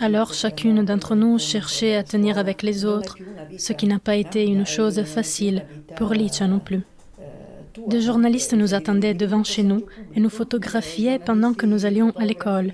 Alors 0.00 0.34
chacune 0.34 0.84
d'entre 0.84 1.14
nous 1.14 1.38
cherchait 1.38 1.96
à 1.96 2.02
tenir 2.02 2.38
avec 2.38 2.62
les 2.62 2.84
autres, 2.84 3.16
ce 3.56 3.72
qui 3.72 3.86
n'a 3.86 3.98
pas 3.98 4.16
été 4.16 4.44
une 4.44 4.66
chose 4.66 5.02
facile 5.04 5.64
pour 5.96 6.12
Licia 6.14 6.46
non 6.46 6.60
plus. 6.60 6.82
Des 7.86 8.00
journalistes 8.00 8.54
nous 8.54 8.74
attendaient 8.74 9.14
devant 9.14 9.44
chez 9.44 9.62
nous 9.62 9.84
et 10.14 10.20
nous 10.20 10.30
photographiaient 10.30 11.18
pendant 11.18 11.54
que 11.54 11.66
nous 11.66 11.86
allions 11.86 12.12
à 12.16 12.24
l'école. 12.24 12.72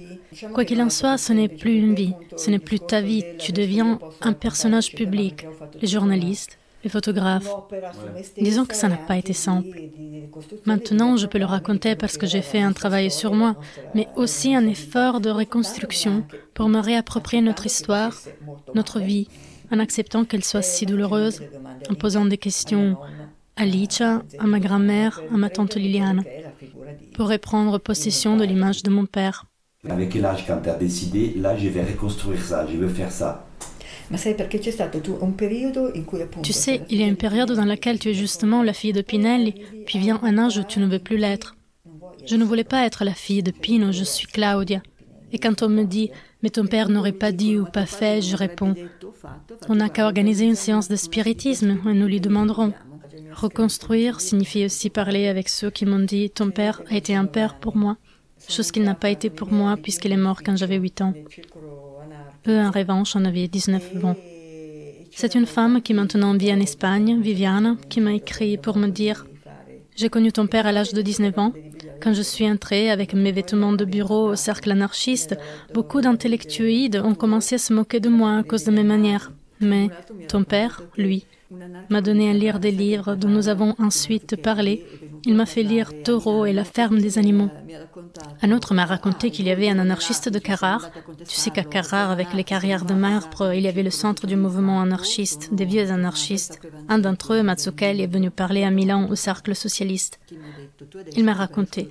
Quoi 0.53 0.65
qu'il 0.65 0.83
en 0.83 0.91
soit, 0.91 1.19
ce 1.19 1.33
n'est 1.33 1.49
plus 1.49 1.77
une 1.77 1.95
vie, 1.95 2.15
ce 2.37 2.51
n'est 2.51 2.59
plus 2.59 2.81
ta 2.81 3.01
vie, 3.01 3.25
tu 3.39 3.53
deviens 3.53 3.99
un 4.21 4.33
personnage 4.33 4.93
public. 4.95 5.47
Les 5.81 5.87
journalistes, 5.87 6.59
les 6.83 6.91
photographes. 6.91 7.49
Disons 8.39 8.67
que 8.67 8.75
ça 8.75 8.89
n'a 8.89 8.97
pas 8.97 9.17
été 9.17 9.33
simple. 9.33 9.79
Maintenant, 10.65 11.17
je 11.17 11.27
peux 11.27 11.39
le 11.39 11.45
raconter 11.45 11.97
parce 11.97 12.17
que 12.17 12.27
j'ai 12.27 12.43
fait 12.43 12.61
un 12.61 12.73
travail 12.73 13.11
sur 13.11 13.33
moi, 13.33 13.57
mais 13.95 14.09
aussi 14.17 14.55
un 14.55 14.67
effort 14.67 15.21
de 15.21 15.31
reconstruction 15.31 16.25
pour 16.53 16.69
me 16.69 16.81
réapproprier 16.81 17.43
notre 17.43 17.67
histoire, 17.67 18.17
notre 18.75 19.01
vie, 19.01 19.29
en 19.73 19.79
acceptant 19.79 20.25
qu'elle 20.25 20.45
soit 20.45 20.63
si 20.63 20.85
douloureuse, 20.87 21.43
en 21.91 21.95
posant 21.95 22.27
des 22.27 22.39
questions 22.39 22.97
à 23.57 23.65
Licia, 23.65 24.23
à 24.39 24.47
ma 24.47 24.61
grand-mère, 24.61 25.21
à 25.33 25.37
ma 25.37 25.51
tante 25.51 25.77
Liliane, 25.77 26.25
pour 27.15 27.29
reprendre 27.29 27.79
possession 27.79 28.37
de 28.37 28.45
l'image 28.45 28.83
de 28.83 28.91
mon 28.91 29.07
père. 29.07 29.47
Avec 29.89 30.15
l'âge, 30.15 30.45
quand 30.47 30.61
tu 30.63 30.71
as 30.71 30.75
décidé, 30.75 31.35
là, 31.37 31.57
je 31.57 31.69
vais 31.69 31.85
reconstruire 31.85 32.43
ça, 32.43 32.67
je 32.71 32.77
veux 32.77 32.89
faire 32.89 33.13
ça? 33.13 33.47
Tu 36.43 36.53
sais, 36.53 36.83
il 36.91 37.01
y 37.01 37.03
a 37.03 37.07
une 37.07 37.17
période 37.17 37.53
dans 37.53 37.65
laquelle 37.65 37.99
tu 37.99 38.11
es 38.11 38.15
justement 38.15 38.63
la 38.63 38.73
fille 38.73 38.93
de 38.93 39.01
Pinelli, 39.03 39.55
puis 39.87 39.99
vient 39.99 40.21
un 40.23 40.37
âge 40.39 40.59
où 40.59 40.65
tu 40.65 40.79
ne 40.79 40.87
veux 40.87 40.99
plus 40.99 41.17
l'être. 41.17 41.57
Je 42.27 42.37
ne 42.37 42.45
voulais 42.45 42.65
pas 42.65 42.85
être 42.85 43.05
la 43.05 43.15
fille 43.15 43.43
de 43.43 43.51
Pino, 43.51 43.93
je 43.93 44.05
suis 44.05 44.27
Claudia. 44.27 44.83
Et 45.33 45.39
quand 45.39 45.63
on 45.63 45.69
me 45.69 45.85
dit, 45.85 46.11
mais 46.43 46.51
ton 46.51 46.67
père 46.67 46.91
n'aurait 46.91 47.13
pas 47.13 47.33
dit 47.33 47.59
ou 47.59 47.65
pas 47.65 47.87
fait, 47.87 48.23
je 48.23 48.37
réponds, 48.37 48.75
on 49.69 49.77
n'a 49.77 49.89
qu'à 49.89 50.05
organiser 50.05 50.45
une 50.45 50.55
séance 50.55 50.89
de 50.89 50.97
spiritisme 50.97 51.79
et 51.87 51.93
nous 51.95 52.07
lui 52.07 52.21
demanderons. 52.21 52.73
Reconstruire 53.33 54.21
signifie 54.21 54.65
aussi 54.65 54.91
parler 54.91 55.27
avec 55.27 55.49
ceux 55.49 55.71
qui 55.71 55.87
m'ont 55.87 55.99
dit, 55.99 56.31
ton 56.31 56.51
père 56.51 56.83
a 56.91 56.97
été 56.97 57.15
un 57.15 57.27
père 57.27 57.59
pour 57.59 57.77
moi, 57.77 57.97
chose 58.49 58.71
qu'il 58.71 58.83
n'a 58.85 58.95
pas 58.95 59.11
été 59.11 59.31
pour 59.31 59.53
moi 59.53 59.77
puisqu'il 59.77 60.13
est 60.13 60.17
mort 60.17 60.43
quand 60.43 60.57
j'avais 60.57 60.77
8 60.77 61.03
ans. 61.03 61.15
Eux, 62.47 62.59
en 62.59 62.71
revanche, 62.71 63.17
en 63.17 63.25
avaient 63.25 63.49
19 63.49 64.05
ans. 64.05 64.17
C'est 65.11 65.35
une 65.35 65.47
femme 65.47 65.81
qui 65.81 65.95
maintenant 65.95 66.37
vit 66.37 66.53
en 66.53 66.61
Espagne, 66.61 67.21
Viviane, 67.21 67.77
qui 67.89 68.01
m'a 68.01 68.13
écrit 68.13 68.59
pour 68.59 68.77
me 68.77 68.89
dire 68.89 69.27
J'ai 69.97 70.09
connu 70.09 70.33
ton 70.33 70.47
père 70.47 70.67
à 70.67 70.73
l'âge 70.73 70.93
de 70.93 71.03
19 71.03 71.39
ans. 71.39 71.53
Quand 72.03 72.13
je 72.13 72.23
suis 72.23 72.51
entrée 72.51 72.91
avec 72.91 73.15
mes 73.15 73.33
vêtements 73.33 73.73
de 73.73 73.85
bureau 73.85 74.31
au 74.31 74.37
cercle 74.37 74.73
anarchiste, 74.73 75.37
beaucoup 75.73 76.01
d'intellectuels 76.01 77.01
ont 77.03 77.15
commencé 77.15 77.55
à 77.55 77.59
se 77.59 77.73
moquer 77.73 78.01
de 78.01 78.09
moi 78.09 78.39
à 78.39 78.43
cause 78.43 78.65
de 78.65 78.73
mes 78.73 78.83
manières. 78.83 79.31
Mais 79.61 79.89
ton 80.29 80.45
père, 80.45 80.83
lui, 80.97 81.27
m'a 81.89 82.01
donné 82.01 82.31
à 82.31 82.33
lire 82.33 82.59
des 82.59 82.71
livres 82.71 83.15
dont 83.15 83.29
nous 83.29 83.49
avons 83.49 83.75
ensuite 83.79 84.41
parlé. 84.41 84.85
Il 85.25 85.35
m'a 85.35 85.47
fait 85.47 85.63
lire 85.63 85.91
Taureau 86.03 86.47
et 86.47 86.53
la 86.53 86.65
ferme 86.65 87.01
des 87.01 87.19
animaux. 87.19 87.51
Un 88.43 88.53
autre 88.53 88.75
m'a 88.75 88.85
raconté 88.85 89.31
qu'il 89.31 89.47
y 89.47 89.51
avait 89.51 89.69
un 89.69 89.79
anarchiste 89.79 90.29
de 90.29 90.39
Carrare. 90.39 90.91
Tu 91.27 91.37
sais 91.37 91.51
qu'à 91.51 91.65
Carrare, 91.65 92.11
avec 92.11 92.33
les 92.35 92.45
carrières 92.45 92.85
de 92.85 92.95
marbre, 92.95 93.55
il 93.55 93.63
y 93.63 93.69
avait 93.69 93.83
le 93.83 93.91
centre 93.91 94.27
du 94.27 94.37
mouvement 94.37 94.81
anarchiste, 94.81 95.55
des 95.55 95.65
vieux 95.65 95.91
anarchistes. 95.91 96.61
Un 96.89 96.99
d'entre 96.99 97.35
eux, 97.35 97.43
Mazzucchelli, 97.43 98.03
est 98.03 98.13
venu 98.13 98.31
parler 98.31 98.65
à 98.65 98.71
Milan 98.71 99.09
au 99.09 99.15
cercle 99.15 99.55
socialiste. 99.55 100.19
Il 101.17 101.25
m'a 101.25 101.35
raconté. 101.35 101.89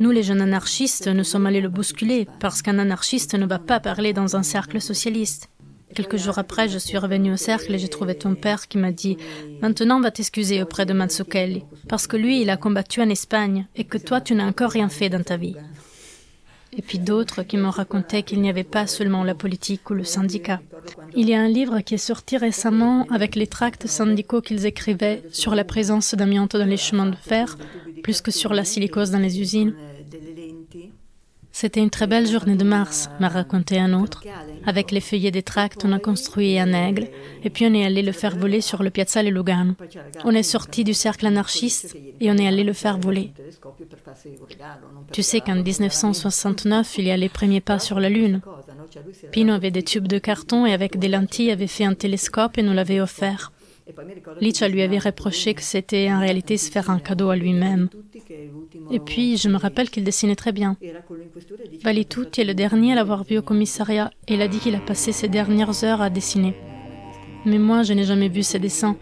Nous, 0.00 0.10
les 0.10 0.22
jeunes 0.22 0.40
anarchistes, 0.40 1.08
nous 1.08 1.24
sommes 1.24 1.46
allés 1.46 1.60
le 1.60 1.68
bousculer 1.68 2.26
parce 2.40 2.62
qu'un 2.62 2.78
anarchiste 2.78 3.34
ne 3.34 3.46
va 3.46 3.58
pas 3.58 3.80
parler 3.80 4.12
dans 4.12 4.36
un 4.36 4.42
cercle 4.42 4.80
socialiste. 4.80 5.48
Quelques 5.94 6.16
jours 6.16 6.38
après, 6.38 6.68
je 6.68 6.78
suis 6.78 6.98
revenue 6.98 7.32
au 7.32 7.36
cercle 7.36 7.74
et 7.74 7.78
j'ai 7.78 7.88
trouvé 7.88 8.14
ton 8.14 8.34
père 8.34 8.68
qui 8.68 8.76
m'a 8.76 8.92
dit 8.92 9.16
Maintenant, 9.62 10.00
va 10.00 10.10
t'excuser 10.10 10.62
auprès 10.62 10.84
de 10.84 10.92
Mazzucchelli, 10.92 11.64
parce 11.88 12.06
que 12.06 12.16
lui, 12.16 12.42
il 12.42 12.50
a 12.50 12.56
combattu 12.56 13.00
en 13.00 13.08
Espagne 13.08 13.66
et 13.76 13.84
que 13.84 13.98
toi, 13.98 14.20
tu 14.20 14.34
n'as 14.34 14.46
encore 14.46 14.70
rien 14.70 14.88
fait 14.88 15.08
dans 15.08 15.22
ta 15.22 15.36
vie. 15.36 15.56
Et 16.76 16.82
puis 16.82 16.98
d'autres 16.98 17.42
qui 17.42 17.56
m'ont 17.56 17.70
raconté 17.70 18.22
qu'il 18.22 18.42
n'y 18.42 18.50
avait 18.50 18.64
pas 18.64 18.86
seulement 18.86 19.24
la 19.24 19.34
politique 19.34 19.88
ou 19.88 19.94
le 19.94 20.04
syndicat. 20.04 20.60
Il 21.14 21.28
y 21.28 21.34
a 21.34 21.40
un 21.40 21.48
livre 21.48 21.80
qui 21.80 21.94
est 21.94 21.98
sorti 21.98 22.36
récemment 22.36 23.06
avec 23.10 23.34
les 23.34 23.46
tracts 23.46 23.86
syndicaux 23.86 24.42
qu'ils 24.42 24.66
écrivaient 24.66 25.22
sur 25.30 25.54
la 25.54 25.64
présence 25.64 26.14
d'amiante 26.14 26.54
dans 26.54 26.66
les 26.66 26.76
chemins 26.76 27.06
de 27.06 27.16
fer, 27.16 27.56
plus 28.02 28.20
que 28.20 28.30
sur 28.30 28.52
la 28.52 28.64
silicose 28.64 29.10
dans 29.10 29.18
les 29.18 29.40
usines. 29.40 29.74
C'était 31.58 31.80
une 31.80 31.88
très 31.88 32.06
belle 32.06 32.26
journée 32.26 32.54
de 32.54 32.64
mars, 32.64 33.08
m'a 33.18 33.30
raconté 33.30 33.78
un 33.78 33.94
autre. 33.94 34.22
Avec 34.66 34.90
les 34.90 35.00
feuillets 35.00 35.30
des 35.30 35.42
tracts, 35.42 35.86
on 35.86 35.92
a 35.92 35.98
construit 35.98 36.58
un 36.58 36.74
aigle, 36.74 37.08
et 37.44 37.48
puis 37.48 37.64
on 37.66 37.72
est 37.72 37.86
allé 37.86 38.02
le 38.02 38.12
faire 38.12 38.36
voler 38.36 38.60
sur 38.60 38.82
le 38.82 38.90
Piazzale 38.90 39.28
Lugano. 39.28 39.72
On 40.24 40.32
est 40.32 40.42
sorti 40.42 40.84
du 40.84 40.92
cercle 40.92 41.24
anarchiste 41.24 41.96
et 42.20 42.30
on 42.30 42.36
est 42.36 42.46
allé 42.46 42.62
le 42.62 42.74
faire 42.74 42.98
voler. 42.98 43.32
Tu 45.12 45.22
sais 45.22 45.40
qu'en 45.40 45.54
1969, 45.54 46.98
il 46.98 47.06
y 47.06 47.10
a 47.10 47.16
les 47.16 47.30
premiers 47.30 47.62
pas 47.62 47.78
sur 47.78 48.00
la 48.00 48.10
Lune. 48.10 48.42
Pino 49.32 49.54
avait 49.54 49.70
des 49.70 49.82
tubes 49.82 50.08
de 50.08 50.18
carton 50.18 50.66
et 50.66 50.74
avec 50.74 50.98
des 50.98 51.08
lentilles 51.08 51.52
avait 51.52 51.68
fait 51.68 51.86
un 51.86 51.94
télescope 51.94 52.58
et 52.58 52.62
nous 52.62 52.74
l'avait 52.74 53.00
offert. 53.00 53.50
Licia 54.40 54.68
lui 54.68 54.82
avait 54.82 54.98
reproché 54.98 55.54
que 55.54 55.62
c'était 55.62 56.10
en 56.10 56.18
réalité 56.18 56.56
se 56.56 56.70
faire 56.70 56.90
un 56.90 56.98
cadeau 56.98 57.30
à 57.30 57.36
lui-même. 57.36 57.88
Et 58.90 58.98
puis, 58.98 59.36
je 59.36 59.48
me 59.48 59.56
rappelle 59.56 59.90
qu'il 59.90 60.04
dessinait 60.04 60.34
très 60.34 60.52
bien. 60.52 60.76
Valitutti 61.82 62.40
est 62.40 62.44
le 62.44 62.54
dernier 62.54 62.92
à 62.92 62.94
l'avoir 62.96 63.24
vu 63.24 63.38
au 63.38 63.42
commissariat 63.42 64.10
et 64.26 64.34
il 64.34 64.42
a 64.42 64.48
dit 64.48 64.58
qu'il 64.58 64.74
a 64.74 64.80
passé 64.80 65.12
ses 65.12 65.28
dernières 65.28 65.84
heures 65.84 66.02
à 66.02 66.10
dessiner. 66.10 66.54
Mais 67.44 67.58
moi, 67.58 67.84
je 67.84 67.92
n'ai 67.92 68.04
jamais 68.04 68.28
vu 68.28 68.42
ses 68.42 68.58
dessins. 68.58 68.96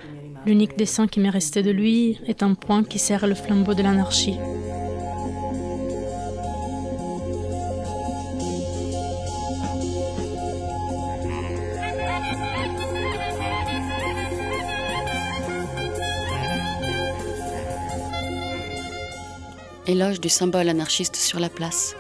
L'unique 0.45 0.77
dessin 0.77 1.07
qui 1.07 1.21
m'est 1.21 1.31
resté 1.31 1.63
de 1.63 1.71
lui 1.71 2.19
est 2.27 2.43
un 2.43 2.53
point 2.55 2.85
qui 2.85 2.99
sert 2.99 3.27
le 3.27 3.35
flambeau 3.35 3.73
de 3.73 3.83
l'anarchie. 3.83 4.37
Éloge 19.87 20.19
du 20.19 20.31
symbole 20.31 20.71
anarchiste 20.71 21.15
sur 21.15 21.39
la 21.39 21.51
place. 21.51 21.95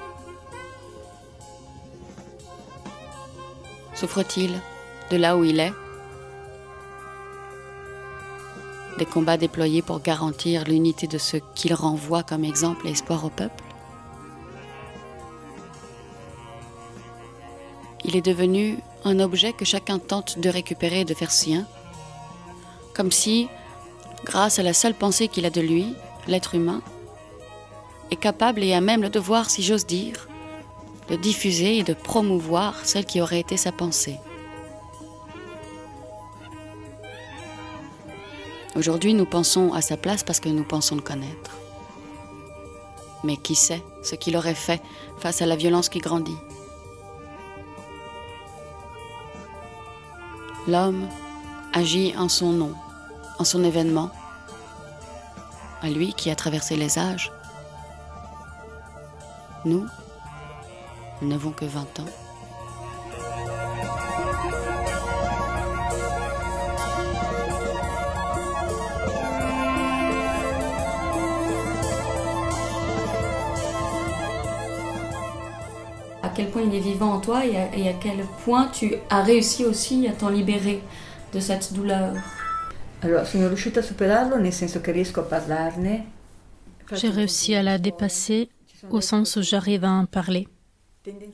Souffre-t-il 3.94 4.58
de 5.10 5.18
là 5.18 5.36
où 5.36 5.44
il 5.44 5.60
est? 5.60 5.72
Des 8.98 9.04
combats 9.04 9.36
déployés 9.36 9.82
pour 9.82 10.00
garantir 10.00 10.64
l'unité 10.64 11.06
de 11.06 11.18
ce 11.18 11.36
qu'il 11.54 11.74
renvoie 11.74 12.22
comme 12.22 12.44
exemple 12.44 12.88
et 12.88 12.92
espoir 12.92 13.22
au 13.26 13.28
peuple? 13.28 13.62
Il 18.06 18.16
est 18.16 18.24
devenu 18.24 18.78
un 19.04 19.20
objet 19.20 19.52
que 19.52 19.66
chacun 19.66 19.98
tente 19.98 20.38
de 20.38 20.48
récupérer 20.48 21.00
et 21.00 21.04
de 21.04 21.12
faire 21.12 21.30
sien, 21.30 21.66
comme 22.94 23.12
si, 23.12 23.48
grâce 24.24 24.58
à 24.58 24.62
la 24.62 24.72
seule 24.72 24.94
pensée 24.94 25.28
qu'il 25.28 25.44
a 25.44 25.50
de 25.50 25.60
lui, 25.60 25.94
l'être 26.26 26.54
humain, 26.54 26.80
est 28.10 28.16
capable 28.16 28.62
et 28.62 28.74
a 28.74 28.80
même 28.80 29.02
le 29.02 29.10
devoir, 29.10 29.50
si 29.50 29.62
j'ose 29.62 29.86
dire, 29.86 30.28
de 31.08 31.16
diffuser 31.16 31.78
et 31.78 31.82
de 31.82 31.94
promouvoir 31.94 32.84
celle 32.84 33.04
qui 33.04 33.20
aurait 33.20 33.40
été 33.40 33.56
sa 33.56 33.72
pensée. 33.72 34.18
Aujourd'hui, 38.76 39.14
nous 39.14 39.26
pensons 39.26 39.72
à 39.72 39.80
sa 39.80 39.96
place 39.96 40.24
parce 40.24 40.40
que 40.40 40.48
nous 40.48 40.64
pensons 40.64 40.96
le 40.96 41.02
connaître. 41.02 41.56
Mais 43.22 43.36
qui 43.36 43.54
sait 43.54 43.82
ce 44.02 44.16
qu'il 44.16 44.36
aurait 44.36 44.54
fait 44.54 44.82
face 45.18 45.42
à 45.42 45.46
la 45.46 45.56
violence 45.56 45.88
qui 45.88 46.00
grandit? 46.00 46.36
L'homme 50.66 51.08
agit 51.72 52.14
en 52.16 52.28
son 52.28 52.52
nom, 52.52 52.74
en 53.38 53.44
son 53.44 53.62
événement, 53.64 54.10
à 55.82 55.90
lui 55.90 56.14
qui 56.14 56.30
a 56.30 56.34
traversé 56.34 56.76
les 56.76 56.98
âges. 56.98 57.30
Nous, 59.66 59.86
nous 61.22 61.28
n'avons 61.28 61.50
que 61.52 61.64
20 61.64 61.80
ans. 62.00 62.04
À 76.22 76.28
quel 76.36 76.50
point 76.50 76.62
il 76.62 76.74
est 76.74 76.80
vivant 76.80 77.14
en 77.14 77.20
toi 77.20 77.46
et 77.46 77.56
à, 77.56 77.74
et 77.74 77.88
à 77.88 77.94
quel 77.94 78.18
point 78.44 78.66
tu 78.68 78.96
as 79.08 79.22
réussi 79.22 79.64
aussi 79.64 80.06
à 80.08 80.12
t'en 80.12 80.28
libérer 80.28 80.82
de 81.32 81.40
cette 81.40 81.72
douleur? 81.72 82.12
Allora, 83.00 83.24
sono 83.24 83.48
riuscita 83.48 83.80
a 83.80 83.82
superarlo 83.82 84.36
nel 84.36 84.52
senso 84.52 84.82
che 84.82 84.92
riesco 84.92 85.20
a 85.20 85.24
parlarne. 85.24 86.04
J'ai 86.92 87.08
réussi 87.08 87.54
à 87.54 87.62
la 87.62 87.78
dépasser 87.78 88.50
au 88.90 89.00
sens 89.00 89.36
où 89.36 89.42
j'arrive 89.42 89.84
à 89.84 89.90
en 89.90 90.06
parler. 90.06 90.48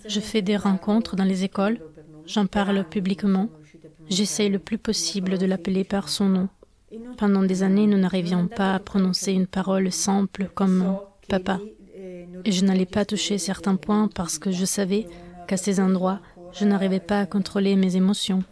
Je 0.06 0.20
fais 0.20 0.42
des 0.42 0.56
rencontres 0.56 1.16
dans 1.16 1.24
les 1.24 1.44
écoles, 1.44 1.80
j'en 2.26 2.46
parle 2.46 2.84
publiquement, 2.84 3.48
j'essaye 4.08 4.48
le 4.48 4.58
plus 4.58 4.78
possible 4.78 5.38
de 5.38 5.46
l'appeler 5.46 5.84
par 5.84 6.08
son 6.08 6.26
nom. 6.26 6.48
Pendant 7.18 7.44
des 7.44 7.62
années, 7.62 7.86
nous 7.86 7.98
n'arrivions 7.98 8.48
pas 8.48 8.74
à 8.74 8.78
prononcer 8.80 9.32
une 9.32 9.46
parole 9.46 9.92
simple 9.92 10.50
comme 10.54 10.98
papa. 11.28 11.60
Et 12.44 12.52
je 12.52 12.64
n'allais 12.64 12.86
pas 12.86 13.04
toucher 13.04 13.38
certains 13.38 13.76
points 13.76 14.08
parce 14.08 14.38
que 14.38 14.50
je 14.50 14.64
savais 14.64 15.06
qu'à 15.46 15.56
ces 15.56 15.78
endroits, 15.78 16.20
je 16.52 16.64
n'arrivais 16.64 17.00
pas 17.00 17.20
à 17.20 17.26
contrôler 17.26 17.76
mes 17.76 17.96
émotions. 17.96 18.42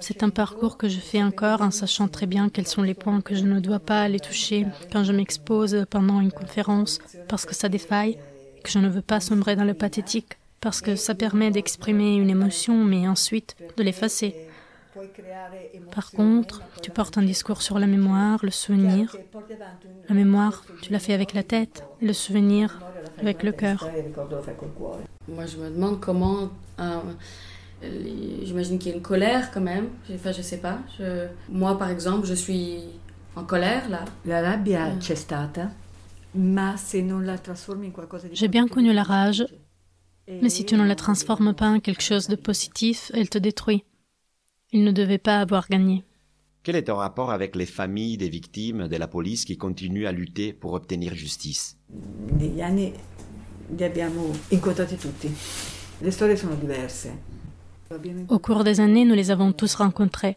C'est 0.00 0.22
un 0.22 0.30
parcours 0.30 0.76
que 0.76 0.88
je 0.88 0.98
fais 0.98 1.22
encore 1.22 1.62
en 1.62 1.70
sachant 1.70 2.08
très 2.08 2.26
bien 2.26 2.48
quels 2.48 2.66
sont 2.66 2.82
les 2.82 2.94
points 2.94 3.20
que 3.20 3.34
je 3.34 3.44
ne 3.44 3.60
dois 3.60 3.78
pas 3.78 4.02
aller 4.02 4.20
toucher 4.20 4.66
quand 4.92 5.04
je 5.04 5.12
m'expose 5.12 5.84
pendant 5.90 6.20
une 6.20 6.32
conférence 6.32 6.98
parce 7.28 7.44
que 7.44 7.54
ça 7.54 7.68
défaille, 7.68 8.18
que 8.62 8.70
je 8.70 8.78
ne 8.78 8.88
veux 8.88 9.02
pas 9.02 9.20
sombrer 9.20 9.56
dans 9.56 9.64
le 9.64 9.74
pathétique, 9.74 10.38
parce 10.60 10.80
que 10.80 10.96
ça 10.96 11.14
permet 11.14 11.50
d'exprimer 11.50 12.16
une 12.16 12.30
émotion 12.30 12.84
mais 12.84 13.06
ensuite 13.08 13.56
de 13.76 13.82
l'effacer. 13.82 14.34
Par 15.92 16.10
contre, 16.10 16.62
tu 16.82 16.90
portes 16.90 17.18
un 17.18 17.22
discours 17.22 17.62
sur 17.62 17.78
la 17.78 17.86
mémoire, 17.86 18.38
le 18.42 18.50
souvenir. 18.50 19.16
La 20.08 20.14
mémoire, 20.14 20.64
tu 20.82 20.92
l'as 20.92 20.98
fait 20.98 21.14
avec 21.14 21.34
la 21.34 21.42
tête, 21.42 21.84
le 22.00 22.12
souvenir 22.12 22.78
avec 23.18 23.42
le 23.42 23.52
cœur. 23.52 23.88
Moi, 25.28 25.46
je 25.46 25.56
me 25.56 25.70
demande 25.70 26.00
comment. 26.00 26.50
Euh, 27.84 28.44
J'imagine 28.44 28.78
qu'il 28.78 28.90
y 28.90 28.94
a 28.94 28.96
une 28.96 29.02
colère 29.02 29.50
quand 29.52 29.60
même. 29.60 29.88
Enfin, 30.14 30.32
je 30.32 30.42
sais 30.42 30.58
pas. 30.58 30.78
Je- 30.98 31.28
Moi, 31.48 31.76
par 31.78 31.90
exemple, 31.90 32.26
je 32.26 32.34
suis 32.34 32.80
en 33.36 33.44
colère 33.44 33.88
là. 33.88 34.04
La 34.24 34.40
rabbia 34.42 34.96
c'è 35.00 35.14
stata, 35.14 35.70
ma 36.34 36.76
se 36.76 36.98
non 37.02 37.20
la 37.24 37.38
trasformi 37.38 37.86
in 37.86 37.90
qualcosa 37.92 38.28
di 38.28 38.34
J'ai 38.36 38.48
bien 38.48 38.68
connu 38.68 38.92
la 38.92 39.02
rage, 39.02 39.44
mais 40.28 40.48
si 40.50 40.64
tu 40.64 40.76
ne 40.76 40.84
la 40.86 40.94
transformes 40.94 41.54
pas 41.54 41.68
en 41.68 41.80
quelque 41.80 42.02
chose 42.02 42.28
de 42.28 42.36
positif, 42.36 43.10
elle 43.14 43.28
te 43.28 43.38
détruit. 43.38 43.84
Il 44.72 44.82
ne 44.84 44.92
devait 44.92 45.18
pas 45.18 45.40
avoir 45.40 45.68
gagné. 45.68 46.02
Quel 46.62 46.76
est 46.76 46.84
ton 46.84 46.96
rapport 46.96 47.30
avec 47.30 47.54
les 47.56 47.66
familles 47.66 48.16
des 48.16 48.28
victimes 48.30 48.88
de 48.88 48.96
la 48.96 49.06
police 49.06 49.44
qui 49.44 49.56
continuent 49.58 50.06
à 50.06 50.12
lutter 50.12 50.52
pour 50.52 50.72
obtenir 50.72 51.14
justice? 51.14 51.76
Negli 52.40 52.60
anni 52.62 52.92
li 53.76 53.84
abbiamo 53.84 54.32
incontrati 54.50 54.96
tutti. 54.96 55.28
Le 56.00 56.10
storie 56.10 56.36
sono 56.36 56.54
diverse. 56.54 57.32
Au 58.28 58.38
cours 58.38 58.64
des 58.64 58.80
années, 58.80 59.04
nous 59.04 59.14
les 59.14 59.30
avons 59.30 59.52
tous 59.52 59.74
rencontrés. 59.74 60.36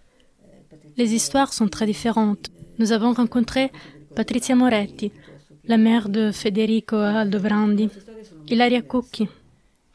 Les 0.98 1.14
histoires 1.14 1.54
sont 1.54 1.68
très 1.68 1.86
différentes. 1.86 2.50
Nous 2.80 2.92
avons 2.92 3.14
rencontré 3.14 3.72
Patrizia 4.16 4.56
Moretti, 4.56 5.12
la 5.66 5.78
mère 5.78 6.10
de 6.10 6.32
Federico 6.32 6.96
Aldobrandi, 6.96 7.90
Ilaria 8.48 8.82
Cucchi. 8.82 9.28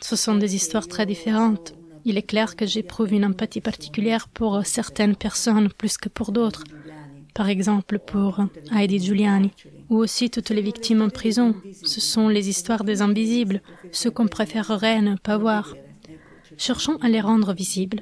Ce 0.00 0.16
sont 0.16 0.34
des 0.36 0.54
histoires 0.54 0.88
très 0.88 1.06
différentes. 1.06 1.74
Il 2.04 2.16
est 2.18 2.22
clair 2.22 2.56
que 2.56 2.66
j'éprouve 2.66 3.12
une 3.12 3.24
empathie 3.24 3.60
particulière 3.60 4.28
pour 4.28 4.64
certaines 4.66 5.16
personnes 5.16 5.68
plus 5.70 5.96
que 5.96 6.08
pour 6.08 6.32
d'autres. 6.32 6.64
Par 7.34 7.48
exemple 7.48 7.98
pour 7.98 8.44
Heidi 8.74 8.98
Giuliani, 8.98 9.52
ou 9.88 9.96
aussi 9.96 10.28
toutes 10.28 10.50
les 10.50 10.60
victimes 10.60 11.02
en 11.02 11.08
prison. 11.08 11.54
Ce 11.82 12.00
sont 12.00 12.28
les 12.28 12.48
histoires 12.48 12.84
des 12.84 13.00
invisibles, 13.00 13.62
ceux 13.90 14.10
qu'on 14.10 14.26
préférerait 14.26 15.00
ne 15.00 15.16
pas 15.16 15.38
voir. 15.38 15.74
Cherchons 16.56 16.96
à 17.02 17.08
les 17.08 17.20
rendre 17.20 17.52
visibles. 17.52 18.00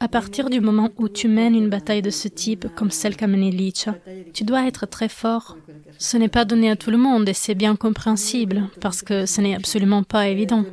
À 0.00 0.08
partir 0.08 0.50
du 0.50 0.60
moment 0.60 0.90
où 0.98 1.08
tu 1.08 1.28
mènes 1.28 1.54
une 1.54 1.68
bataille 1.68 2.02
de 2.02 2.10
ce 2.10 2.28
type, 2.28 2.66
comme 2.74 2.90
celle 2.90 3.16
qu'a 3.16 3.26
menée 3.26 3.50
Licia, 3.50 3.96
tu 4.32 4.44
dois 4.44 4.66
être 4.66 4.86
très 4.86 5.08
fort. 5.08 5.56
Ce 5.98 6.16
n'est 6.16 6.28
pas 6.28 6.44
donné 6.44 6.70
à 6.70 6.76
tout 6.76 6.90
le 6.90 6.98
monde 6.98 7.28
et 7.28 7.34
c'est 7.34 7.54
bien 7.54 7.76
compréhensible, 7.76 8.68
parce 8.80 9.02
que 9.02 9.26
ce 9.26 9.40
n'est 9.40 9.54
absolument 9.54 10.02
pas 10.02 10.28
évident. 10.28 10.64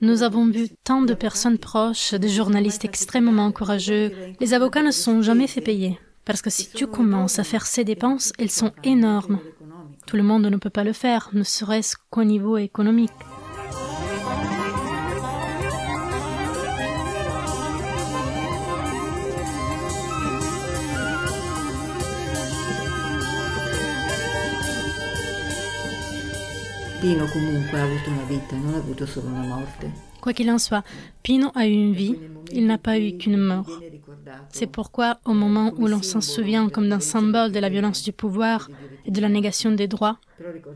Nous 0.00 0.22
avons 0.22 0.46
vu 0.46 0.68
tant 0.84 1.02
de 1.02 1.14
personnes 1.14 1.58
proches, 1.58 2.14
des 2.14 2.28
journalistes 2.28 2.84
extrêmement 2.84 3.52
courageux. 3.52 4.12
Les 4.40 4.54
avocats 4.54 4.82
ne 4.82 4.90
sont 4.90 5.22
jamais 5.22 5.46
fait 5.46 5.60
payer, 5.60 5.98
parce 6.24 6.42
que 6.42 6.50
si 6.50 6.70
tu 6.70 6.86
commences 6.86 7.38
à 7.38 7.44
faire 7.44 7.66
ces 7.66 7.84
dépenses, 7.84 8.32
elles 8.38 8.50
sont 8.50 8.72
énormes. 8.82 9.40
Tout 10.06 10.16
le 10.16 10.22
monde 10.22 10.44
ne 10.44 10.56
peut 10.56 10.70
pas 10.70 10.84
le 10.84 10.92
faire, 10.92 11.30
ne 11.32 11.42
serait-ce 11.42 11.96
qu'au 12.10 12.24
niveau 12.24 12.58
économique. 12.58 13.10
Pino 27.04 27.26
comunque 27.26 27.78
ha 27.78 27.82
avuto 27.82 28.08
una 28.08 28.22
vita, 28.22 28.56
non 28.56 28.72
ha 28.72 28.78
avuto 28.78 29.04
solo 29.04 29.26
una 29.26 29.42
morte. 29.42 29.92
Quoi 30.20 30.32
qu'il 30.32 30.48
en 30.48 30.58
soit, 30.58 30.82
Pino 31.22 31.52
a 31.54 31.66
eu 31.66 31.72
une 31.72 31.92
vie, 31.92 32.18
il 32.50 32.64
n'a 32.64 32.78
pas 32.78 32.98
eu 32.98 33.18
qu'une 33.18 33.36
mort. 33.36 33.82
C'est 34.48 34.66
pourquoi, 34.66 35.18
au 35.26 35.34
moment 35.34 35.74
où 35.76 35.86
l'on 35.86 36.00
s'en 36.00 36.22
souvient 36.22 36.70
comme 36.70 36.88
d'un 36.88 37.00
symbole 37.00 37.52
de 37.52 37.58
la 37.58 37.68
violence 37.68 38.02
du 38.04 38.12
pouvoir 38.12 38.70
et 39.04 39.10
de 39.10 39.20
la 39.20 39.28
négation 39.28 39.70
des 39.72 39.86
droits, 39.86 40.16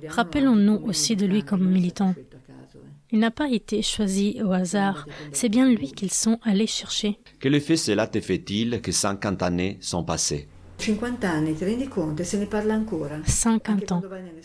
rappelons-nous 0.06 0.82
aussi 0.84 1.16
de 1.16 1.24
lui 1.24 1.44
comme 1.44 1.66
militant. 1.66 2.14
Il 3.10 3.20
n'a 3.20 3.30
pas 3.30 3.48
été 3.48 3.80
choisi 3.80 4.38
au 4.44 4.52
hasard, 4.52 5.06
c'est 5.32 5.48
bien 5.48 5.66
lui 5.66 5.92
qu'ils 5.92 6.12
sont 6.12 6.38
allés 6.42 6.66
chercher. 6.66 7.18
Quel 7.40 7.54
effet 7.54 7.78
cela 7.78 8.06
te 8.06 8.20
fait-il 8.20 8.82
que 8.82 8.92
50 8.92 9.42
années 9.42 9.78
sont 9.80 10.04
passées 10.04 10.46
50 10.78 11.28
anni, 11.28 11.54
ti 11.54 11.64
rendi 11.64 11.88
conto? 11.88 12.22
E 12.22 12.24
se 12.24 12.38
ne 12.38 12.46
parla 12.46 12.74
ancora? 12.74 13.20
50 13.24 13.92
ans. 13.92 14.02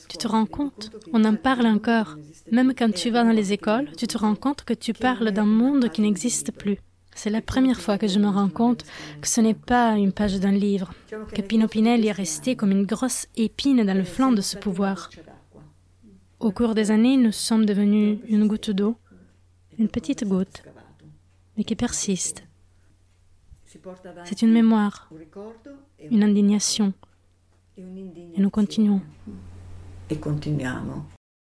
Tu 0.07 0.17
te 0.17 0.27
rends 0.27 0.47
compte? 0.47 0.91
On 1.13 1.23
en 1.25 1.35
parle 1.35 1.67
encore. 1.67 2.17
Même 2.51 2.73
quand 2.73 2.91
tu 2.91 3.11
vas 3.11 3.23
dans 3.23 3.31
les 3.31 3.53
écoles, 3.53 3.91
tu 3.95 4.07
te 4.07 4.17
rends 4.17 4.35
compte 4.35 4.63
que 4.63 4.73
tu 4.73 4.93
parles 4.93 5.31
d'un 5.31 5.45
monde 5.45 5.89
qui 5.89 6.01
n'existe 6.01 6.51
plus. 6.51 6.79
C'est 7.15 7.29
la 7.29 7.41
première 7.41 7.79
fois 7.79 7.99
que 7.99 8.07
je 8.07 8.19
me 8.19 8.27
rends 8.27 8.49
compte 8.49 8.83
que 9.21 9.27
ce 9.27 9.41
n'est 9.41 9.53
pas 9.53 9.95
une 9.95 10.11
page 10.11 10.39
d'un 10.39 10.51
livre, 10.51 10.91
que 11.33 11.41
Pino 11.43 11.67
Pinelli 11.67 12.07
est 12.07 12.11
resté 12.11 12.55
comme 12.55 12.71
une 12.71 12.85
grosse 12.85 13.27
épine 13.35 13.83
dans 13.83 13.97
le 13.97 14.03
flanc 14.03 14.31
de 14.31 14.41
ce 14.41 14.57
pouvoir. 14.57 15.11
Au 16.39 16.51
cours 16.51 16.73
des 16.73 16.89
années, 16.89 17.15
nous 17.15 17.31
sommes 17.31 17.65
devenus 17.65 18.19
une 18.27 18.47
goutte 18.47 18.71
d'eau, 18.71 18.97
une 19.77 19.87
petite 19.87 20.27
goutte, 20.27 20.63
mais 21.55 21.63
qui 21.63 21.75
persiste. 21.75 22.43
C'est 24.23 24.41
une 24.41 24.51
mémoire, 24.51 25.09
une 26.11 26.23
indignation. 26.23 26.93
Et 27.77 28.39
nous 28.41 28.49
continuons. 28.49 29.01
Et 30.09 30.15
continuiamo. 30.19 31.05